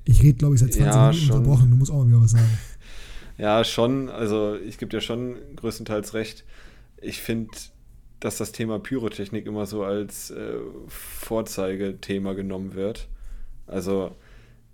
Ich 0.06 0.24
rede, 0.24 0.38
glaube 0.38 0.56
ich, 0.56 0.62
seit 0.62 0.74
20 0.74 0.86
Ja, 0.86 1.08
Minuten 1.08 1.18
schon. 1.26 1.38
unterbrochen. 1.38 1.70
Du 1.72 1.78
musst 1.78 1.92
auch 1.92 2.00
mal 2.04 2.08
wieder 2.08 2.22
was 2.22 2.32
sagen. 2.32 2.58
Ja, 3.38 3.64
schon. 3.64 4.10
Also 4.10 4.56
ich 4.56 4.78
gebe 4.78 4.90
dir 4.90 5.02
schon 5.02 5.36
größtenteils 5.56 6.14
recht. 6.14 6.44
Ich 7.02 7.22
finde, 7.22 7.52
dass 8.20 8.38
das 8.38 8.52
Thema 8.52 8.80
Pyrotechnik 8.80 9.46
immer 9.46 9.66
so 9.66 9.84
als 9.84 10.32
äh, 10.32 10.54
Vorzeigethema 10.88 12.34
genommen 12.34 12.76
wird. 12.76 13.08
Also 13.68 14.12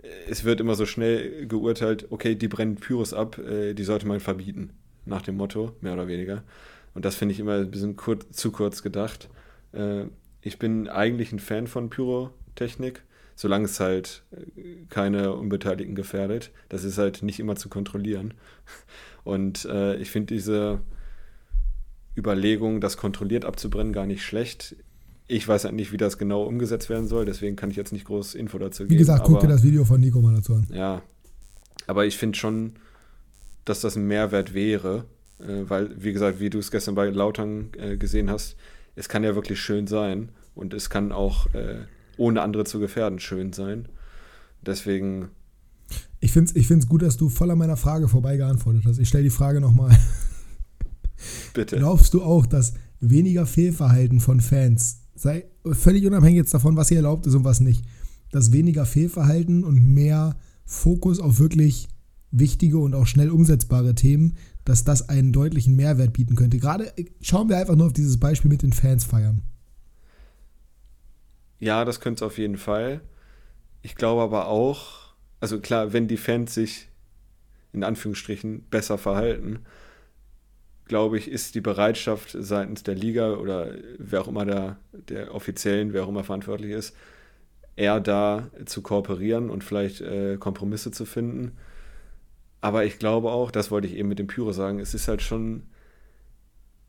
äh, 0.01 0.07
es 0.29 0.43
wird 0.43 0.59
immer 0.59 0.75
so 0.75 0.85
schnell 0.85 1.45
geurteilt, 1.47 2.07
okay, 2.09 2.35
die 2.35 2.47
brennen 2.47 2.75
Pyros 2.75 3.13
ab, 3.13 3.37
äh, 3.37 3.73
die 3.73 3.83
sollte 3.83 4.07
man 4.07 4.19
verbieten. 4.19 4.71
Nach 5.05 5.21
dem 5.21 5.37
Motto, 5.37 5.71
mehr 5.81 5.93
oder 5.93 6.07
weniger. 6.07 6.43
Und 6.97 7.05
das 7.05 7.13
finde 7.13 7.31
ich 7.33 7.39
immer 7.39 7.57
ein 7.57 7.69
bisschen 7.69 7.95
kur 7.95 8.17
zu 8.31 8.51
kurz 8.51 8.81
gedacht. 8.81 9.29
Äh, 9.71 10.05
ich 10.41 10.57
bin 10.57 10.89
eigentlich 10.89 11.31
ein 11.31 11.37
Fan 11.37 11.67
von 11.67 11.91
Pyrotechnik, 11.91 13.03
solange 13.35 13.65
es 13.65 13.79
halt 13.79 14.23
äh, 14.31 14.83
keine 14.89 15.33
Unbeteiligten 15.33 15.93
gefährdet. 15.93 16.49
Das 16.69 16.83
ist 16.83 16.97
halt 16.97 17.21
nicht 17.21 17.39
immer 17.39 17.55
zu 17.55 17.69
kontrollieren. 17.69 18.33
Und 19.23 19.65
äh, 19.65 19.95
ich 19.97 20.09
finde 20.09 20.33
diese 20.33 20.79
Überlegung, 22.17 22.81
das 22.81 22.97
kontrolliert 22.97 23.45
abzubrennen, 23.45 23.93
gar 23.93 24.07
nicht 24.07 24.23
schlecht. 24.23 24.75
Ich 25.27 25.47
weiß 25.47 25.65
halt 25.65 25.75
nicht, 25.75 25.91
wie 25.91 25.97
das 25.97 26.17
genau 26.17 26.45
umgesetzt 26.45 26.89
werden 26.89 27.07
soll, 27.07 27.25
deswegen 27.25 27.55
kann 27.55 27.69
ich 27.69 27.75
jetzt 27.75 27.93
nicht 27.93 28.05
groß 28.05 28.33
Info 28.33 28.57
dazu 28.57 28.85
geben. 28.85 28.95
Wie 28.95 28.97
gesagt, 28.97 29.23
guck 29.23 29.39
dir 29.39 29.47
das 29.47 29.61
Video 29.61 29.85
von 29.85 30.01
Nico 30.01 30.19
mal 30.19 30.33
dazu 30.33 30.55
an. 30.55 30.65
ja, 30.73 31.03
aber 31.85 32.07
ich 32.07 32.17
finde 32.17 32.39
schon, 32.39 32.73
dass 33.65 33.81
das 33.81 33.95
ein 33.95 34.07
Mehrwert 34.07 34.55
wäre, 34.55 35.05
weil, 35.39 35.91
wie 36.01 36.13
gesagt, 36.13 36.39
wie 36.39 36.49
du 36.49 36.59
es 36.59 36.71
gestern 36.71 36.95
bei 36.95 37.09
Lautern 37.09 37.69
äh, 37.77 37.97
gesehen 37.97 38.29
hast, 38.29 38.55
es 38.95 39.09
kann 39.09 39.23
ja 39.23 39.35
wirklich 39.35 39.59
schön 39.59 39.87
sein 39.87 40.29
und 40.55 40.73
es 40.73 40.89
kann 40.89 41.11
auch, 41.11 41.53
äh, 41.53 41.81
ohne 42.17 42.41
andere 42.41 42.63
zu 42.63 42.79
gefährden, 42.79 43.19
schön 43.19 43.53
sein. 43.53 43.87
Deswegen, 44.65 45.29
Ich 46.19 46.31
finde 46.31 46.49
es 46.49 46.55
ich 46.55 46.67
find's 46.67 46.87
gut, 46.87 47.03
dass 47.03 47.17
du 47.17 47.29
voll 47.29 47.51
an 47.51 47.59
meiner 47.59 47.77
Frage 47.77 48.07
vorbei 48.07 48.37
geantwortet 48.37 48.83
hast. 48.85 48.97
Ich 48.97 49.07
stelle 49.07 49.23
die 49.23 49.29
Frage 49.29 49.61
nochmal. 49.61 49.95
bitte. 51.53 51.77
Glaubst 51.77 52.13
du 52.13 52.23
auch, 52.23 52.45
dass 52.45 52.73
weniger 52.99 53.45
Fehlverhalten 53.45 54.19
von 54.19 54.41
Fans, 54.41 55.01
sei 55.15 55.45
völlig 55.71 56.05
unabhängig 56.05 56.37
jetzt 56.37 56.53
davon, 56.53 56.75
was 56.75 56.89
hier 56.89 56.97
erlaubt 56.97 57.27
ist 57.27 57.35
und 57.35 57.43
was 57.43 57.59
nicht, 57.59 57.85
dass 58.31 58.51
weniger 58.51 58.85
Fehlverhalten 58.85 59.63
und 59.63 59.79
mehr 59.79 60.37
Fokus 60.65 61.19
auf 61.19 61.39
wirklich 61.39 61.87
wichtige 62.31 62.77
und 62.77 62.93
auch 62.93 63.07
schnell 63.07 63.29
umsetzbare 63.29 63.95
Themen, 63.95 64.35
dass 64.67 64.83
das 64.83 65.07
einen 65.07 65.31
deutlichen 65.31 65.75
Mehrwert 65.75 66.13
bieten 66.13 66.35
könnte? 66.35 66.57
Gerade 66.57 66.95
äh, 66.97 67.05
schauen 67.21 67.49
wir 67.49 67.57
einfach 67.57 67.75
nur 67.75 67.87
auf 67.87 67.93
dieses 67.93 68.19
Beispiel 68.19 68.49
mit 68.49 68.61
den 68.61 68.73
Fans 68.73 69.05
feiern. 69.05 69.43
Ja, 71.59 71.85
das 71.85 71.99
könnte 71.99 72.23
es 72.23 72.27
auf 72.27 72.37
jeden 72.37 72.57
Fall. 72.57 73.01
Ich 73.81 73.95
glaube 73.95 74.21
aber 74.21 74.47
auch, 74.47 75.13
also 75.39 75.59
klar, 75.59 75.93
wenn 75.93 76.07
die 76.07 76.17
Fans 76.17 76.53
sich 76.53 76.89
in 77.73 77.83
Anführungsstrichen 77.83 78.63
besser 78.69 78.97
verhalten, 78.97 79.59
glaube 80.85 81.17
ich, 81.17 81.29
ist 81.29 81.55
die 81.55 81.61
Bereitschaft 81.61 82.35
seitens 82.37 82.83
der 82.83 82.95
Liga 82.95 83.33
oder 83.35 83.71
wer 83.97 84.21
auch 84.21 84.27
immer 84.27 84.45
da, 84.45 84.77
der 84.91 85.33
Offiziellen, 85.33 85.93
wer 85.93 86.03
auch 86.03 86.09
immer 86.09 86.23
verantwortlich 86.23 86.71
ist, 86.71 86.95
eher 87.75 87.99
da 87.99 88.49
zu 88.65 88.81
kooperieren 88.81 89.49
und 89.49 89.63
vielleicht 89.63 90.01
äh, 90.01 90.37
Kompromisse 90.37 90.91
zu 90.91 91.05
finden. 91.05 91.53
Aber 92.67 92.83
ich 92.83 92.99
glaube 92.99 93.31
auch, 93.31 93.49
das 93.49 93.71
wollte 93.71 93.87
ich 93.87 93.95
eben 93.95 94.09
mit 94.09 94.19
dem 94.19 94.27
Pyro 94.27 94.51
sagen, 94.51 94.79
es 94.79 94.93
ist 94.93 95.07
halt 95.07 95.21
schon 95.21 95.63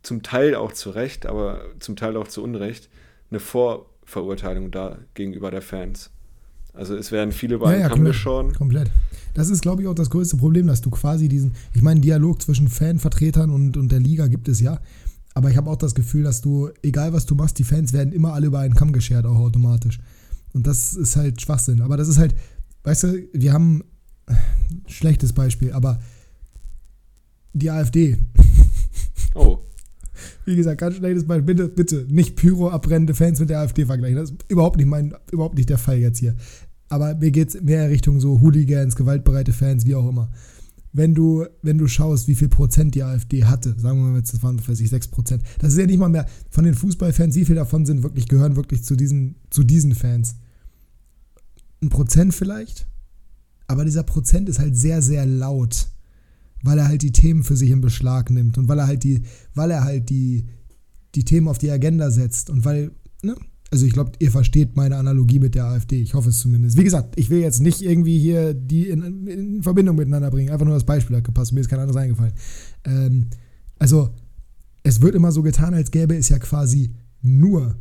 zum 0.03 0.25
Teil 0.25 0.57
auch 0.57 0.73
zu 0.73 0.91
Recht, 0.91 1.25
aber 1.25 1.61
zum 1.79 1.95
Teil 1.95 2.17
auch 2.17 2.27
zu 2.27 2.43
Unrecht, 2.43 2.89
eine 3.31 3.39
Vorverurteilung 3.39 4.73
da 4.73 4.99
gegenüber 5.15 5.53
der 5.53 5.63
Fans. 5.63 6.11
Also 6.75 6.97
es 6.97 7.13
werden 7.13 7.31
viele 7.31 7.55
über 7.55 7.69
einen 7.69 7.83
Kamm 7.83 7.91
komplett, 7.93 8.13
geschoren. 8.13 8.53
komplett. 8.55 8.91
Das 9.35 9.51
ist, 9.51 9.63
glaube 9.63 9.83
ich, 9.83 9.87
auch 9.87 9.95
das 9.95 10.11
größte 10.11 10.37
Problem, 10.37 10.67
dass 10.67 10.81
du 10.81 10.91
quasi 10.91 11.29
diesen, 11.29 11.55
ich 11.75 11.83
meine, 11.83 12.01
Dialog 12.01 12.43
zwischen 12.43 12.67
Fanvertretern 12.67 13.51
und, 13.51 13.77
und 13.77 13.93
der 13.93 14.01
Liga 14.01 14.27
gibt 14.27 14.49
es 14.49 14.59
ja, 14.59 14.81
aber 15.35 15.49
ich 15.49 15.57
habe 15.57 15.71
auch 15.71 15.77
das 15.77 15.95
Gefühl, 15.95 16.25
dass 16.25 16.41
du, 16.41 16.71
egal 16.83 17.13
was 17.13 17.25
du 17.25 17.37
machst, 17.37 17.57
die 17.61 17.65
Fans 17.65 17.93
werden 17.93 18.13
immer 18.13 18.33
alle 18.33 18.49
über 18.49 18.59
einen 18.59 18.75
Kamm 18.75 18.91
geschert, 18.91 19.27
auch 19.27 19.39
automatisch. 19.39 20.01
Und 20.53 20.67
das 20.67 20.95
ist 20.95 21.15
halt 21.15 21.41
Schwachsinn. 21.41 21.83
Aber 21.83 21.97
das 21.97 22.09
ist 22.09 22.19
halt, 22.19 22.35
weißt 22.83 23.05
du, 23.05 23.29
wir 23.33 23.53
haben, 23.53 23.85
schlechtes 24.87 25.33
Beispiel, 25.33 25.73
aber 25.73 26.01
die 27.53 27.71
AfD, 27.71 28.19
Oh, 29.35 29.59
wie 30.45 30.57
gesagt, 30.57 30.81
ganz 30.81 30.97
schlechtes 30.97 31.27
Beispiel, 31.27 31.55
bitte, 31.55 31.69
bitte, 31.69 32.07
nicht 32.09 32.37
Pyro 32.37 32.71
abbrennende 32.71 33.15
Fans 33.15 33.41
mit 33.41 33.51
der 33.51 33.61
AfD 33.61 33.87
vergleichen. 33.87 34.17
Das 34.17 34.31
ist 34.31 34.45
überhaupt 34.49 34.77
nicht 34.77 34.87
mein, 34.87 35.15
überhaupt 35.31 35.57
nicht 35.57 35.71
der 35.71 35.79
Fall 35.79 35.99
jetzt 35.99 36.19
hier. 36.19 36.35
Aber 36.89 37.15
mir 37.15 37.31
geht 37.31 37.55
es 37.55 37.63
mehr 37.63 37.91
Richtung 37.91 38.21
so 38.21 38.41
Hooligans, 38.41 38.97
gewaltbereite 38.97 39.53
Fans, 39.53 39.85
wie 39.85 39.95
auch 39.95 40.09
immer. 40.09 40.31
Wenn 40.93 41.15
du, 41.15 41.45
wenn 41.63 41.77
du 41.77 41.87
schaust, 41.87 42.29
wie 42.29 42.35
viel 42.35 42.49
Prozent 42.49 42.95
die 42.95 43.03
AfD 43.03 43.45
hatte, 43.45 43.79
sagen 43.79 43.99
wir 43.99 44.09
mal 44.09 44.19
jetzt, 44.19 44.33
das 44.33 44.43
waren 44.43 44.59
weiß 44.67 44.81
ich, 44.81 44.89
6 44.89 45.09
Prozent, 45.09 45.43
das 45.59 45.73
ist 45.75 45.79
ja 45.79 45.87
nicht 45.87 45.99
mal 45.99 46.09
mehr 46.09 46.27
von 46.51 46.65
den 46.65 46.75
Fußballfans, 46.75 47.37
wie 47.37 47.45
viel 47.45 47.57
davon 47.57 47.85
sind 47.85 48.03
wirklich, 48.03 48.27
gehören 48.27 48.57
wirklich 48.57 48.85
zu 48.85 48.97
diesen, 48.97 49.37
zu 49.51 49.65
diesen 49.65 49.95
Fans? 49.95 50.37
Ein 51.83 51.91
Prozent 51.91 52.35
vielleicht? 52.35 52.87
Aber 53.69 53.85
dieser 53.85 54.03
Prozent 54.03 54.49
ist 54.49 54.59
halt 54.59 54.77
sehr, 54.77 55.03
sehr 55.03 55.27
laut, 55.27 55.89
weil 56.63 56.79
er 56.79 56.89
halt 56.89 57.03
die 57.03 57.13
Themen 57.13 57.45
für 57.45 57.57
sich 57.57 57.71
in 57.71 57.81
Beschlag 57.81 58.31
nimmt 58.31 58.59
und 58.59 58.67
weil 58.67 58.79
er 58.79 58.87
halt 58.87 59.05
die, 59.05 59.23
weil 59.55 59.71
er 59.71 59.85
halt 59.85 60.11
die, 60.11 60.47
die 61.15 61.25
Themen 61.25 61.49
auf 61.49 61.59
die 61.59 61.71
Agenda 61.71 62.11
setzt 62.11 62.51
und 62.51 62.65
weil, 62.65 62.91
ne? 63.23 63.37
Also 63.71 63.85
ich 63.85 63.93
glaube, 63.93 64.13
ihr 64.19 64.31
versteht 64.31 64.77
meine 64.77 64.97
Analogie 64.97 65.41
mit 65.41 65.55
der 65.55 65.67
AfD. 65.67 66.01
Ich 66.01 66.15
hoffe 66.15 66.31
es 66.31 66.39
zumindest. 66.39 66.79
Wie 66.79 66.85
gesagt, 66.85 67.21
ich 67.21 67.29
will 67.29 67.41
jetzt 67.41 67.61
nicht 67.61 67.83
irgendwie 67.83 68.19
hier 68.19 68.55
die 68.55 68.89
in, 68.89 69.27
in 69.27 69.63
Verbindung 69.63 69.97
miteinander 69.97 70.31
bringen. 70.31 70.51
Einfach 70.51 70.65
nur 70.65 70.75
das 70.75 70.87
Beispiel 70.87 71.17
hat 71.17 71.25
gepasst. 71.25 71.53
Mir 71.53 71.61
ist 71.61 71.69
kein 71.69 71.79
anderes 71.79 72.01
eingefallen. 72.01 72.33
Ähm, 72.85 73.27
also 73.79 74.15
es 74.85 75.03
wird 75.03 75.15
immer 75.15 75.33
so 75.33 75.43
getan, 75.43 75.75
als 75.75 75.91
gäbe 75.91 76.17
es 76.17 76.31
ja 76.31 76.39
quasi 76.39 76.95
nur 77.21 77.77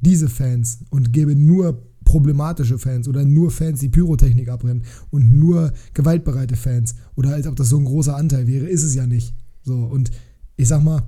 diese 0.00 0.28
Fans 0.28 0.80
und 0.90 1.12
gäbe 1.12 1.36
nur 1.36 1.80
problematische 2.14 2.78
Fans 2.78 3.08
oder 3.08 3.24
nur 3.24 3.50
Fans, 3.50 3.80
die 3.80 3.88
Pyrotechnik 3.88 4.48
abbrennen 4.48 4.84
und 5.10 5.36
nur 5.36 5.72
gewaltbereite 5.94 6.54
Fans 6.54 6.94
oder 7.16 7.34
als 7.34 7.48
ob 7.48 7.56
das 7.56 7.70
so 7.70 7.76
ein 7.76 7.84
großer 7.84 8.14
Anteil 8.14 8.46
wäre, 8.46 8.66
ist 8.66 8.84
es 8.84 8.94
ja 8.94 9.04
nicht. 9.04 9.34
So 9.64 9.74
und 9.74 10.12
ich 10.56 10.68
sag 10.68 10.84
mal, 10.84 11.02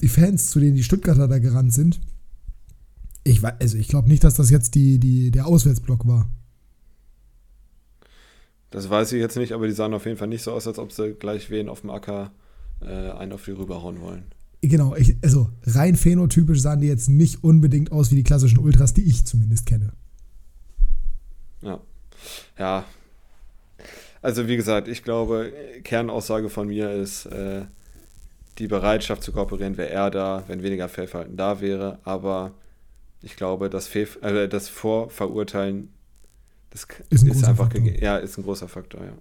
die 0.00 0.08
Fans, 0.08 0.48
zu 0.48 0.60
denen 0.60 0.76
die 0.76 0.82
Stuttgarter 0.82 1.28
da 1.28 1.38
gerannt 1.38 1.74
sind, 1.74 2.00
ich 3.22 3.42
weiß, 3.42 3.52
also 3.60 3.76
ich 3.76 3.86
glaube 3.86 4.08
nicht, 4.08 4.24
dass 4.24 4.32
das 4.32 4.48
jetzt 4.48 4.76
die, 4.76 4.98
die, 4.98 5.30
der 5.30 5.46
Auswärtsblock 5.46 6.06
war. 6.06 6.30
das 8.70 8.88
weiß 8.88 9.12
ich 9.12 9.20
jetzt 9.20 9.36
nicht, 9.36 9.52
aber 9.52 9.66
die 9.66 9.74
sahen 9.74 9.92
auf 9.92 10.06
jeden 10.06 10.16
Fall 10.16 10.28
nicht 10.28 10.42
so 10.42 10.52
aus, 10.52 10.66
als 10.66 10.78
ob 10.78 10.90
sie 10.90 11.12
gleich 11.12 11.50
wen 11.50 11.68
auf 11.68 11.82
dem 11.82 11.90
Acker 11.90 12.32
äh, 12.80 13.10
einen 13.10 13.32
auf 13.32 13.44
die 13.44 13.50
rüberhauen 13.50 14.00
wollen. 14.00 14.24
Genau, 14.64 14.94
ich, 14.94 15.16
also 15.22 15.50
rein 15.64 15.96
phänotypisch 15.96 16.60
sahen 16.60 16.80
die 16.80 16.86
jetzt 16.86 17.08
nicht 17.08 17.42
unbedingt 17.42 17.90
aus 17.90 18.12
wie 18.12 18.16
die 18.16 18.22
klassischen 18.22 18.58
Ultras, 18.58 18.94
die 18.94 19.02
ich 19.02 19.26
zumindest 19.26 19.66
kenne. 19.66 19.92
Ja. 21.62 21.80
Ja. 22.56 22.84
Also 24.22 24.46
wie 24.46 24.56
gesagt, 24.56 24.86
ich 24.86 25.02
glaube, 25.02 25.52
Kernaussage 25.82 26.48
von 26.48 26.68
mir 26.68 26.92
ist, 26.92 27.26
äh, 27.26 27.62
die 28.58 28.68
Bereitschaft 28.68 29.24
zu 29.24 29.32
kooperieren 29.32 29.76
wäre 29.76 29.88
eher 29.88 30.10
da, 30.10 30.44
wenn 30.46 30.62
weniger 30.62 30.88
Fehlverhalten 30.88 31.36
da 31.36 31.60
wäre, 31.60 31.98
aber 32.04 32.52
ich 33.20 33.34
glaube, 33.34 33.68
das, 33.68 33.88
Fehl, 33.88 34.06
äh, 34.22 34.48
das 34.48 34.68
Vorverurteilen 34.68 35.88
das 36.70 36.86
Ist 37.10 37.24
ein 37.24 37.28
ist 37.28 37.44
einfach 37.44 37.70
Faktor. 37.70 37.82
ja, 38.00 38.16
ist 38.16 38.38
ein 38.38 38.44
großer 38.44 38.68
Faktor, 38.68 39.04
ja. 39.04 39.12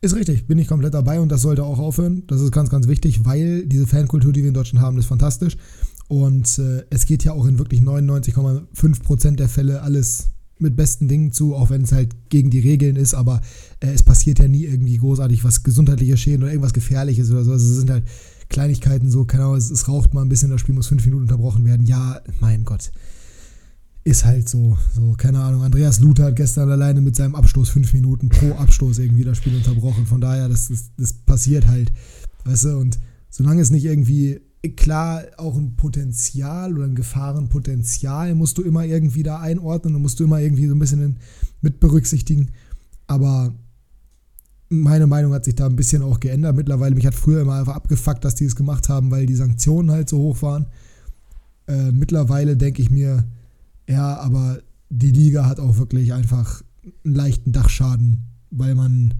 Ist 0.00 0.14
richtig, 0.14 0.46
bin 0.46 0.58
ich 0.58 0.68
komplett 0.68 0.94
dabei 0.94 1.20
und 1.20 1.30
das 1.30 1.42
sollte 1.42 1.64
auch 1.64 1.78
aufhören. 1.78 2.24
Das 2.26 2.40
ist 2.40 2.52
ganz, 2.52 2.70
ganz 2.70 2.88
wichtig, 2.88 3.24
weil 3.24 3.66
diese 3.66 3.86
Fankultur, 3.86 4.32
die 4.32 4.42
wir 4.42 4.48
in 4.48 4.54
Deutschland 4.54 4.84
haben, 4.84 4.98
ist 4.98 5.06
fantastisch. 5.06 5.56
Und 6.08 6.58
äh, 6.58 6.84
es 6.90 7.04
geht 7.06 7.24
ja 7.24 7.32
auch 7.32 7.46
in 7.46 7.58
wirklich 7.58 7.80
99,5% 7.82 9.36
der 9.36 9.48
Fälle 9.48 9.82
alles 9.82 10.30
mit 10.58 10.74
besten 10.76 11.06
Dingen 11.06 11.32
zu, 11.32 11.54
auch 11.54 11.70
wenn 11.70 11.82
es 11.82 11.92
halt 11.92 12.30
gegen 12.30 12.50
die 12.50 12.58
Regeln 12.60 12.96
ist, 12.96 13.14
aber 13.14 13.40
äh, 13.80 13.92
es 13.92 14.02
passiert 14.02 14.38
ja 14.40 14.48
nie 14.48 14.64
irgendwie 14.64 14.96
großartig 14.96 15.44
was 15.44 15.62
gesundheitliches 15.62 16.18
Schäden 16.18 16.42
oder 16.42 16.52
irgendwas 16.52 16.72
Gefährliches 16.72 17.30
oder 17.30 17.44
so. 17.44 17.52
Also 17.52 17.70
es 17.70 17.78
sind 17.78 17.90
halt 17.90 18.04
Kleinigkeiten 18.48 19.10
so, 19.10 19.24
keine 19.24 19.44
Ahnung, 19.44 19.56
es, 19.56 19.70
es 19.70 19.86
raucht 19.86 20.14
mal 20.14 20.22
ein 20.22 20.28
bisschen, 20.28 20.50
das 20.50 20.60
Spiel 20.60 20.74
muss 20.74 20.88
fünf 20.88 21.04
Minuten 21.04 21.24
unterbrochen 21.24 21.64
werden. 21.64 21.86
Ja, 21.86 22.20
mein 22.40 22.64
Gott. 22.64 22.90
Ist 24.08 24.24
halt 24.24 24.48
so. 24.48 24.78
So, 24.94 25.12
keine 25.18 25.40
Ahnung. 25.40 25.62
Andreas 25.62 26.00
Luther 26.00 26.24
hat 26.24 26.36
gestern 26.36 26.70
alleine 26.70 27.02
mit 27.02 27.14
seinem 27.14 27.34
Abstoß 27.34 27.68
fünf 27.68 27.92
Minuten 27.92 28.30
pro 28.30 28.52
Abstoß 28.52 29.00
irgendwie 29.00 29.24
das 29.24 29.36
Spiel 29.36 29.54
unterbrochen. 29.54 30.06
Von 30.06 30.22
daher, 30.22 30.48
das, 30.48 30.68
das, 30.68 30.90
das 30.96 31.12
passiert 31.12 31.66
halt. 31.68 31.92
Weißt 32.44 32.64
du, 32.64 32.78
und 32.78 32.98
solange 33.28 33.60
es 33.60 33.70
nicht 33.70 33.84
irgendwie 33.84 34.40
klar 34.76 35.24
auch 35.36 35.56
ein 35.56 35.76
Potenzial 35.76 36.74
oder 36.74 36.86
ein 36.86 36.94
Gefahrenpotenzial 36.94 38.34
musst 38.34 38.56
du 38.58 38.62
immer 38.62 38.84
irgendwie 38.84 39.22
da 39.22 39.40
einordnen 39.40 39.94
und 39.94 40.02
musst 40.02 40.18
du 40.18 40.24
immer 40.24 40.40
irgendwie 40.40 40.66
so 40.66 40.74
ein 40.74 40.78
bisschen 40.78 41.18
mit 41.60 41.78
berücksichtigen. 41.78 42.48
Aber 43.06 43.54
meine 44.70 45.06
Meinung 45.06 45.34
hat 45.34 45.44
sich 45.44 45.54
da 45.54 45.66
ein 45.66 45.76
bisschen 45.76 46.02
auch 46.02 46.18
geändert. 46.18 46.56
Mittlerweile, 46.56 46.94
mich 46.94 47.06
hat 47.06 47.14
früher 47.14 47.42
immer 47.42 47.58
einfach 47.58 47.76
abgefuckt, 47.76 48.24
dass 48.24 48.34
die 48.34 48.46
es 48.46 48.56
gemacht 48.56 48.88
haben, 48.88 49.10
weil 49.10 49.26
die 49.26 49.36
Sanktionen 49.36 49.90
halt 49.90 50.08
so 50.08 50.18
hoch 50.18 50.40
waren. 50.40 50.66
Äh, 51.66 51.92
mittlerweile 51.92 52.56
denke 52.56 52.80
ich 52.80 52.90
mir, 52.90 53.24
ja, 53.88 54.18
aber 54.18 54.60
die 54.90 55.10
Liga 55.10 55.46
hat 55.46 55.58
auch 55.58 55.78
wirklich 55.78 56.12
einfach 56.12 56.62
einen 57.04 57.14
leichten 57.14 57.52
Dachschaden, 57.52 58.24
weil 58.50 58.74
man 58.74 59.14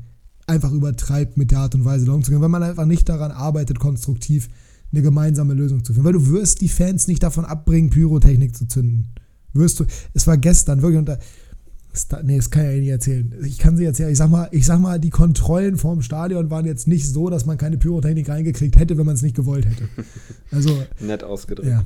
einfach 0.47 0.73
übertreibt 0.73 1.37
mit 1.37 1.51
der 1.51 1.61
Art 1.61 1.75
und 1.75 1.85
Weise 1.85 2.07
da 2.07 2.13
umzugehen, 2.13 2.41
weil 2.41 2.49
man 2.49 2.63
einfach 2.63 2.87
nicht 2.87 3.09
daran 3.09 3.31
arbeitet, 3.31 3.79
konstruktiv 3.79 4.49
eine 4.93 5.03
gemeinsame 5.03 5.55
Lösung 5.55 5.85
zu 5.85 5.93
finden. 5.93 6.07
Weil 6.07 6.15
du 6.15 6.29
wirst 6.29 6.61
die 6.61 6.69
Fans 6.69 7.09
nicht 7.09 7.23
davon 7.23 7.45
abbringen, 7.45 7.91
Pyrotechnik 7.91 8.57
zu 8.57 8.67
zünden. 8.67 9.09
Wirst 9.53 9.81
du. 9.81 9.85
Es 10.15 10.27
war 10.27 10.39
gestern 10.39 10.83
wirklich 10.83 10.99
unter. 10.99 11.19
Nee, 12.23 12.37
das 12.37 12.51
kann 12.51 12.65
ich 12.65 12.73
ja 12.73 12.79
nicht 12.79 12.89
erzählen. 12.89 13.35
Ich 13.45 13.59
kann 13.59 13.77
sie 13.77 13.85
erzählen. 13.85 14.11
Ich 14.11 14.19
sag 14.19 14.31
mal, 14.31 14.49
ich 14.53 14.67
sag 14.67 14.79
mal, 14.79 15.01
die 15.01 15.11
Kontrollen 15.11 15.77
vorm 15.77 16.01
Stadion 16.03 16.51
waren 16.51 16.65
jetzt 16.65 16.87
nicht 16.87 17.09
so, 17.09 17.29
dass 17.29 17.45
man 17.45 17.59
keine 17.59 17.77
Pyrotechnik 17.77 18.29
reingekriegt 18.29 18.79
hätte, 18.79 18.97
wenn 18.99 19.07
man 19.07 19.17
es 19.17 19.23
nicht 19.23 19.35
gewollt 19.35 19.67
hätte. 19.67 19.89
Also. 20.51 20.71
nett 21.01 21.25
ausgedrückt. 21.25 21.69
Ja. 21.69 21.85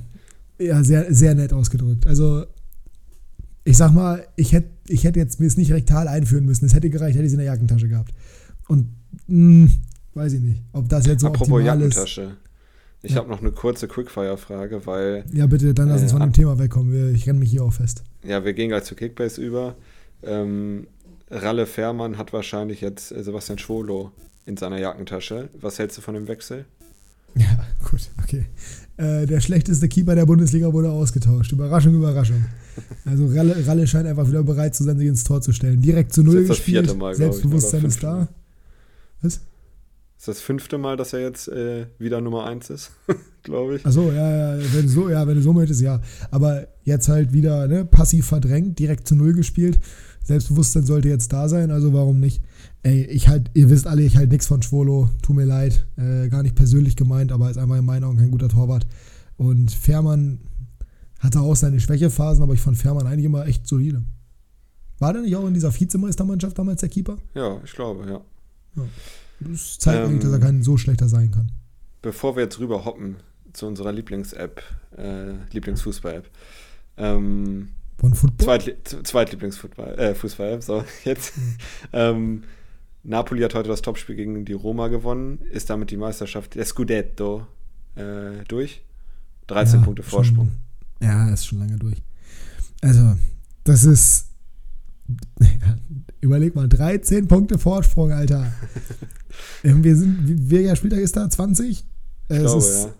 Ja, 0.58 0.84
sehr, 0.84 1.12
sehr 1.14 1.34
nett 1.34 1.52
ausgedrückt. 1.52 2.06
Also, 2.06 2.44
ich 3.64 3.76
sag 3.76 3.92
mal, 3.92 4.26
ich 4.36 4.52
hätte 4.52 4.70
ich 4.88 5.04
hätt 5.04 5.16
jetzt 5.16 5.40
mir 5.40 5.46
es 5.46 5.56
nicht 5.56 5.72
rektal 5.72 6.08
einführen 6.08 6.44
müssen. 6.44 6.64
Es 6.64 6.74
hätte 6.74 6.90
gereicht, 6.90 7.14
hätte 7.14 7.24
ich 7.24 7.28
es 7.28 7.32
in 7.32 7.38
der 7.38 7.46
Jackentasche 7.46 7.88
gehabt. 7.88 8.12
Und 8.68 8.88
mh, 9.28 9.66
hm, 9.66 9.72
weiß 10.14 10.32
ich 10.34 10.40
nicht, 10.40 10.62
ob 10.72 10.88
das 10.88 11.06
jetzt 11.06 11.20
so 11.20 11.28
Apropos 11.28 11.62
Jackentasche. 11.62 12.22
ist. 12.22 12.32
Ich 13.04 13.12
ja. 13.12 13.18
habe 13.18 13.28
noch 13.28 13.40
eine 13.40 13.50
kurze 13.50 13.88
Quickfire-Frage, 13.88 14.86
weil. 14.86 15.24
Ja, 15.32 15.46
bitte, 15.46 15.74
dann 15.74 15.88
lass 15.88 16.02
uns 16.02 16.12
äh, 16.12 16.14
von 16.14 16.22
dem 16.22 16.32
Thema 16.32 16.58
wegkommen. 16.58 17.14
Ich 17.14 17.26
renne 17.26 17.40
mich 17.40 17.50
hier 17.50 17.64
auch 17.64 17.72
fest. 17.72 18.04
Ja, 18.24 18.44
wir 18.44 18.52
gehen 18.52 18.68
gleich 18.68 18.84
zu 18.84 18.94
Kickbase 18.94 19.40
über. 19.40 19.74
Ähm, 20.22 20.86
Ralle 21.30 21.66
Fährmann 21.66 22.16
hat 22.16 22.32
wahrscheinlich 22.32 22.80
jetzt 22.80 23.10
äh, 23.10 23.24
Sebastian 23.24 23.58
Schwolo 23.58 24.12
in 24.46 24.56
seiner 24.56 24.78
Jackentasche. 24.78 25.48
Was 25.60 25.78
hältst 25.78 25.98
du 25.98 26.02
von 26.02 26.14
dem 26.14 26.28
Wechsel? 26.28 26.64
Ja, 27.34 27.66
gut, 27.90 28.08
okay. 28.22 28.44
Äh, 28.98 29.26
der 29.26 29.40
schlechteste 29.40 29.88
Keeper 29.88 30.14
der 30.14 30.26
Bundesliga 30.26 30.72
wurde 30.72 30.90
ausgetauscht. 30.90 31.50
Überraschung, 31.50 31.94
Überraschung. 31.94 32.44
Also 33.04 33.26
Ralle, 33.26 33.66
Ralle 33.66 33.86
scheint 33.86 34.06
einfach 34.06 34.28
wieder 34.28 34.42
bereit 34.42 34.74
zu 34.74 34.84
sein, 34.84 34.96
sich 34.96 35.08
ins 35.08 35.24
Tor 35.24 35.40
zu 35.40 35.52
stellen. 35.52 35.80
Direkt 35.80 36.12
zu 36.12 36.22
Null 36.22 36.44
gespielt. 36.44 36.96
Mal, 36.96 37.14
Selbstbewusstsein 37.14 37.84
ist 37.84 38.02
da. 38.02 38.28
Was? 39.20 39.40
ist 40.22 40.28
das 40.28 40.40
fünfte 40.40 40.78
Mal, 40.78 40.96
dass 40.96 41.12
er 41.12 41.20
jetzt 41.20 41.48
äh, 41.48 41.86
wieder 41.98 42.20
Nummer 42.20 42.44
1 42.44 42.70
ist, 42.70 42.92
glaube 43.42 43.74
ich. 43.74 43.84
Achso, 43.84 44.12
ja, 44.12 44.56
ja, 44.56 44.64
wenn 44.72 44.82
du 44.82 44.88
so, 44.88 45.10
ja, 45.10 45.26
wenn 45.26 45.34
du 45.34 45.42
so 45.42 45.52
möchtest, 45.52 45.80
ja. 45.80 46.00
Aber 46.30 46.68
jetzt 46.84 47.08
halt 47.08 47.32
wieder 47.32 47.66
ne, 47.66 47.84
passiv 47.84 48.26
verdrängt, 48.26 48.78
direkt 48.78 49.08
zu 49.08 49.16
Null 49.16 49.32
gespielt. 49.32 49.80
Selbstbewusstsein 50.22 50.86
sollte 50.86 51.08
jetzt 51.08 51.32
da 51.32 51.48
sein, 51.48 51.72
also 51.72 51.92
warum 51.92 52.20
nicht? 52.20 52.40
Ey, 52.84 53.04
ich 53.06 53.26
halt, 53.26 53.50
ihr 53.54 53.68
wisst 53.68 53.88
alle, 53.88 54.02
ich 54.02 54.16
halt 54.16 54.30
nichts 54.30 54.46
von 54.46 54.62
Schwolo, 54.62 55.10
tut 55.22 55.34
mir 55.34 55.44
leid, 55.44 55.86
äh, 55.96 56.28
gar 56.28 56.44
nicht 56.44 56.54
persönlich 56.54 56.94
gemeint, 56.94 57.32
aber 57.32 57.50
ist 57.50 57.58
einfach 57.58 57.78
in 57.78 57.84
meinen 57.84 58.04
Augen 58.04 58.18
kein 58.18 58.30
guter 58.30 58.48
Torwart. 58.48 58.86
Und 59.36 59.72
Fährmann 59.72 60.38
hatte 61.22 61.40
auch 61.40 61.54
seine 61.54 61.80
Schwächephasen, 61.80 62.42
aber 62.42 62.54
ich 62.54 62.60
fand 62.60 62.76
Fährmann 62.76 63.06
eigentlich 63.06 63.26
immer 63.26 63.46
echt 63.46 63.66
solide. 63.66 64.02
War 64.98 65.12
der 65.12 65.22
nicht 65.22 65.36
auch 65.36 65.46
in 65.46 65.54
dieser 65.54 65.72
Vizemeistermannschaft 65.72 66.58
damals 66.58 66.80
der 66.80 66.88
Keeper? 66.88 67.18
Ja, 67.34 67.60
ich 67.64 67.72
glaube, 67.72 68.06
ja. 68.06 68.20
ja. 68.76 68.88
Das 69.40 69.78
zeigt 69.78 69.98
ähm, 69.98 70.04
eigentlich, 70.06 70.22
dass 70.22 70.32
er 70.32 70.38
kein 70.40 70.62
so 70.62 70.76
schlechter 70.76 71.08
sein 71.08 71.30
kann. 71.30 71.52
Bevor 72.02 72.36
wir 72.36 72.42
jetzt 72.44 72.58
rüber 72.58 72.84
hoppen 72.84 73.16
zu 73.52 73.66
unserer 73.66 73.92
Lieblings-App, 73.92 74.62
äh, 74.96 75.32
Lieblingsfußball-App. 75.52 76.28
Ähm, 76.96 77.68
Zweit, 78.38 78.96
Zweitlieblingsfußball, 79.04 79.98
äh, 79.98 80.14
Fußball-App, 80.14 80.62
so, 80.62 80.84
jetzt. 81.04 81.36
Mhm. 81.36 81.56
ähm, 81.92 82.42
Napoli 83.04 83.42
hat 83.42 83.54
heute 83.54 83.68
das 83.68 83.82
Topspiel 83.82 84.14
gegen 84.16 84.44
die 84.44 84.52
Roma 84.52 84.88
gewonnen, 84.88 85.40
ist 85.50 85.70
damit 85.70 85.90
die 85.90 85.96
Meisterschaft, 85.96 86.54
der 86.54 86.64
Scudetto, 86.64 87.46
äh, 87.94 88.44
durch. 88.48 88.82
13 89.48 89.80
ja, 89.80 89.84
Punkte 89.84 90.02
Vorsprung. 90.02 90.46
Schon, 90.46 90.71
ja, 91.02 91.28
ist 91.30 91.46
schon 91.46 91.58
lange 91.58 91.76
durch. 91.76 92.02
Also, 92.80 93.16
das 93.64 93.84
ist. 93.84 94.26
Überleg 96.20 96.54
mal, 96.54 96.68
13 96.68 97.26
Punkte 97.26 97.58
Vorsprung, 97.58 98.12
Alter. 98.12 98.52
Wir 99.62 99.96
sind, 99.96 100.50
welcher 100.50 100.76
Spieltag 100.76 101.00
ist 101.00 101.16
da? 101.16 101.28
20? 101.28 101.68
Ich 101.70 101.84
glaube, 102.28 102.58
ist, 102.58 102.84
ja. 102.84 102.94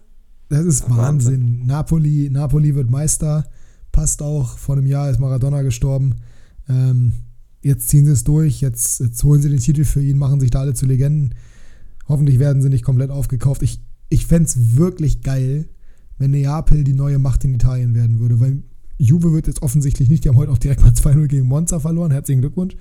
Das 0.49 0.67
ist 0.67 0.83
Wahnsinn. 0.83 0.97
Wahnsinn. 0.99 1.67
Napoli, 1.67 2.29
Napoli 2.31 2.75
wird 2.75 2.91
Meister. 2.91 3.47
Passt 3.93 4.23
auch. 4.23 4.59
Vor 4.59 4.77
einem 4.77 4.87
Jahr 4.87 5.09
ist 5.09 5.21
Maradona 5.21 5.63
gestorben. 5.63 6.17
Ähm, 6.69 7.13
jetzt 7.63 7.89
ziehen 7.89 8.05
sie 8.05 8.13
es 8.13 8.25
durch. 8.25 8.61
Jetzt, 8.61 9.01
jetzt 9.01 9.23
holen 9.23 9.41
sie 9.41 9.49
den 9.49 9.61
Titel 9.61 9.85
für 9.85 10.03
ihn, 10.03 10.19
machen 10.19 10.41
sich 10.41 10.51
da 10.51 10.61
alle 10.61 10.75
zu 10.75 10.87
Legenden. 10.87 11.35
Hoffentlich 12.09 12.39
werden 12.39 12.61
sie 12.61 12.69
nicht 12.69 12.85
komplett 12.85 13.11
aufgekauft. 13.11 13.63
Ich, 13.63 13.81
ich 14.09 14.27
fände 14.27 14.49
es 14.49 14.77
wirklich 14.77 15.23
geil, 15.23 15.69
wenn 16.23 16.31
Neapel 16.31 16.85
die 16.85 16.95
neue 16.95 17.19
Macht 17.19 17.45
in 17.45 17.55
Italien 17.55 17.95
werden 17.95 18.21
würde, 18.21 18.41
weil 18.41 18.63
Juve 18.97 19.33
wird 19.33 19.49
jetzt 19.49 19.63
offensichtlich 19.63 20.09
nicht. 20.09 20.25
Die 20.25 20.29
haben 20.29 20.37
heute 20.37 20.53
auch 20.53 20.59
direkt 20.59 20.81
mal 20.81 20.91
2-0 20.93 21.27
gegen 21.27 21.47
Monza 21.47 21.81
verloren. 21.81 22.13
Herzlichen 22.13 22.41
Glückwunsch. 22.41 22.77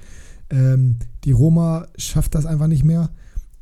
Ähm, 0.50 0.98
die 1.24 1.32
Roma 1.32 1.88
schafft 1.98 2.36
das 2.36 2.46
einfach 2.46 2.68
nicht 2.68 2.86
mehr. 2.86 3.10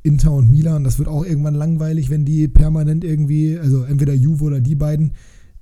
Inter 0.04 0.34
und 0.34 0.50
Milan, 0.50 0.84
das 0.84 0.98
wird 0.98 1.10
auch 1.10 1.26
irgendwann 1.26 1.56
langweilig, 1.56 2.10
wenn 2.10 2.26
die 2.26 2.48
permanent 2.48 3.04
irgendwie, 3.04 3.58
also 3.58 3.84
entweder 3.84 4.14
Juve 4.14 4.46
oder 4.46 4.62
die 4.62 4.76
beiden, 4.76 5.14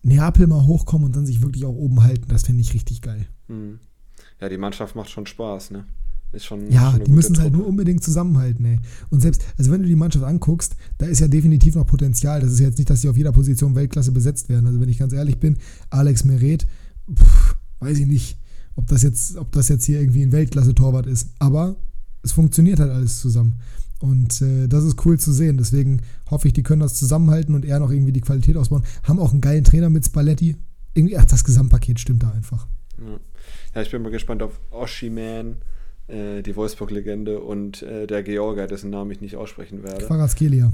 Neapel 0.04 0.48
mal 0.48 0.66
hochkommen 0.66 1.08
und 1.08 1.16
dann 1.16 1.26
sich 1.26 1.42
wirklich 1.42 1.66
auch 1.66 1.76
oben 1.76 2.04
halten. 2.04 2.26
Das 2.30 2.44
finde 2.44 2.62
ich 2.62 2.74
richtig 2.74 3.02
geil. 3.02 3.28
Hm. 3.48 3.80
Ja, 4.40 4.48
die 4.50 4.58
Mannschaft 4.58 4.96
macht 4.96 5.10
schon 5.10 5.26
Spaß, 5.26 5.72
ne? 5.72 5.86
Ist 6.34 6.46
schon, 6.46 6.70
ja, 6.70 6.92
schon 6.92 7.04
die 7.06 7.12
müssen 7.12 7.36
es 7.36 7.42
halt 7.42 7.54
nur 7.54 7.66
unbedingt 7.66 8.04
zusammenhalten, 8.04 8.66
ey. 8.66 8.80
Und 9.10 9.22
selbst, 9.22 9.44
also 9.58 9.72
wenn 9.72 9.82
du 9.82 9.88
die 9.88 9.96
Mannschaft 9.96 10.26
anguckst, 10.26 10.76
da 10.98 11.06
ist 11.06 11.20
ja 11.20 11.28
definitiv 11.28 11.76
noch 11.76 11.88
Potenzial. 11.88 12.42
Das 12.42 12.52
ist 12.52 12.60
jetzt 12.60 12.78
nicht, 12.78 12.90
dass 12.90 13.02
sie 13.02 13.10
auf 13.10 13.18
jeder 13.18 13.32
Position 13.32 13.76
Weltklasse 13.76 14.12
besetzt 14.12 14.50
werden. 14.50 14.68
Also 14.68 14.82
wenn 14.82 14.90
ich 14.90 14.98
ganz 14.98 15.14
ehrlich 15.14 15.40
bin, 15.40 15.58
Alex 15.90 16.26
Meret, 16.26 16.68
pff, 17.14 17.56
weiß 17.80 18.00
ich 18.00 18.08
nicht, 18.08 18.38
ob 18.76 18.88
das 18.88 19.04
jetzt, 19.04 19.38
ob 19.38 19.52
das 19.54 19.70
jetzt 19.70 19.86
hier 19.86 20.00
irgendwie 20.00 20.22
ein 20.22 20.32
Weltklasse-Torwart 20.32 21.08
ist. 21.08 21.30
Aber 21.40 21.78
es 22.24 22.34
funktioniert 22.34 22.80
halt 22.80 22.92
alles 22.92 23.20
zusammen. 23.20 23.56
Und 24.00 24.42
äh, 24.42 24.68
das 24.68 24.84
ist 24.84 25.06
cool 25.06 25.20
zu 25.20 25.32
sehen. 25.32 25.58
Deswegen 25.58 26.02
hoffe 26.30 26.48
ich, 26.48 26.54
die 26.54 26.64
können 26.64 26.82
das 26.82 26.96
zusammenhalten 26.96 27.56
und 27.56 27.66
eher 27.66 27.80
noch 27.80 27.90
irgendwie 27.90 28.12
die 28.12 28.22
Qualität 28.22 28.58
ausbauen. 28.58 28.84
Haben 29.04 29.20
auch 29.20 29.32
einen 29.32 29.42
geilen 29.42 29.64
Trainer 29.64 29.90
mit 29.90 30.06
Spalletti. 30.06 30.58
Irgendwie, 30.94 31.18
ach, 31.18 31.26
das 31.26 31.44
Gesamtpaket 31.44 32.00
stimmt 32.00 32.24
da 32.24 32.32
einfach. 32.32 32.68
Ja, 33.00 33.20
ja 33.76 33.82
ich 33.82 33.92
bin 33.92 34.02
mal 34.02 34.12
gespannt 34.12 34.44
auf 34.44 34.60
Oshiman, 34.72 35.56
äh, 36.08 36.42
die 36.42 36.56
Wolfsburg-Legende, 36.56 37.40
und 37.40 37.82
äh, 37.84 38.08
der 38.08 38.24
Georger, 38.24 38.68
dessen 38.68 38.90
Namen 38.90 39.12
ich 39.12 39.22
nicht 39.22 39.36
aussprechen 39.36 39.84
werde. 39.84 40.06
Quarazkelia. 40.06 40.72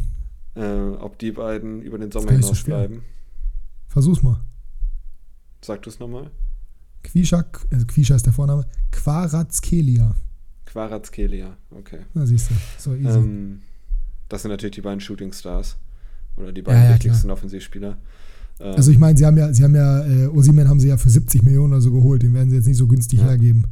Äh, 0.55 0.61
ob 0.99 1.17
die 1.17 1.31
beiden 1.31 1.81
über 1.81 1.97
den 1.97 2.11
Sommer 2.11 2.31
hinaus 2.31 2.59
so 2.59 2.65
bleiben. 2.65 3.01
Versuch's 3.87 4.21
mal. 4.21 4.39
Sag 5.61 5.81
du 5.83 5.89
es 5.89 5.99
nochmal. 5.99 6.29
Quisha, 7.03 7.45
also 7.71 7.85
Quisha 7.85 8.15
ist 8.15 8.25
der 8.25 8.33
Vorname. 8.33 8.65
Quarazkelia. 8.91 10.15
Quarazkelia, 10.65 11.57
okay. 11.71 11.99
Na, 12.13 12.25
siehst 12.25 12.49
du, 12.49 12.55
so 12.77 12.95
easy. 12.95 13.17
Ähm, 13.17 13.61
das 14.29 14.41
sind 14.41 14.51
natürlich 14.51 14.75
die 14.75 14.81
beiden 14.81 14.99
Shooting 14.99 15.31
Stars. 15.33 15.77
Oder 16.35 16.51
die 16.51 16.61
beiden 16.61 16.81
ja, 16.81 16.89
ja, 16.89 16.95
wichtigsten 16.95 17.27
klar. 17.27 17.37
Offensivspieler. 17.37 17.97
Ähm, 18.59 18.75
also 18.75 18.91
ich 18.91 18.97
meine, 18.97 19.17
sie 19.17 19.25
haben 19.25 19.37
ja, 19.37 19.53
sie 19.53 19.63
haben 19.63 19.75
ja, 19.75 20.05
äh, 20.05 20.27
Osiman 20.27 20.67
haben 20.67 20.79
sie 20.79 20.87
ja 20.87 20.97
für 20.97 21.09
70 21.09 21.43
Millionen 21.43 21.73
oder 21.73 21.81
so 21.81 21.91
geholt, 21.91 22.23
den 22.23 22.33
werden 22.33 22.49
sie 22.49 22.55
jetzt 22.55 22.67
nicht 22.67 22.77
so 22.77 22.87
günstig 22.87 23.19
ja. 23.19 23.25
hergeben. 23.25 23.67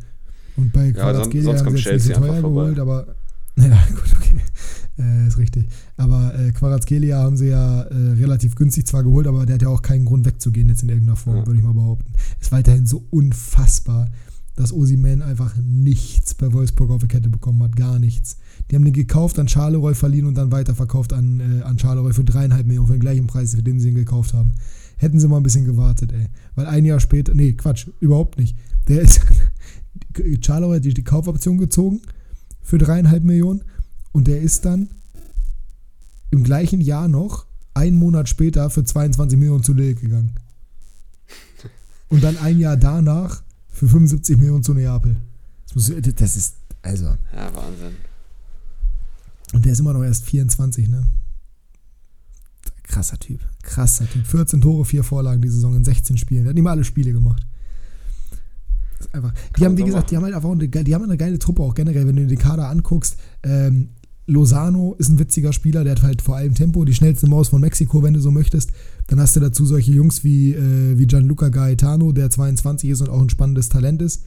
Und 0.57 0.73
bei 0.73 0.91
Quarazkelia 0.91 1.51
ja, 1.51 1.57
sonst, 1.57 1.59
sonst 1.59 1.65
haben 1.65 1.77
sie 1.77 1.89
jetzt 1.89 2.07
nicht 2.07 2.15
so 2.15 2.21
teuer 2.21 2.41
geholt, 2.41 2.79
aber 2.79 3.07
ja, 3.57 3.79
gut, 3.89 4.13
okay. 4.15 4.41
Äh, 4.97 5.27
ist 5.27 5.37
richtig. 5.37 5.67
Aber 5.97 6.37
äh, 6.37 6.51
Quarazkelia 6.51 7.17
haben 7.17 7.37
sie 7.37 7.47
ja 7.47 7.81
äh, 7.83 8.11
relativ 8.13 8.55
günstig 8.55 8.85
zwar 8.85 9.03
geholt, 9.03 9.27
aber 9.27 9.45
der 9.45 9.55
hat 9.55 9.61
ja 9.61 9.69
auch 9.69 9.81
keinen 9.81 10.05
Grund 10.05 10.25
wegzugehen 10.25 10.69
jetzt 10.69 10.83
in 10.83 10.89
irgendeiner 10.89 11.15
Form, 11.15 11.37
ja. 11.37 11.47
würde 11.47 11.59
ich 11.59 11.65
mal 11.65 11.73
behaupten. 11.73 12.13
Ist 12.39 12.51
weiterhin 12.51 12.85
so 12.85 13.05
unfassbar, 13.09 14.09
dass 14.55 14.73
Osiman 14.73 15.21
einfach 15.21 15.55
nichts 15.57 16.33
bei 16.33 16.51
Wolfsburg 16.51 16.91
auf 16.91 16.99
der 16.99 17.07
Kette 17.07 17.29
bekommen 17.29 17.63
hat. 17.63 17.75
Gar 17.75 17.99
nichts. 17.99 18.37
Die 18.69 18.75
haben 18.75 18.85
den 18.85 18.93
gekauft, 18.93 19.39
an 19.39 19.47
Charleroi 19.47 19.95
verliehen 19.95 20.25
und 20.25 20.35
dann 20.35 20.51
weiterverkauft 20.51 21.13
an, 21.13 21.39
äh, 21.39 21.63
an 21.63 21.79
Charleroi 21.79 22.13
für 22.13 22.23
dreieinhalb 22.23 22.67
Millionen, 22.67 22.87
für 22.87 22.93
den 22.93 23.01
gleichen 23.01 23.27
Preis, 23.27 23.55
für 23.55 23.63
den 23.63 23.79
sie 23.79 23.89
ihn 23.89 23.95
gekauft 23.95 24.33
haben. 24.33 24.53
Hätten 24.97 25.19
sie 25.19 25.27
mal 25.27 25.37
ein 25.37 25.43
bisschen 25.43 25.65
gewartet, 25.65 26.11
ey. 26.11 26.27
Weil 26.55 26.67
ein 26.67 26.85
Jahr 26.85 26.99
später, 26.99 27.33
nee, 27.33 27.53
Quatsch, 27.53 27.87
überhaupt 27.99 28.37
nicht. 28.37 28.55
Der 28.87 29.01
ist, 29.01 29.21
Charleroi 30.41 30.77
hat 30.77 30.85
die, 30.85 30.93
die 30.93 31.03
Kaufoption 31.03 31.57
gezogen 31.57 32.01
für 32.61 32.77
dreieinhalb 32.77 33.23
Millionen 33.23 33.63
und 34.11 34.27
der 34.27 34.41
ist 34.41 34.65
dann 34.65 34.89
im 36.31 36.43
gleichen 36.43 36.81
Jahr 36.81 37.07
noch, 37.07 37.45
einen 37.73 37.97
Monat 37.97 38.29
später, 38.29 38.69
für 38.69 38.83
22 38.83 39.37
Millionen 39.37 39.63
zu 39.63 39.73
Lille 39.73 39.95
gegangen. 39.95 40.35
Und 42.09 42.23
dann 42.23 42.37
ein 42.37 42.59
Jahr 42.59 42.75
danach 42.75 43.41
für 43.69 43.87
75 43.87 44.37
Millionen 44.37 44.63
zu 44.63 44.73
Neapel. 44.73 45.15
Das 45.73 46.35
ist, 46.35 46.55
also. 46.81 47.05
Ja, 47.05 47.55
Wahnsinn. 47.55 47.95
Und 49.53 49.65
der 49.65 49.71
ist 49.73 49.79
immer 49.79 49.93
noch 49.93 50.03
erst 50.03 50.25
24, 50.25 50.89
ne? 50.89 51.07
Krasser 52.83 53.17
Typ. 53.17 53.39
Krasser 53.63 54.07
Typ. 54.09 54.25
14 54.25 54.59
Tore, 54.61 54.83
4 54.83 55.03
Vorlagen 55.03 55.41
die 55.41 55.49
Saison 55.49 55.75
in 55.75 55.85
16 55.85 56.17
Spielen. 56.17 56.43
Der 56.43 56.49
hat 56.49 56.55
nicht 56.55 56.63
mal 56.63 56.71
alle 56.71 56.83
Spiele 56.83 57.13
gemacht. 57.13 57.45
Das 59.01 59.07
ist 59.07 59.15
einfach. 59.15 59.33
Die 59.57 59.65
haben, 59.65 59.77
wie 59.77 59.83
gesagt, 59.83 60.11
die 60.11 60.15
haben 60.15 60.23
halt 60.23 60.35
einfach 60.35 60.51
eine, 60.51 60.67
die 60.67 60.95
haben 60.95 61.03
eine 61.03 61.17
geile 61.17 61.39
Truppe 61.39 61.63
auch 61.63 61.73
generell, 61.73 62.07
wenn 62.07 62.15
du 62.15 62.27
den 62.27 62.37
Kader 62.37 62.69
anguckst. 62.69 63.17
Ähm, 63.43 63.89
Lozano 64.27 64.95
ist 64.97 65.09
ein 65.09 65.19
witziger 65.19 65.51
Spieler, 65.51 65.83
der 65.83 65.95
hat 65.95 66.03
halt 66.03 66.21
vor 66.21 66.35
allem 66.35 66.53
Tempo, 66.53 66.85
die 66.85 66.93
schnellste 66.93 67.27
Maus 67.27 67.49
von 67.49 67.59
Mexiko, 67.59 68.03
wenn 68.03 68.13
du 68.13 68.19
so 68.19 68.31
möchtest. 68.31 68.71
Dann 69.07 69.19
hast 69.19 69.35
du 69.35 69.39
dazu 69.39 69.65
solche 69.65 69.91
Jungs 69.91 70.23
wie, 70.23 70.53
äh, 70.53 70.97
wie 70.97 71.07
Gianluca 71.07 71.49
Gaetano, 71.49 72.11
der 72.11 72.29
22 72.29 72.89
ist 72.89 73.01
und 73.01 73.09
auch 73.09 73.21
ein 73.21 73.29
spannendes 73.29 73.69
Talent 73.69 74.01
ist. 74.01 74.23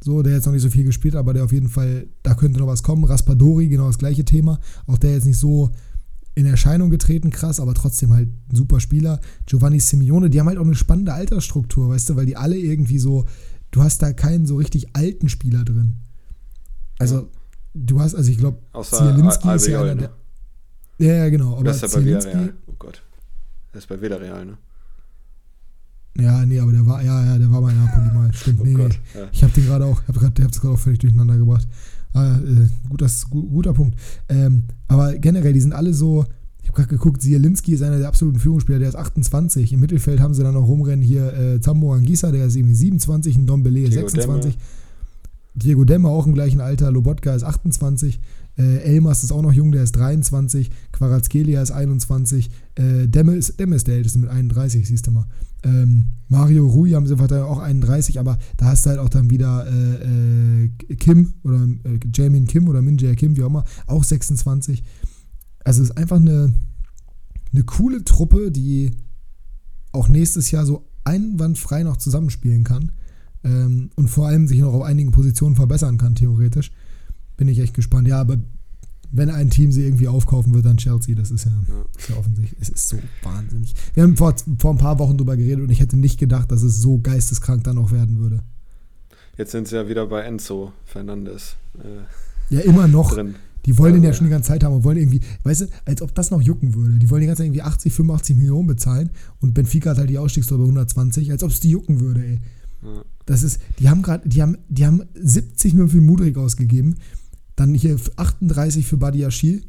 So, 0.00 0.22
der 0.22 0.34
jetzt 0.34 0.46
noch 0.46 0.52
nicht 0.52 0.62
so 0.62 0.70
viel 0.70 0.84
gespielt, 0.84 1.14
aber 1.14 1.34
der 1.34 1.44
auf 1.44 1.52
jeden 1.52 1.68
Fall, 1.68 2.06
da 2.22 2.34
könnte 2.34 2.58
noch 2.58 2.66
was 2.66 2.82
kommen. 2.82 3.04
Raspadori, 3.04 3.68
genau 3.68 3.86
das 3.86 3.98
gleiche 3.98 4.24
Thema. 4.24 4.58
Auch 4.86 4.98
der 4.98 5.12
jetzt 5.12 5.26
nicht 5.26 5.38
so 5.38 5.70
in 6.34 6.46
Erscheinung 6.46 6.90
getreten, 6.90 7.30
krass, 7.30 7.60
aber 7.60 7.74
trotzdem 7.74 8.12
halt 8.12 8.28
ein 8.50 8.56
super 8.56 8.80
Spieler. 8.80 9.20
Giovanni 9.46 9.80
Simeone, 9.80 10.30
die 10.30 10.40
haben 10.40 10.48
halt 10.48 10.58
auch 10.58 10.64
eine 10.64 10.74
spannende 10.74 11.14
Altersstruktur, 11.14 11.88
weißt 11.88 12.10
du, 12.10 12.16
weil 12.16 12.26
die 12.26 12.36
alle 12.36 12.58
irgendwie 12.58 12.98
so, 12.98 13.24
du 13.74 13.82
hast 13.82 14.02
da 14.02 14.12
keinen 14.12 14.46
so 14.46 14.56
richtig 14.56 14.94
alten 14.94 15.28
Spieler 15.28 15.64
drin. 15.64 15.96
Also, 16.98 17.16
ja. 17.16 17.26
du 17.74 18.00
hast, 18.00 18.14
also 18.14 18.30
ich 18.30 18.38
glaube, 18.38 18.58
Zielinski 18.82 19.52
ist 19.52 19.66
ja 19.66 19.82
einer 19.82 19.94
der. 19.96 20.10
Ja, 20.98 21.14
ja, 21.14 21.28
genau. 21.28 21.54
Aber 21.54 21.64
das 21.64 21.82
ist 21.82 21.92
ja 21.92 21.98
bei 21.98 22.04
Villarreal. 22.04 22.54
Oh 22.68 22.74
Gott. 22.78 23.02
Das 23.72 23.82
ist 23.82 23.88
bei 23.88 24.00
Villarreal, 24.00 24.46
ne? 24.46 24.58
Ja, 26.16 26.46
nee, 26.46 26.60
aber 26.60 26.70
der 26.70 26.86
war, 26.86 27.02
ja, 27.02 27.24
ja, 27.24 27.36
der 27.36 27.50
war 27.50 27.60
bei 27.60 27.72
Napoli 27.72 28.14
mal. 28.14 28.32
Stimmt, 28.32 28.60
oh 28.60 28.64
nee, 28.64 28.74
Gott, 28.74 28.96
nee. 29.14 29.20
Ja. 29.20 29.28
Ich 29.32 29.42
habe 29.42 29.52
den 29.52 29.66
gerade 29.66 29.84
auch, 29.86 30.00
ich 30.06 30.14
habe 30.14 30.50
es 30.50 30.60
gerade 30.60 30.74
auch 30.74 30.78
völlig 30.78 31.00
durcheinander 31.00 31.36
gebracht. 31.36 31.66
Ah, 32.12 32.36
äh, 32.36 32.68
gut, 32.88 33.02
das, 33.02 33.28
gu, 33.28 33.42
guter 33.42 33.74
Punkt. 33.74 33.98
Ähm, 34.28 34.66
aber 34.86 35.18
generell, 35.18 35.52
die 35.52 35.60
sind 35.60 35.72
alle 35.72 35.92
so, 35.92 36.24
habe 36.74 36.86
gerade 36.86 36.98
geguckt, 36.98 37.22
Zielinski 37.22 37.72
ist 37.72 37.82
einer 37.82 37.98
der 37.98 38.08
absoluten 38.08 38.38
Führungsspieler, 38.38 38.78
der 38.78 38.88
ist 38.88 38.96
28. 38.96 39.72
Im 39.72 39.80
Mittelfeld 39.80 40.20
haben 40.20 40.34
sie 40.34 40.42
dann 40.42 40.54
noch 40.54 40.66
rumrennen 40.66 41.04
hier 41.04 41.32
äh, 41.32 41.60
Zambo 41.60 41.92
Angisa, 41.92 42.32
der 42.32 42.46
ist 42.46 42.56
irgendwie 42.56 42.74
27, 42.74 43.36
ein 43.36 43.46
Dombele 43.46 43.90
26. 43.90 44.54
Demme. 44.54 44.64
Diego 45.54 45.84
Demme 45.84 46.08
auch 46.08 46.26
im 46.26 46.34
gleichen 46.34 46.60
Alter, 46.60 46.90
Lobotka 46.90 47.34
ist 47.34 47.44
28. 47.44 48.20
Äh, 48.56 48.78
Elmas 48.82 49.22
ist 49.22 49.32
auch 49.32 49.42
noch 49.42 49.52
jung, 49.52 49.72
der 49.72 49.84
ist 49.84 49.92
23. 49.92 50.70
Quarazkelia 50.92 51.62
ist 51.62 51.70
21. 51.70 52.50
Äh, 52.74 53.06
Demme, 53.06 53.34
ist, 53.34 53.58
Demme 53.60 53.76
ist 53.76 53.86
der 53.86 53.96
älteste 53.96 54.18
mit 54.18 54.30
31, 54.30 54.86
siehst 54.86 55.06
du 55.06 55.12
mal. 55.12 55.26
Ähm, 55.62 56.06
Mario 56.28 56.66
Rui 56.66 56.90
haben 56.90 57.06
sie 57.06 57.14
auch 57.14 57.58
31, 57.58 58.18
aber 58.18 58.38
da 58.56 58.66
hast 58.66 58.84
du 58.84 58.90
halt 58.90 58.98
auch 58.98 59.08
dann 59.08 59.30
wieder 59.30 59.66
äh, 59.66 60.64
äh, 60.64 60.96
Kim 60.96 61.34
oder 61.42 61.66
äh, 61.84 62.00
Jamin 62.12 62.46
Kim 62.46 62.68
oder 62.68 62.82
Min 62.82 62.98
Jae 62.98 63.14
Kim, 63.14 63.36
wie 63.36 63.42
auch 63.42 63.48
immer, 63.48 63.64
auch 63.86 64.04
26. 64.04 64.82
Also 65.64 65.82
es 65.82 65.90
ist 65.90 65.96
einfach 65.96 66.16
eine, 66.16 66.52
eine 67.52 67.64
coole 67.64 68.04
Truppe, 68.04 68.50
die 68.50 68.92
auch 69.92 70.08
nächstes 70.08 70.50
Jahr 70.50 70.66
so 70.66 70.86
einwandfrei 71.04 71.82
noch 71.82 71.96
zusammenspielen 71.96 72.64
kann 72.64 72.92
ähm, 73.44 73.90
und 73.96 74.08
vor 74.08 74.26
allem 74.26 74.46
sich 74.48 74.60
noch 74.60 74.72
auf 74.72 74.82
einigen 74.82 75.10
Positionen 75.10 75.56
verbessern 75.56 75.98
kann, 75.98 76.14
theoretisch. 76.14 76.72
Bin 77.36 77.48
ich 77.48 77.58
echt 77.58 77.74
gespannt. 77.74 78.08
Ja, 78.08 78.20
aber 78.20 78.38
wenn 79.10 79.30
ein 79.30 79.50
Team 79.50 79.70
sie 79.70 79.84
irgendwie 79.84 80.08
aufkaufen 80.08 80.54
wird, 80.54 80.66
dann 80.66 80.76
Chelsea. 80.76 81.14
Das 81.14 81.30
ist 81.30 81.44
ja, 81.44 81.52
ja. 81.68 81.84
Ist 81.96 82.08
ja 82.08 82.16
offensichtlich. 82.16 82.60
Es 82.60 82.68
ist 82.68 82.88
so 82.88 82.98
wahnsinnig. 83.22 83.74
Wir 83.94 84.02
haben 84.02 84.16
vor, 84.16 84.34
vor 84.58 84.72
ein 84.72 84.78
paar 84.78 84.98
Wochen 84.98 85.16
drüber 85.16 85.36
geredet 85.36 85.60
und 85.60 85.70
ich 85.70 85.80
hätte 85.80 85.96
nicht 85.96 86.18
gedacht, 86.18 86.50
dass 86.50 86.62
es 86.62 86.80
so 86.80 86.98
geisteskrank 86.98 87.64
dann 87.64 87.78
auch 87.78 87.92
werden 87.92 88.18
würde. 88.18 88.40
Jetzt 89.36 89.52
sind 89.52 89.68
sie 89.68 89.76
ja 89.76 89.88
wieder 89.88 90.06
bei 90.06 90.22
Enzo 90.22 90.72
Fernandes. 90.84 91.56
Äh, 91.78 92.54
ja, 92.54 92.60
immer 92.60 92.88
noch. 92.88 93.14
Drin. 93.14 93.36
Die 93.66 93.78
wollen 93.78 93.94
also, 93.94 94.02
ihn 94.02 94.06
ja 94.06 94.12
schon 94.12 94.26
die 94.26 94.30
ganze 94.30 94.48
Zeit 94.48 94.64
haben 94.64 94.74
und 94.74 94.84
wollen 94.84 94.98
irgendwie, 94.98 95.20
weißt 95.42 95.62
du, 95.62 95.66
als 95.84 96.02
ob 96.02 96.14
das 96.14 96.30
noch 96.30 96.42
jucken 96.42 96.74
würde. 96.74 96.98
Die 96.98 97.10
wollen 97.10 97.22
die 97.22 97.26
ganze 97.26 97.40
Zeit 97.40 97.46
irgendwie 97.46 97.62
80, 97.62 97.92
85 97.92 98.36
Millionen 98.36 98.66
bezahlen 98.66 99.10
und 99.40 99.54
Benfica 99.54 99.90
hat 99.90 99.98
halt 99.98 100.10
die 100.10 100.18
Ausstiegstor 100.18 100.58
bei 100.58 100.64
120, 100.64 101.30
als 101.30 101.42
ob 101.42 101.50
es 101.50 101.60
die 101.60 101.70
jucken 101.70 102.00
würde, 102.00 102.24
ey. 102.24 102.40
Ja. 102.82 103.02
Das 103.26 103.42
ist, 103.42 103.58
die 103.78 103.88
haben 103.88 104.02
gerade, 104.02 104.28
die 104.28 104.42
haben, 104.42 104.58
die 104.68 104.84
haben 104.84 105.02
70 105.14 105.72
Millionen 105.72 105.90
für 105.90 106.00
Mudrik 106.02 106.36
ausgegeben 106.36 106.96
dann 107.56 107.74
hier 107.74 107.98
38 108.16 108.86
für 108.86 108.96
Badiachil. 108.96 109.64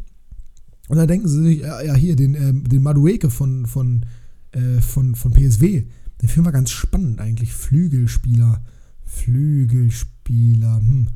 Und 0.88 0.98
dann 0.98 1.08
denken 1.08 1.28
sie 1.28 1.44
sich, 1.44 1.60
ja, 1.62 1.82
ja 1.82 1.96
hier, 1.96 2.16
den, 2.16 2.36
äh, 2.36 2.54
den 2.54 2.84
Madueke 2.84 3.30
von, 3.30 3.66
von, 3.66 4.06
äh, 4.52 4.82
von, 4.82 5.16
von 5.16 5.32
PSW. 5.32 5.84
Den 6.22 6.30
Film 6.30 6.46
war 6.46 6.52
ganz 6.52 6.72
spannend 6.72 7.20
eigentlich. 7.20 7.54
Flügelspieler. 7.54 8.64
Flügelspieler. 9.04 10.78
Hm. 10.78 11.08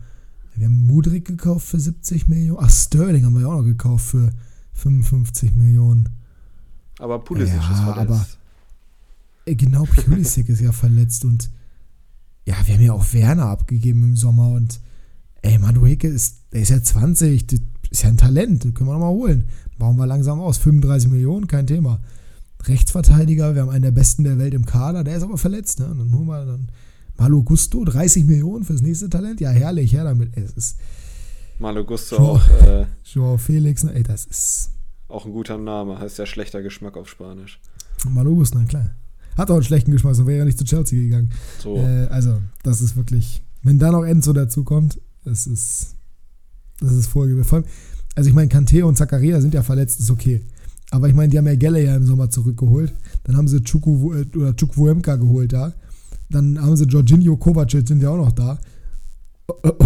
Wir 0.60 0.66
haben 0.66 0.86
Mudrik 0.88 1.24
gekauft 1.24 1.68
für 1.68 1.80
70 1.80 2.28
Millionen. 2.28 2.60
Ach, 2.62 2.70
Sterling 2.70 3.24
haben 3.24 3.34
wir 3.34 3.44
ja 3.44 3.48
auch 3.48 3.60
noch 3.60 3.64
gekauft 3.64 4.08
für 4.08 4.30
55 4.74 5.54
Millionen. 5.54 6.10
Aber 7.00 7.20
Pulisic 7.20 7.56
ja, 7.56 7.72
ist 7.72 7.80
verletzt. 7.80 7.98
Aber, 7.98 8.26
äh, 9.46 9.56
genau, 9.56 9.86
Pulisic 9.86 10.50
ist 10.50 10.60
ja 10.60 10.74
verletzt. 10.74 11.24
Und 11.24 11.50
ja, 12.46 12.56
wir 12.66 12.74
haben 12.74 12.84
ja 12.84 12.92
auch 12.92 13.14
Werner 13.14 13.46
abgegeben 13.46 14.04
im 14.04 14.16
Sommer. 14.18 14.50
Und 14.50 14.82
ey, 15.44 15.58
Madueke 15.58 16.10
ist, 16.10 16.40
der 16.52 16.62
ist 16.64 16.70
ja 16.72 16.84
20, 16.84 17.48
das 17.48 17.62
ist 17.90 18.04
ja 18.04 18.10
ein 18.10 18.18
Talent, 18.18 18.66
den 18.66 18.74
können 18.74 18.90
wir 18.90 18.94
nochmal 18.94 19.14
holen. 19.14 19.46
Bauen 19.78 19.96
wir 19.96 20.08
langsam 20.08 20.42
aus. 20.42 20.58
35 20.58 21.10
Millionen, 21.10 21.48
kein 21.48 21.68
Thema. 21.68 22.02
Rechtsverteidiger, 22.64 23.56
wir 23.56 23.62
haben 23.62 23.70
einen 23.70 23.84
der 23.84 23.92
besten 23.92 24.26
der 24.26 24.38
Welt 24.38 24.54
im 24.54 24.66
Kader, 24.66 25.06
der 25.06 25.16
ist 25.16 25.24
aber 25.24 25.38
verletzt, 25.38 25.80
ne? 25.80 25.86
Dann 25.86 26.14
holen 26.14 26.28
wir 26.28 26.46
dann 26.46 26.68
Malo 27.20 27.44
Gusto, 27.44 27.84
30 27.84 28.26
Millionen 28.26 28.64
fürs 28.64 28.82
nächste 28.82 29.10
Talent. 29.10 29.42
Ja, 29.42 29.50
herrlich, 29.50 29.92
her 29.92 30.06
damit. 30.06 30.36
Das 30.38 30.52
ist. 30.52 30.78
Malo 31.60 31.84
Gusto 31.84 32.16
Joao, 32.16 32.36
auch. 32.36 32.50
Äh, 32.66 32.86
Joao 33.04 33.38
Felix, 33.38 33.84
ne? 33.84 33.94
ey, 33.94 34.04
das 34.04 34.26
ist. 34.26 34.70
Auch 35.10 35.26
ein 35.26 35.34
guter 35.34 35.58
Name, 35.58 36.00
heißt 36.00 36.18
ja 36.18 36.26
schlechter 36.26 36.62
Geschmack 36.62 36.96
auf 36.96 37.10
Spanisch. 37.10 37.60
Malo 38.10 38.34
Gusto, 38.36 38.58
na 38.58 38.66
klar. 38.66 38.92
Hat 39.36 39.52
auch 39.52 39.56
einen 39.56 39.64
schlechten 39.64 39.92
Geschmack, 39.92 40.16
sonst 40.16 40.28
wäre 40.28 40.40
er 40.40 40.46
nicht 40.46 40.58
zu 40.58 40.64
Chelsea 40.64 40.98
gegangen. 40.98 41.32
So. 41.62 41.76
Äh, 41.76 42.08
also, 42.08 42.38
das 42.64 42.82
ist 42.82 42.96
wirklich. 42.96 43.44
Wenn 43.64 43.80
da 43.80 43.92
noch 43.92 44.04
Enzo 44.04 44.32
dazu 44.32 44.64
kommt, 44.64 45.02
das 45.26 45.46
ist, 45.46 45.96
das 46.80 46.94
ist 46.94 47.08
vorgegeben. 47.08 47.46
Also 48.16 48.30
ich 48.30 48.36
meine, 48.36 48.48
Kante 48.48 48.86
und 48.86 48.98
Zakaria 48.98 49.42
sind 49.42 49.54
ja 49.54 49.64
verletzt, 49.64 50.00
ist 50.00 50.10
okay. 50.10 50.46
Aber 50.92 51.10
ich 51.10 51.14
meine, 51.14 51.30
die 51.30 51.38
haben 51.38 51.48
ja 51.48 51.56
Gelle 51.56 51.84
ja 51.84 51.96
im 51.96 52.06
Sommer 52.06 52.30
zurückgeholt. 52.30 52.94
Dann 53.26 53.36
haben 53.36 53.48
sie 53.50 53.62
Chuku, 53.62 54.14
äh, 54.14 54.26
oder 54.36 54.56
Chukwuemka 54.56 55.18
geholt 55.18 55.52
da. 55.52 55.74
Dann 56.30 56.62
haben 56.62 56.76
sie 56.76 56.86
Jorginho 56.86 57.38
Kovacic 57.38 57.88
sind 57.88 58.02
ja 58.02 58.10
auch 58.10 58.18
noch 58.18 58.32
da. 58.32 58.60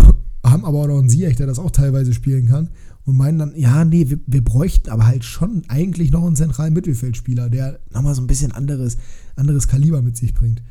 Haben 0.45 0.65
aber 0.65 0.79
auch 0.79 0.87
noch 0.87 0.99
einen 0.99 1.07
Ziyech, 1.07 1.37
der 1.37 1.47
das 1.47 1.57
auch 1.57 1.71
teilweise 1.71 2.13
spielen 2.13 2.47
kann. 2.47 2.69
Und 3.05 3.15
meinen 3.15 3.39
dann, 3.39 3.55
ja, 3.55 3.85
nee, 3.85 4.09
wir, 4.09 4.19
wir 4.27 4.43
bräuchten 4.43 4.89
aber 4.89 5.07
halt 5.07 5.23
schon 5.23 5.63
eigentlich 5.69 6.11
noch 6.11 6.25
einen 6.25 6.35
zentralen 6.35 6.73
Mittelfeldspieler, 6.73 7.49
der 7.49 7.79
nochmal 7.91 8.13
so 8.13 8.21
ein 8.21 8.27
bisschen 8.27 8.51
anderes, 8.51 8.97
anderes 9.37 9.69
Kaliber 9.69 10.01
mit 10.01 10.17
sich 10.17 10.33
bringt. 10.33 10.61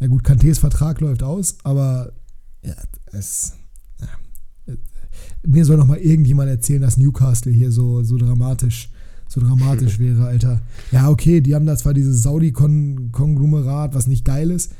Na 0.00 0.08
gut, 0.08 0.24
Kantés 0.24 0.58
Vertrag 0.58 1.00
läuft 1.00 1.22
aus, 1.22 1.58
aber 1.62 2.12
ja, 2.64 2.74
es 3.12 3.54
mir 5.46 5.64
soll 5.64 5.76
noch 5.76 5.86
mal 5.86 5.98
irgendjemand 5.98 6.48
erzählen, 6.48 6.82
dass 6.82 6.96
Newcastle 6.96 7.52
hier 7.52 7.72
so, 7.72 8.02
so 8.02 8.16
dramatisch 8.16 8.90
so 9.28 9.40
dramatisch 9.40 9.98
wäre, 10.00 10.26
Alter. 10.26 10.60
Ja, 10.90 11.08
okay, 11.08 11.40
die 11.40 11.54
haben 11.54 11.66
da 11.66 11.76
zwar 11.76 11.94
dieses 11.94 12.22
Saudi-Konglomerat, 12.22 13.94
was 13.94 14.08
nicht 14.08 14.24
geil 14.24 14.50
ist, 14.50 14.72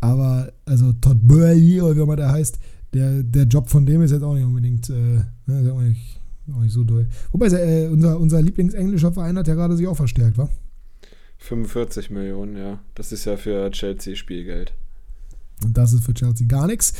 aber 0.00 0.52
also 0.64 0.92
Todd 0.94 1.18
Burley 1.22 1.80
oder 1.80 1.96
wie 1.96 2.00
immer 2.00 2.16
der 2.16 2.30
heißt, 2.30 2.58
der, 2.92 3.22
der 3.22 3.44
Job 3.44 3.68
von 3.68 3.84
dem 3.84 4.02
ist 4.02 4.10
jetzt 4.10 4.22
auch 4.22 4.34
nicht 4.34 4.44
unbedingt, 4.44 4.88
äh, 4.90 5.20
ne, 5.46 5.72
auch 5.72 5.80
nicht, 5.80 6.20
auch 6.54 6.60
nicht 6.60 6.72
so 6.72 6.84
doll. 6.84 7.08
Wobei 7.32 7.46
äh, 7.48 7.88
unser, 7.88 8.18
unser 8.18 8.40
Lieblingsenglischer 8.42 9.12
Verein 9.12 9.36
hat 9.36 9.48
ja 9.48 9.54
gerade 9.54 9.76
sich 9.76 9.86
auch 9.86 9.96
verstärkt, 9.96 10.38
wa? 10.38 10.48
45 11.38 12.10
Millionen, 12.10 12.56
ja. 12.56 12.80
Das 12.94 13.12
ist 13.12 13.24
ja 13.24 13.36
für 13.36 13.70
Chelsea 13.70 14.16
Spielgeld. 14.16 14.72
Und 15.64 15.76
das 15.76 15.92
ist 15.92 16.04
für 16.04 16.14
Chelsea 16.14 16.46
gar 16.46 16.66
nichts. 16.66 16.92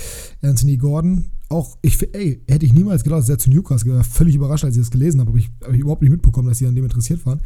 Anthony 0.43 0.77
Gordon, 0.77 1.27
auch, 1.49 1.79
ich, 1.81 2.03
ey, 2.15 2.43
hätte 2.49 2.67
ich 2.67 2.73
niemals 2.73 3.05
gedacht, 3.05 3.21
dass 3.21 3.29
er 3.29 3.39
zu 3.39 3.51
Newcastle 3.51 3.95
war 3.95 4.05
völlig 4.05 4.35
überrascht, 4.35 4.65
als 4.65 4.77
ich 4.77 4.83
das 4.83 4.91
gelesen 4.91 5.21
habe. 5.21 5.31
Aber 5.31 5.39
ich 5.39 5.51
habe 5.63 5.77
überhaupt 5.77 6.03
nicht 6.03 6.11
mitbekommen, 6.11 6.49
dass 6.49 6.59
sie 6.59 6.67
an 6.67 6.75
dem 6.75 6.85
interessiert 6.85 7.25
waren. 7.25 7.41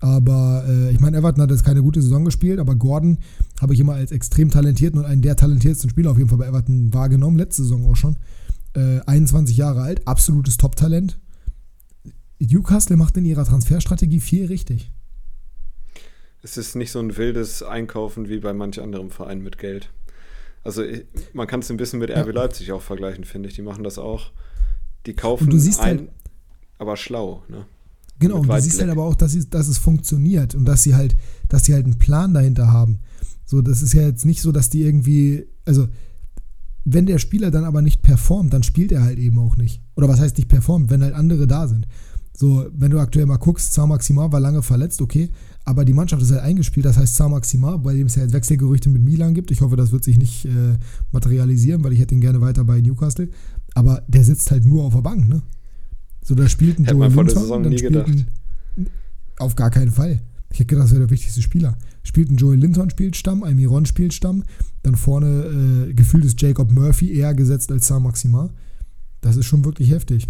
Aber 0.00 0.64
äh, 0.68 0.90
ich 0.90 1.00
meine, 1.00 1.16
Everton 1.16 1.42
hat 1.42 1.50
jetzt 1.50 1.64
keine 1.64 1.82
gute 1.82 2.02
Saison 2.02 2.24
gespielt, 2.24 2.58
aber 2.58 2.74
Gordon 2.74 3.18
habe 3.60 3.74
ich 3.74 3.80
immer 3.80 3.94
als 3.94 4.10
extrem 4.10 4.50
talentierten 4.50 4.98
und 4.98 5.06
einen 5.06 5.22
der 5.22 5.36
talentiertesten 5.36 5.88
Spieler 5.88 6.10
auf 6.10 6.18
jeden 6.18 6.28
Fall 6.28 6.38
bei 6.38 6.46
Everton 6.46 6.92
wahrgenommen. 6.92 7.36
Letzte 7.36 7.62
Saison 7.62 7.86
auch 7.86 7.96
schon. 7.96 8.16
Äh, 8.74 9.00
21 9.06 9.56
Jahre 9.56 9.82
alt, 9.82 10.06
absolutes 10.06 10.56
Top-Talent. 10.56 11.20
Newcastle 12.40 12.96
macht 12.96 13.16
in 13.16 13.24
ihrer 13.24 13.44
Transferstrategie 13.44 14.20
viel 14.20 14.46
richtig. 14.46 14.90
Es 16.42 16.58
ist 16.58 16.74
nicht 16.74 16.90
so 16.90 16.98
ein 16.98 17.16
wildes 17.16 17.62
Einkaufen 17.62 18.28
wie 18.28 18.38
bei 18.38 18.52
manch 18.52 18.82
anderem 18.82 19.10
Verein 19.10 19.42
mit 19.42 19.58
Geld. 19.58 19.90
Also 20.64 20.82
man 21.34 21.46
kann 21.46 21.60
es 21.60 21.70
ein 21.70 21.76
bisschen 21.76 21.98
mit 21.98 22.10
RB 22.10 22.32
Leipzig 22.32 22.72
auch 22.72 22.82
vergleichen, 22.82 23.24
finde 23.24 23.48
ich. 23.48 23.54
Die 23.54 23.62
machen 23.62 23.84
das 23.84 23.98
auch. 23.98 24.32
Die 25.06 25.12
kaufen 25.12 25.50
du 25.50 25.58
siehst 25.58 25.80
ein, 25.80 25.98
halt, 25.98 26.08
aber 26.78 26.96
schlau, 26.96 27.42
ne? 27.48 27.66
Genau, 28.18 28.38
und 28.38 28.48
du 28.48 28.60
siehst 28.60 28.80
halt 28.80 28.90
aber 28.90 29.04
auch, 29.04 29.14
dass, 29.14 29.32
sie, 29.32 29.48
dass 29.48 29.68
es 29.68 29.76
funktioniert 29.76 30.54
und 30.54 30.64
dass 30.64 30.82
sie 30.82 30.94
halt, 30.94 31.16
dass 31.48 31.64
sie 31.64 31.74
halt 31.74 31.84
einen 31.84 31.98
Plan 31.98 32.32
dahinter 32.32 32.72
haben. 32.72 33.00
So, 33.44 33.60
das 33.60 33.82
ist 33.82 33.92
ja 33.92 34.02
jetzt 34.02 34.24
nicht 34.24 34.40
so, 34.40 34.52
dass 34.52 34.70
die 34.70 34.82
irgendwie, 34.82 35.46
also 35.66 35.88
wenn 36.84 37.06
der 37.06 37.18
Spieler 37.18 37.50
dann 37.50 37.64
aber 37.64 37.82
nicht 37.82 38.02
performt, 38.02 38.52
dann 38.52 38.62
spielt 38.62 38.92
er 38.92 39.02
halt 39.02 39.18
eben 39.18 39.38
auch 39.38 39.56
nicht. 39.56 39.82
Oder 39.96 40.08
was 40.08 40.20
heißt 40.20 40.36
nicht 40.36 40.48
performt, 40.48 40.90
wenn 40.90 41.02
halt 41.02 41.14
andere 41.14 41.46
da 41.46 41.66
sind. 41.66 41.86
So, 42.36 42.66
wenn 42.72 42.90
du 42.90 42.98
aktuell 42.98 43.26
mal 43.26 43.36
guckst, 43.36 43.72
Zar 43.72 43.86
Maxima 43.86 44.30
war 44.32 44.40
lange 44.40 44.62
verletzt, 44.62 45.00
okay, 45.00 45.30
aber 45.64 45.84
die 45.84 45.94
Mannschaft 45.94 46.22
ist 46.22 46.30
halt 46.30 46.42
eingespielt, 46.42 46.84
das 46.84 46.98
heißt 46.98 47.16
Zar 47.16 47.28
Maxima, 47.28 47.76
bei 47.78 47.94
dem 47.94 48.06
es 48.06 48.16
ja 48.16 48.22
jetzt 48.22 48.34
Wechselgerüchte 48.34 48.90
mit 48.90 49.02
Milan 49.02 49.32
gibt. 49.32 49.50
Ich 49.50 49.62
hoffe, 49.62 49.76
das 49.76 49.92
wird 49.92 50.04
sich 50.04 50.18
nicht 50.18 50.44
äh, 50.44 50.76
materialisieren, 51.10 51.82
weil 51.82 51.92
ich 51.94 52.00
hätte 52.00 52.14
ihn 52.14 52.20
gerne 52.20 52.40
weiter 52.40 52.64
bei 52.64 52.80
Newcastle. 52.80 53.28
Aber 53.74 54.02
der 54.06 54.24
sitzt 54.24 54.50
halt 54.50 54.66
nur 54.66 54.84
auf 54.84 54.94
der 54.94 55.00
Bank, 55.00 55.28
ne? 55.28 55.42
So, 56.22 56.34
da 56.34 56.48
spielt 56.48 56.78
ein 56.78 56.84
Hätte 56.84 56.96
Joel 56.96 57.08
man 57.08 57.12
vor 57.12 57.24
der 57.24 57.34
Linton, 57.34 57.42
Saison 57.42 57.62
dann 57.62 57.72
nie 57.72 57.78
gedacht. 57.78 58.08
Ein, 58.76 58.86
auf 59.38 59.56
gar 59.56 59.70
keinen 59.70 59.90
Fall. 59.90 60.20
Ich 60.50 60.60
hätte 60.60 60.66
gedacht, 60.66 60.84
das 60.84 60.92
wäre 60.92 61.06
der 61.06 61.10
wichtigste 61.10 61.42
Spieler. 61.42 61.76
Spielt 62.02 62.30
ein 62.30 62.36
Joey 62.36 62.56
Linton 62.56 62.90
spielt 62.90 63.16
Stamm, 63.16 63.42
Almiron 63.42 63.86
spielt 63.86 64.12
Stamm, 64.12 64.44
dann 64.82 64.94
vorne 64.94 65.86
äh, 65.88 65.94
gefühlt 65.94 66.24
ist 66.24 66.40
Jacob 66.40 66.70
Murphy 66.70 67.12
eher 67.12 67.34
gesetzt 67.34 67.72
als 67.72 67.86
Sam 67.86 68.04
Maxima. 68.04 68.50
Das 69.22 69.36
ist 69.36 69.46
schon 69.46 69.64
wirklich 69.64 69.90
heftig. 69.90 70.28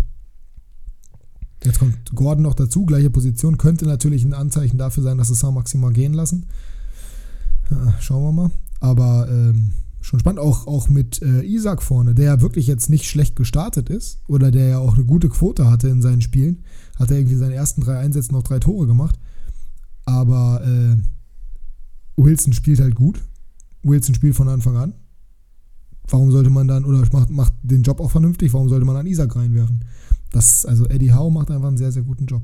Jetzt 1.65 1.79
kommt 1.79 2.15
Gordon 2.15 2.43
noch 2.43 2.55
dazu, 2.55 2.85
gleiche 2.85 3.11
Position, 3.11 3.59
könnte 3.59 3.87
natürlich 3.87 4.25
ein 4.25 4.35
Anzeichen 4.35 4.77
dafür 4.77 5.03
sein, 5.03 5.19
dass 5.19 5.29
sie 5.29 5.35
Sam 5.35 5.55
Maxima 5.55 5.91
gehen 5.91 6.13
lassen. 6.13 6.47
Ja, 7.71 7.95
schauen 8.01 8.25
wir 8.25 8.33
mal. 8.33 8.51
Aber 8.81 9.29
ähm, 9.31 9.73
schon 10.03 10.21
spannend, 10.21 10.41
auch, 10.41 10.67
auch 10.67 10.91
mit 10.91 11.23
äh, 11.23 11.43
Isaac 11.43 11.83
vorne, 11.83 12.15
der 12.15 12.27
ja 12.27 12.41
wirklich 12.43 12.67
jetzt 12.67 12.91
nicht 12.91 13.09
schlecht 13.09 13.37
gestartet 13.37 13.89
ist 13.89 14.19
oder 14.29 14.51
der 14.51 14.69
ja 14.69 14.79
auch 14.79 14.95
eine 14.95 15.05
gute 15.05 15.31
Quote 15.31 15.71
hatte 15.71 15.89
in 15.89 16.03
seinen 16.03 16.21
Spielen. 16.21 16.63
Hat 16.99 17.11
er 17.11 17.17
irgendwie 17.17 17.35
in 17.35 17.41
seinen 17.41 17.53
ersten 17.53 17.81
drei 17.81 17.99
Einsätzen 17.99 18.35
noch 18.35 18.43
drei 18.43 18.59
Tore 18.59 18.87
gemacht. 18.87 19.19
Aber 20.05 20.63
äh, 20.67 20.97
Wilson 22.17 22.53
spielt 22.53 22.81
halt 22.81 22.95
gut. 22.95 23.23
Wilson 23.83 24.15
spielt 24.15 24.35
von 24.35 24.49
Anfang 24.49 24.77
an. 24.77 24.93
Warum 26.09 26.31
sollte 26.31 26.51
man 26.51 26.69
dann, 26.69 26.85
oder 26.85 27.03
macht, 27.13 27.31
macht 27.31 27.55
den 27.63 27.83
Job 27.83 28.01
auch 28.01 28.11
vernünftig, 28.11 28.53
warum 28.53 28.69
sollte 28.69 28.85
man 28.85 28.97
an 28.97 29.07
Isaac 29.07 29.35
reinwerfen? 29.35 29.85
Das, 30.35 30.67
also 30.67 30.87
Eddie 30.89 31.13
Howe 31.13 31.31
macht 31.31 31.49
einfach 31.53 31.69
einen 31.69 31.77
sehr, 31.77 31.93
sehr 31.93 32.03
guten 32.03 32.27
Job. 32.27 32.43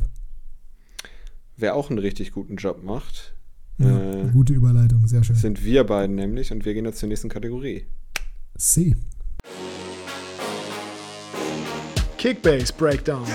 Wer 1.56 1.74
auch 1.74 1.90
einen 1.90 1.98
richtig 1.98 2.30
guten 2.30 2.54
Job 2.54 2.84
macht, 2.84 3.34
Ja, 3.78 4.12
äh, 4.12 4.28
gute 4.32 4.52
Überleitung, 4.52 5.08
sehr 5.08 5.24
schön. 5.24 5.34
sind 5.34 5.64
wir 5.64 5.82
beiden 5.82 6.14
nämlich 6.14 6.52
und 6.52 6.64
wir 6.64 6.72
gehen 6.72 6.84
jetzt 6.84 7.00
zur 7.00 7.08
nächsten 7.08 7.28
Kategorie. 7.28 7.86
C. 8.56 8.94
Kickbase 12.16 12.72
Breakdown. 12.78 13.26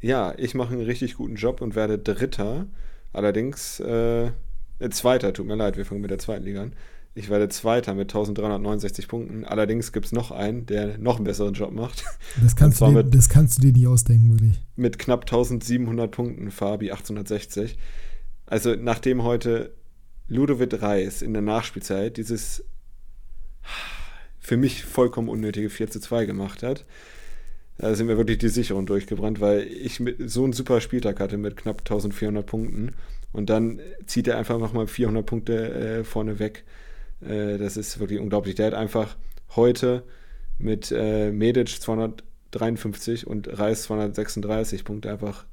Ja, 0.00 0.32
ich 0.36 0.54
mache 0.54 0.74
einen 0.74 0.84
richtig 0.84 1.14
guten 1.14 1.34
Job 1.34 1.60
und 1.60 1.74
werde 1.74 1.98
Dritter. 1.98 2.66
Allerdings, 3.12 3.80
äh, 3.80 4.26
äh, 4.26 4.90
Zweiter, 4.90 5.32
tut 5.32 5.46
mir 5.46 5.56
leid, 5.56 5.76
wir 5.76 5.84
fangen 5.84 6.00
mit 6.02 6.10
der 6.12 6.18
zweiten 6.20 6.44
Liga 6.44 6.62
an. 6.62 6.72
Ich 7.14 7.28
werde 7.28 7.48
Zweiter 7.50 7.94
mit 7.94 8.08
1369 8.10 9.06
Punkten. 9.06 9.44
Allerdings 9.44 9.92
gibt 9.92 10.06
es 10.06 10.12
noch 10.12 10.30
einen, 10.30 10.64
der 10.64 10.96
noch 10.98 11.16
einen 11.16 11.24
besseren 11.24 11.52
Job 11.52 11.72
macht. 11.72 12.04
Das 12.42 12.56
kannst, 12.56 12.80
du 12.80 12.86
dir, 12.86 12.92
mit- 12.92 13.14
das 13.14 13.28
kannst 13.28 13.58
du 13.58 13.62
dir 13.62 13.72
nicht 13.72 13.86
ausdenken, 13.86 14.30
wirklich. 14.32 14.60
Mit 14.76 14.98
knapp 14.98 15.22
1700 15.24 16.10
Punkten, 16.10 16.50
Fabi 16.50 16.90
860. 16.90 17.76
Also, 18.46 18.74
nachdem 18.76 19.22
heute 19.24 19.74
Ludovic 20.28 20.80
Reis 20.80 21.20
in 21.20 21.34
der 21.34 21.42
Nachspielzeit 21.42 22.16
dieses 22.16 22.64
für 24.40 24.56
mich 24.56 24.84
vollkommen 24.84 25.28
unnötige 25.28 25.70
4 25.70 25.90
zu 25.90 26.00
2 26.00 26.24
gemacht 26.24 26.62
hat, 26.62 26.84
da 27.78 27.94
sind 27.94 28.06
mir 28.06 28.16
wirklich 28.16 28.38
die 28.38 28.48
Sicherung 28.48 28.86
durchgebrannt, 28.86 29.40
weil 29.40 29.62
ich 29.62 30.02
so 30.26 30.44
einen 30.44 30.52
super 30.52 30.80
Spieltag 30.80 31.20
hatte 31.20 31.36
mit 31.36 31.56
knapp 31.56 31.80
1400 31.82 32.44
Punkten 32.44 32.92
und 33.32 33.50
dann 33.50 33.80
zieht 34.06 34.28
er 34.28 34.38
einfach 34.38 34.58
nochmal 34.58 34.86
400 34.86 35.24
Punkte 35.24 35.72
äh, 36.00 36.04
vorne 36.04 36.38
weg. 36.38 36.64
Äh, 37.26 37.58
das 37.58 37.76
ist 37.76 37.98
wirklich 37.98 38.20
unglaublich. 38.20 38.54
Der 38.54 38.66
hat 38.66 38.74
einfach 38.74 39.16
heute 39.56 40.02
mit 40.58 40.92
äh, 40.96 41.30
Medic 41.30 41.68
253 41.80 43.26
und 43.26 43.58
Reis 43.58 43.84
236 43.84 44.84
Punkte 44.84 45.10
einfach 45.10 45.44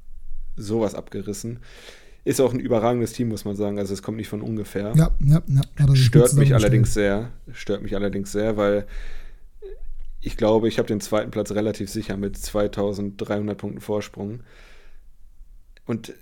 sowas 0.56 0.94
abgerissen. 0.94 1.60
Ist 2.24 2.40
auch 2.40 2.52
ein 2.52 2.60
überragendes 2.60 3.12
Team, 3.12 3.28
muss 3.28 3.44
man 3.44 3.56
sagen. 3.56 3.78
Also 3.78 3.94
es 3.94 4.02
kommt 4.02 4.18
nicht 4.18 4.28
von 4.28 4.42
ungefähr. 4.42 4.92
Ja, 4.94 5.10
ja, 5.24 5.42
ja. 5.46 5.94
Stört 5.96 6.34
mich 6.34 6.54
allerdings 6.54 6.92
sehr. 6.92 7.30
Stört 7.52 7.82
mich 7.82 7.94
allerdings 7.94 8.30
sehr, 8.30 8.56
weil 8.56 8.86
ich 10.20 10.36
glaube, 10.36 10.68
ich 10.68 10.78
habe 10.78 10.86
den 10.86 11.00
zweiten 11.00 11.30
Platz 11.30 11.50
relativ 11.52 11.88
sicher 11.88 12.16
mit 12.18 12.36
2300 12.36 13.56
Punkten 13.56 13.80
Vorsprung. 13.80 14.40
Und 15.86 16.12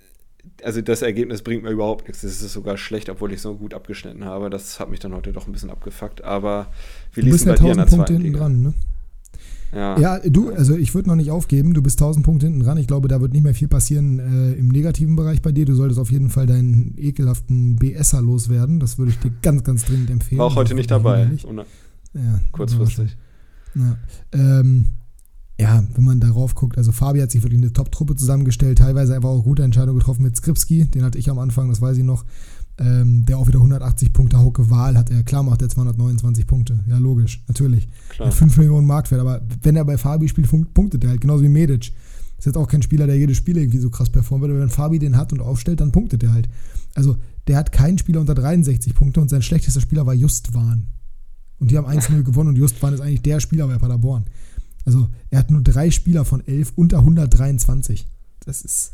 also 0.63 0.81
das 0.81 1.01
Ergebnis 1.01 1.41
bringt 1.41 1.63
mir 1.63 1.69
überhaupt 1.71 2.07
nichts. 2.07 2.21
Das 2.21 2.41
ist 2.41 2.53
sogar 2.53 2.77
schlecht, 2.77 3.09
obwohl 3.09 3.31
ich 3.33 3.41
so 3.41 3.55
gut 3.55 3.73
abgeschnitten 3.73 4.25
habe. 4.25 4.49
Das 4.49 4.79
hat 4.79 4.89
mich 4.89 4.99
dann 4.99 5.13
heute 5.13 5.31
doch 5.33 5.47
ein 5.47 5.51
bisschen 5.51 5.69
abgefuckt. 5.69 6.23
Aber 6.23 6.67
lief 7.15 7.25
bist 7.31 7.35
es 7.41 7.45
ja 7.45 7.53
bei 7.53 7.57
dir 7.59 7.71
in 7.71 7.77
der 7.77 7.85
1000 7.85 7.89
Punkte 7.97 8.13
hinten 8.13 8.27
Liga? 8.27 8.39
dran, 8.39 8.61
ne? 8.61 8.73
Ja. 9.71 9.99
Ja, 9.99 10.19
du, 10.19 10.49
also 10.51 10.75
ich 10.75 10.95
würde 10.95 11.09
noch 11.09 11.15
nicht 11.15 11.29
aufgeben. 11.29 11.73
Du 11.75 11.81
bist 11.83 11.99
1000 12.01 12.25
Punkte 12.25 12.47
hinten 12.47 12.61
dran. 12.61 12.77
Ich 12.77 12.87
glaube, 12.87 13.07
da 13.07 13.21
wird 13.21 13.33
nicht 13.33 13.43
mehr 13.43 13.53
viel 13.53 13.67
passieren 13.67 14.17
äh, 14.19 14.53
im 14.53 14.69
negativen 14.69 15.15
Bereich 15.15 15.41
bei 15.43 15.51
dir. 15.51 15.65
Du 15.65 15.75
solltest 15.75 15.99
auf 15.99 16.09
jeden 16.11 16.29
Fall 16.29 16.47
deinen 16.47 16.95
ekelhaften 16.97 17.75
BSer 17.75 18.21
loswerden. 18.21 18.79
Das 18.79 18.97
würde 18.97 19.11
ich 19.11 19.19
dir 19.19 19.31
ganz, 19.43 19.63
ganz 19.63 19.85
dringend 19.85 20.09
empfehlen. 20.09 20.39
War 20.39 20.47
auch 20.47 20.55
heute 20.55 20.73
nicht 20.73 20.89
dabei. 20.89 21.29
Ohne- 21.47 21.65
Ja, 22.15 22.39
Kurzfristig. 22.51 23.15
Ja, 23.75 23.97
ähm, 24.33 24.85
ja, 25.59 25.83
wenn 25.93 26.03
man 26.05 26.19
darauf 26.19 26.55
guckt, 26.55 26.77
also 26.77 26.91
Fabi 26.91 27.19
hat 27.19 27.31
sich 27.31 27.43
wirklich 27.43 27.61
eine 27.61 27.73
Top-Truppe 27.73 28.15
zusammengestellt, 28.15 28.77
teilweise 28.77 29.15
einfach 29.15 29.29
auch 29.29 29.43
gute 29.43 29.63
Entscheidungen 29.63 29.99
getroffen 29.99 30.23
mit 30.23 30.37
Skripski, 30.37 30.85
den 30.85 31.03
hatte 31.03 31.17
ich 31.17 31.29
am 31.29 31.37
Anfang, 31.37 31.69
das 31.69 31.81
weiß 31.81 31.97
ich 31.97 32.03
noch, 32.03 32.23
ähm, 32.77 33.25
der 33.25 33.37
auch 33.37 33.47
wieder 33.47 33.57
180 33.57 34.13
Punkte, 34.13 34.37
Hauke 34.37 34.69
Wahl 34.69 34.97
hat 34.97 35.09
er, 35.09 35.23
klar 35.23 35.43
macht 35.43 35.61
er 35.61 35.67
229 35.67 36.47
Punkte, 36.47 36.79
ja 36.87 36.97
logisch, 36.97 37.43
natürlich, 37.47 37.89
Klar. 38.07 38.29
mit 38.29 38.35
5 38.35 38.57
Millionen 38.57 38.87
Marktwert, 38.87 39.19
aber 39.19 39.41
wenn 39.61 39.75
er 39.75 39.83
bei 39.83 39.97
Fabi 39.97 40.29
spielt, 40.29 40.49
punktet 40.73 41.03
er 41.03 41.09
halt, 41.09 41.21
genauso 41.21 41.43
wie 41.43 41.49
Medic. 41.49 41.91
Ist 42.37 42.45
jetzt 42.45 42.55
auch 42.55 42.69
kein 42.69 42.81
Spieler, 42.81 43.05
der 43.05 43.17
jedes 43.17 43.35
Spiel 43.35 43.57
irgendwie 43.57 43.79
so 43.79 43.89
krass 43.89 44.09
performt 44.09 44.43
wird, 44.43 44.51
aber 44.51 44.61
wenn 44.61 44.69
Fabi 44.69 44.97
den 44.97 45.17
hat 45.17 45.33
und 45.33 45.41
aufstellt, 45.41 45.81
dann 45.81 45.91
punktet 45.91 46.23
er 46.23 46.31
halt. 46.31 46.47
Also, 46.95 47.17
der 47.47 47.57
hat 47.57 47.73
keinen 47.73 47.97
Spieler 47.97 48.21
unter 48.21 48.33
63 48.33 48.95
Punkte 48.95 49.19
und 49.19 49.29
sein 49.29 49.41
schlechtester 49.41 49.81
Spieler 49.81 50.05
war 50.05 50.13
Justwan. 50.13 50.85
Und 51.59 51.71
die 51.71 51.77
haben 51.77 51.85
1-0 51.85 52.23
gewonnen 52.23 52.49
und 52.49 52.55
Justwan 52.55 52.93
ist 52.93 53.01
eigentlich 53.01 53.23
der 53.23 53.41
Spieler 53.41 53.67
bei 53.67 53.77
Paderborn. 53.77 54.23
Also 54.85 55.09
er 55.29 55.39
hat 55.39 55.51
nur 55.51 55.61
drei 55.61 55.91
Spieler 55.91 56.25
von 56.25 56.45
elf 56.47 56.73
unter 56.75 56.99
123. 56.99 58.07
Das 58.45 58.61
ist, 58.63 58.93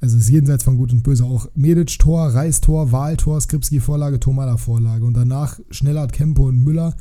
also 0.00 0.16
ist 0.16 0.28
jenseits 0.28 0.64
von 0.64 0.76
Gut 0.76 0.92
und 0.92 1.02
Böse. 1.02 1.24
Auch 1.24 1.48
Medic 1.54 1.98
Tor, 1.98 2.28
Reis 2.28 2.60
Tor, 2.60 2.92
Wahl 2.92 3.16
Tor, 3.16 3.40
Skripski 3.40 3.80
Vorlage, 3.80 4.20
Tomala 4.20 4.56
Vorlage. 4.56 5.04
Und 5.04 5.14
danach 5.14 5.58
Schnellert, 5.70 6.12
Kempo 6.12 6.46
und 6.48 6.62
Müller. 6.62 6.94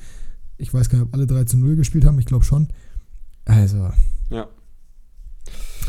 Ich 0.57 0.73
weiß 0.73 0.89
gar 0.89 0.99
nicht, 0.99 1.07
ob 1.07 1.13
alle 1.13 1.27
3 1.27 1.43
zu 1.45 1.57
0 1.57 1.75
gespielt 1.75 2.05
haben. 2.05 2.17
Ich 2.19 2.25
glaube 2.25 2.45
schon. 2.45 2.69
Also, 3.45 3.89
Ja. 4.29 4.47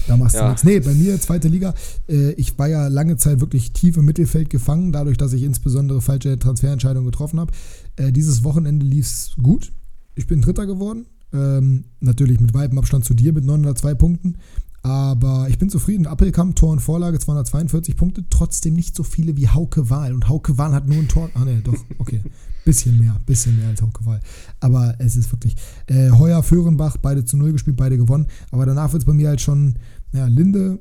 da 0.09 0.17
machst 0.17 0.35
du 0.35 0.41
Ja. 0.41 0.49
nichts. 0.49 0.65
Nee, 0.65 0.81
bei 0.81 0.93
mir, 0.93 1.19
zweite 1.21 1.49
Liga, 1.49 1.73
äh, 2.09 2.33
ich 2.33 2.59
war 2.59 2.67
ja 2.69 2.89
lange 2.89 3.17
Zeit 3.17 3.41
wirklich 3.41 3.73
tief 3.73 3.97
im 3.97 4.05
Mittelfeld 4.05 4.51
gefangen, 4.51 4.91
dadurch, 4.93 5.17
dass 5.17 5.33
ich 5.33 5.45
insbesondere 5.45 6.01
falsche 6.03 6.39
Transferentscheidungen 6.39 7.07
getroffen 7.11 7.39
habe. 7.41 7.53
Äh, 7.97 8.11
dieses 8.13 8.43
Wochenende 8.45 8.85
lief 8.85 9.07
es 9.07 9.35
gut. 9.41 9.73
Ich 10.17 10.27
bin 10.27 10.43
Dritter 10.43 10.67
geworden. 10.67 11.07
Ähm, 11.35 11.85
natürlich 12.01 12.41
mit 12.41 12.55
weitem 12.55 12.79
Abstand 12.79 13.05
zu 13.05 13.13
dir 13.13 13.33
mit 13.33 13.45
902 13.45 13.95
Punkten. 13.95 14.37
Aber 14.83 15.47
ich 15.49 15.59
bin 15.59 15.71
zufrieden. 15.71 16.07
Appelkamp, 16.07 16.57
Tor 16.57 16.73
und 16.73 16.81
Vorlage, 16.81 17.19
242 17.19 17.97
Punkte. 17.97 18.25
Trotzdem 18.29 18.75
nicht 18.75 18.95
so 18.95 19.03
viele 19.03 19.37
wie 19.37 19.49
Hauke 19.49 19.89
Wahl. 19.89 20.13
Und 20.13 20.29
Hauke 20.29 20.59
Wahl 20.59 20.73
hat 20.73 20.87
nur 20.87 20.99
ein 20.99 21.09
Tor. 21.09 21.31
Ah, 21.35 21.45
ne, 21.45 21.63
doch, 21.65 21.77
okay. 21.99 22.21
Bisschen 22.65 22.99
mehr, 22.99 23.21
bisschen 23.27 23.57
mehr 23.59 23.69
als 23.69 23.83
Hauke 23.83 24.07
Wahl. 24.07 24.21
Aber 24.61 24.95
es 24.99 25.17
ist 25.17 25.31
wirklich. 25.31 25.55
Äh, 25.87 26.11
Heuer, 26.13 26.43
Föhrenbach, 26.43 26.97
beide 26.97 27.23
zu 27.23 27.37
Null 27.37 27.53
gespielt, 27.53 27.77
beide 27.77 27.99
gewonnen. 27.99 28.27
Aber 28.51 28.65
danach 28.65 28.93
wird 28.93 29.03
es 29.03 29.07
bei 29.07 29.13
mir 29.13 29.29
halt 29.29 29.43
schon, 29.43 29.75
ja, 30.13 30.27
Linde 30.29 30.79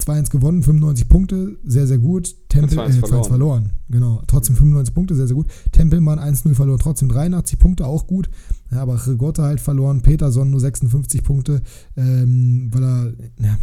2-1 0.00 0.30
gewonnen, 0.30 0.62
95 0.62 1.08
Punkte, 1.08 1.56
sehr, 1.64 1.86
sehr 1.86 1.98
gut. 1.98 2.34
Tempel, 2.48 2.78
2-1 2.78 2.88
äh, 2.88 2.90
2-1 2.90 2.98
verloren. 3.00 3.24
verloren. 3.24 3.70
Genau, 3.88 4.22
trotzdem 4.26 4.56
95 4.56 4.94
Punkte, 4.94 5.14
sehr, 5.14 5.26
sehr 5.26 5.36
gut. 5.36 5.46
Tempelmann 5.72 6.18
1-0 6.18 6.54
verloren, 6.54 6.78
trotzdem 6.80 7.08
83 7.08 7.58
Punkte, 7.58 7.86
auch 7.86 8.06
gut. 8.06 8.30
Ja, 8.70 8.82
aber 8.82 9.04
Rigotta 9.06 9.42
halt 9.42 9.60
verloren, 9.60 10.02
Peterson 10.02 10.50
nur 10.50 10.60
56 10.60 11.24
Punkte, 11.24 11.62
ähm, 11.96 12.70
weil 12.72 12.82
er, 12.82 13.12
ja, 13.40 13.58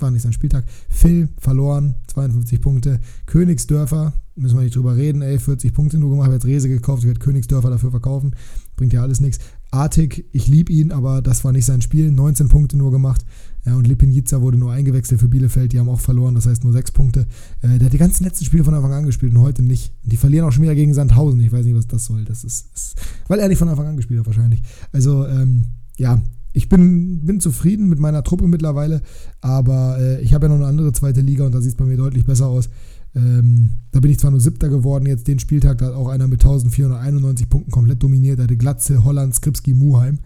war 0.00 0.10
nicht 0.10 0.22
sein 0.22 0.32
Spieltag. 0.32 0.64
Phil 0.88 1.28
verloren, 1.38 1.94
52 2.08 2.60
Punkte. 2.60 3.00
Königsdörfer, 3.26 4.12
müssen 4.34 4.56
wir 4.56 4.64
nicht 4.64 4.74
drüber 4.74 4.96
reden, 4.96 5.22
ey, 5.22 5.38
40 5.38 5.72
Punkte 5.72 5.98
nur 5.98 6.10
gemacht, 6.10 6.26
habe 6.26 6.34
jetzt 6.34 6.46
Rese 6.46 6.68
gekauft, 6.68 7.02
ich 7.02 7.06
werde 7.06 7.20
Königsdörfer 7.20 7.70
dafür 7.70 7.90
verkaufen, 7.90 8.34
bringt 8.76 8.92
ja 8.92 9.02
alles 9.02 9.20
nichts. 9.20 9.38
Artig, 9.70 10.24
ich 10.32 10.48
liebe 10.48 10.72
ihn, 10.72 10.92
aber 10.92 11.22
das 11.22 11.44
war 11.44 11.52
nicht 11.52 11.64
sein 11.64 11.82
Spiel, 11.82 12.10
19 12.10 12.48
Punkte 12.48 12.76
nur 12.76 12.90
gemacht. 12.90 13.24
Ja, 13.66 13.76
und 13.76 13.86
Lipinjica 13.86 14.42
wurde 14.42 14.58
nur 14.58 14.72
eingewechselt 14.72 15.20
für 15.20 15.28
Bielefeld, 15.28 15.72
die 15.72 15.78
haben 15.78 15.88
auch 15.88 16.00
verloren, 16.00 16.34
das 16.34 16.46
heißt 16.46 16.64
nur 16.64 16.72
6 16.72 16.92
Punkte. 16.92 17.26
Äh, 17.62 17.78
der 17.78 17.86
hat 17.86 17.92
die 17.92 17.98
ganzen 17.98 18.24
letzten 18.24 18.44
Spiele 18.44 18.62
von 18.62 18.74
Anfang 18.74 18.92
an 18.92 19.06
gespielt 19.06 19.34
und 19.34 19.40
heute 19.40 19.62
nicht. 19.62 19.92
Und 20.02 20.12
die 20.12 20.16
verlieren 20.16 20.46
auch 20.46 20.52
schon 20.52 20.62
wieder 20.62 20.74
gegen 20.74 20.92
Sandhausen. 20.92 21.40
Ich 21.40 21.50
weiß 21.50 21.64
nicht, 21.64 21.76
was 21.76 21.86
das 21.86 22.04
soll. 22.04 22.24
Das 22.24 22.44
ist, 22.44 22.74
ist 22.74 22.96
weil 23.28 23.40
er 23.40 23.48
nicht 23.48 23.58
von 23.58 23.68
Anfang 23.68 23.86
an 23.86 23.96
gespielt 23.96 24.20
hat, 24.20 24.26
wahrscheinlich. 24.26 24.62
Also, 24.92 25.26
ähm, 25.26 25.68
ja, 25.96 26.20
ich 26.52 26.68
bin, 26.68 27.24
bin 27.24 27.40
zufrieden 27.40 27.88
mit 27.88 27.98
meiner 27.98 28.22
Truppe 28.22 28.46
mittlerweile, 28.46 29.02
aber 29.40 29.98
äh, 29.98 30.20
ich 30.22 30.34
habe 30.34 30.46
ja 30.46 30.48
noch 30.50 30.56
eine 30.56 30.66
andere 30.66 30.92
zweite 30.92 31.20
Liga 31.20 31.44
und 31.44 31.52
da 31.52 31.60
sieht 31.60 31.72
es 31.72 31.76
bei 31.76 31.84
mir 31.84 31.96
deutlich 31.96 32.24
besser 32.24 32.46
aus. 32.46 32.68
Ähm, 33.16 33.70
da 33.90 34.00
bin 34.00 34.10
ich 34.10 34.18
zwar 34.18 34.30
nur 34.30 34.40
Siebter 34.40 34.68
geworden, 34.68 35.06
jetzt 35.06 35.26
den 35.26 35.38
Spieltag, 35.38 35.78
da 35.78 35.86
hat 35.86 35.94
auch 35.94 36.08
einer 36.08 36.28
mit 36.28 36.42
1491 36.42 37.48
Punkten 37.48 37.70
komplett 37.70 38.02
dominiert. 38.02 38.38
Da 38.38 38.44
hatte 38.44 38.56
Glatze, 38.56 39.04
Holland, 39.04 39.34
Skripski, 39.34 39.74
Muheim, 39.74 40.18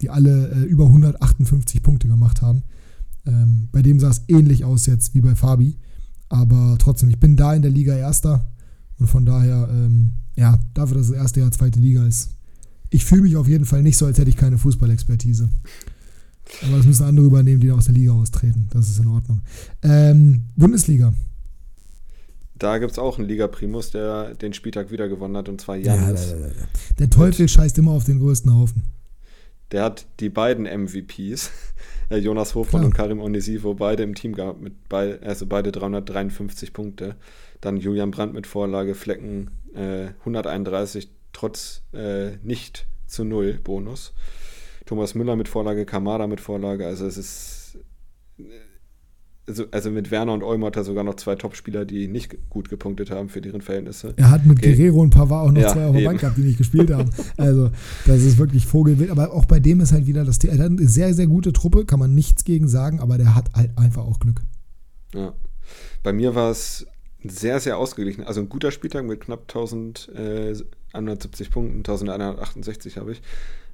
die 0.00 0.10
alle 0.10 0.50
äh, 0.50 0.62
über 0.62 0.86
158 0.86 1.82
Punkte 1.82 2.08
gemacht 2.08 2.42
haben. 2.42 2.62
Ähm, 3.26 3.68
bei 3.72 3.82
dem 3.82 4.00
sah 4.00 4.10
es 4.10 4.22
ähnlich 4.28 4.64
aus 4.64 4.86
jetzt 4.86 5.14
wie 5.14 5.20
bei 5.20 5.34
Fabi. 5.34 5.76
Aber 6.28 6.76
trotzdem, 6.78 7.08
ich 7.08 7.20
bin 7.20 7.36
da 7.36 7.54
in 7.54 7.62
der 7.62 7.70
Liga 7.70 7.94
Erster 7.94 8.46
und 8.98 9.08
von 9.08 9.26
daher, 9.26 9.68
ähm, 9.70 10.12
ja, 10.36 10.58
dafür, 10.74 10.96
dass 10.96 11.06
es 11.06 11.12
das 11.12 11.20
erste 11.20 11.40
Jahr 11.40 11.52
zweite 11.52 11.78
Liga 11.78 12.06
ist. 12.06 12.30
Ich 12.90 13.04
fühle 13.04 13.22
mich 13.22 13.36
auf 13.36 13.48
jeden 13.48 13.64
Fall 13.64 13.82
nicht 13.82 13.98
so, 13.98 14.06
als 14.06 14.18
hätte 14.18 14.30
ich 14.30 14.36
keine 14.36 14.58
Fußballexpertise. 14.58 15.48
Aber 16.62 16.76
das 16.76 16.86
müssen 16.86 17.04
andere 17.04 17.26
übernehmen, 17.26 17.60
die 17.60 17.70
aus 17.70 17.86
der 17.86 17.94
Liga 17.94 18.12
austreten. 18.12 18.68
Das 18.70 18.88
ist 18.88 18.98
in 18.98 19.08
Ordnung. 19.08 19.40
Ähm, 19.82 20.42
Bundesliga. 20.56 21.12
Da 22.58 22.78
gibt 22.78 22.92
es 22.92 22.98
auch 22.98 23.18
einen 23.18 23.28
Liga-Primus, 23.28 23.90
der 23.90 24.34
den 24.34 24.54
Spieltag 24.54 24.90
wieder 24.90 25.08
gewonnen 25.08 25.36
hat, 25.36 25.48
und 25.48 25.60
zwar 25.60 25.76
Janis. 25.76 26.30
Ja, 26.30 26.36
der 26.98 27.10
Teufel 27.10 27.48
scheißt 27.48 27.76
immer 27.78 27.90
auf 27.90 28.04
den 28.04 28.18
größten 28.18 28.54
Haufen. 28.54 28.82
Der 29.72 29.82
hat 29.82 30.06
die 30.20 30.30
beiden 30.30 30.64
MVPs, 30.64 31.50
Jonas 32.10 32.54
Hofmann 32.54 32.84
und 32.84 32.94
Karim 32.94 33.20
Onisivo, 33.20 33.74
beide 33.74 34.02
im 34.04 34.14
Team 34.14 34.34
gehabt, 34.34 34.60
mit 34.60 34.88
bei, 34.88 35.20
also 35.22 35.46
beide 35.46 35.72
353 35.72 36.72
Punkte. 36.72 37.16
Dann 37.60 37.78
Julian 37.78 38.10
Brandt 38.10 38.34
mit 38.34 38.46
Vorlage, 38.46 38.94
Flecken 38.94 39.50
äh, 39.74 40.08
131, 40.20 41.10
trotz 41.32 41.82
äh, 41.92 42.36
nicht 42.42 42.86
zu 43.06 43.24
null 43.24 43.54
Bonus. 43.62 44.14
Thomas 44.84 45.14
Müller 45.14 45.34
mit 45.34 45.48
Vorlage, 45.48 45.84
Kamada 45.84 46.26
mit 46.28 46.40
Vorlage, 46.40 46.86
also 46.86 47.06
es 47.06 47.18
ist 47.18 47.78
also, 49.48 49.64
also 49.70 49.90
mit 49.90 50.10
Werner 50.10 50.32
und 50.32 50.42
Olmo 50.42 50.66
hat 50.66 50.76
er 50.76 50.84
sogar 50.84 51.04
noch 51.04 51.14
zwei 51.14 51.36
Topspieler, 51.36 51.84
die 51.84 52.08
nicht 52.08 52.36
gut 52.50 52.68
gepunktet 52.68 53.10
haben 53.10 53.28
für 53.28 53.40
deren 53.40 53.60
Verhältnisse. 53.60 54.12
Er 54.16 54.30
hat 54.30 54.44
mit. 54.44 54.60
Guerrero 54.60 55.00
und 55.00 55.10
Pavard 55.10 55.46
auch 55.46 55.52
noch 55.52 55.60
ja, 55.60 55.68
zwei 55.68 55.86
auf 55.86 55.94
der 55.94 56.04
Bank 56.04 56.20
gehabt, 56.20 56.36
die 56.36 56.42
nicht 56.42 56.58
gespielt 56.58 56.92
haben. 56.92 57.10
Also, 57.36 57.70
das 58.06 58.22
ist 58.22 58.38
wirklich 58.38 58.66
Vogelwild. 58.66 59.10
Aber 59.10 59.32
auch 59.32 59.44
bei 59.44 59.60
dem 59.60 59.80
ist 59.80 59.92
halt 59.92 60.06
wieder 60.06 60.24
das 60.24 60.42
Er 60.42 60.58
hat 60.58 60.60
eine 60.60 60.88
sehr, 60.88 61.14
sehr 61.14 61.26
gute 61.26 61.52
Truppe, 61.52 61.84
kann 61.84 61.98
man 61.98 62.14
nichts 62.14 62.44
gegen 62.44 62.66
sagen, 62.66 63.00
aber 63.00 63.18
der 63.18 63.34
hat 63.34 63.50
halt 63.54 63.70
einfach 63.76 64.04
auch 64.04 64.20
Glück. 64.20 64.40
Ja. 65.14 65.34
Bei 66.02 66.12
mir 66.12 66.34
war 66.34 66.50
es 66.50 66.86
sehr, 67.22 67.60
sehr 67.60 67.78
ausgeglichen. 67.78 68.24
Also 68.24 68.40
ein 68.40 68.48
guter 68.48 68.70
Spieltag 68.70 69.04
mit 69.04 69.20
knapp 69.20 69.42
1170 69.42 71.50
Punkten, 71.50 71.78
1168 71.78 72.96
habe 72.96 73.12
ich. 73.12 73.22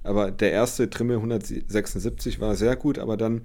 Aber 0.03 0.31
der 0.31 0.53
erste 0.53 0.91
Trimmel 0.91 1.17
176 1.17 2.41
war 2.41 2.57
sehr 2.57 2.77
gut, 2.77 2.99
aber 2.99 3.17
dann 3.17 3.43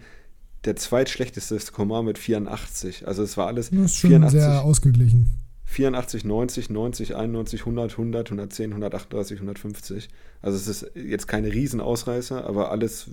der 0.66 0.76
zweitschlechteste 0.76 1.56
ist 1.56 1.72
Komar 1.72 2.04
mit 2.04 2.18
84. 2.18 3.08
Also 3.08 3.24
es 3.24 3.38
war 3.38 3.48
alles 3.48 3.70
das 3.70 3.80
ist 3.80 3.98
schon 3.98 4.10
84, 4.10 4.40
sehr 4.40 4.64
ausgeglichen. 4.64 5.28
84, 5.66 6.24
90, 6.24 6.70
90, 6.70 7.16
91, 7.16 7.60
100, 7.62 7.92
100, 7.92 8.28
110, 8.32 8.72
138, 8.72 9.38
150. 9.38 10.10
Also 10.42 10.58
es 10.58 10.68
ist 10.68 10.92
jetzt 10.96 11.28
keine 11.28 11.52
Riesenausreißer, 11.52 12.46
aber 12.46 12.72
alles 12.72 13.12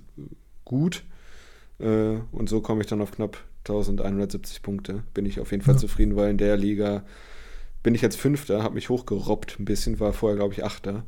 gut. 0.64 1.02
Äh, 1.80 2.16
und 2.32 2.48
so 2.48 2.60
komme 2.60 2.80
ich 2.80 2.86
dann 2.86 3.00
auf 3.00 3.12
knapp 3.12 3.38
1170 3.64 4.62
Punkte. 4.62 5.02
Bin 5.14 5.26
ich 5.26 5.40
auf 5.40 5.50
jeden 5.50 5.62
Fall 5.62 5.74
ja. 5.74 5.80
zufrieden, 5.80 6.16
weil 6.16 6.30
in 6.30 6.38
der 6.38 6.56
Liga 6.56 7.04
bin 7.82 7.94
ich 7.94 8.02
jetzt 8.02 8.16
Fünfter, 8.16 8.62
habe 8.62 8.74
mich 8.74 8.88
hochgerobbt 8.88 9.58
ein 9.58 9.64
bisschen, 9.64 10.00
war 10.00 10.12
vorher, 10.12 10.36
glaube 10.36 10.54
ich, 10.54 10.64
Achter 10.64 11.04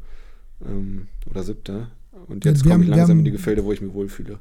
ähm, 0.65 1.09
oder 1.31 1.43
Siebter. 1.43 1.91
Und 2.29 2.45
jetzt 2.45 2.65
komme 2.65 2.85
ich 2.85 2.91
langsam 2.91 3.11
haben, 3.11 3.19
in 3.21 3.25
die 3.25 3.31
Gefilde, 3.31 3.65
wo 3.65 3.73
ich 3.73 3.81
mich 3.81 3.93
wohlfühle. 3.93 4.41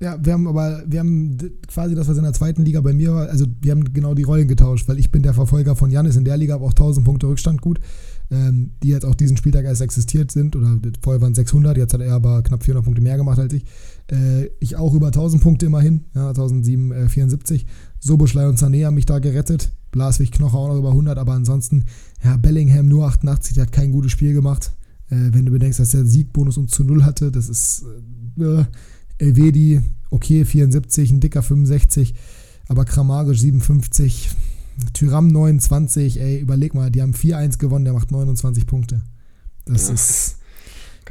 Ja, 0.00 0.16
wir 0.24 0.32
haben 0.32 0.46
aber, 0.46 0.84
wir 0.86 1.00
haben 1.00 1.36
quasi 1.66 1.96
das, 1.96 2.06
was 2.06 2.16
in 2.16 2.22
der 2.22 2.32
zweiten 2.32 2.64
Liga 2.64 2.80
bei 2.80 2.92
mir 2.92 3.14
war, 3.14 3.28
also 3.28 3.46
wir 3.60 3.72
haben 3.72 3.92
genau 3.92 4.14
die 4.14 4.22
Rollen 4.22 4.46
getauscht, 4.46 4.86
weil 4.86 4.98
ich 4.98 5.10
bin 5.10 5.22
der 5.22 5.34
Verfolger 5.34 5.74
von 5.74 5.90
Janis 5.90 6.14
in 6.14 6.24
der 6.24 6.36
Liga, 6.36 6.54
aber 6.54 6.66
auch 6.66 6.72
1000 6.72 7.04
Punkte 7.04 7.26
Rückstand 7.26 7.60
gut, 7.60 7.80
ähm, 8.30 8.70
die 8.80 8.88
jetzt 8.88 9.04
auch 9.04 9.16
diesen 9.16 9.36
Spieltag 9.36 9.64
erst 9.64 9.80
existiert 9.80 10.30
sind, 10.30 10.54
oder 10.54 10.78
vorher 11.02 11.20
waren 11.20 11.32
es 11.32 11.36
600, 11.36 11.76
jetzt 11.76 11.94
hat 11.94 12.00
er 12.00 12.14
aber 12.14 12.42
knapp 12.44 12.62
400 12.62 12.84
Punkte 12.84 13.02
mehr 13.02 13.16
gemacht 13.16 13.40
als 13.40 13.52
ich. 13.52 13.64
Äh, 14.12 14.50
ich 14.60 14.76
auch 14.76 14.94
über 14.94 15.08
1000 15.08 15.42
Punkte 15.42 15.66
immerhin, 15.66 16.04
ja, 16.14 16.28
1774. 16.28 17.66
Soboschlei 17.98 18.46
und 18.46 18.56
Sané 18.56 18.86
haben 18.86 18.94
mich 18.94 19.06
da 19.06 19.18
gerettet, 19.18 19.72
Blaswig 19.90 20.30
Knocher 20.30 20.58
auch 20.58 20.68
noch 20.68 20.78
über 20.78 20.90
100, 20.90 21.18
aber 21.18 21.32
ansonsten, 21.32 21.86
ja, 22.22 22.36
Bellingham 22.36 22.86
nur 22.86 23.08
88, 23.08 23.54
der 23.54 23.64
hat 23.64 23.72
kein 23.72 23.90
gutes 23.90 24.12
Spiel 24.12 24.32
gemacht. 24.32 24.70
Äh, 25.10 25.32
wenn 25.32 25.44
du 25.44 25.50
bedenkst, 25.50 25.80
dass 25.80 25.90
der 25.90 26.04
Siegbonus 26.04 26.56
uns 26.56 26.70
zu 26.70 26.84
Null 26.84 27.02
hatte, 27.02 27.32
das 27.32 27.48
ist... 27.48 27.84
Äh, 28.38 28.64
Elvedi, 29.18 29.80
okay, 30.10 30.44
74, 30.44 31.10
ein 31.10 31.20
dicker 31.20 31.42
65, 31.42 32.14
aber 32.68 32.84
Kramarisch 32.84 33.40
57, 33.40 34.30
Tyram 34.92 35.28
29, 35.28 36.20
ey, 36.20 36.38
überleg 36.38 36.74
mal, 36.74 36.90
die 36.90 37.02
haben 37.02 37.12
4-1 37.12 37.58
gewonnen, 37.58 37.84
der 37.84 37.94
macht 37.94 38.10
29 38.10 38.66
Punkte. 38.66 39.02
Das 39.66 39.88
ja. 39.88 39.94
ist 39.94 40.36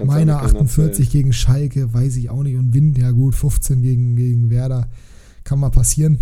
meiner 0.04 0.42
48 0.42 1.10
gegen 1.10 1.34
Schalke, 1.34 1.94
weiß 1.94 2.16
ich 2.18 2.30
auch 2.30 2.44
nicht. 2.44 2.56
Und 2.56 2.74
Wind, 2.74 2.98
ja 2.98 3.12
gut, 3.12 3.36
15 3.36 3.82
gegen, 3.82 4.16
gegen 4.16 4.50
Werder, 4.50 4.90
kann 5.44 5.60
mal 5.60 5.70
passieren. 5.70 6.20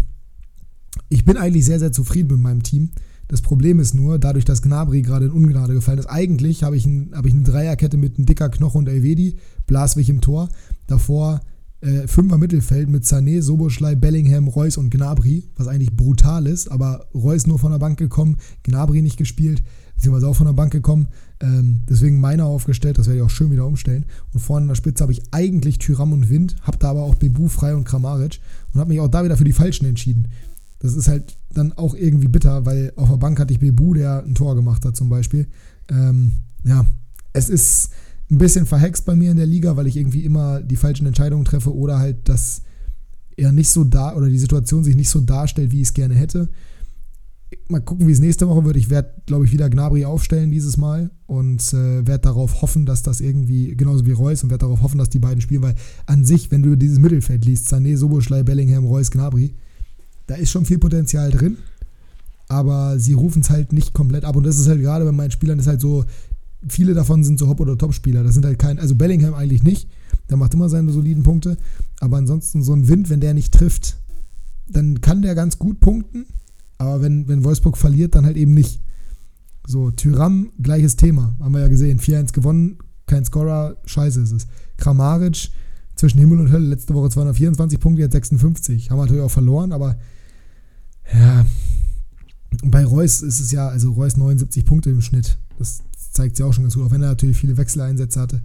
Ich 1.10 1.26
bin 1.26 1.38
eigentlich 1.38 1.66
sehr, 1.66 1.80
sehr 1.80 1.92
zufrieden 1.92 2.32
mit 2.32 2.42
meinem 2.42 2.64
Team. 2.64 2.92
Das 3.28 3.42
Problem 3.42 3.80
ist 3.80 3.94
nur, 3.94 4.20
dadurch, 4.20 4.46
dass 4.46 4.62
Gnabry 4.62 5.02
gerade 5.02 5.26
in 5.26 5.32
Ungnade 5.32 5.74
gefallen 5.74 5.98
ist, 5.98 6.06
eigentlich 6.06 6.64
habe 6.64 6.78
ich, 6.78 6.86
ein, 6.86 7.12
hab 7.14 7.26
ich 7.26 7.34
eine 7.34 7.42
Dreierkette 7.42 7.98
mit 7.98 8.18
einem 8.18 8.28
dicker 8.28 8.50
Knochen 8.50 8.80
und 8.80 8.88
Elvedi, 8.88 9.38
Blaswig 9.66 10.10
im 10.10 10.22
Tor. 10.22 10.50
Davor 10.88 11.42
äh, 11.86 12.08
Fünfer 12.08 12.38
Mittelfeld 12.38 12.90
mit 12.90 13.04
Sané, 13.04 13.42
Soboschlei, 13.42 13.96
Bellingham, 13.96 14.48
Reus 14.48 14.78
und 14.78 14.90
Gnabry, 14.90 15.44
was 15.56 15.68
eigentlich 15.68 15.96
brutal 15.96 16.48
ist, 16.48 16.72
aber 16.72 17.06
Reus 17.14 17.46
nur 17.46 17.60
von 17.60 17.72
der 17.72 17.80
Bank 17.80 18.00
gekommen, 18.00 18.38
Gnabry 18.64 19.02
nicht 19.02 19.18
gespielt, 19.18 19.62
beziehungsweise 19.96 20.28
auch 20.28 20.36
von 20.36 20.48
der 20.48 20.54
Bank 20.54 20.72
gekommen. 20.72 21.08
Ähm, 21.40 21.82
deswegen 21.88 22.20
meiner 22.20 22.46
aufgestellt, 22.46 22.98
das 22.98 23.08
werde 23.08 23.20
ich 23.20 23.26
auch 23.26 23.30
schön 23.30 23.52
wieder 23.52 23.68
umstellen. 23.68 24.06
Und 24.34 24.40
vorne 24.40 24.64
in 24.64 24.68
der 24.70 24.76
Spitze 24.76 25.04
habe 25.04 25.12
ich 25.12 25.22
eigentlich 25.32 25.78
Tyram 25.78 26.12
und 26.12 26.30
Wind, 26.30 26.56
habe 26.62 26.78
da 26.78 26.90
aber 26.90 27.04
auch 27.04 27.16
Bebu 27.16 27.48
frei 27.48 27.76
und 27.76 27.84
Kramaric 27.84 28.40
und 28.74 28.80
habe 28.80 28.90
mich 28.90 29.00
auch 29.00 29.08
da 29.08 29.24
wieder 29.24 29.38
für 29.38 29.44
die 29.44 29.54
Falschen 29.54 29.86
entschieden. 29.86 30.28
Das 30.80 30.96
ist 30.96 31.08
halt 31.08 31.38
dann 31.54 31.74
auch 31.74 31.94
irgendwie 31.94 32.28
bitter, 32.28 32.66
weil 32.66 32.94
auf 32.96 33.10
der 33.10 33.18
Bank 33.18 33.40
hatte 33.40 33.54
ich 33.54 33.60
Bebu, 33.60 33.94
der 33.94 34.24
ein 34.24 34.36
Tor 34.36 34.56
gemacht 34.56 34.84
hat 34.86 34.96
zum 34.96 35.10
Beispiel. 35.10 35.48
Ähm, 35.90 36.34
ja, 36.64 36.86
es 37.34 37.50
ist 37.50 37.92
ein 38.32 38.38
bisschen 38.38 38.66
verhext 38.66 39.06
bei 39.06 39.16
mir 39.16 39.32
in 39.32 39.38
der 39.38 39.46
Liga, 39.46 39.78
weil 39.78 39.88
ich 39.88 39.98
irgendwie 39.98 40.26
immer 40.26 40.62
die 40.62 40.76
falschen 40.76 41.06
Entscheidungen 41.06 41.46
treffe 41.46 41.76
oder 41.76 42.00
halt 42.00 42.28
das 42.28 42.64
eher 43.38 43.52
nicht 43.52 43.70
so 43.70 43.84
da 43.84 44.16
oder 44.16 44.30
die 44.30 44.40
Situation 44.40 44.84
sich 44.84 44.96
nicht 44.96 45.10
so 45.10 45.22
darstellt, 45.22 45.72
wie 45.72 45.82
ich 45.82 45.90
es 45.90 45.94
gerne 45.94 46.16
hätte. 46.16 46.50
Mal 47.68 47.82
gucken, 47.82 48.08
wie 48.08 48.12
es 48.12 48.20
nächste 48.20 48.48
Woche 48.48 48.66
wird. 48.66 48.78
Ich 48.78 48.90
werde, 48.90 49.14
glaube 49.26 49.46
ich, 49.46 49.52
wieder 49.52 49.70
Gnabry 49.70 50.06
aufstellen 50.06 50.52
dieses 50.52 50.78
Mal 50.78 51.12
und 51.28 51.62
äh, 51.74 52.08
werde 52.08 52.20
darauf 52.20 52.62
hoffen, 52.62 52.86
dass 52.86 53.04
das 53.04 53.22
irgendwie, 53.22 53.76
genauso 53.76 54.06
wie 54.06 54.12
Reus, 54.12 54.44
und 54.44 54.50
werde 54.50 54.66
darauf 54.66 54.82
hoffen, 54.82 54.98
dass 54.98 55.10
die 55.10 55.20
beiden 55.20 55.42
spielen, 55.42 55.62
weil 55.62 55.76
an 56.06 56.26
sich, 56.26 56.52
wenn 56.52 56.64
du 56.64 56.76
dieses 56.76 57.00
Mittelfeld 57.00 57.46
liest, 57.46 57.72
Sané, 57.72 57.98
Soboschlei, 57.98 58.44
Bellingham, 58.44 58.86
Reus, 58.86 59.12
Gnabry, 59.12 59.54
da 60.28 60.36
ist 60.36 60.52
schon 60.52 60.66
viel 60.66 60.80
Potenzial 60.80 61.32
drin, 61.32 61.58
aber 62.48 63.00
sie 63.00 63.14
rufen 63.14 63.42
es 63.42 63.50
halt 63.50 63.74
nicht 63.74 63.94
komplett 63.94 64.26
ab 64.26 64.36
und 64.36 64.44
das 64.44 64.58
ist 64.58 64.68
halt 64.68 64.82
gerade 64.82 65.06
bei 65.06 65.12
meinen 65.12 65.32
Spielern 65.32 65.60
ist 65.60 65.68
halt 65.68 65.82
so, 65.82 66.06
viele 66.68 66.94
davon 66.94 67.24
sind 67.24 67.40
so 67.40 67.48
Hop- 67.48 67.60
oder 67.60 67.78
Top-Spieler. 67.78 68.24
Das 68.24 68.34
sind 68.34 68.46
halt 68.46 68.60
kein, 68.60 68.80
also 68.80 68.96
Bellingham 68.96 69.34
eigentlich 69.34 69.64
nicht. 69.64 69.90
Der 70.30 70.38
macht 70.38 70.54
immer 70.54 70.70
seine 70.70 70.92
soliden 70.92 71.24
Punkte. 71.24 71.58
Aber 72.00 72.18
ansonsten 72.18 72.64
so 72.64 72.74
ein 72.74 72.88
Wind, 72.88 73.10
wenn 73.10 73.20
der 73.20 73.34
nicht 73.34 73.54
trifft, 73.54 73.98
dann 74.68 75.02
kann 75.02 75.22
der 75.22 75.36
ganz 75.36 75.60
gut 75.60 75.80
punkten. 75.80 76.26
Aber 76.78 77.02
wenn, 77.02 77.28
wenn 77.28 77.44
Wolfsburg 77.44 77.78
verliert, 77.78 78.16
dann 78.16 78.26
halt 78.26 78.38
eben 78.38 78.54
nicht. 78.54 78.82
So, 79.68 79.92
Tyram, 79.92 80.52
gleiches 80.62 80.96
Thema. 80.96 81.36
Haben 81.40 81.54
wir 81.54 81.62
ja 81.62 81.68
gesehen. 81.68 82.00
4-1 82.00 82.34
gewonnen, 82.34 82.78
kein 83.08 83.26
Scorer, 83.26 83.78
scheiße 83.86 84.22
ist 84.22 84.32
es. 84.32 84.48
Kramaric, 84.78 85.50
zwischen 85.96 86.20
Himmel 86.20 86.40
und 86.40 86.52
Hölle, 86.52 86.68
letzte 86.68 86.94
Woche 86.94 87.10
224 87.10 87.80
Punkte, 87.80 88.02
jetzt 88.02 88.14
56. 88.14 88.90
Haben 88.90 88.98
wir 88.98 89.04
natürlich 89.04 89.24
auch 89.24 89.32
verloren, 89.32 89.72
aber 89.72 89.98
ja. 91.14 91.46
Bei 92.64 92.86
Reus 92.86 93.22
ist 93.22 93.40
es 93.40 93.52
ja, 93.52 93.68
also 93.68 93.92
Reus 93.92 94.16
79 94.16 94.66
Punkte 94.66 94.90
im 94.90 95.02
Schnitt. 95.02 95.38
Das 95.58 95.82
zeigt 96.16 96.38
sich 96.38 96.46
auch 96.46 96.54
schon 96.54 96.64
ganz 96.64 96.76
gut, 96.76 96.86
auch 96.86 96.92
wenn 96.92 97.02
er 97.02 97.10
natürlich 97.10 97.38
viele 97.38 97.58
Wechseleinsätze 97.58 98.20
hatte. 98.20 98.42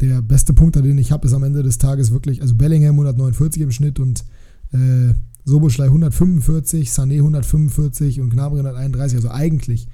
Der 0.00 0.22
beste 0.22 0.52
Punkt, 0.52 0.76
den 0.76 0.98
ich 0.98 1.10
habe, 1.10 1.26
ist 1.26 1.32
am 1.32 1.42
Ende 1.42 1.62
des 1.62 1.78
Tages 1.78 2.12
wirklich, 2.12 2.40
also 2.42 2.54
Bellingham 2.54 2.94
149 2.94 3.62
im 3.62 3.72
Schnitt 3.72 3.98
und 3.98 4.24
äh, 4.72 5.14
Soboschlei 5.44 5.86
145, 5.86 6.90
Sané 6.90 7.16
145 7.16 8.20
und 8.20 8.30
Gnabry 8.30 8.60
131. 8.60 9.16
Also 9.16 9.30
eigentlich 9.30 9.88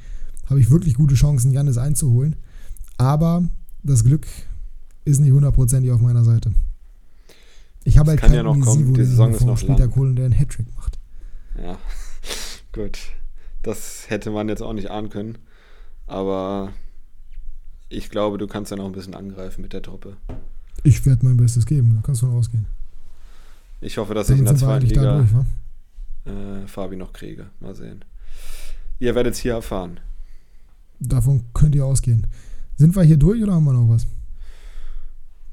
habe 0.46 0.60
ich 0.60 0.70
wirklich 0.70 0.94
gute 0.94 1.14
Chancen, 1.14 1.52
Janis 1.52 1.78
einzuholen. 1.78 2.36
Aber 2.98 3.48
das 3.82 4.04
Glück 4.04 4.26
ist 5.04 5.20
nicht 5.20 5.32
hundertprozentig 5.32 5.90
auf 5.92 6.00
meiner 6.00 6.24
Seite. 6.24 6.52
Ich 7.84 7.98
habe 7.98 8.10
halt 8.10 8.20
keinen 8.20 8.34
ja 8.34 8.42
noch 8.42 8.58
kommen. 8.58 8.94
Die 8.94 9.04
Saison 9.04 9.32
ist 9.32 9.44
noch 9.44 9.58
Spieltag 9.58 9.94
holen, 9.96 10.16
der 10.16 10.26
einen 10.26 10.34
Hattrick 10.34 10.66
macht. 10.74 10.98
Ja, 11.62 11.78
gut. 12.72 12.98
Das 13.62 14.04
hätte 14.08 14.30
man 14.30 14.48
jetzt 14.48 14.62
auch 14.62 14.72
nicht 14.72 14.90
ahnen 14.90 15.08
können. 15.08 15.38
Aber 16.06 16.72
ich 17.94 18.10
glaube, 18.10 18.38
du 18.38 18.46
kannst 18.46 18.72
dann 18.72 18.80
auch 18.80 18.86
ein 18.86 18.92
bisschen 18.92 19.14
angreifen 19.14 19.62
mit 19.62 19.72
der 19.72 19.82
Truppe. 19.82 20.16
Ich 20.82 21.04
werde 21.06 21.24
mein 21.24 21.36
Bestes 21.36 21.66
geben, 21.66 21.94
da 21.96 22.02
kannst 22.06 22.22
du 22.22 22.26
ausgehen. 22.28 22.66
Ich 23.80 23.98
hoffe, 23.98 24.14
dass 24.14 24.30
ich 24.30 24.38
in 24.38 24.44
Damit 24.44 24.60
der 24.60 24.66
zweiten 24.68 24.86
Liga 24.86 25.18
durch, 25.18 25.28
wa? 25.34 25.44
äh, 26.30 26.66
Fabi 26.66 26.96
noch 26.96 27.12
kriege. 27.12 27.46
Mal 27.60 27.74
sehen. 27.74 28.04
Ihr 28.98 29.14
werdet 29.14 29.34
es 29.34 29.40
hier 29.40 29.52
erfahren. 29.54 30.00
Davon 31.00 31.44
könnt 31.52 31.74
ihr 31.74 31.84
ausgehen. 31.84 32.26
Sind 32.76 32.96
wir 32.96 33.02
hier 33.02 33.16
durch 33.16 33.42
oder 33.42 33.52
haben 33.54 33.64
wir 33.64 33.72
noch 33.72 33.88
was? 33.88 34.06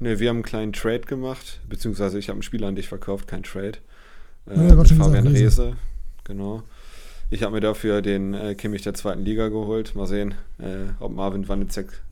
Ne, 0.00 0.18
wir 0.18 0.28
haben 0.30 0.36
einen 0.36 0.42
kleinen 0.42 0.72
Trade 0.72 1.00
gemacht, 1.02 1.60
beziehungsweise 1.68 2.18
ich 2.18 2.28
habe 2.28 2.36
einen 2.36 2.42
Spieler 2.42 2.68
an 2.68 2.74
dich 2.74 2.88
verkauft, 2.88 3.28
kein 3.28 3.42
Trade. 3.42 3.78
Äh, 4.46 4.68
Ja, 4.68 4.76
Fabian 4.84 5.24
gesagt, 5.24 5.26
Rehse. 5.26 5.76
Genau. 6.24 6.62
Ich 7.30 7.42
habe 7.42 7.54
mir 7.54 7.60
dafür 7.60 8.02
den 8.02 8.34
äh, 8.34 8.54
Kimmich 8.54 8.82
der 8.82 8.94
zweiten 8.94 9.24
Liga 9.24 9.48
geholt. 9.48 9.94
Mal 9.94 10.06
sehen, 10.06 10.34
äh, 10.58 10.90
ob 11.00 11.12
Marvin 11.14 11.48
Wannitzek 11.48 12.02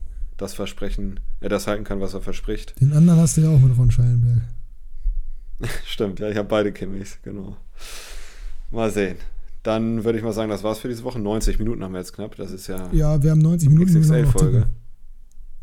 das 0.41 0.53
Versprechen, 0.53 1.19
er 1.39 1.49
das 1.49 1.67
halten 1.67 1.83
kann, 1.83 2.01
was 2.01 2.13
er 2.13 2.21
verspricht. 2.21 2.79
Den 2.81 2.93
anderen 2.93 3.19
hast 3.19 3.37
du 3.37 3.41
ja 3.41 3.49
auch 3.49 3.59
mit 3.59 3.77
Ron 3.77 3.91
Schallenberg. 3.91 4.41
Stimmt, 5.85 6.19
ja, 6.19 6.29
ich 6.29 6.37
habe 6.37 6.47
beide 6.49 6.71
Kimmichs, 6.71 7.19
genau. 7.23 7.55
Mal 8.71 8.91
sehen. 8.91 9.17
Dann 9.63 10.03
würde 10.03 10.17
ich 10.17 10.23
mal 10.23 10.33
sagen, 10.33 10.49
das 10.49 10.63
war's 10.63 10.79
für 10.79 10.87
diese 10.87 11.03
Woche. 11.03 11.19
90 11.19 11.59
Minuten 11.59 11.83
haben 11.83 11.91
wir 11.91 11.99
jetzt 11.99 12.13
knapp. 12.13 12.35
Das 12.35 12.51
ist 12.51 12.65
ja, 12.67 12.89
Ja, 12.91 13.21
wir 13.21 13.29
haben 13.31 13.39
90 13.41 13.69
Minuten. 13.69 13.93
XXL-Folge. 13.93 14.65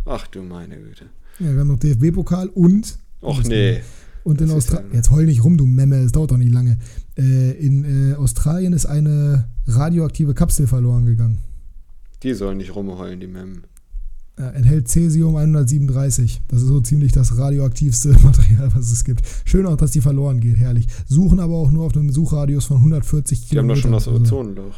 Ach 0.05 0.27
du 0.29 0.43
meine 0.43 0.77
Güte. 0.77 1.07
Ja, 1.41 1.53
wir 1.53 1.61
haben 1.61 1.69
noch 1.69 1.79
DFB-Pokal 1.79 2.49
und. 2.49 2.99
Och 3.21 3.43
nee. 3.45 3.81
Und 4.23 4.41
in 4.41 4.49
Das 4.49 4.57
Australien. 4.57 4.91
Jetzt 4.93 5.11
heul 5.11 5.27
nicht 5.27 5.43
rum, 5.43 5.57
du 5.57 5.67
Memme, 5.67 5.97
es 5.97 6.13
dauert 6.13 6.31
doch 6.31 6.37
nicht 6.37 6.53
lange. 6.53 6.79
Äh, 7.17 7.53
in 7.53 8.13
äh, 8.13 8.15
Australien 8.15 8.73
ist 8.73 8.87
eine 8.87 9.49
radioaktive 9.67 10.35
Kapsel 10.35 10.67
verloren 10.69 11.07
gegangen. 11.07 11.39
Die 12.23 12.35
sollen 12.35 12.59
nicht 12.59 12.75
rumheulen, 12.75 13.19
die 13.21 13.27
Mem. 13.27 13.63
Äh, 14.39 14.57
enthält 14.57 14.89
Cäsium 14.89 15.37
137. 15.37 16.43
Das 16.49 16.63
ist 16.63 16.69
so 16.69 16.81
ziemlich 16.81 17.13
das 17.13 17.37
radioaktivste 17.37 18.11
Material, 18.23 18.71
was 18.75 18.91
es 18.93 19.03
gibt. 19.05 19.23
Schön 19.45 19.67
auch, 19.67 19.77
dass 19.77 19.91
die 19.91 20.01
verloren 20.01 20.41
geht, 20.41 20.57
herrlich. 20.57 20.87
Suchen 21.09 21.41
aber 21.41 21.55
auch 21.55 21.71
nur 21.71 21.85
auf 21.87 21.97
einem 21.97 22.11
Suchradius 22.11 22.67
von 22.67 22.77
140 22.79 23.49
Die 23.49 23.59
haben 23.59 23.69
doch 23.69 23.77
schon 23.77 23.93
das 23.93 24.07
Also- 24.07 24.21
Ozonloch. 24.21 24.75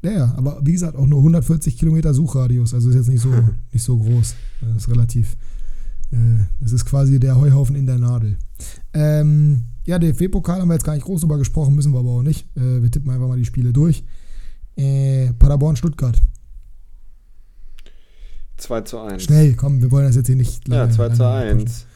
Ja, 0.00 0.12
ja, 0.12 0.34
aber 0.36 0.60
wie 0.62 0.72
gesagt, 0.72 0.96
auch 0.96 1.06
nur 1.06 1.18
140 1.18 1.76
Kilometer 1.76 2.14
Suchradius. 2.14 2.72
Also 2.72 2.88
ist 2.88 2.94
jetzt 2.94 3.08
nicht 3.08 3.20
so, 3.20 3.30
nicht 3.72 3.82
so 3.82 3.98
groß. 3.98 4.34
Das 4.60 4.76
ist 4.84 4.88
relativ. 4.88 5.36
Äh, 6.12 6.16
das 6.60 6.72
ist 6.72 6.84
quasi 6.86 7.18
der 7.20 7.36
Heuhaufen 7.36 7.74
in 7.76 7.84
der 7.84 7.98
Nadel. 7.98 8.36
Ähm, 8.94 9.64
ja, 9.86 9.98
DFB-Pokal 9.98 10.60
haben 10.60 10.68
wir 10.68 10.74
jetzt 10.74 10.84
gar 10.84 10.94
nicht 10.94 11.04
groß 11.04 11.20
drüber 11.22 11.36
gesprochen, 11.36 11.74
müssen 11.74 11.92
wir 11.92 11.98
aber 11.98 12.10
auch 12.10 12.22
nicht. 12.22 12.46
Äh, 12.56 12.80
wir 12.80 12.90
tippen 12.90 13.10
einfach 13.10 13.26
mal 13.28 13.36
die 13.38 13.44
Spiele 13.44 13.72
durch. 13.72 14.04
Äh, 14.76 15.32
Paderborn-Stuttgart. 15.38 16.22
2 18.58 18.80
zu 18.82 18.98
1. 19.00 19.22
Schnell, 19.22 19.54
komm, 19.54 19.80
wir 19.80 19.90
wollen 19.90 20.06
das 20.06 20.16
jetzt 20.16 20.26
hier 20.26 20.36
nicht 20.36 20.68
Ja, 20.68 20.82
lange- 20.82 20.92
2 20.92 21.08
zu 21.10 21.22
lange 21.22 21.50
1. 21.62 21.86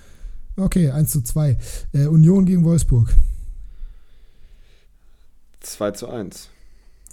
Okay, 0.57 0.91
1 0.91 1.11
zu 1.11 1.23
2. 1.23 1.59
Äh, 1.93 2.07
Union 2.07 2.45
gegen 2.47 2.65
Wolfsburg. 2.65 3.15
2 5.61 5.91
zu 5.93 6.09
1. 6.09 6.49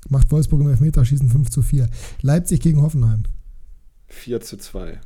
Macht 0.09 0.31
Wolfsburg 0.31 0.61
im 0.61 0.69
Elfmeterschießen 0.69 1.29
5 1.29 1.49
zu 1.49 1.61
4. 1.61 1.89
Leipzig 2.21 2.61
gegen 2.61 2.81
Hoffenheim. 2.81 3.23
4 4.07 4.41
zu 4.41 4.57
2. 4.57 4.99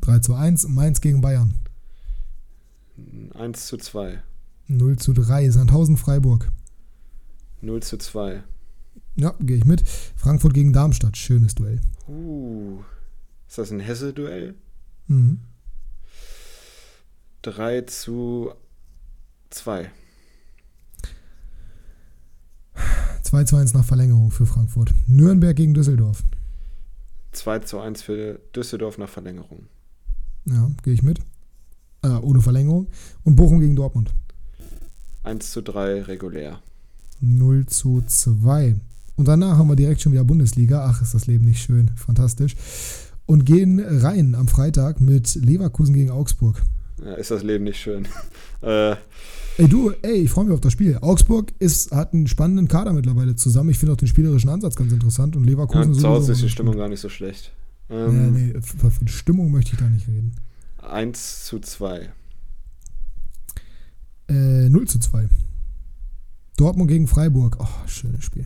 3 0.00 0.18
zu 0.20 0.34
1. 0.34 0.68
Mainz 0.68 1.00
gegen 1.00 1.20
Bayern. 1.20 1.54
1 3.34 3.66
zu 3.66 3.76
2. 3.76 4.22
0 4.68 4.96
zu 4.98 5.12
3. 5.12 5.50
Sandhausen 5.50 5.96
Freiburg. 5.96 6.50
0 7.62 7.82
zu 7.82 7.96
2. 7.96 8.42
Ja, 9.16 9.34
gehe 9.40 9.56
ich 9.56 9.64
mit. 9.64 9.82
Frankfurt 10.16 10.52
gegen 10.54 10.72
Darmstadt. 10.72 11.16
Schönes 11.16 11.54
Duell. 11.54 11.80
Uh. 12.08 12.80
Ist 13.48 13.58
das 13.58 13.70
ein 13.70 13.80
Hesse-Duell? 13.80 14.54
Mhm. 15.06 15.40
3 17.42 17.82
zu 17.82 18.52
2. 19.50 19.90
2 23.22 23.44
zu 23.44 23.56
1 23.56 23.74
nach 23.74 23.84
Verlängerung 23.84 24.30
für 24.30 24.46
Frankfurt. 24.46 24.92
Nürnberg 25.06 25.56
gegen 25.56 25.74
Düsseldorf. 25.74 26.22
2 27.32 27.60
zu 27.60 27.78
1 27.78 28.02
für 28.02 28.40
Düsseldorf 28.54 28.98
nach 28.98 29.08
Verlängerung. 29.08 29.66
Ja, 30.46 30.70
gehe 30.82 30.94
ich 30.94 31.02
mit. 31.02 31.20
Äh, 32.02 32.08
ohne 32.08 32.40
Verlängerung. 32.40 32.88
Und 33.24 33.36
Bochum 33.36 33.60
gegen 33.60 33.76
Dortmund. 33.76 34.14
1 35.24 35.50
zu 35.50 35.62
3 35.62 36.02
regulär. 36.02 36.60
0 37.20 37.66
zu 37.66 38.02
2. 38.06 38.76
Und 39.16 39.28
danach 39.28 39.58
haben 39.58 39.68
wir 39.68 39.76
direkt 39.76 40.00
schon 40.00 40.12
wieder 40.12 40.24
Bundesliga. 40.24 40.84
Ach, 40.84 41.02
ist 41.02 41.14
das 41.14 41.26
Leben 41.26 41.44
nicht 41.44 41.62
schön. 41.62 41.90
Fantastisch. 41.96 42.54
Und 43.26 43.44
gehen 43.44 43.80
rein 43.80 44.34
am 44.34 44.46
Freitag 44.48 45.00
mit 45.00 45.34
Leverkusen 45.34 45.94
gegen 45.94 46.10
Augsburg. 46.10 46.62
Ja, 47.04 47.14
ist 47.14 47.30
das 47.30 47.42
Leben 47.42 47.64
nicht 47.64 47.78
schön. 47.80 48.06
äh, 48.62 48.96
Ey, 49.58 49.68
du, 49.68 49.90
ey, 50.02 50.16
ich 50.16 50.30
freue 50.30 50.44
mich 50.44 50.52
auf 50.54 50.60
das 50.60 50.72
Spiel. 50.72 50.98
Augsburg 51.00 51.52
ist, 51.58 51.90
hat 51.90 52.12
einen 52.12 52.26
spannenden 52.26 52.68
Kader 52.68 52.92
mittlerweile 52.92 53.36
zusammen. 53.36 53.70
Ich 53.70 53.78
finde 53.78 53.94
auch 53.94 53.96
den 53.96 54.06
spielerischen 54.08 54.50
Ansatz 54.50 54.76
ganz 54.76 54.92
interessant. 54.92 55.34
Und 55.34 55.44
ja, 55.44 55.50
Leverkusen 55.50 55.94
zu 55.94 56.06
Hause 56.06 56.32
ist 56.32 56.42
die 56.42 56.50
Stimmung 56.50 56.74
gut. 56.74 56.80
gar 56.82 56.88
nicht 56.90 57.00
so 57.00 57.08
schlecht. 57.08 57.52
Ja, 57.88 58.06
Ähm, 58.06 58.32
nee, 58.32 58.60
für 58.60 58.90
die 59.04 59.10
Stimmung 59.12 59.50
möchte 59.50 59.72
ich 59.72 59.78
da 59.78 59.88
nicht 59.88 60.06
reden. 60.08 60.36
1 60.82 61.46
zu 61.46 61.58
2. 61.58 62.10
Äh, 64.28 64.68
0 64.68 64.86
zu 64.88 64.98
2. 64.98 65.28
Dortmund 66.58 66.88
gegen 66.90 67.06
Freiburg. 67.06 67.56
Oh, 67.58 67.68
schönes 67.86 68.24
Spiel. 68.24 68.44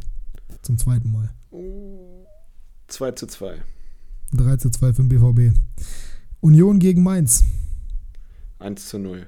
Zum 0.62 0.78
zweiten 0.78 1.10
Mal. 1.10 1.30
2 2.88 3.12
zu 3.12 3.26
2. 3.26 3.54
3 4.32 4.56
zu 4.56 4.70
2 4.70 4.92
für 4.92 5.02
den 5.02 5.08
BVB. 5.08 5.56
Union 6.40 6.78
gegen 6.78 7.02
Mainz. 7.02 7.44
1 8.58 8.88
zu 8.88 8.98
0. 8.98 9.26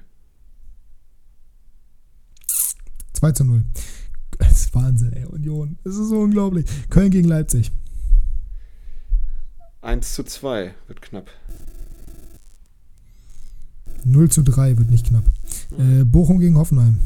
2 3.14 3.32
zu 3.32 3.44
0. 3.44 3.62
Das 4.38 4.52
ist 4.52 4.74
Wahnsinn, 4.74 5.12
ey, 5.12 5.24
Union. 5.26 5.78
Das 5.84 5.96
ist 5.96 6.08
so 6.08 6.20
unglaublich. 6.20 6.66
Köln 6.90 7.10
gegen 7.10 7.28
Leipzig. 7.28 7.70
1 9.82 10.14
zu 10.14 10.24
2. 10.24 10.74
Wird 10.86 11.02
knapp. 11.02 11.30
0 14.04 14.30
zu 14.30 14.42
3 14.42 14.78
wird 14.78 14.90
nicht 14.90 15.06
knapp. 15.06 15.24
Äh, 15.78 16.04
Bochum 16.04 16.38
gegen 16.38 16.56
Hoffenheim. 16.56 16.98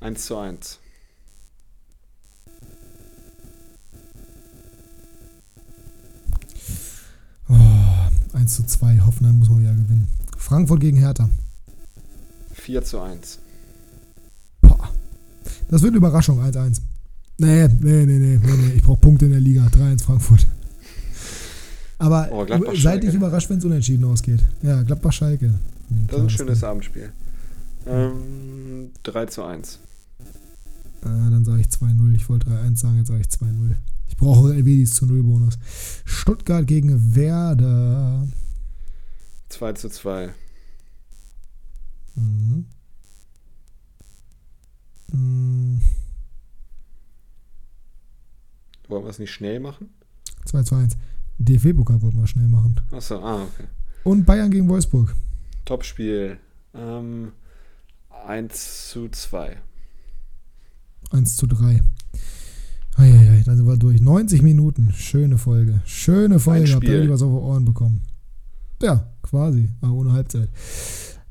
1 0.00 0.24
zu 0.24 0.38
1. 0.38 0.79
1 8.40 8.56
zu 8.56 8.64
2. 8.64 9.00
Hoffenheim 9.00 9.38
muss 9.38 9.48
man 9.50 9.60
wieder 9.60 9.74
gewinnen. 9.74 10.08
Frankfurt 10.36 10.80
gegen 10.80 10.96
Hertha. 10.96 11.28
4 12.54 12.82
zu 12.84 13.00
1. 13.00 13.38
Boah. 14.62 14.90
Das 15.68 15.82
wird 15.82 15.90
eine 15.92 15.98
Überraschung. 15.98 16.40
1-1. 16.40 16.80
Nee, 17.38 17.68
nee, 17.68 18.04
nee, 18.06 18.18
nee, 18.18 18.38
nee, 18.42 18.52
nee. 18.56 18.72
Ich 18.76 18.82
brauche 18.82 18.98
Punkte 19.00 19.26
in 19.26 19.32
der 19.32 19.40
Liga. 19.40 19.66
3-1 19.66 20.02
Frankfurt. 20.02 20.46
Aber 21.98 22.28
Oh, 22.32 22.46
seid 22.74 23.02
nicht 23.04 23.14
überrascht, 23.14 23.50
wenn 23.50 23.58
es 23.58 23.64
unentschieden 23.64 24.04
ausgeht. 24.04 24.40
Ja, 24.62 24.82
Gladbach-Schalke. 24.82 25.54
Nee, 25.90 25.96
Das 26.06 26.16
ist 26.16 26.22
ein 26.22 26.30
schönes. 26.30 26.64
Abendspiel. 26.64 27.10
Ähm, 27.86 28.90
3 29.02 29.26
zu 29.26 29.42
1. 29.44 29.78
Ah, 31.02 31.28
dann 31.30 31.44
sage 31.44 31.60
ich 31.60 31.66
2-0. 31.68 32.14
Ich 32.14 32.28
wollte 32.28 32.48
3-1 32.48 32.76
sagen, 32.80 32.98
jetzt 32.98 33.08
sage 33.08 33.20
ich 33.20 33.26
2-0. 33.28 33.74
Brauche 34.20 34.54
Elvedis 34.54 34.92
zu 34.92 35.06
0 35.06 35.22
Bonus. 35.22 35.58
Stuttgart 36.04 36.66
gegen 36.66 37.16
Werder. 37.16 38.28
2 39.48 39.72
zu 39.72 39.88
2. 39.88 40.34
Mhm. 42.16 42.66
Mhm. 45.12 45.80
Wollen 48.88 49.04
wir 49.04 49.10
es 49.10 49.18
nicht 49.18 49.32
schnell 49.32 49.58
machen? 49.58 49.88
2 50.44 50.64
zu 50.64 50.74
1. 50.74 50.98
DFB-Pokal 51.38 52.02
wollten 52.02 52.18
wir 52.18 52.26
schnell 52.26 52.48
machen. 52.48 52.78
Achso, 52.90 53.24
ah, 53.24 53.44
okay. 53.44 53.64
Und 54.04 54.26
Bayern 54.26 54.50
gegen 54.50 54.68
Wolfsburg. 54.68 55.16
Topspiel. 55.64 56.38
Ähm, 56.74 57.32
1 58.26 58.90
zu 58.90 59.08
2. 59.08 59.56
1 61.10 61.36
zu 61.36 61.46
3. 61.46 61.80
Eieiei, 63.00 63.42
dann 63.46 63.56
sind 63.56 63.66
wir 63.66 63.76
durch. 63.76 64.00
90 64.00 64.42
Minuten. 64.42 64.92
Schöne 64.94 65.38
Folge. 65.38 65.80
Schöne 65.86 66.38
Folge. 66.38 66.74
Habt 66.74 66.84
ihr 66.84 67.08
was 67.08 67.22
auf 67.22 67.30
die 67.30 67.38
Ohren 67.38 67.64
bekommen? 67.64 68.02
Ja, 68.82 69.06
quasi. 69.22 69.70
Aber 69.80 69.94
ohne 69.94 70.12
Halbzeit. 70.12 70.50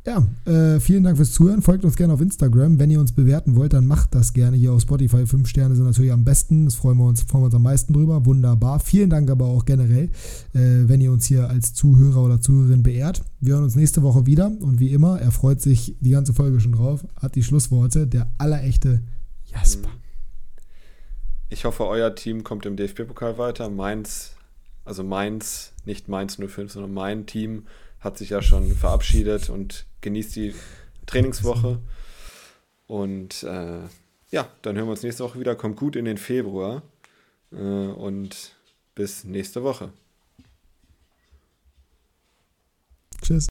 Ja, 0.03 0.25
äh, 0.51 0.79
vielen 0.79 1.03
Dank 1.03 1.17
fürs 1.17 1.31
Zuhören. 1.31 1.61
Folgt 1.61 1.85
uns 1.85 1.95
gerne 1.95 2.13
auf 2.13 2.21
Instagram. 2.21 2.79
Wenn 2.79 2.89
ihr 2.89 2.99
uns 2.99 3.11
bewerten 3.11 3.55
wollt, 3.55 3.73
dann 3.73 3.85
macht 3.85 4.15
das 4.15 4.33
gerne 4.33 4.57
hier 4.57 4.73
auf 4.73 4.81
Spotify. 4.81 5.27
Fünf 5.27 5.47
Sterne 5.47 5.75
sind 5.75 5.85
natürlich 5.85 6.11
am 6.11 6.23
besten. 6.23 6.65
Das 6.65 6.73
freuen 6.73 6.97
wir 6.97 7.05
uns, 7.05 7.21
freuen 7.21 7.43
wir 7.43 7.45
uns 7.47 7.55
am 7.55 7.61
meisten 7.61 7.93
drüber. 7.93 8.25
Wunderbar. 8.25 8.79
Vielen 8.79 9.11
Dank 9.11 9.29
aber 9.29 9.45
auch 9.45 9.65
generell, 9.65 10.05
äh, 10.53 10.87
wenn 10.87 11.01
ihr 11.01 11.11
uns 11.11 11.25
hier 11.25 11.49
als 11.49 11.75
Zuhörer 11.75 12.23
oder 12.23 12.41
Zuhörerin 12.41 12.81
beehrt. 12.81 13.21
Wir 13.41 13.53
hören 13.53 13.65
uns 13.65 13.75
nächste 13.75 14.01
Woche 14.01 14.25
wieder. 14.25 14.51
Und 14.61 14.79
wie 14.79 14.89
immer, 14.89 15.19
er 15.21 15.31
freut 15.31 15.61
sich 15.61 15.95
die 15.99 16.09
ganze 16.11 16.33
Folge 16.33 16.59
schon 16.59 16.71
drauf. 16.71 17.05
Hat 17.17 17.35
die 17.35 17.43
Schlussworte. 17.43 18.07
Der 18.07 18.27
allerechte 18.39 19.03
Jasper. 19.53 19.89
Ich 21.49 21.65
hoffe, 21.65 21.87
euer 21.87 22.15
Team 22.15 22.43
kommt 22.43 22.65
im 22.65 22.75
DFB-Pokal 22.75 23.37
weiter. 23.37 23.69
Mainz, 23.69 24.35
also 24.85 25.03
Mainz, 25.03 25.73
nicht 25.85 26.07
Mainz 26.07 26.37
05, 26.37 26.71
sondern 26.71 26.93
mein 26.93 27.25
Team 27.25 27.67
hat 27.99 28.17
sich 28.17 28.29
ja 28.29 28.41
schon 28.41 28.71
verabschiedet 28.75 29.49
und 29.49 29.85
genießt 30.01 30.35
die 30.35 30.55
Trainingswoche. 31.05 31.79
Und 32.87 33.43
äh, 33.43 33.79
ja, 34.31 34.47
dann 34.61 34.75
hören 34.75 34.87
wir 34.87 34.91
uns 34.91 35.03
nächste 35.03 35.23
Woche 35.23 35.39
wieder. 35.39 35.55
Kommt 35.55 35.77
gut 35.77 35.95
in 35.95 36.05
den 36.05 36.17
Februar 36.17 36.83
äh, 37.51 37.55
und 37.55 38.55
bis 38.95 39.23
nächste 39.23 39.63
Woche. 39.63 39.91